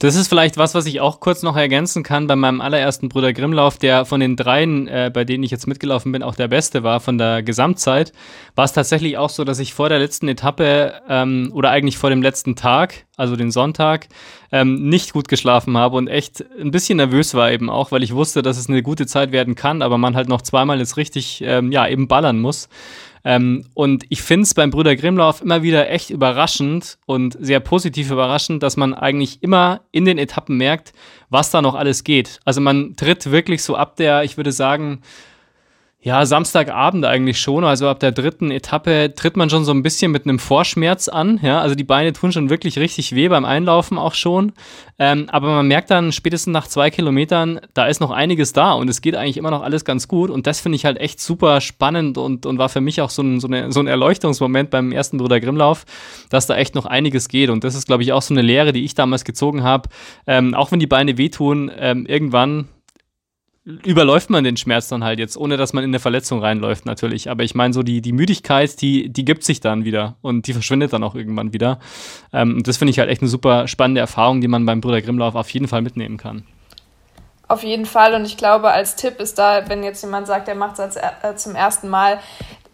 Das 0.00 0.16
ist 0.16 0.28
vielleicht 0.28 0.56
was, 0.56 0.74
was 0.74 0.86
ich 0.86 1.02
auch 1.02 1.20
kurz 1.20 1.42
noch 1.42 1.58
ergänzen 1.58 2.02
kann 2.02 2.26
bei 2.26 2.34
meinem 2.34 2.62
allerersten 2.62 3.10
Bruder 3.10 3.34
Grimmlauf, 3.34 3.76
der 3.76 4.06
von 4.06 4.18
den 4.18 4.34
dreien, 4.34 4.88
äh, 4.88 5.10
bei 5.12 5.26
denen 5.26 5.44
ich 5.44 5.50
jetzt 5.50 5.66
mitgelaufen 5.66 6.10
bin, 6.10 6.22
auch 6.22 6.34
der 6.34 6.48
beste 6.48 6.82
war 6.82 7.00
von 7.00 7.18
der 7.18 7.42
Gesamtzeit. 7.42 8.14
War 8.54 8.64
es 8.64 8.72
tatsächlich 8.72 9.18
auch 9.18 9.28
so, 9.28 9.44
dass 9.44 9.58
ich 9.58 9.74
vor 9.74 9.90
der 9.90 9.98
letzten 9.98 10.26
Etappe 10.26 10.94
ähm, 11.06 11.50
oder 11.52 11.68
eigentlich 11.68 11.98
vor 11.98 12.08
dem 12.08 12.22
letzten 12.22 12.56
Tag, 12.56 13.04
also 13.18 13.36
den 13.36 13.50
Sonntag, 13.50 14.08
ähm, 14.52 14.88
nicht 14.88 15.12
gut 15.12 15.28
geschlafen 15.28 15.76
habe 15.76 15.98
und 15.98 16.08
echt 16.08 16.46
ein 16.58 16.70
bisschen 16.70 16.96
nervös 16.96 17.34
war 17.34 17.52
eben 17.52 17.68
auch, 17.68 17.92
weil 17.92 18.02
ich 18.02 18.14
wusste, 18.14 18.40
dass 18.40 18.56
es 18.56 18.70
eine 18.70 18.82
gute 18.82 19.04
Zeit 19.04 19.32
werden 19.32 19.54
kann, 19.54 19.82
aber 19.82 19.98
man 19.98 20.16
halt 20.16 20.30
noch 20.30 20.40
zweimal 20.40 20.78
jetzt 20.78 20.96
richtig, 20.96 21.42
ähm, 21.44 21.72
ja, 21.72 21.86
eben 21.86 22.08
ballern 22.08 22.40
muss. 22.40 22.70
Ähm, 23.24 23.66
und 23.74 24.04
ich 24.08 24.22
finde 24.22 24.44
es 24.44 24.54
beim 24.54 24.70
Brüder 24.70 24.96
Grimmlauf 24.96 25.42
immer 25.42 25.62
wieder 25.62 25.90
echt 25.90 26.10
überraschend 26.10 26.98
und 27.06 27.36
sehr 27.40 27.60
positiv 27.60 28.10
überraschend, 28.10 28.62
dass 28.62 28.76
man 28.76 28.94
eigentlich 28.94 29.42
immer 29.42 29.82
in 29.92 30.04
den 30.04 30.18
Etappen 30.18 30.56
merkt, 30.56 30.92
was 31.28 31.50
da 31.50 31.62
noch 31.62 31.74
alles 31.74 32.04
geht. 32.04 32.40
Also 32.44 32.60
man 32.60 32.96
tritt 32.96 33.30
wirklich 33.30 33.62
so 33.62 33.76
ab 33.76 33.96
der, 33.96 34.24
ich 34.24 34.36
würde 34.36 34.52
sagen, 34.52 35.02
ja, 36.02 36.24
Samstagabend 36.24 37.04
eigentlich 37.04 37.38
schon. 37.38 37.62
Also 37.62 37.86
ab 37.86 38.00
der 38.00 38.10
dritten 38.10 38.50
Etappe 38.50 39.12
tritt 39.14 39.36
man 39.36 39.50
schon 39.50 39.66
so 39.66 39.72
ein 39.72 39.82
bisschen 39.82 40.10
mit 40.10 40.24
einem 40.24 40.38
Vorschmerz 40.38 41.08
an. 41.08 41.38
Ja, 41.42 41.60
also 41.60 41.74
die 41.74 41.84
Beine 41.84 42.14
tun 42.14 42.32
schon 42.32 42.48
wirklich 42.48 42.78
richtig 42.78 43.14
weh 43.14 43.28
beim 43.28 43.44
Einlaufen 43.44 43.98
auch 43.98 44.14
schon. 44.14 44.52
Ähm, 44.98 45.26
aber 45.28 45.48
man 45.48 45.68
merkt 45.68 45.90
dann 45.90 46.12
spätestens 46.12 46.54
nach 46.54 46.66
zwei 46.66 46.90
Kilometern, 46.90 47.60
da 47.74 47.84
ist 47.84 48.00
noch 48.00 48.12
einiges 48.12 48.54
da 48.54 48.72
und 48.72 48.88
es 48.88 49.02
geht 49.02 49.14
eigentlich 49.14 49.36
immer 49.36 49.50
noch 49.50 49.62
alles 49.62 49.84
ganz 49.84 50.08
gut. 50.08 50.30
Und 50.30 50.46
das 50.46 50.60
finde 50.60 50.76
ich 50.76 50.86
halt 50.86 50.98
echt 50.98 51.20
super 51.20 51.60
spannend 51.60 52.16
und, 52.16 52.46
und 52.46 52.56
war 52.56 52.70
für 52.70 52.80
mich 52.80 53.02
auch 53.02 53.10
so 53.10 53.20
ein, 53.20 53.38
so, 53.38 53.46
eine, 53.46 53.70
so 53.70 53.80
ein 53.80 53.86
Erleuchtungsmoment 53.86 54.70
beim 54.70 54.92
ersten 54.92 55.18
Bruder 55.18 55.38
Grimmlauf, 55.38 55.84
dass 56.30 56.46
da 56.46 56.56
echt 56.56 56.74
noch 56.74 56.86
einiges 56.86 57.28
geht. 57.28 57.50
Und 57.50 57.62
das 57.62 57.74
ist, 57.74 57.86
glaube 57.86 58.04
ich, 58.04 58.14
auch 58.14 58.22
so 58.22 58.32
eine 58.32 58.42
Lehre, 58.42 58.72
die 58.72 58.86
ich 58.86 58.94
damals 58.94 59.24
gezogen 59.24 59.64
habe. 59.64 59.90
Ähm, 60.26 60.54
auch 60.54 60.72
wenn 60.72 60.80
die 60.80 60.86
Beine 60.86 61.18
wehtun, 61.18 61.70
ähm, 61.78 62.06
irgendwann 62.06 62.68
überläuft 63.64 64.30
man 64.30 64.42
den 64.42 64.56
Schmerz 64.56 64.88
dann 64.88 65.04
halt 65.04 65.18
jetzt, 65.18 65.36
ohne 65.36 65.56
dass 65.56 65.72
man 65.72 65.84
in 65.84 65.90
eine 65.90 66.00
Verletzung 66.00 66.40
reinläuft 66.40 66.86
natürlich. 66.86 67.28
Aber 67.28 67.42
ich 67.42 67.54
meine, 67.54 67.74
so 67.74 67.82
die, 67.82 68.00
die 68.00 68.12
Müdigkeit, 68.12 68.80
die, 68.80 69.10
die 69.10 69.24
gibt 69.24 69.44
sich 69.44 69.60
dann 69.60 69.84
wieder 69.84 70.16
und 70.22 70.46
die 70.46 70.52
verschwindet 70.54 70.92
dann 70.92 71.04
auch 71.04 71.14
irgendwann 71.14 71.52
wieder. 71.52 71.78
Ähm, 72.32 72.62
das 72.62 72.78
finde 72.78 72.90
ich 72.90 72.98
halt 72.98 73.10
echt 73.10 73.20
eine 73.20 73.28
super 73.28 73.68
spannende 73.68 74.00
Erfahrung, 74.00 74.40
die 74.40 74.48
man 74.48 74.64
beim 74.64 74.80
Brüder 74.80 75.02
Grimmlauf 75.02 75.34
auf 75.34 75.50
jeden 75.50 75.68
Fall 75.68 75.82
mitnehmen 75.82 76.16
kann. 76.16 76.44
Auf 77.48 77.64
jeden 77.64 77.84
Fall 77.84 78.14
und 78.14 78.24
ich 78.24 78.36
glaube, 78.36 78.70
als 78.70 78.94
Tipp 78.94 79.18
ist 79.18 79.36
da, 79.36 79.68
wenn 79.68 79.82
jetzt 79.82 80.02
jemand 80.02 80.28
sagt, 80.28 80.46
er 80.46 80.54
macht 80.54 80.78
es 80.78 80.96
äh, 80.96 81.34
zum 81.34 81.56
ersten 81.56 81.88
Mal, 81.88 82.20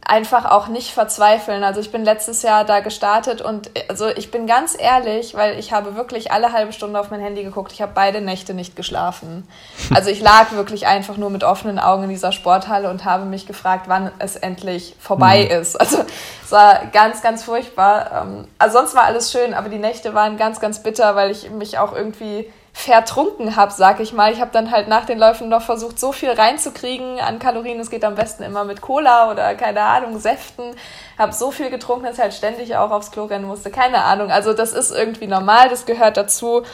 einfach 0.09 0.45
auch 0.45 0.69
nicht 0.69 0.93
verzweifeln. 0.93 1.65
Also 1.65 1.81
ich 1.81 1.91
bin 1.91 2.05
letztes 2.05 2.43
Jahr 2.43 2.65
da 2.65 2.81
gestartet 2.81 3.41
und 3.43 3.71
also 3.89 4.07
ich 4.09 4.31
bin 4.31 4.47
ganz 4.47 4.77
ehrlich, 4.79 5.35
weil 5.35 5.59
ich 5.59 5.73
habe 5.73 5.97
wirklich 5.97 6.31
alle 6.31 6.53
halbe 6.53 6.73
Stunde 6.73 7.01
auf 7.01 7.11
mein 7.11 7.21
Handy 7.21 7.43
geguckt. 7.43 7.73
Ich 7.73 7.83
habe 7.83 7.93
beide 7.95 8.21
Nächte 8.21 8.55
nicht 8.55 8.77
geschlafen. 8.77 9.47
Also 9.95 10.11
ich 10.11 10.21
lag 10.21 10.53
wirklich 10.53 10.87
einfach 10.87 11.17
nur 11.17 11.31
mit 11.31 11.43
offenen 11.43 11.79
Augen 11.79 12.05
in 12.05 12.11
dieser 12.11 12.31
Sporthalle 12.33 12.91
und 12.91 13.05
habe 13.05 13.25
mich 13.25 13.47
gefragt, 13.47 13.85
wann 13.89 14.11
es 14.19 14.37
endlich 14.37 14.95
vorbei 14.99 15.45
mhm. 15.45 15.61
ist. 15.63 15.81
Also 15.81 16.05
es 16.45 16.53
war 16.53 16.87
ganz, 16.93 17.23
ganz 17.23 17.45
furchtbar. 17.45 18.27
Ähm, 18.27 18.49
also 18.59 18.79
sonst 18.79 18.95
war 18.95 19.05
alles 19.05 19.33
schön, 19.33 19.55
aber 19.55 19.69
die 19.69 19.79
Nächte 19.79 20.13
waren 20.13 20.37
ganz, 20.37 20.61
ganz 20.61 20.83
bitter, 20.83 21.17
weil 21.17 21.31
ich 21.31 21.51
mich 21.51 21.79
auch 21.79 21.95
irgendwie 21.95 22.51
vertrunken 22.79 23.57
habe, 23.57 23.73
sag 23.73 24.01
ich 24.01 24.13
mal. 24.13 24.31
Ich 24.35 24.41
habe 24.41 24.51
dann 24.53 24.71
halt 24.71 24.87
nach 24.87 25.07
den 25.07 25.19
Läufen 25.19 25.49
noch 25.49 25.63
versucht, 25.63 25.99
so 25.99 26.13
viel 26.13 26.31
reinzukriegen 26.31 27.19
an 27.21 27.39
Kalorien. 27.39 27.81
Es 27.81 27.89
geht 27.89 28.05
am 28.05 28.15
besten 28.15 28.43
immer 28.43 28.65
mit 28.65 28.83
Cola 28.83 29.31
oder 29.31 29.55
keine 29.55 29.81
Ahnung, 29.81 30.19
Säften. 30.19 30.77
Habe 31.19 31.33
so 31.33 31.51
viel 31.51 31.71
getrunken, 31.71 32.05
dass 32.05 32.17
ich 32.17 32.21
halt 32.21 32.35
ständig 32.35 32.77
auch 32.77 32.91
aufs 32.91 33.11
Klo 33.11 33.25
rennen 33.25 33.47
musste. 33.47 33.71
Keine 33.71 34.05
Ahnung. 34.05 34.31
Also 34.31 34.53
das 34.53 34.75
ist 34.75 34.91
irgendwie 34.91 35.27
normal, 35.27 35.71
das 35.71 35.87
gehört 35.87 36.19
dazu. 36.19 36.65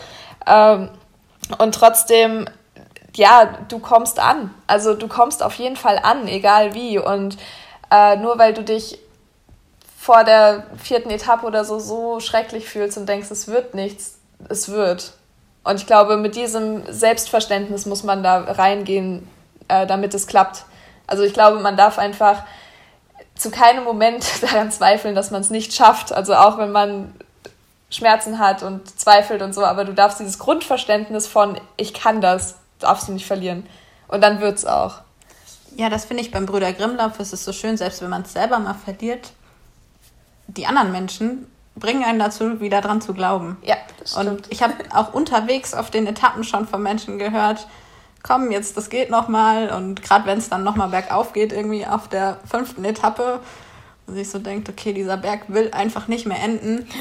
Ähm, 0.44 0.90
und 1.59 1.74
trotzdem, 1.76 2.46
ja, 3.14 3.50
du 3.68 3.78
kommst 3.78 4.18
an. 4.18 4.53
Also 4.66 4.94
du 4.94 5.07
kommst 5.07 5.40
auf 5.40 5.55
jeden 5.55 5.76
Fall 5.76 6.00
an, 6.03 6.26
egal 6.26 6.74
wie. 6.74 6.98
Und 6.98 7.38
äh, 7.92 8.16
nur 8.16 8.40
weil 8.40 8.55
du 8.55 8.64
dich 8.64 8.98
vor 9.96 10.24
der 10.24 10.66
vierten 10.82 11.11
Etappe 11.11 11.46
oder 11.46 11.64
so 11.64 11.78
so 11.78 12.18
schrecklich 12.18 12.68
fühlst 12.68 12.98
und 12.98 13.09
denkst, 13.09 13.30
es 13.30 13.46
wird 13.46 13.74
nichts, 13.74 14.18
es 14.48 14.68
wird. 14.68 15.12
Und 15.64 15.76
ich 15.76 15.86
glaube, 15.86 16.16
mit 16.16 16.34
diesem 16.34 16.82
Selbstverständnis 16.92 17.86
muss 17.86 18.02
man 18.02 18.22
da 18.22 18.40
reingehen, 18.40 19.28
äh, 19.68 19.86
damit 19.86 20.14
es 20.14 20.26
klappt. 20.26 20.64
Also 21.06 21.22
ich 21.22 21.32
glaube, 21.32 21.60
man 21.60 21.76
darf 21.76 21.98
einfach 21.98 22.42
zu 23.34 23.50
keinem 23.50 23.84
Moment 23.84 24.24
daran 24.42 24.70
zweifeln, 24.70 25.14
dass 25.14 25.30
man 25.30 25.40
es 25.40 25.50
nicht 25.50 25.72
schafft. 25.72 26.12
Also 26.12 26.34
auch 26.34 26.58
wenn 26.58 26.72
man 26.72 27.14
Schmerzen 27.90 28.38
hat 28.38 28.62
und 28.62 28.98
zweifelt 28.98 29.42
und 29.42 29.54
so, 29.54 29.64
aber 29.64 29.84
du 29.84 29.92
darfst 29.92 30.18
dieses 30.18 30.38
Grundverständnis 30.38 31.26
von 31.26 31.60
ich 31.76 31.92
kann 31.92 32.20
das, 32.20 32.56
darfst 32.78 33.08
du 33.08 33.12
nicht 33.12 33.26
verlieren. 33.26 33.66
Und 34.08 34.22
dann 34.22 34.40
wird 34.40 34.58
es 34.58 34.66
auch. 34.66 35.00
Ja, 35.76 35.88
das 35.88 36.04
finde 36.04 36.22
ich 36.22 36.30
beim 36.30 36.46
Brüder 36.46 36.72
Grimmlauf, 36.72 37.18
es 37.18 37.32
ist 37.32 37.44
so 37.44 37.52
schön, 37.52 37.76
selbst 37.76 38.02
wenn 38.02 38.10
man 38.10 38.22
es 38.22 38.32
selber 38.32 38.58
mal 38.58 38.74
verliert, 38.74 39.32
die 40.46 40.66
anderen 40.66 40.92
Menschen 40.92 41.46
bringen 41.74 42.04
einen 42.04 42.18
dazu, 42.18 42.60
wieder 42.60 42.80
dran 42.80 43.00
zu 43.00 43.14
glauben. 43.14 43.56
Ja, 43.62 43.76
das 43.98 44.12
stimmt. 44.12 44.28
Und 44.28 44.52
ich 44.52 44.62
habe 44.62 44.74
auch 44.94 45.14
unterwegs 45.14 45.74
auf 45.74 45.90
den 45.90 46.06
Etappen 46.06 46.44
schon 46.44 46.66
von 46.66 46.82
Menschen 46.82 47.18
gehört, 47.18 47.66
komm, 48.22 48.50
jetzt, 48.50 48.76
das 48.76 48.90
geht 48.90 49.10
nochmal. 49.10 49.70
Und 49.70 50.02
gerade 50.02 50.26
wenn 50.26 50.38
es 50.38 50.48
dann 50.48 50.64
nochmal 50.64 50.88
bergauf 50.88 51.32
geht, 51.32 51.52
irgendwie 51.52 51.86
auf 51.86 52.08
der 52.08 52.38
fünften 52.44 52.84
Etappe, 52.84 53.40
wo 54.06 54.14
sich 54.14 54.30
so 54.30 54.38
denkt, 54.38 54.68
okay, 54.68 54.92
dieser 54.92 55.16
Berg 55.16 55.44
will 55.48 55.70
einfach 55.72 56.08
nicht 56.08 56.26
mehr 56.26 56.42
enden. 56.42 56.86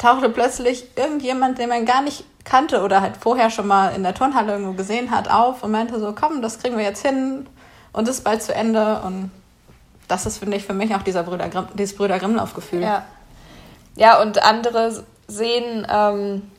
tauchte 0.00 0.30
plötzlich 0.30 0.86
irgendjemand, 0.96 1.58
den 1.58 1.68
man 1.68 1.84
gar 1.84 2.02
nicht 2.02 2.24
kannte 2.44 2.82
oder 2.82 3.02
halt 3.02 3.16
vorher 3.18 3.50
schon 3.50 3.66
mal 3.66 3.94
in 3.94 4.02
der 4.02 4.14
Turnhalle 4.14 4.52
irgendwo 4.52 4.72
gesehen 4.72 5.10
hat, 5.10 5.30
auf 5.30 5.62
und 5.62 5.70
meinte 5.70 6.00
so, 6.00 6.14
komm, 6.18 6.42
das 6.42 6.58
kriegen 6.58 6.76
wir 6.76 6.84
jetzt 6.84 7.06
hin 7.06 7.46
und 7.92 8.08
ist 8.08 8.24
bald 8.24 8.42
zu 8.42 8.54
Ende. 8.54 9.02
Und 9.02 9.30
das 10.08 10.26
ist, 10.26 10.38
finde 10.38 10.56
ich, 10.56 10.64
für 10.64 10.72
mich 10.72 10.94
auch 10.94 11.02
dieser 11.02 11.22
Brüder 11.22 11.48
Grimm, 11.48 11.68
dieses 11.74 11.94
Brüder 11.94 12.18
Grimmlauf-Gefühl. 12.18 12.82
Ja. 12.82 13.04
Ja, 14.00 14.18
und 14.18 14.42
andere 14.42 15.04
sehen, 15.28 15.86
ähm, 15.92 16.50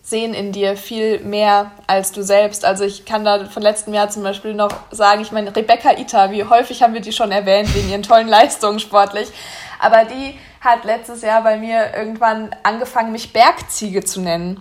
sehen 0.00 0.32
in 0.32 0.52
dir 0.52 0.76
viel 0.76 1.18
mehr 1.18 1.72
als 1.88 2.12
du 2.12 2.22
selbst. 2.22 2.64
Also 2.64 2.84
ich 2.84 3.04
kann 3.04 3.24
da 3.24 3.46
von 3.46 3.64
letztem 3.64 3.92
Jahr 3.94 4.10
zum 4.10 4.22
Beispiel 4.22 4.54
noch 4.54 4.70
sagen, 4.92 5.22
ich 5.22 5.32
meine, 5.32 5.54
Rebecca 5.54 5.98
Ita, 5.98 6.30
wie 6.30 6.44
häufig 6.44 6.80
haben 6.80 6.94
wir 6.94 7.00
die 7.00 7.10
schon 7.10 7.32
erwähnt 7.32 7.74
wegen 7.74 7.90
ihren 7.90 8.04
tollen 8.04 8.28
Leistungen 8.38 8.78
sportlich, 8.78 9.28
aber 9.80 10.04
die 10.04 10.38
hat 10.60 10.84
letztes 10.84 11.22
Jahr 11.22 11.42
bei 11.42 11.56
mir 11.56 11.94
irgendwann 11.96 12.54
angefangen, 12.62 13.10
mich 13.10 13.32
Bergziege 13.32 14.04
zu 14.04 14.20
nennen. 14.20 14.60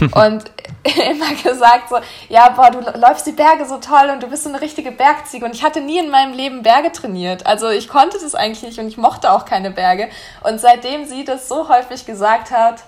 und 0.00 0.50
immer 0.84 1.34
gesagt 1.34 1.88
so, 1.88 1.96
ja, 2.28 2.48
boah, 2.50 2.70
du 2.70 2.80
läufst 2.98 3.26
die 3.26 3.32
Berge 3.32 3.66
so 3.66 3.78
toll 3.78 4.10
und 4.12 4.22
du 4.22 4.26
bist 4.26 4.44
so 4.44 4.48
eine 4.48 4.60
richtige 4.60 4.90
Bergziege. 4.90 5.44
Und 5.44 5.54
ich 5.54 5.62
hatte 5.62 5.80
nie 5.80 5.98
in 5.98 6.10
meinem 6.10 6.34
Leben 6.34 6.62
Berge 6.62 6.90
trainiert. 6.92 7.46
Also 7.46 7.68
ich 7.68 7.88
konnte 7.88 8.18
das 8.20 8.34
eigentlich 8.34 8.62
nicht 8.62 8.78
und 8.78 8.88
ich 8.88 8.96
mochte 8.96 9.30
auch 9.30 9.44
keine 9.44 9.70
Berge. 9.70 10.08
Und 10.42 10.60
seitdem 10.60 11.04
sie 11.04 11.24
das 11.24 11.48
so 11.48 11.68
häufig 11.68 12.04
gesagt 12.04 12.50
hat, 12.50 12.82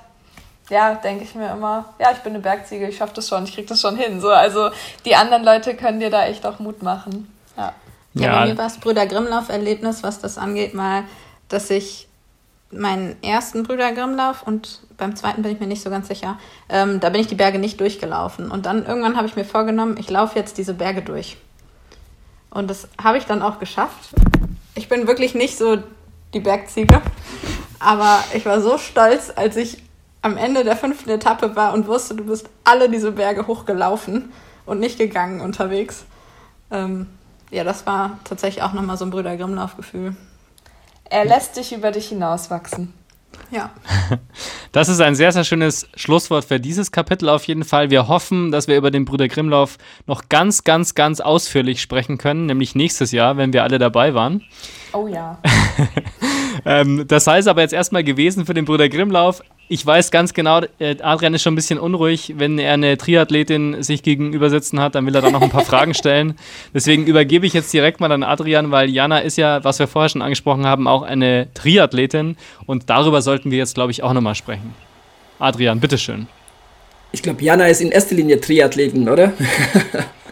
ja, 0.70 0.94
denke 0.94 1.24
ich 1.24 1.34
mir 1.34 1.50
immer, 1.52 1.94
ja, 1.98 2.10
ich 2.12 2.18
bin 2.18 2.32
eine 2.32 2.42
Bergziege, 2.42 2.88
ich 2.88 2.96
schaffe 2.96 3.14
das 3.14 3.28
schon, 3.28 3.44
ich 3.44 3.54
kriege 3.54 3.68
das 3.68 3.80
schon 3.80 3.96
hin. 3.96 4.20
So, 4.20 4.30
also 4.30 4.70
die 5.04 5.14
anderen 5.14 5.44
Leute 5.44 5.76
können 5.76 6.00
dir 6.00 6.10
da 6.10 6.26
echt 6.26 6.46
auch 6.46 6.58
Mut 6.58 6.82
machen. 6.82 7.30
Ja, 7.56 7.74
ja, 8.14 8.22
ja. 8.22 8.40
bei 8.40 8.46
mir 8.46 8.58
war 8.58 8.66
es 8.66 8.78
Brüder 8.78 9.06
Grimmlauf-Erlebnis, 9.06 10.02
was 10.02 10.20
das 10.20 10.38
angeht, 10.38 10.74
mal, 10.74 11.04
dass 11.48 11.70
ich 11.70 12.08
meinen 12.78 13.16
ersten 13.22 13.62
Brüder 13.62 13.92
Grimmlauf 13.92 14.42
und 14.42 14.80
beim 14.96 15.16
zweiten 15.16 15.42
bin 15.42 15.52
ich 15.52 15.60
mir 15.60 15.66
nicht 15.66 15.82
so 15.82 15.90
ganz 15.90 16.08
sicher. 16.08 16.38
Ähm, 16.68 17.00
da 17.00 17.10
bin 17.10 17.20
ich 17.20 17.26
die 17.26 17.34
Berge 17.34 17.58
nicht 17.58 17.80
durchgelaufen. 17.80 18.50
Und 18.50 18.66
dann 18.66 18.86
irgendwann 18.86 19.16
habe 19.16 19.26
ich 19.26 19.36
mir 19.36 19.44
vorgenommen, 19.44 19.96
ich 19.98 20.10
laufe 20.10 20.38
jetzt 20.38 20.58
diese 20.58 20.74
Berge 20.74 21.02
durch. 21.02 21.36
Und 22.50 22.70
das 22.70 22.88
habe 23.02 23.18
ich 23.18 23.24
dann 23.24 23.42
auch 23.42 23.58
geschafft. 23.58 24.10
Ich 24.74 24.88
bin 24.88 25.06
wirklich 25.06 25.34
nicht 25.34 25.58
so 25.58 25.78
die 26.32 26.40
Bergziege, 26.40 27.00
aber 27.78 28.22
ich 28.34 28.46
war 28.46 28.60
so 28.60 28.78
stolz, 28.78 29.32
als 29.34 29.56
ich 29.56 29.82
am 30.22 30.36
Ende 30.36 30.64
der 30.64 30.76
fünften 30.76 31.10
Etappe 31.10 31.54
war 31.54 31.74
und 31.74 31.86
wusste, 31.86 32.14
du 32.14 32.24
bist 32.24 32.48
alle 32.64 32.88
diese 32.88 33.12
Berge 33.12 33.46
hochgelaufen 33.46 34.32
und 34.64 34.80
nicht 34.80 34.98
gegangen 34.98 35.40
unterwegs. 35.40 36.06
Ähm, 36.70 37.08
ja, 37.50 37.62
das 37.62 37.86
war 37.86 38.18
tatsächlich 38.24 38.62
auch 38.64 38.72
nochmal 38.72 38.96
so 38.96 39.04
ein 39.04 39.10
Brüder 39.10 39.36
Grimmlauf-Gefühl. 39.36 40.16
Er 41.10 41.24
lässt 41.24 41.56
dich 41.56 41.72
über 41.72 41.90
dich 41.90 42.08
hinauswachsen. 42.08 42.92
Ja. 43.50 43.70
Das 44.72 44.88
ist 44.88 45.00
ein 45.00 45.14
sehr, 45.14 45.30
sehr 45.30 45.44
schönes 45.44 45.86
Schlusswort 45.94 46.46
für 46.46 46.58
dieses 46.58 46.90
Kapitel 46.90 47.28
auf 47.28 47.44
jeden 47.44 47.62
Fall. 47.62 47.90
Wir 47.90 48.08
hoffen, 48.08 48.50
dass 48.50 48.66
wir 48.66 48.76
über 48.76 48.90
den 48.90 49.04
Brüder 49.04 49.28
Grimmlauf 49.28 49.78
noch 50.08 50.28
ganz, 50.28 50.64
ganz, 50.64 50.96
ganz 50.96 51.20
ausführlich 51.20 51.80
sprechen 51.80 52.18
können, 52.18 52.46
nämlich 52.46 52.74
nächstes 52.74 53.12
Jahr, 53.12 53.36
wenn 53.36 53.52
wir 53.52 53.62
alle 53.62 53.78
dabei 53.78 54.14
waren. 54.14 54.42
Oh 54.92 55.06
ja. 55.06 55.38
ähm, 56.64 57.06
das 57.06 57.28
heißt 57.28 57.46
aber 57.46 57.60
jetzt 57.60 57.72
erstmal 57.72 58.02
gewesen 58.02 58.46
für 58.46 58.54
den 58.54 58.64
Brüder 58.64 58.88
Grimmlauf 58.88 59.42
ich 59.68 59.84
weiß 59.84 60.10
ganz 60.10 60.34
genau, 60.34 60.60
äh, 60.78 60.96
Adrian 61.00 61.34
ist 61.34 61.42
schon 61.42 61.54
ein 61.54 61.56
bisschen 61.56 61.78
unruhig. 61.78 62.34
Wenn 62.36 62.58
er 62.58 62.74
eine 62.74 62.98
Triathletin 62.98 63.82
sich 63.82 64.02
gegenüber 64.02 64.50
sitzen 64.50 64.78
hat, 64.80 64.94
dann 64.94 65.06
will 65.06 65.14
er 65.14 65.22
da 65.22 65.30
noch 65.30 65.40
ein 65.40 65.50
paar 65.50 65.64
Fragen 65.64 65.94
stellen. 65.94 66.34
Deswegen 66.74 67.06
übergebe 67.06 67.46
ich 67.46 67.54
jetzt 67.54 67.72
direkt 67.72 68.00
mal 68.00 68.12
an 68.12 68.22
Adrian, 68.22 68.70
weil 68.70 68.90
Jana 68.90 69.20
ist 69.20 69.38
ja, 69.38 69.64
was 69.64 69.78
wir 69.78 69.86
vorher 69.86 70.10
schon 70.10 70.22
angesprochen 70.22 70.66
haben, 70.66 70.86
auch 70.86 71.02
eine 71.02 71.48
Triathletin. 71.54 72.36
Und 72.66 72.90
darüber 72.90 73.22
sollten 73.22 73.50
wir 73.50 73.58
jetzt, 73.58 73.74
glaube 73.74 73.90
ich, 73.90 74.02
auch 74.02 74.12
nochmal 74.12 74.34
sprechen. 74.34 74.74
Adrian, 75.38 75.80
bitteschön. 75.80 76.26
Ich 77.12 77.22
glaube, 77.22 77.42
Jana 77.42 77.66
ist 77.68 77.80
in 77.80 77.90
erster 77.90 78.16
Linie 78.16 78.40
Triathletin, 78.40 79.08
oder? 79.08 79.32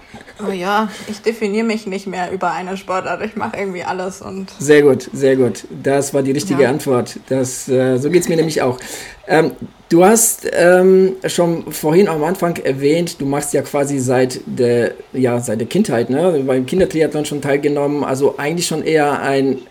Oh 0.47 0.53
ja, 0.53 0.89
ich 1.09 1.21
definiere 1.21 1.65
mich 1.65 1.87
nicht 1.87 2.07
mehr 2.07 2.31
über 2.33 2.53
eine 2.53 2.77
Sportart. 2.77 3.23
Ich 3.25 3.37
mache 3.37 3.57
irgendwie 3.57 3.85
alles 3.85 4.23
und. 4.23 4.51
Sehr 4.59 4.83
gut, 4.83 5.09
sehr 5.13 5.37
gut. 5.37 5.65
Das 5.83 6.15
war 6.15 6.23
die 6.23 6.33
richtige 6.33 6.63
ja. 6.63 6.71
Antwort. 6.71 7.19
Das, 7.29 7.69
äh, 7.69 7.99
so 7.99 8.11
geht 8.11 8.23
es 8.23 8.29
mir 8.29 8.37
nämlich 8.37 8.63
auch. 8.63 8.79
Ähm, 9.27 9.53
du 9.89 10.05
hast 10.05 10.49
ähm, 10.53 11.17
schon 11.27 11.73
vorhin 11.73 12.09
am 12.09 12.25
Anfang 12.25 12.57
erwähnt, 12.57 13.21
du 13.21 13.27
machst 13.27 13.53
ja 13.55 13.63
quasi 13.63 13.99
seit 13.99 14.41
der, 14.47 14.95
ja, 15.13 15.39
seit 15.41 15.61
der 15.61 15.69
Kindheit, 15.69 16.11
ne? 16.11 16.43
beim 16.47 16.67
Kindertriathlon 16.67 17.25
schon 17.25 17.41
teilgenommen. 17.41 18.03
Also 18.03 18.37
eigentlich 18.39 18.67
schon 18.67 18.83
eher 18.83 19.21
einen 19.21 19.63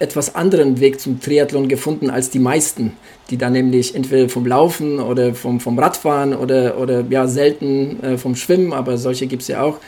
etwas 0.00 0.34
anderen 0.34 0.80
Weg 0.80 0.98
zum 0.98 1.20
Triathlon 1.20 1.68
gefunden 1.68 2.08
als 2.08 2.30
die 2.30 2.38
meisten, 2.38 2.96
die 3.28 3.36
dann 3.36 3.52
nämlich 3.52 3.94
entweder 3.94 4.28
vom 4.28 4.46
Laufen 4.46 4.98
oder 4.98 5.34
vom, 5.34 5.60
vom 5.60 5.78
Radfahren 5.78 6.34
oder, 6.34 6.78
oder 6.78 7.04
ja 7.10 7.26
selten 7.26 8.02
äh, 8.02 8.18
vom 8.18 8.34
Schwimmen, 8.34 8.72
aber 8.72 8.96
solche 8.96 9.26
gibt 9.26 9.42
es 9.42 9.48
ja 9.48 9.62
auch 9.62 9.78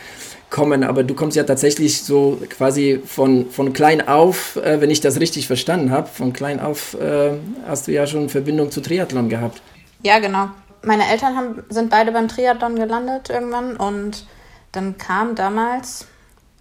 kommen, 0.53 0.84
aber 0.84 1.03
du 1.03 1.14
kommst 1.14 1.36
ja 1.36 1.42
tatsächlich 1.42 2.05
so 2.05 2.40
quasi 2.48 3.03
von, 3.05 3.50
von 3.50 3.72
klein 3.72 4.07
auf, 4.07 4.57
äh, 4.57 4.80
wenn 4.80 4.90
ich 4.90 5.00
das 5.00 5.18
richtig 5.18 5.48
verstanden 5.48 5.90
habe, 5.90 6.07
von 6.07 6.32
klein 6.32 6.61
auf 6.61 6.94
äh, 6.94 7.32
hast 7.66 7.88
du 7.88 7.92
ja 7.92 8.07
schon 8.07 8.28
Verbindung 8.28 8.70
zu 8.70 8.80
Triathlon 8.80 9.28
gehabt. 9.28 9.62
Ja, 10.03 10.20
genau. 10.20 10.50
Meine 10.84 11.09
Eltern 11.09 11.36
haben, 11.36 11.64
sind 11.70 11.90
beide 11.90 12.12
beim 12.12 12.28
Triathlon 12.28 12.76
gelandet 12.76 13.30
irgendwann 13.30 13.76
und 13.76 14.26
dann 14.72 14.98
kam 14.98 15.34
damals 15.34 16.07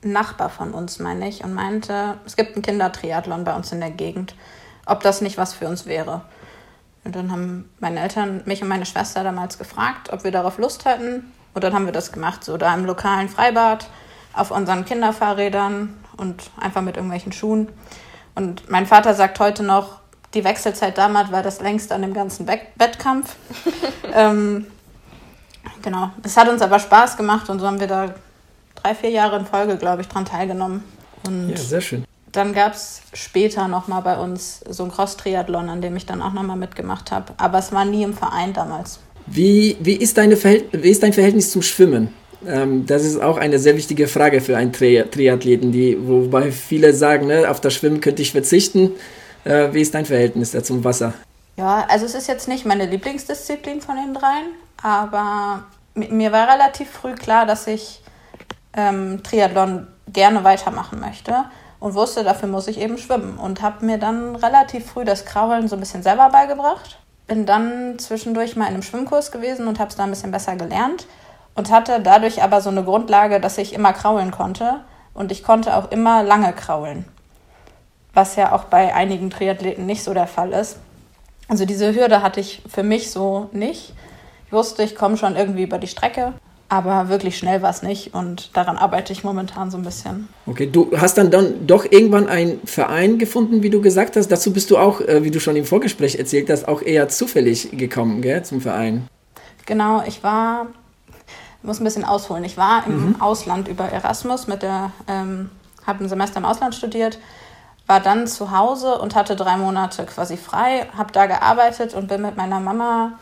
ein 0.03 0.13
Nachbar 0.13 0.49
von 0.49 0.71
uns, 0.71 0.99
meine 0.99 1.27
ich, 1.27 1.43
und 1.43 1.53
meinte, 1.53 2.17
es 2.25 2.35
gibt 2.35 2.55
einen 2.55 2.63
Kindertriathlon 2.63 3.43
bei 3.43 3.53
uns 3.55 3.71
in 3.71 3.81
der 3.81 3.91
Gegend, 3.91 4.35
ob 4.85 5.01
das 5.01 5.21
nicht 5.21 5.37
was 5.37 5.53
für 5.53 5.67
uns 5.67 5.85
wäre. 5.85 6.21
Und 7.03 7.15
dann 7.15 7.31
haben 7.31 7.69
meine 7.79 7.99
Eltern 7.99 8.41
mich 8.45 8.61
und 8.61 8.69
meine 8.69 8.85
Schwester 8.85 9.23
damals 9.23 9.57
gefragt, 9.57 10.13
ob 10.13 10.23
wir 10.23 10.31
darauf 10.31 10.57
Lust 10.57 10.85
hätten. 10.85 11.31
Und 11.53 11.63
dann 11.63 11.73
haben 11.73 11.85
wir 11.85 11.93
das 11.93 12.11
gemacht, 12.11 12.43
so 12.43 12.57
da 12.57 12.73
im 12.73 12.85
lokalen 12.85 13.29
Freibad, 13.29 13.87
auf 14.33 14.51
unseren 14.51 14.85
Kinderfahrrädern 14.85 15.97
und 16.17 16.49
einfach 16.59 16.81
mit 16.81 16.95
irgendwelchen 16.95 17.31
Schuhen. 17.31 17.69
Und 18.35 18.69
mein 18.69 18.85
Vater 18.85 19.13
sagt 19.13 19.39
heute 19.39 19.63
noch, 19.63 19.99
die 20.33 20.43
Wechselzeit 20.43 20.97
damals 20.97 21.31
war 21.31 21.43
das 21.43 21.59
längste 21.61 21.93
an 21.93 22.01
dem 22.01 22.13
ganzen 22.13 22.45
Be 22.45 22.59
Wettkampf. 22.75 23.35
ähm, 24.13 24.67
genau. 25.81 26.11
Es 26.23 26.37
hat 26.37 26.47
uns 26.47 26.61
aber 26.61 26.79
Spaß 26.79 27.17
gemacht 27.17 27.49
und 27.49 27.59
so 27.59 27.67
haben 27.67 27.79
wir 27.79 27.87
da 27.87 28.13
drei, 28.75 28.95
vier 28.95 29.09
Jahre 29.09 29.37
in 29.37 29.45
Folge, 29.45 29.77
glaube 29.77 30.01
ich, 30.01 30.07
dran 30.07 30.25
teilgenommen. 30.25 30.83
Und 31.25 31.49
ja, 31.49 31.57
sehr 31.57 31.81
schön. 31.81 32.05
Dann 32.31 32.53
gab 32.53 32.73
es 32.73 33.01
später 33.13 33.67
nochmal 33.67 34.01
bei 34.03 34.17
uns 34.17 34.61
so 34.69 34.85
ein 34.85 34.91
Cross-Triathlon, 34.91 35.69
an 35.69 35.81
dem 35.81 35.97
ich 35.97 36.05
dann 36.05 36.21
auch 36.21 36.31
nochmal 36.31 36.55
mitgemacht 36.55 37.11
habe. 37.11 37.33
Aber 37.37 37.57
es 37.57 37.73
war 37.73 37.83
nie 37.83 38.03
im 38.03 38.13
Verein 38.13 38.53
damals. 38.53 38.99
Wie, 39.33 39.77
wie, 39.79 39.95
ist, 39.95 40.17
deine 40.17 40.35
wie 40.43 40.89
ist 40.89 41.03
dein 41.03 41.13
Verhältnis 41.13 41.51
zum 41.51 41.61
Schwimmen? 41.61 42.13
Ähm, 42.45 42.85
das 42.85 43.05
ist 43.05 43.21
auch 43.21 43.37
eine 43.37 43.59
sehr 43.59 43.77
wichtige 43.77 44.09
Frage 44.09 44.41
für 44.41 44.57
einen 44.57 44.73
Tri 44.73 45.05
Triathleten, 45.09 45.71
die, 45.71 45.97
wobei 46.05 46.51
viele 46.51 46.93
sagen, 46.93 47.27
ne, 47.27 47.49
auf 47.49 47.61
das 47.61 47.73
Schwimmen 47.73 48.01
könnte 48.01 48.21
ich 48.21 48.31
verzichten. 48.31 48.91
Äh, 49.45 49.69
wie 49.71 49.81
ist 49.81 49.93
dein 49.93 50.05
Verhältnis 50.05 50.51
da 50.51 50.61
zum 50.61 50.83
Wasser? 50.83 51.13
Ja, 51.55 51.85
also 51.87 52.05
es 52.05 52.13
ist 52.13 52.27
jetzt 52.27 52.49
nicht 52.49 52.65
meine 52.65 52.85
Lieblingsdisziplin 52.85 53.79
von 53.79 53.95
den 53.95 54.13
dreien, 54.13 54.47
aber 54.81 55.63
mir 55.95 56.33
war 56.33 56.51
relativ 56.53 56.89
früh 56.89 57.13
klar, 57.15 57.45
dass 57.45 57.67
ich 57.67 58.01
ähm, 58.75 59.21
Triathlon 59.23 59.87
gerne 60.11 60.43
weitermachen 60.43 60.99
möchte 60.99 61.45
und 61.79 61.93
wusste, 61.93 62.25
dafür 62.25 62.49
muss 62.49 62.67
ich 62.67 62.79
eben 62.79 62.97
schwimmen 62.97 63.37
und 63.37 63.61
habe 63.61 63.85
mir 63.85 63.97
dann 63.97 64.35
relativ 64.35 64.87
früh 64.87 65.05
das 65.05 65.23
Kraulen 65.23 65.69
so 65.69 65.77
ein 65.77 65.79
bisschen 65.79 66.03
selber 66.03 66.29
beigebracht 66.29 66.97
bin 67.31 67.45
dann 67.45 67.97
zwischendurch 67.97 68.57
mal 68.57 68.65
in 68.65 68.73
einem 68.73 68.83
Schwimmkurs 68.83 69.31
gewesen 69.31 69.69
und 69.69 69.79
habe 69.79 69.89
es 69.89 69.95
da 69.95 70.03
ein 70.03 70.09
bisschen 70.09 70.31
besser 70.31 70.57
gelernt 70.57 71.07
und 71.55 71.71
hatte 71.71 72.01
dadurch 72.01 72.43
aber 72.43 72.59
so 72.59 72.69
eine 72.69 72.83
Grundlage, 72.83 73.39
dass 73.39 73.57
ich 73.57 73.71
immer 73.71 73.93
kraulen 73.93 74.31
konnte 74.31 74.81
und 75.13 75.31
ich 75.31 75.41
konnte 75.41 75.77
auch 75.77 75.91
immer 75.91 76.23
lange 76.23 76.51
kraulen, 76.51 77.05
was 78.13 78.35
ja 78.35 78.51
auch 78.51 78.65
bei 78.65 78.93
einigen 78.93 79.29
Triathleten 79.29 79.85
nicht 79.85 80.03
so 80.03 80.13
der 80.13 80.27
Fall 80.27 80.51
ist. 80.51 80.79
Also 81.47 81.63
diese 81.63 81.95
Hürde 81.95 82.21
hatte 82.21 82.41
ich 82.41 82.63
für 82.67 82.83
mich 82.83 83.11
so 83.11 83.47
nicht. 83.53 83.93
Ich 84.47 84.51
wusste, 84.51 84.83
ich 84.83 84.97
komme 84.97 85.15
schon 85.15 85.37
irgendwie 85.37 85.63
über 85.63 85.77
die 85.77 85.87
Strecke 85.87 86.33
aber 86.71 87.09
wirklich 87.09 87.37
schnell 87.37 87.61
war 87.61 87.69
es 87.69 87.83
nicht 87.83 88.13
und 88.13 88.55
daran 88.55 88.77
arbeite 88.77 89.11
ich 89.11 89.25
momentan 89.25 89.69
so 89.69 89.77
ein 89.77 89.83
bisschen. 89.83 90.29
Okay, 90.45 90.67
du 90.67 90.89
hast 90.95 91.17
dann, 91.17 91.29
dann 91.29 91.67
doch 91.67 91.83
irgendwann 91.83 92.29
einen 92.29 92.65
Verein 92.65 93.19
gefunden, 93.19 93.61
wie 93.61 93.69
du 93.69 93.81
gesagt 93.81 94.15
hast. 94.15 94.29
Dazu 94.29 94.53
bist 94.53 94.71
du 94.71 94.77
auch, 94.77 95.01
äh, 95.01 95.21
wie 95.25 95.31
du 95.31 95.41
schon 95.41 95.57
im 95.57 95.65
Vorgespräch 95.65 96.15
erzählt 96.15 96.49
hast, 96.49 96.69
auch 96.69 96.81
eher 96.81 97.09
zufällig 97.09 97.71
gekommen, 97.77 98.21
gell, 98.21 98.45
zum 98.45 98.61
Verein. 98.61 99.05
Genau, 99.65 100.01
ich 100.07 100.23
war, 100.23 100.67
ich 101.59 101.67
muss 101.67 101.81
ein 101.81 101.83
bisschen 101.83 102.05
ausholen. 102.05 102.45
Ich 102.45 102.55
war 102.55 102.87
im 102.87 103.09
mhm. 103.09 103.21
Ausland 103.21 103.67
über 103.67 103.89
Erasmus 103.89 104.47
mit 104.47 104.61
der, 104.61 104.93
ähm, 105.09 105.49
habe 105.85 106.05
ein 106.05 106.07
Semester 106.07 106.37
im 106.37 106.45
Ausland 106.45 106.73
studiert, 106.73 107.19
war 107.85 107.99
dann 107.99 108.27
zu 108.27 108.57
Hause 108.57 108.97
und 108.97 109.13
hatte 109.13 109.35
drei 109.35 109.57
Monate 109.57 110.05
quasi 110.05 110.37
frei, 110.37 110.87
habe 110.97 111.11
da 111.11 111.25
gearbeitet 111.25 111.93
und 111.95 112.07
bin 112.07 112.21
mit 112.21 112.37
meiner 112.37 112.61
Mama 112.61 113.19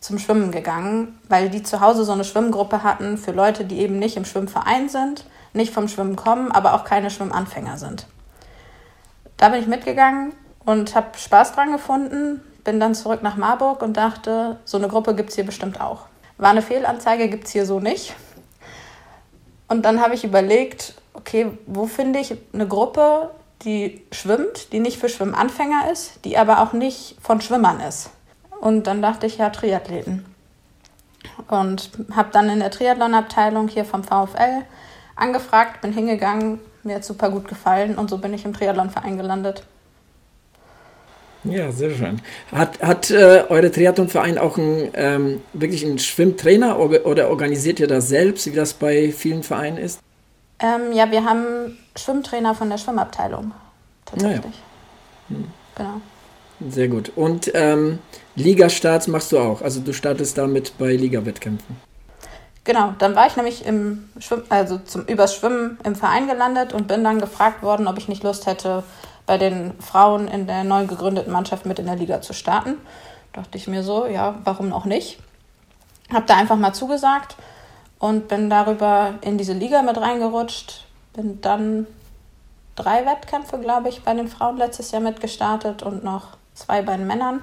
zum 0.00 0.18
Schwimmen 0.18 0.52
gegangen, 0.52 1.18
weil 1.28 1.50
die 1.50 1.62
zu 1.62 1.80
Hause 1.80 2.04
so 2.04 2.12
eine 2.12 2.24
Schwimmgruppe 2.24 2.82
hatten 2.82 3.18
für 3.18 3.32
Leute, 3.32 3.64
die 3.64 3.78
eben 3.78 3.98
nicht 3.98 4.16
im 4.16 4.24
Schwimmverein 4.24 4.88
sind, 4.88 5.24
nicht 5.52 5.72
vom 5.72 5.88
Schwimmen 5.88 6.16
kommen, 6.16 6.52
aber 6.52 6.74
auch 6.74 6.84
keine 6.84 7.10
Schwimmanfänger 7.10 7.78
sind. 7.78 8.06
Da 9.36 9.48
bin 9.48 9.60
ich 9.60 9.66
mitgegangen 9.66 10.32
und 10.64 10.94
habe 10.94 11.16
Spaß 11.16 11.52
dran 11.52 11.72
gefunden, 11.72 12.42
bin 12.64 12.80
dann 12.80 12.94
zurück 12.94 13.22
nach 13.22 13.36
Marburg 13.36 13.82
und 13.82 13.96
dachte, 13.96 14.58
so 14.64 14.78
eine 14.78 14.88
Gruppe 14.88 15.14
gibt 15.14 15.30
es 15.30 15.36
hier 15.36 15.46
bestimmt 15.46 15.80
auch. 15.80 16.02
War 16.36 16.50
eine 16.50 16.62
Fehlanzeige, 16.62 17.28
gibt 17.28 17.46
es 17.46 17.52
hier 17.52 17.66
so 17.66 17.80
nicht. 17.80 18.14
Und 19.68 19.84
dann 19.84 20.00
habe 20.00 20.14
ich 20.14 20.24
überlegt, 20.24 20.94
okay, 21.14 21.50
wo 21.66 21.86
finde 21.86 22.20
ich 22.20 22.36
eine 22.52 22.66
Gruppe, 22.66 23.30
die 23.62 24.02
schwimmt, 24.12 24.72
die 24.72 24.80
nicht 24.80 24.98
für 24.98 25.08
Schwimmanfänger 25.08 25.90
ist, 25.90 26.24
die 26.24 26.38
aber 26.38 26.60
auch 26.60 26.72
nicht 26.72 27.16
von 27.20 27.40
Schwimmern 27.40 27.80
ist. 27.80 28.10
Und 28.60 28.86
dann 28.86 29.02
dachte 29.02 29.26
ich, 29.26 29.38
ja, 29.38 29.50
Triathleten. 29.50 30.24
Und 31.48 31.90
habe 32.14 32.30
dann 32.32 32.48
in 32.48 32.60
der 32.60 32.70
Triathlon-Abteilung 32.70 33.68
hier 33.68 33.84
vom 33.84 34.04
VfL 34.04 34.62
angefragt, 35.16 35.80
bin 35.80 35.92
hingegangen, 35.92 36.60
mir 36.82 36.96
hat 36.96 37.04
super 37.04 37.30
gut 37.30 37.48
gefallen 37.48 37.96
und 37.96 38.10
so 38.10 38.18
bin 38.18 38.34
ich 38.34 38.44
im 38.44 38.52
Triathlonverein 38.52 39.16
gelandet. 39.16 39.64
Ja, 41.44 41.70
sehr 41.70 41.90
schön. 41.90 42.20
Hat, 42.52 42.82
hat 42.82 43.10
äh, 43.10 43.44
eure 43.48 43.70
Triathlonverein 43.70 44.38
auch 44.38 44.58
einen, 44.58 44.90
ähm, 44.94 45.40
wirklich 45.52 45.84
einen 45.84 45.98
Schwimmtrainer 45.98 46.78
oder, 46.78 47.06
oder 47.06 47.30
organisiert 47.30 47.80
ihr 47.80 47.86
das 47.86 48.08
selbst, 48.08 48.46
wie 48.46 48.56
das 48.56 48.74
bei 48.74 49.12
vielen 49.12 49.42
Vereinen 49.42 49.78
ist? 49.78 50.00
Ähm, 50.58 50.92
ja, 50.92 51.10
wir 51.10 51.24
haben 51.24 51.78
Schwimmtrainer 51.96 52.54
von 52.54 52.68
der 52.68 52.78
Schwimmabteilung. 52.78 53.52
Tatsächlich. 54.04 54.54
Ja. 55.28 55.36
Hm. 55.36 55.44
Genau. 55.76 56.00
Sehr 56.66 56.88
gut. 56.88 57.12
Und 57.14 57.50
ähm, 57.54 58.00
Ligastarts 58.34 59.06
machst 59.06 59.32
du 59.32 59.38
auch. 59.38 59.62
Also 59.62 59.80
du 59.80 59.92
startest 59.92 60.38
damit 60.38 60.76
bei 60.78 60.94
Liga-Wettkämpfen. 60.94 61.76
Genau, 62.64 62.94
dann 62.98 63.16
war 63.16 63.26
ich 63.26 63.36
nämlich 63.36 63.64
im 63.64 64.10
Schwimm 64.18 64.42
also 64.50 64.78
zum 64.78 65.06
übers 65.06 65.34
Schwimmen 65.34 65.78
im 65.84 65.94
Verein 65.94 66.26
gelandet 66.28 66.74
und 66.74 66.86
bin 66.86 67.02
dann 67.02 67.20
gefragt 67.20 67.62
worden, 67.62 67.86
ob 67.86 67.96
ich 67.96 68.08
nicht 68.08 68.22
Lust 68.22 68.46
hätte, 68.46 68.82
bei 69.24 69.38
den 69.38 69.72
Frauen 69.80 70.26
in 70.28 70.46
der 70.46 70.64
neu 70.64 70.86
gegründeten 70.86 71.32
Mannschaft 71.32 71.64
mit 71.66 71.78
in 71.78 71.86
der 71.86 71.96
Liga 71.96 72.20
zu 72.20 72.32
starten. 72.32 72.74
Dachte 73.32 73.56
ich 73.56 73.68
mir 73.68 73.82
so, 73.82 74.06
ja, 74.06 74.36
warum 74.44 74.72
auch 74.72 74.84
nicht? 74.84 75.18
Hab 76.12 76.26
da 76.26 76.36
einfach 76.36 76.56
mal 76.56 76.72
zugesagt 76.72 77.36
und 77.98 78.28
bin 78.28 78.50
darüber 78.50 79.14
in 79.20 79.38
diese 79.38 79.52
Liga 79.52 79.82
mit 79.82 79.98
reingerutscht. 79.98 80.86
Bin 81.12 81.40
dann 81.40 81.86
drei 82.74 83.04
Wettkämpfe, 83.04 83.58
glaube 83.58 83.90
ich, 83.90 84.02
bei 84.02 84.14
den 84.14 84.28
Frauen 84.28 84.56
letztes 84.56 84.90
Jahr 84.90 85.02
mitgestartet 85.02 85.82
und 85.82 86.04
noch 86.04 86.37
zwei 86.58 86.82
bei 86.82 86.96
den 86.96 87.06
Männern. 87.06 87.42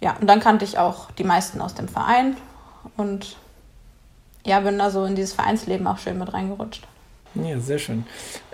Ja, 0.00 0.16
und 0.20 0.26
dann 0.26 0.40
kannte 0.40 0.64
ich 0.64 0.78
auch 0.78 1.10
die 1.12 1.24
meisten 1.24 1.60
aus 1.60 1.74
dem 1.74 1.88
Verein 1.88 2.36
und 2.96 3.36
ja, 4.44 4.60
bin 4.60 4.78
da 4.78 4.90
so 4.90 5.04
in 5.04 5.16
dieses 5.16 5.32
Vereinsleben 5.32 5.86
auch 5.86 5.98
schön 5.98 6.18
mit 6.18 6.32
reingerutscht. 6.32 6.86
Ja, 7.34 7.58
sehr 7.58 7.78
schön. 7.78 8.04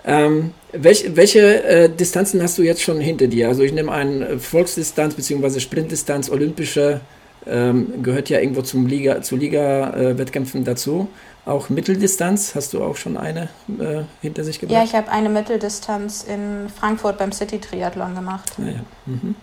Ähm, 0.03 0.53
welch, 0.73 1.15
welche 1.15 1.63
äh, 1.63 1.89
Distanzen 1.89 2.41
hast 2.41 2.57
du 2.57 2.63
jetzt 2.63 2.81
schon 2.81 2.99
hinter 2.99 3.27
dir? 3.27 3.47
Also 3.47 3.63
ich 3.63 3.71
nehme 3.71 3.91
an, 3.91 4.39
Volksdistanz 4.39 5.13
bzw. 5.13 5.59
Sprintdistanz, 5.59 6.29
olympische 6.29 6.99
ähm, 7.45 8.03
gehört 8.03 8.29
ja 8.29 8.39
irgendwo 8.39 8.61
zum 8.61 8.87
Liga, 8.87 9.21
zu 9.21 9.35
Liga-Wettkämpfen 9.35 10.61
äh, 10.61 10.65
dazu. 10.65 11.07
Auch 11.45 11.69
Mitteldistanz, 11.69 12.55
hast 12.55 12.73
du 12.73 12.83
auch 12.83 12.95
schon 12.95 13.17
eine 13.17 13.49
äh, 13.67 14.03
hinter 14.21 14.45
sich 14.45 14.59
gebracht? 14.59 14.77
Ja, 14.77 14.83
ich 14.83 14.95
habe 14.95 15.11
eine 15.11 15.27
Mitteldistanz 15.27 16.23
in 16.23 16.69
Frankfurt 16.69 17.17
beim 17.17 17.33
City 17.33 17.59
Triathlon 17.59 18.15
gemacht. 18.15 18.53
Ah, 18.57 18.61
ja. 18.65 18.79
Mhm. 19.05 19.35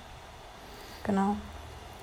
Genau. 1.05 1.37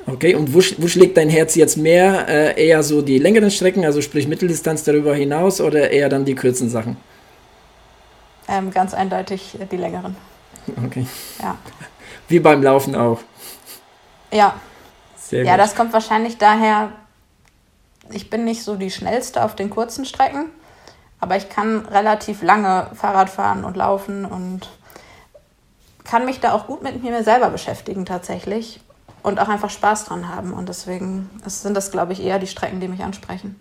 Okay, 0.06 0.36
und 0.36 0.54
wo, 0.54 0.60
wo, 0.78 0.88
schlägt 0.88 1.18
dein 1.18 1.30
Herz 1.30 1.56
jetzt 1.56 1.78
mehr? 1.78 2.30
Äh, 2.30 2.68
eher 2.68 2.84
so 2.84 3.02
die 3.02 3.18
längeren 3.18 3.52
Strecken, 3.52 3.84
also 3.86 4.02
sprich 4.02 4.28
Mitteldistanz 4.28 4.84
darüber 4.84 5.16
hinaus 5.16 5.60
oder 5.60 5.90
eher 5.92 6.10
dann 6.10 6.26
die 6.26 6.36
kurzen 6.36 6.70
Sachen? 6.70 6.96
Ähm, 8.48 8.72
ganz 8.72 8.94
eindeutig 8.94 9.58
die 9.70 9.78
längeren. 9.78 10.16
Okay. 10.86 11.06
Ja. 11.42 11.58
Wie 12.28 12.40
beim 12.40 12.62
Laufen 12.64 12.96
auch. 12.96 13.20
Ja, 14.32 14.56
sehr 15.18 15.44
ja, 15.44 15.54
gut. 15.54 15.62
das 15.62 15.76
kommt 15.76 15.92
wahrscheinlich 15.92 16.38
daher, 16.38 16.92
ich 18.12 18.30
bin 18.30 18.46
nicht 18.46 18.64
so 18.64 18.76
die 18.76 18.92
schnellste 18.92 19.44
auf 19.44 19.56
den 19.56 19.70
kurzen 19.70 20.06
Strecken, 20.06 20.46
aber 21.20 21.38
ich 21.38 21.50
kann 21.50 21.86
relativ 21.86 22.42
lange 22.42 22.88
Fahrrad 22.94 23.30
fahren 23.30 23.64
und 23.64 23.78
laufen 23.78 24.26
und 24.26 24.70
kann 26.04 26.26
mich 26.26 26.40
da 26.40 26.54
auch 26.54 26.68
gut 26.68 26.84
mit 26.84 27.04
mir 27.04 27.24
selber 27.24 27.50
beschäftigen 27.50 28.06
tatsächlich 28.06 28.80
und 29.24 29.40
auch 29.40 29.50
einfach 29.50 29.70
Spaß 29.70 30.06
dran 30.06 30.30
haben. 30.30 30.54
Und 30.54 30.70
deswegen 30.70 31.30
sind 31.46 31.76
das, 31.76 31.92
glaube 31.92 32.14
ich, 32.14 32.24
eher 32.24 32.40
die 32.40 32.48
Strecken, 32.48 32.80
die 32.80 32.88
mich 32.88 33.04
ansprechen. 33.04 33.56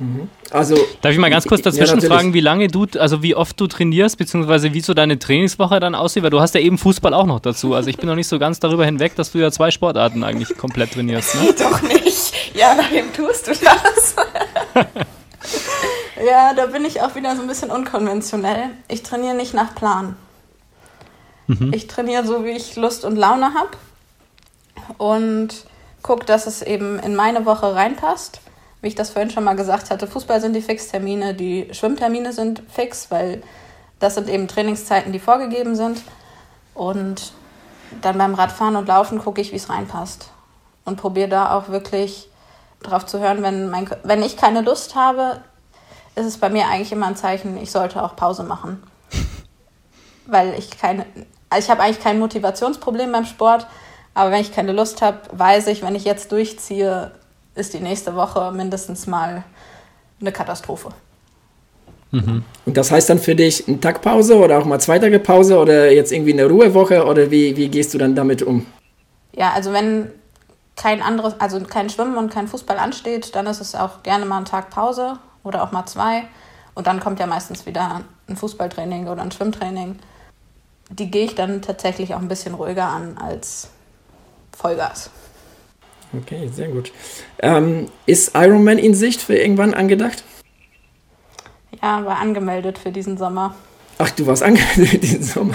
Mhm. 0.00 0.28
Also, 0.50 0.76
Darf 1.02 1.12
ich 1.12 1.18
mal 1.18 1.30
ganz 1.30 1.46
kurz 1.46 1.62
dazwischen 1.62 2.00
ja, 2.00 2.08
fragen, 2.08 2.32
wie 2.32 2.40
lange 2.40 2.68
du, 2.68 2.86
also 2.98 3.22
wie 3.22 3.34
oft 3.34 3.60
du 3.60 3.66
trainierst, 3.66 4.16
beziehungsweise 4.16 4.72
wie 4.72 4.80
so 4.80 4.94
deine 4.94 5.18
Trainingswoche 5.18 5.78
dann 5.78 5.94
aussieht? 5.94 6.22
Weil 6.22 6.30
du 6.30 6.40
hast 6.40 6.54
ja 6.54 6.60
eben 6.60 6.78
Fußball 6.78 7.12
auch 7.12 7.26
noch 7.26 7.40
dazu. 7.40 7.74
Also 7.74 7.90
ich 7.90 7.98
bin 7.98 8.08
noch 8.08 8.14
nicht 8.14 8.28
so 8.28 8.38
ganz 8.38 8.60
darüber 8.60 8.84
hinweg, 8.84 9.14
dass 9.16 9.32
du 9.32 9.38
ja 9.38 9.50
zwei 9.50 9.70
Sportarten 9.70 10.24
eigentlich 10.24 10.56
komplett 10.56 10.92
trainierst. 10.92 11.34
Ne? 11.34 11.54
Doch 11.58 11.82
nicht. 11.82 11.99
Ja, 12.60 12.74
nach 12.74 12.90
wem 12.90 13.12
tust 13.12 13.46
du 13.46 13.52
das? 13.52 14.14
ja, 16.24 16.52
da 16.54 16.66
bin 16.66 16.84
ich 16.84 17.00
auch 17.00 17.14
wieder 17.14 17.34
so 17.34 17.42
ein 17.42 17.48
bisschen 17.48 17.70
unkonventionell. 17.70 18.70
Ich 18.88 19.02
trainiere 19.02 19.34
nicht 19.34 19.54
nach 19.54 19.74
Plan. 19.74 20.16
Mhm. 21.46 21.72
Ich 21.72 21.86
trainiere 21.86 22.26
so, 22.26 22.44
wie 22.44 22.50
ich 22.50 22.76
Lust 22.76 23.04
und 23.04 23.16
Laune 23.16 23.54
habe 23.54 23.70
und 24.98 25.64
gucke, 26.02 26.26
dass 26.26 26.46
es 26.46 26.60
eben 26.60 26.98
in 26.98 27.16
meine 27.16 27.46
Woche 27.46 27.74
reinpasst 27.74 28.40
wie 28.82 28.88
ich 28.88 28.94
das 28.94 29.10
vorhin 29.10 29.30
schon 29.30 29.44
mal 29.44 29.56
gesagt 29.56 29.90
hatte, 29.90 30.06
Fußball 30.06 30.40
sind 30.40 30.54
die 30.54 30.62
Fixtermine, 30.62 31.34
die 31.34 31.68
Schwimmtermine 31.72 32.32
sind 32.32 32.62
fix, 32.68 33.10
weil 33.10 33.42
das 33.98 34.14
sind 34.14 34.28
eben 34.28 34.48
Trainingszeiten, 34.48 35.12
die 35.12 35.18
vorgegeben 35.18 35.76
sind. 35.76 36.00
Und 36.74 37.32
dann 38.00 38.16
beim 38.16 38.34
Radfahren 38.34 38.76
und 38.76 38.88
Laufen 38.88 39.18
gucke 39.18 39.40
ich, 39.40 39.52
wie 39.52 39.56
es 39.56 39.68
reinpasst. 39.68 40.30
Und 40.86 40.96
probiere 40.96 41.28
da 41.28 41.54
auch 41.54 41.68
wirklich 41.68 42.29
drauf 42.82 43.06
zu 43.06 43.20
hören, 43.20 43.42
wenn, 43.42 43.70
mein, 43.70 43.88
wenn 44.02 44.22
ich 44.22 44.36
keine 44.36 44.62
Lust 44.62 44.94
habe, 44.94 45.40
ist 46.14 46.26
es 46.26 46.38
bei 46.38 46.48
mir 46.48 46.68
eigentlich 46.68 46.92
immer 46.92 47.06
ein 47.06 47.16
Zeichen, 47.16 47.56
ich 47.56 47.70
sollte 47.70 48.02
auch 48.02 48.16
Pause 48.16 48.42
machen. 48.42 48.82
Weil 50.26 50.54
ich 50.58 50.78
keine, 50.78 51.06
also 51.48 51.64
ich 51.64 51.70
habe 51.70 51.82
eigentlich 51.82 52.02
kein 52.02 52.18
Motivationsproblem 52.18 53.12
beim 53.12 53.24
Sport, 53.24 53.66
aber 54.14 54.30
wenn 54.30 54.40
ich 54.40 54.52
keine 54.52 54.72
Lust 54.72 55.02
habe, 55.02 55.18
weiß 55.32 55.68
ich, 55.68 55.82
wenn 55.82 55.94
ich 55.94 56.04
jetzt 56.04 56.32
durchziehe, 56.32 57.12
ist 57.54 57.74
die 57.74 57.80
nächste 57.80 58.14
Woche 58.14 58.52
mindestens 58.52 59.06
mal 59.06 59.44
eine 60.20 60.32
Katastrophe. 60.32 60.90
Mhm. 62.12 62.42
Und 62.66 62.76
das 62.76 62.90
heißt 62.90 63.08
dann 63.08 63.18
für 63.18 63.34
dich 63.34 63.66
eine 63.68 63.80
Tagpause 63.80 64.36
oder 64.36 64.58
auch 64.58 64.64
mal 64.64 64.80
zwei 64.80 64.98
Tage 64.98 65.18
Pause 65.20 65.58
oder 65.58 65.92
jetzt 65.92 66.12
irgendwie 66.12 66.32
eine 66.32 66.46
Ruhewoche 66.46 67.04
oder 67.04 67.30
wie, 67.30 67.56
wie 67.56 67.68
gehst 67.68 67.94
du 67.94 67.98
dann 67.98 68.14
damit 68.14 68.42
um? 68.42 68.66
Ja, 69.32 69.52
also 69.52 69.72
wenn 69.72 70.10
kein 70.80 71.02
anderes, 71.02 71.34
also 71.38 71.60
kein 71.60 71.90
Schwimmen 71.90 72.16
und 72.16 72.32
kein 72.32 72.48
Fußball 72.48 72.78
ansteht, 72.78 73.34
dann 73.34 73.46
ist 73.46 73.60
es 73.60 73.74
auch 73.74 74.02
gerne 74.02 74.24
mal 74.24 74.38
ein 74.38 74.46
Tag 74.46 74.70
Pause 74.70 75.18
oder 75.44 75.62
auch 75.62 75.72
mal 75.72 75.84
zwei. 75.84 76.22
Und 76.74 76.86
dann 76.86 77.00
kommt 77.00 77.20
ja 77.20 77.26
meistens 77.26 77.66
wieder 77.66 78.00
ein 78.26 78.36
Fußballtraining 78.36 79.06
oder 79.06 79.20
ein 79.20 79.30
Schwimmtraining. 79.30 79.98
Die 80.88 81.10
gehe 81.10 81.26
ich 81.26 81.34
dann 81.34 81.60
tatsächlich 81.60 82.14
auch 82.14 82.18
ein 82.18 82.28
bisschen 82.28 82.54
ruhiger 82.54 82.86
an 82.86 83.18
als 83.18 83.68
Vollgas. 84.56 85.10
Okay, 86.16 86.48
sehr 86.48 86.68
gut. 86.68 86.92
Ähm, 87.40 87.90
ist 88.06 88.34
Ironman 88.34 88.78
in 88.78 88.94
Sicht 88.94 89.20
für 89.20 89.36
irgendwann 89.36 89.74
angedacht? 89.74 90.24
Ja, 91.82 92.06
war 92.06 92.18
angemeldet 92.18 92.78
für 92.78 92.90
diesen 92.90 93.18
Sommer. 93.18 93.54
Ach, 93.98 94.10
du 94.12 94.26
warst 94.26 94.42
angemeldet 94.42 94.88
für 94.88 94.98
diesen 94.98 95.24
Sommer. 95.24 95.54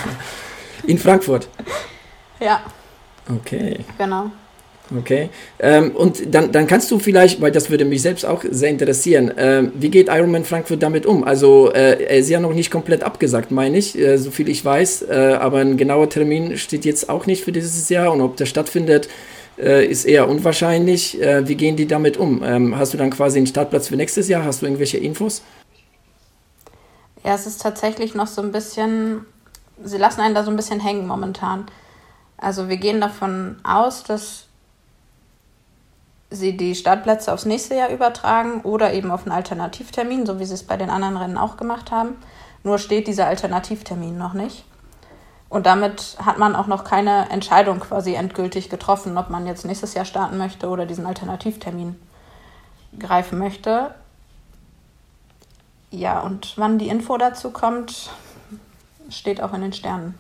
In 0.86 1.00
Frankfurt? 1.00 1.50
Ja. 2.40 2.62
Okay. 3.28 3.84
Genau. 3.98 4.30
Okay. 4.96 5.30
Ähm, 5.60 5.92
und 5.96 6.34
dann, 6.34 6.52
dann 6.52 6.68
kannst 6.68 6.92
du 6.92 7.00
vielleicht, 7.00 7.42
weil 7.42 7.52
das 7.52 7.70
würde 7.70 7.86
mich 7.86 8.02
selbst 8.02 8.26
auch 8.26 8.44
sehr 8.48 8.70
interessieren, 8.70 9.32
ähm, 9.38 9.72
wie 9.76 9.90
geht 9.90 10.10
Ironman 10.10 10.46
Frankfurt 10.46 10.84
damit 10.84 11.06
um? 11.06 11.24
Also 11.24 11.72
äh, 11.72 12.04
er 12.04 12.18
ist 12.18 12.30
ja 12.30 12.40
noch 12.40 12.54
nicht 12.54 12.70
komplett 12.70 13.04
abgesagt, 13.04 13.52
meine 13.52 13.78
ich, 13.78 13.98
äh, 13.98 14.18
so 14.18 14.30
viel 14.30 14.48
ich 14.48 14.64
weiß, 14.64 15.04
äh, 15.10 15.38
aber 15.40 15.60
ein 15.60 15.78
genauer 15.78 16.10
Termin 16.10 16.58
steht 16.58 16.86
jetzt 16.86 17.10
auch 17.10 17.26
nicht 17.26 17.44
für 17.44 17.52
dieses 17.52 17.90
Jahr 17.90 18.12
und 18.12 18.22
ob 18.22 18.38
der 18.38 18.46
stattfindet, 18.46 19.10
äh, 19.58 19.86
ist 19.86 20.06
eher 20.06 20.28
unwahrscheinlich. 20.28 21.20
Äh, 21.22 21.48
wie 21.48 21.56
gehen 21.56 21.76
die 21.76 21.88
damit 21.88 22.18
um? 22.18 22.44
Ähm, 22.44 22.78
hast 22.78 22.94
du 22.94 22.98
dann 22.98 23.10
quasi 23.10 23.38
einen 23.38 23.48
Startplatz 23.48 23.88
für 23.88 23.96
nächstes 23.96 24.28
Jahr? 24.28 24.44
Hast 24.44 24.62
du 24.62 24.66
irgendwelche 24.66 24.98
Infos? 24.98 25.42
Ja, 27.24 27.34
es 27.34 27.48
ist 27.48 27.62
tatsächlich 27.62 28.14
noch 28.14 28.28
so 28.28 28.42
ein 28.42 28.52
bisschen, 28.52 29.26
sie 29.84 29.98
lassen 29.98 30.22
einen 30.22 30.36
da 30.36 30.44
so 30.44 30.52
ein 30.52 30.58
bisschen 30.58 30.80
hängen 30.80 31.08
momentan. 31.08 31.66
Also 32.38 32.70
wir 32.70 32.78
gehen 32.78 33.02
davon 33.02 33.58
aus, 33.64 34.04
dass 34.04 34.46
sie 36.36 36.58
die 36.58 36.76
Startplätze 36.76 37.34
aufs 37.34 37.46
nächste 37.46 37.76
Jahr 37.76 37.90
übertragen 37.90 38.62
oder 38.62 38.94
eben 38.94 39.12
auf 39.12 39.24
einen 39.24 39.36
Alternativtermin, 39.36 40.26
so 40.26 40.40
wie 40.40 40.46
sie 40.46 40.54
es 40.54 40.64
bei 40.64 40.78
den 40.78 40.90
anderen 40.90 41.18
Rennen 41.18 41.38
auch 41.38 41.58
gemacht 41.58 41.92
haben. 41.92 42.16
Nur 42.64 42.80
steht 42.80 43.08
dieser 43.08 43.28
Alternativtermin 43.28 44.18
noch 44.18 44.34
nicht. 44.34 44.66
Und 45.50 45.66
damit 45.66 46.18
hat 46.24 46.38
man 46.38 46.56
auch 46.56 46.68
noch 46.68 46.84
keine 46.84 47.30
Entscheidung 47.30 47.80
quasi 47.80 48.14
endgültig 48.16 48.70
getroffen, 48.70 49.18
ob 49.18 49.30
man 49.30 49.46
jetzt 49.46 49.66
nächstes 49.66 49.94
Jahr 49.94 50.06
starten 50.06 50.38
möchte 50.38 50.68
oder 50.68 50.86
diesen 50.86 51.06
Alternativtermin 51.06 51.96
greifen 53.00 53.40
möchte. 53.40 53.94
Ja, 55.92 56.20
und 56.20 56.58
wann 56.58 56.78
die 56.78 56.90
Info 56.90 57.18
dazu 57.18 57.52
kommt, 57.52 58.10
steht 59.10 59.42
auch 59.42 59.54
in 59.54 59.62
den 59.62 59.74
Sternen. 59.74 60.18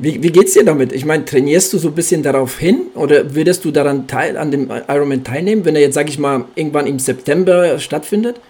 Wie, 0.00 0.22
wie 0.22 0.30
geht's 0.30 0.52
dir 0.52 0.64
damit? 0.64 0.92
Ich 0.92 1.04
meine, 1.04 1.24
trainierst 1.24 1.72
du 1.72 1.78
so 1.78 1.88
ein 1.88 1.94
bisschen 1.94 2.22
darauf 2.22 2.56
hin 2.56 2.86
oder 2.94 3.34
würdest 3.34 3.64
du 3.64 3.72
daran 3.72 4.06
teil, 4.06 4.36
an 4.36 4.52
dem 4.52 4.70
Ironman 4.70 5.24
teilnehmen, 5.24 5.64
wenn 5.64 5.74
er 5.74 5.80
jetzt, 5.80 5.94
sag 5.94 6.08
ich 6.08 6.20
mal, 6.20 6.44
irgendwann 6.54 6.86
im 6.86 7.00
September 7.00 7.78
stattfindet? 7.80 8.40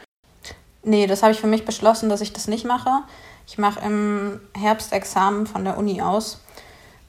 Nee, 0.83 1.07
das 1.07 1.23
habe 1.23 1.33
ich 1.33 1.41
für 1.41 1.47
mich 1.47 1.65
beschlossen, 1.65 2.11
dass 2.11 2.21
ich 2.21 2.35
das 2.35 2.49
nicht 2.49 2.67
mache. 2.67 2.91
Ich 3.47 3.57
mache 3.57 3.81
im 3.85 4.41
Herbst 4.55 4.93
Examen 4.93 5.47
von 5.47 5.65
der 5.65 5.79
Uni 5.79 6.03
aus 6.03 6.43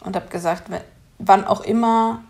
und 0.05 0.15
habe 0.15 0.29
gesagt, 0.29 0.71
wann 1.17 1.43
auch 1.43 1.61
immer 1.61 2.23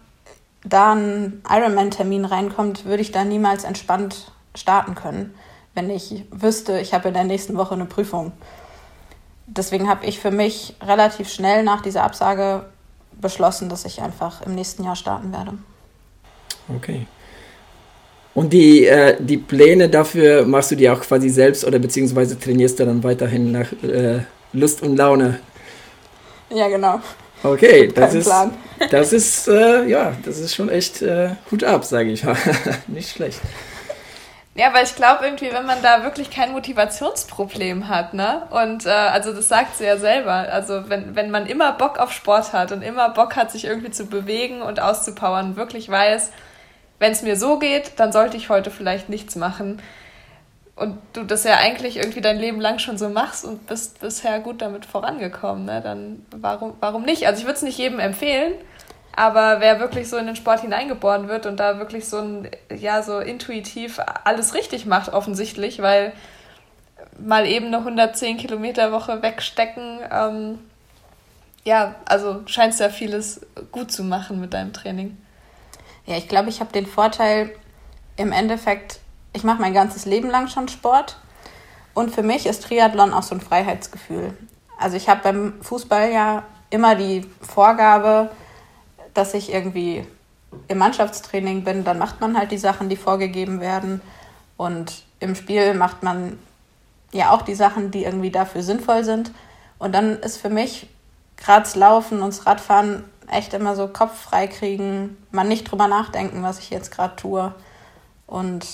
da 0.64 0.94
ein 0.94 1.44
Ironman-Termin 1.48 2.26
reinkommt, 2.26 2.86
würde 2.86 3.04
ich 3.04 3.12
da 3.12 3.24
niemals 3.24 3.66
entspannt 3.66 4.32
starten 4.56 4.96
können, 4.96 5.36
wenn 5.76 5.92
ich 5.92 6.26
wüsste, 6.32 6.80
ich 6.80 6.94
habe 6.94 7.10
in 7.10 7.14
der 7.14 7.24
nächsten 7.24 7.56
Woche 7.56 7.76
eine 7.76 7.86
Prüfung. 7.86 8.32
Deswegen 9.52 9.90
habe 9.90 10.06
ich 10.06 10.20
für 10.20 10.32
mich 10.32 10.76
relativ 10.82 11.30
schnell 11.30 11.64
nach 11.64 11.82
dieser 11.82 12.04
Absage 12.04 12.66
beschlossen, 13.20 13.68
dass 13.68 13.84
ich 13.86 14.02
einfach 14.02 14.42
im 14.46 14.56
nächsten 14.56 14.84
Jahr 14.84 14.96
starten 14.96 15.32
werde. 15.32 15.54
Okay. 16.76 17.08
Und 18.36 18.54
die, 18.54 18.86
äh, 18.86 19.18
die 19.20 19.38
Pläne 19.38 19.90
dafür 19.90 20.46
machst 20.46 20.72
du 20.72 20.76
dir 20.76 20.94
auch 20.94 21.02
quasi 21.02 21.30
selbst 21.30 21.66
oder 21.66 21.80
beziehungsweise 21.80 22.40
trainierst 22.40 22.80
du 22.80 22.86
dann 22.86 23.04
weiterhin 23.04 23.52
nach 23.52 23.72
äh, 23.84 24.20
Lust 24.54 24.84
und 24.84 24.96
Laune? 24.96 25.40
Ja, 26.54 26.68
genau. 26.68 27.02
Okay, 27.42 27.88
das 27.96 28.14
ist, 28.14 28.32
das 28.92 29.14
ist, 29.14 29.48
äh, 29.48 29.88
ja, 29.88 30.16
das 30.24 30.40
ist 30.40 30.56
schon 30.56 30.70
echt 30.70 31.02
äh, 31.02 31.32
Hut 31.52 31.64
ab, 31.64 31.84
sage 31.84 32.12
ich 32.12 32.24
mal. 32.24 32.38
Nicht 32.88 33.10
schlecht. 33.10 33.42
Ja, 34.60 34.74
weil 34.74 34.84
ich 34.84 34.94
glaube 34.94 35.24
irgendwie, 35.24 35.54
wenn 35.54 35.66
man 35.66 35.82
da 35.82 36.04
wirklich 36.04 36.30
kein 36.30 36.52
Motivationsproblem 36.52 37.88
hat, 37.88 38.14
ne? 38.14 38.46
Und 38.50 38.86
äh, 38.86 38.90
also 38.90 39.32
das 39.32 39.48
sagt 39.48 39.78
sie 39.78 39.86
ja 39.86 39.96
selber. 39.96 40.34
Also 40.34 40.90
wenn, 40.90 41.16
wenn 41.16 41.32
man 41.32 41.46
immer 41.46 41.72
Bock 41.72 41.98
auf 41.98 42.12
Sport 42.12 42.52
hat 42.52 42.74
und 42.74 42.82
immer 42.82 43.08
Bock 43.12 43.38
hat, 43.38 43.52
sich 43.52 43.64
irgendwie 43.64 43.92
zu 43.92 44.08
bewegen 44.08 44.62
und 44.62 44.82
auszupowern, 44.82 45.56
wirklich 45.56 45.88
weiß, 45.88 46.34
wenn 47.00 47.14
es 47.14 47.22
mir 47.22 47.38
so 47.38 47.58
geht, 47.58 47.94
dann 48.02 48.12
sollte 48.12 48.36
ich 48.36 48.50
heute 48.50 48.70
vielleicht 48.70 49.08
nichts 49.08 49.38
machen 49.38 49.82
und 50.76 50.98
du 51.14 51.24
das 51.24 51.46
ja 51.46 51.56
eigentlich 51.56 51.96
irgendwie 51.96 52.20
dein 52.20 52.38
Leben 52.38 52.60
lang 52.60 52.80
schon 52.80 52.98
so 52.98 53.08
machst 53.08 53.46
und 53.46 53.66
bist 53.66 54.02
bisher 54.02 54.42
gut 54.42 54.62
damit 54.62 54.86
vorangekommen, 54.86 55.64
ne, 55.64 55.80
dann 55.82 56.26
warum, 56.32 56.74
warum 56.82 57.04
nicht? 57.04 57.28
Also 57.28 57.40
ich 57.40 57.46
würde 57.46 57.56
es 57.56 57.64
nicht 57.64 57.78
jedem 57.78 58.00
empfehlen, 58.00 58.56
aber 59.16 59.60
wer 59.60 59.80
wirklich 59.80 60.10
so 60.10 60.18
in 60.18 60.28
den 60.28 60.36
Sport 60.36 60.62
hineingeboren 60.62 61.28
wird 61.28 61.46
und 61.46 61.58
da 61.58 61.78
wirklich 61.80 62.08
so 62.08 62.20
ein, 62.20 62.50
ja, 62.76 63.02
so 63.02 63.20
intuitiv 63.20 64.00
alles 64.24 64.54
richtig 64.54 64.86
macht, 64.86 65.12
offensichtlich, 65.12 65.82
weil 65.82 66.14
mal 67.18 67.46
eben 67.46 67.68
eine 67.68 67.78
110 67.78 68.38
Kilometer 68.38 68.92
Woche 68.92 69.22
wegstecken, 69.22 70.00
ähm, 70.12 70.60
ja, 71.64 71.96
also 72.06 72.42
scheinst 72.46 72.80
ja 72.80 72.90
vieles 72.90 73.42
gut 73.72 73.92
zu 73.92 74.04
machen 74.04 74.40
mit 74.40 74.54
deinem 74.54 74.74
Training. 74.74 75.18
Ja, 76.06 76.18
ich 76.18 76.28
glaube, 76.28 76.50
ich 76.50 76.60
habe 76.62 76.72
den 76.72 76.86
Vorteil 76.86 77.52
im 78.16 78.32
Endeffekt, 78.32 79.00
ich 79.34 79.44
mache 79.44 79.62
mein 79.62 79.74
ganzes 79.74 80.06
Leben 80.06 80.30
lang 80.30 80.48
schon 80.48 80.68
Sport. 80.68 81.18
Und 81.94 82.14
für 82.14 82.24
mich 82.24 82.46
ist 82.46 82.64
Triathlon 82.64 83.14
auch 83.14 83.24
so 83.24 83.36
ein 83.36 83.42
Freiheitsgefühl. 83.42 84.36
Also 84.78 84.96
ich 84.96 85.10
habe 85.10 85.22
beim 85.22 85.62
Fußball 85.62 86.12
ja 86.12 86.44
immer 86.70 86.96
die 86.96 87.26
Vorgabe, 87.42 88.32
dass 89.14 89.34
ich 89.34 89.54
irgendwie 89.54 90.06
im 90.68 90.78
Mannschaftstraining 90.78 91.64
bin, 91.64 91.84
dann 91.84 92.00
macht 92.00 92.22
man 92.22 92.38
halt 92.38 92.52
die 92.52 92.58
Sachen, 92.58 92.90
die 92.90 92.96
vorgegeben 92.96 93.62
werden. 93.62 94.02
Und 94.58 95.04
im 95.20 95.36
Spiel 95.36 95.74
macht 95.74 96.04
man 96.04 96.40
ja 97.12 97.32
auch 97.32 97.42
die 97.42 97.56
Sachen, 97.56 97.92
die 97.92 98.04
irgendwie 98.04 98.32
dafür 98.32 98.64
sinnvoll 98.64 99.04
sind. 99.04 99.32
Und 99.78 99.94
dann 99.94 100.20
ist 100.20 100.38
für 100.38 100.50
mich 100.50 100.88
gerade 101.38 101.64
das 101.64 101.76
Laufen 101.76 102.22
und 102.22 102.46
Radfahren 102.46 103.04
echt 103.32 103.54
immer 103.54 103.76
so 103.76 103.88
Kopf 103.88 104.20
frei 104.20 104.48
kriegen, 104.48 105.18
mal 105.32 105.44
nicht 105.44 105.66
drüber 105.66 105.88
nachdenken, 105.88 106.44
was 106.44 106.60
ich 106.60 106.70
jetzt 106.70 106.92
gerade 106.92 107.16
tue. 107.16 107.54
Und 108.28 108.68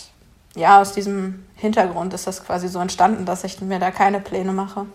ja, 0.56 0.82
aus 0.82 0.94
diesem 0.94 1.46
Hintergrund 1.56 2.14
ist 2.14 2.28
das 2.28 2.44
quasi 2.44 2.68
so 2.68 2.80
entstanden, 2.80 3.26
dass 3.26 3.44
ich 3.44 3.62
mir 3.62 3.80
da 3.80 3.92
keine 3.92 4.20
Pläne 4.20 4.54
mache. 4.54 4.86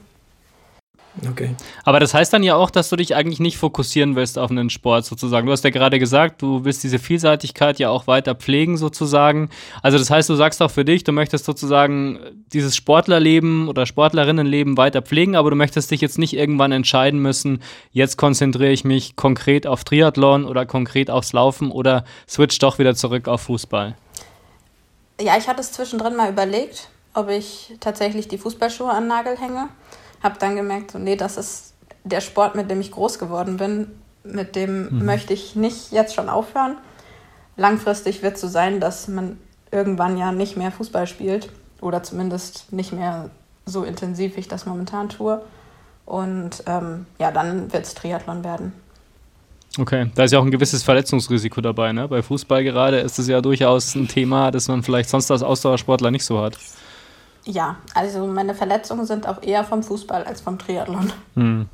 Okay. 1.28 1.56
Aber 1.84 1.98
das 1.98 2.14
heißt 2.14 2.32
dann 2.32 2.42
ja 2.42 2.54
auch, 2.54 2.70
dass 2.70 2.88
du 2.88 2.96
dich 2.96 3.16
eigentlich 3.16 3.40
nicht 3.40 3.58
fokussieren 3.58 4.14
willst 4.14 4.38
auf 4.38 4.50
einen 4.50 4.70
Sport 4.70 5.04
sozusagen. 5.04 5.46
Du 5.46 5.52
hast 5.52 5.64
ja 5.64 5.70
gerade 5.70 5.98
gesagt, 5.98 6.40
du 6.40 6.64
willst 6.64 6.84
diese 6.84 6.98
Vielseitigkeit 7.00 7.78
ja 7.80 7.90
auch 7.90 8.06
weiter 8.06 8.34
pflegen 8.36 8.76
sozusagen. 8.76 9.50
Also 9.82 9.98
das 9.98 10.08
heißt, 10.08 10.28
du 10.28 10.36
sagst 10.36 10.62
auch 10.62 10.70
für 10.70 10.84
dich, 10.84 11.02
du 11.02 11.12
möchtest 11.12 11.44
sozusagen 11.44 12.20
dieses 12.52 12.76
Sportlerleben 12.76 13.68
oder 13.68 13.86
Sportlerinnenleben 13.86 14.76
weiter 14.76 15.02
pflegen, 15.02 15.34
aber 15.34 15.50
du 15.50 15.56
möchtest 15.56 15.90
dich 15.90 16.00
jetzt 16.00 16.18
nicht 16.18 16.34
irgendwann 16.34 16.70
entscheiden 16.70 17.20
müssen, 17.20 17.60
jetzt 17.90 18.16
konzentriere 18.16 18.70
ich 18.70 18.84
mich 18.84 19.16
konkret 19.16 19.66
auf 19.66 19.82
Triathlon 19.82 20.44
oder 20.44 20.64
konkret 20.64 21.10
aufs 21.10 21.32
Laufen 21.32 21.72
oder 21.72 22.04
switch 22.28 22.58
doch 22.60 22.78
wieder 22.78 22.94
zurück 22.94 23.26
auf 23.26 23.42
Fußball. 23.42 23.96
Ja, 25.20 25.36
ich 25.36 25.48
hatte 25.48 25.60
es 25.60 25.72
zwischendrin 25.72 26.16
mal 26.16 26.30
überlegt, 26.30 26.88
ob 27.14 27.28
ich 27.28 27.74
tatsächlich 27.80 28.28
die 28.28 28.38
Fußballschuhe 28.38 28.90
an 28.90 29.04
den 29.04 29.08
Nagel 29.08 29.36
hänge. 29.36 29.68
Habe 30.22 30.38
dann 30.38 30.56
gemerkt, 30.56 30.90
so, 30.90 30.98
nee, 30.98 31.16
das 31.16 31.36
ist 31.36 31.74
der 32.04 32.20
Sport, 32.20 32.54
mit 32.54 32.70
dem 32.70 32.80
ich 32.80 32.90
groß 32.90 33.18
geworden 33.18 33.56
bin. 33.56 33.88
Mit 34.22 34.56
dem 34.56 34.88
mhm. 34.90 35.04
möchte 35.04 35.32
ich 35.32 35.56
nicht 35.56 35.92
jetzt 35.92 36.14
schon 36.14 36.28
aufhören. 36.28 36.76
Langfristig 37.56 38.22
wird 38.22 38.34
es 38.34 38.40
so 38.40 38.48
sein, 38.48 38.80
dass 38.80 39.08
man 39.08 39.38
irgendwann 39.70 40.16
ja 40.16 40.32
nicht 40.32 40.56
mehr 40.56 40.72
Fußball 40.72 41.06
spielt 41.06 41.50
oder 41.80 42.02
zumindest 42.02 42.72
nicht 42.72 42.92
mehr 42.92 43.30
so 43.66 43.84
intensiv, 43.84 44.36
wie 44.36 44.40
ich 44.40 44.48
das 44.48 44.66
momentan 44.66 45.08
tue. 45.08 45.40
Und 46.06 46.62
ähm, 46.66 47.06
ja, 47.18 47.30
dann 47.30 47.72
wird 47.72 47.84
es 47.84 47.94
Triathlon 47.94 48.42
werden. 48.44 48.72
Okay, 49.78 50.10
da 50.16 50.24
ist 50.24 50.32
ja 50.32 50.40
auch 50.40 50.44
ein 50.44 50.50
gewisses 50.50 50.82
Verletzungsrisiko 50.82 51.60
dabei. 51.60 51.92
Ne? 51.92 52.08
Bei 52.08 52.22
Fußball 52.22 52.64
gerade 52.64 52.98
ist 52.98 53.18
es 53.18 53.28
ja 53.28 53.40
durchaus 53.40 53.94
ein 53.94 54.08
Thema, 54.08 54.50
das 54.50 54.66
man 54.66 54.82
vielleicht 54.82 55.08
sonst 55.08 55.30
als 55.30 55.42
Ausdauersportler 55.42 56.10
nicht 56.10 56.24
so 56.24 56.40
hat. 56.40 56.58
Ja, 57.44 57.76
also 57.94 58.26
meine 58.26 58.54
Verletzungen 58.54 59.06
sind 59.06 59.26
auch 59.26 59.42
eher 59.42 59.64
vom 59.64 59.82
Fußball 59.82 60.24
als 60.24 60.40
vom 60.40 60.58
Triathlon. 60.58 61.12
Hm. 61.34 61.68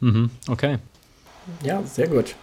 Mhm, 0.00 0.30
okay. 0.48 0.78
Ja, 1.62 1.82
sehr 1.82 2.08
gut. 2.08 2.34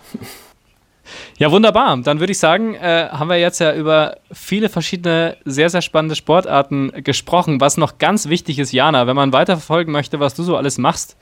Ja, 1.38 1.51
wunderbar. 1.51 1.97
Dann 1.97 2.20
würde 2.20 2.32
ich 2.32 2.39
sagen, 2.39 2.74
äh, 2.76 3.09
haben 3.11 3.30
wir 3.30 3.38
jetzt 3.38 3.59
ja 3.59 3.74
über 3.76 4.18
viele 4.32 4.70
verschiedene, 4.70 5.38
sehr, 5.45 5.70
sehr 5.70 5.82
spannende 5.82 6.16
Sportarten 6.16 6.91
gesprochen. 7.03 7.61
Was 7.61 7.78
noch 7.78 7.97
ganz 7.99 8.28
wichtig 8.28 8.57
ist, 8.57 8.72
Jana, 8.72 9.05
wenn 9.05 9.16
man 9.16 9.32
weiterverfolgen 9.32 9.91
möchte, 9.91 10.20
was 10.20 10.34
du 10.34 10.43
so 10.43 10.57
alles 10.57 10.78
machst, 10.78 11.16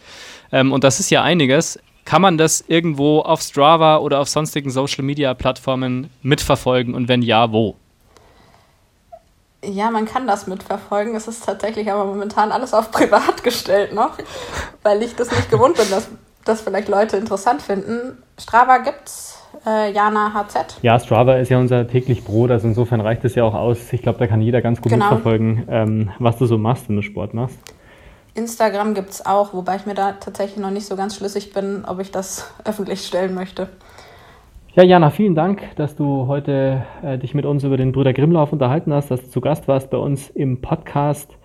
ähm, 0.52 0.72
und 0.72 0.84
das 0.84 1.00
ist 1.00 1.10
ja 1.10 1.22
einiges, 1.22 1.80
kann 2.06 2.22
man 2.22 2.38
das 2.38 2.64
irgendwo 2.68 3.20
auf 3.20 3.42
Strava 3.42 3.98
oder 3.98 4.20
auf 4.20 4.30
sonstigen 4.30 4.70
Social-Media-Plattformen 4.70 6.10
mitverfolgen 6.22 6.96
und 6.96 7.08
wenn 7.08 7.22
ja, 7.22 7.52
wo? 7.52 7.76
Ja, 9.64 9.92
man 9.92 10.06
kann 10.06 10.28
das 10.28 10.48
mitverfolgen. 10.48 11.16
Es 11.16 11.28
ist 11.28 11.46
tatsächlich 11.46 11.92
aber 11.92 12.06
momentan 12.06 12.52
alles 12.52 12.74
auf 12.74 12.92
privat 12.92 13.44
gestellt 13.44 13.94
noch, 13.94 14.18
weil 14.84 15.02
ich 15.04 15.16
das 15.16 15.32
nicht 15.32 15.50
gewohnt 15.50 15.78
bin, 15.78 15.90
dass 15.90 16.10
das 16.46 16.62
vielleicht 16.62 16.90
Leute 16.90 17.18
interessant 17.18 17.62
finden. 17.62 18.18
Strava 18.38 18.80
gibt's, 18.80 19.42
äh, 19.66 19.92
Jana 19.92 20.34
HZ. 20.34 20.80
Ja, 20.82 21.00
Strava 21.00 21.36
ist 21.36 21.50
ja 21.50 21.58
unser 21.58 21.88
täglich 21.88 22.24
Brot, 22.24 22.52
also 22.52 22.68
insofern 22.68 23.02
reicht 23.02 23.24
es 23.24 23.36
ja 23.36 23.44
auch 23.44 23.54
aus. 23.54 23.94
Ich 23.94 24.02
glaube, 24.02 24.20
da 24.20 24.28
kann 24.28 24.42
jeder 24.42 24.62
ganz 24.62 24.82
gut 24.82 24.92
genau. 24.92 25.06
mitverfolgen, 25.06 25.68
ähm, 25.70 26.12
was 26.20 26.38
du 26.38 26.46
so 26.46 26.58
machst, 26.58 26.90
wenn 26.90 26.98
du 26.98 27.02
Sport 27.02 27.34
machst. 27.34 27.58
Instagram 28.36 28.94
gibt 28.96 29.12
es 29.12 29.26
auch, 29.26 29.54
wobei 29.54 29.76
ich 29.76 29.86
mir 29.86 29.94
da 29.94 30.14
tatsächlich 30.14 30.58
noch 30.58 30.72
nicht 30.72 30.88
so 30.88 30.96
ganz 30.96 31.16
schlüssig 31.16 31.54
bin, 31.54 31.86
ob 31.86 32.00
ich 32.00 32.12
das 32.12 32.52
öffentlich 32.66 33.06
stellen 33.06 33.34
möchte. 33.34 33.70
Ja, 34.76 34.84
Jana, 34.84 35.12
vielen 35.12 35.36
Dank, 35.36 35.62
dass 35.76 35.96
du 35.96 36.26
heute 36.26 36.84
äh, 37.04 37.20
dich 37.20 37.36
mit 37.36 37.46
uns 37.46 37.64
über 37.64 37.78
den 37.78 37.92
Brüder 37.92 38.12
Grimmlauf 38.12 38.52
unterhalten 38.52 38.92
hast, 38.92 39.12
dass 39.12 39.22
du 39.22 39.30
zu 39.30 39.40
Gast 39.40 39.68
warst 39.68 39.92
bei 39.92 39.98
uns 39.98 40.32
im 40.32 40.62
Podcast. 40.62 41.38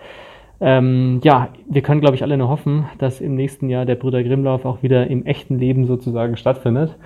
Ähm, 0.61 1.21
ja, 1.23 1.49
wir 1.69 1.83
können, 1.83 2.01
glaube 2.01 2.17
ich, 2.17 2.23
alle 2.23 2.39
nur 2.39 2.49
hoffen, 2.49 2.89
dass 2.97 3.21
im 3.21 3.35
nächsten 3.35 3.69
Jahr 3.69 3.85
der 3.85 3.97
Brüder 3.97 4.23
Grimmlauf 4.23 4.65
auch 4.65 4.83
wieder 4.83 5.09
im 5.09 5.27
echten 5.27 5.59
Leben 5.59 5.85
sozusagen 5.85 6.39
stattfindet 6.39 6.97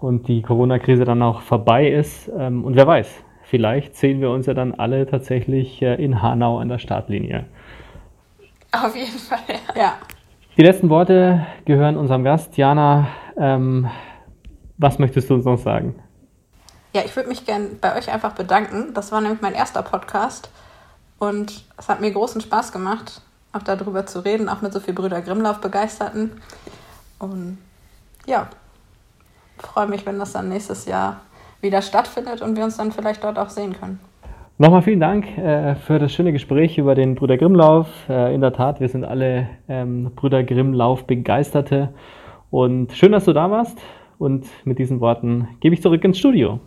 und 0.00 0.26
die 0.26 0.42
Corona-Krise 0.42 1.04
dann 1.04 1.22
auch 1.22 1.40
vorbei 1.40 1.88
ist. 1.88 2.28
Ähm, 2.36 2.64
und 2.64 2.74
wer 2.74 2.88
weiß, 2.88 3.22
vielleicht 3.44 3.94
sehen 3.94 4.20
wir 4.20 4.30
uns 4.30 4.46
ja 4.46 4.54
dann 4.54 4.74
alle 4.74 5.06
tatsächlich 5.06 5.80
äh, 5.82 5.94
in 6.02 6.20
Hanau 6.20 6.58
an 6.58 6.68
der 6.68 6.78
Startlinie. 6.78 7.44
Auf 8.72 8.96
jeden 8.96 9.18
Fall, 9.18 9.38
ja. 9.76 9.80
ja. 9.80 9.92
Die 10.56 10.62
letzten 10.62 10.90
Worte 10.90 11.46
gehören 11.64 11.96
unserem 11.96 12.24
Gast. 12.24 12.56
Jana, 12.56 13.06
ähm, 13.38 13.86
was 14.80 14.98
möchtest 14.98 15.28
du 15.30 15.34
uns 15.34 15.44
noch 15.44 15.58
sagen? 15.58 15.94
Ja, 16.92 17.02
ich 17.04 17.14
würde 17.14 17.28
mich 17.28 17.46
gerne 17.46 17.68
bei 17.80 17.96
euch 17.96 18.10
einfach 18.10 18.32
bedanken. 18.32 18.94
Das 18.94 19.12
war 19.12 19.20
nämlich 19.20 19.40
mein 19.42 19.54
erster 19.54 19.82
Podcast 19.82 20.50
und 21.18 21.64
es 21.76 21.88
hat 21.88 22.00
mir 22.00 22.10
großen 22.10 22.40
Spaß 22.40 22.72
gemacht, 22.72 23.20
auch 23.52 23.62
darüber 23.62 24.06
zu 24.06 24.24
reden, 24.24 24.48
auch 24.48 24.62
mit 24.62 24.72
so 24.72 24.80
viel 24.80 24.94
Brüder 24.94 25.20
Grimmlauf 25.20 25.60
begeisterten. 25.60 26.32
Und 27.18 27.58
ja, 28.26 28.48
freue 29.58 29.86
mich, 29.86 30.06
wenn 30.06 30.18
das 30.18 30.32
dann 30.32 30.48
nächstes 30.48 30.86
Jahr 30.86 31.20
wieder 31.60 31.82
stattfindet 31.82 32.40
und 32.40 32.56
wir 32.56 32.64
uns 32.64 32.78
dann 32.78 32.90
vielleicht 32.90 33.22
dort 33.22 33.38
auch 33.38 33.50
sehen 33.50 33.78
können. 33.78 34.00
Nochmal 34.56 34.82
vielen 34.82 35.00
Dank 35.00 35.26
äh, 35.38 35.74
für 35.74 35.98
das 35.98 36.12
schöne 36.12 36.32
Gespräch 36.32 36.78
über 36.78 36.94
den 36.94 37.14
Brüder 37.14 37.36
Grimmlauf. 37.36 37.88
Äh, 38.08 38.34
in 38.34 38.40
der 38.40 38.52
Tat, 38.52 38.80
wir 38.80 38.88
sind 38.88 39.04
alle 39.04 39.48
ähm, 39.68 40.12
Brüder 40.16 40.42
Grimmlauf 40.42 41.06
Begeisterte. 41.06 41.94
Und 42.50 42.92
schön, 42.92 43.12
dass 43.12 43.26
du 43.26 43.32
da 43.32 43.50
warst. 43.50 43.78
Und 44.20 44.46
mit 44.64 44.78
diesen 44.78 45.00
Worten 45.00 45.48
gebe 45.60 45.74
ich 45.74 45.80
zurück 45.80 46.04
ins 46.04 46.18
Studio. 46.18 46.60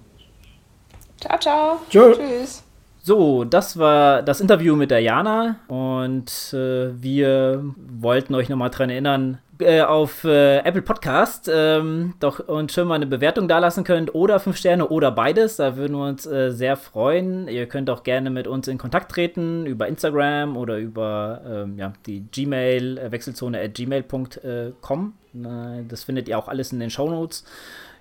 Ciao, 1.22 1.40
ciao. 1.40 1.80
Tschö. 1.88 2.16
Tschüss. 2.16 2.64
So, 3.06 3.44
das 3.44 3.78
war 3.78 4.24
das 4.24 4.42
Interview 4.42 4.76
mit 4.76 4.90
der 4.90 5.02
Jana 5.02 5.58
und 5.68 6.54
äh, 6.54 7.00
wir 7.00 7.64
wollten 7.76 8.34
euch 8.34 8.50
nochmal 8.50 8.72
dran 8.72 8.90
erinnern, 8.90 9.38
äh, 9.60 9.82
auf 9.82 10.24
äh, 10.24 10.60
Apple 10.60 10.82
Podcast 10.82 11.52
ähm, 11.54 12.16
doch 12.20 12.40
und 12.40 12.72
schon 12.72 12.88
mal 12.88 12.96
eine 12.96 13.06
Bewertung 13.06 13.48
dalassen 13.48 13.84
könnt 13.84 14.16
oder 14.16 14.40
fünf 14.40 14.58
Sterne 14.58 14.88
oder 14.88 15.12
beides. 15.12 15.58
Da 15.58 15.76
würden 15.76 15.98
wir 15.98 16.08
uns 16.08 16.26
äh, 16.26 16.52
sehr 16.52 16.76
freuen. 16.76 17.48
Ihr 17.50 17.68
könnt 17.68 17.90
auch 17.90 18.02
gerne 18.02 18.32
mit 18.32 18.48
uns 18.48 18.68
in 18.68 18.80
Kontakt 18.80 19.12
treten 19.12 19.68
über 19.68 19.88
Instagram 19.88 20.58
oder 20.58 20.78
über 20.78 21.42
ähm, 21.46 21.78
ja, 21.78 21.94
die 22.08 22.22
Gmail, 22.32 22.98
äh, 22.98 23.12
wechselzone 23.12 23.60
at 23.62 23.76
gmail.com. 23.76 25.14
Das 25.34 26.04
findet 26.04 26.28
ihr 26.28 26.38
auch 26.38 26.48
alles 26.48 26.72
in 26.72 26.80
den 26.80 26.90
Show 26.90 27.10
Notes. 27.10 27.44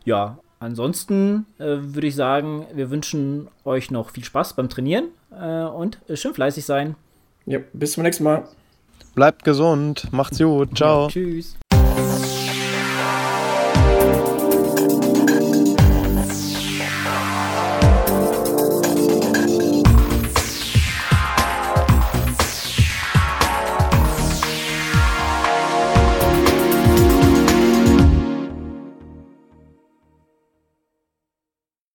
Ja, 0.05 0.39
ansonsten 0.59 1.47
äh, 1.59 1.79
würde 1.81 2.07
ich 2.07 2.15
sagen, 2.15 2.67
wir 2.75 2.91
wünschen 2.91 3.49
euch 3.65 3.91
noch 3.91 4.11
viel 4.11 4.25
Spaß 4.25 4.55
beim 4.55 4.69
Trainieren 4.69 5.07
äh, 5.31 5.65
und 5.65 5.99
schön 6.15 6.35
fleißig 6.35 6.65
sein. 6.65 6.97
Ja, 7.47 7.61
bis 7.73 7.93
zum 7.93 8.03
nächsten 8.03 8.25
Mal. 8.25 8.49
Bleibt 9.15 9.45
gesund, 9.45 10.09
macht's 10.13 10.39
gut, 10.39 10.77
ciao. 10.77 11.05
Ja, 11.05 11.09
tschüss. 11.09 11.57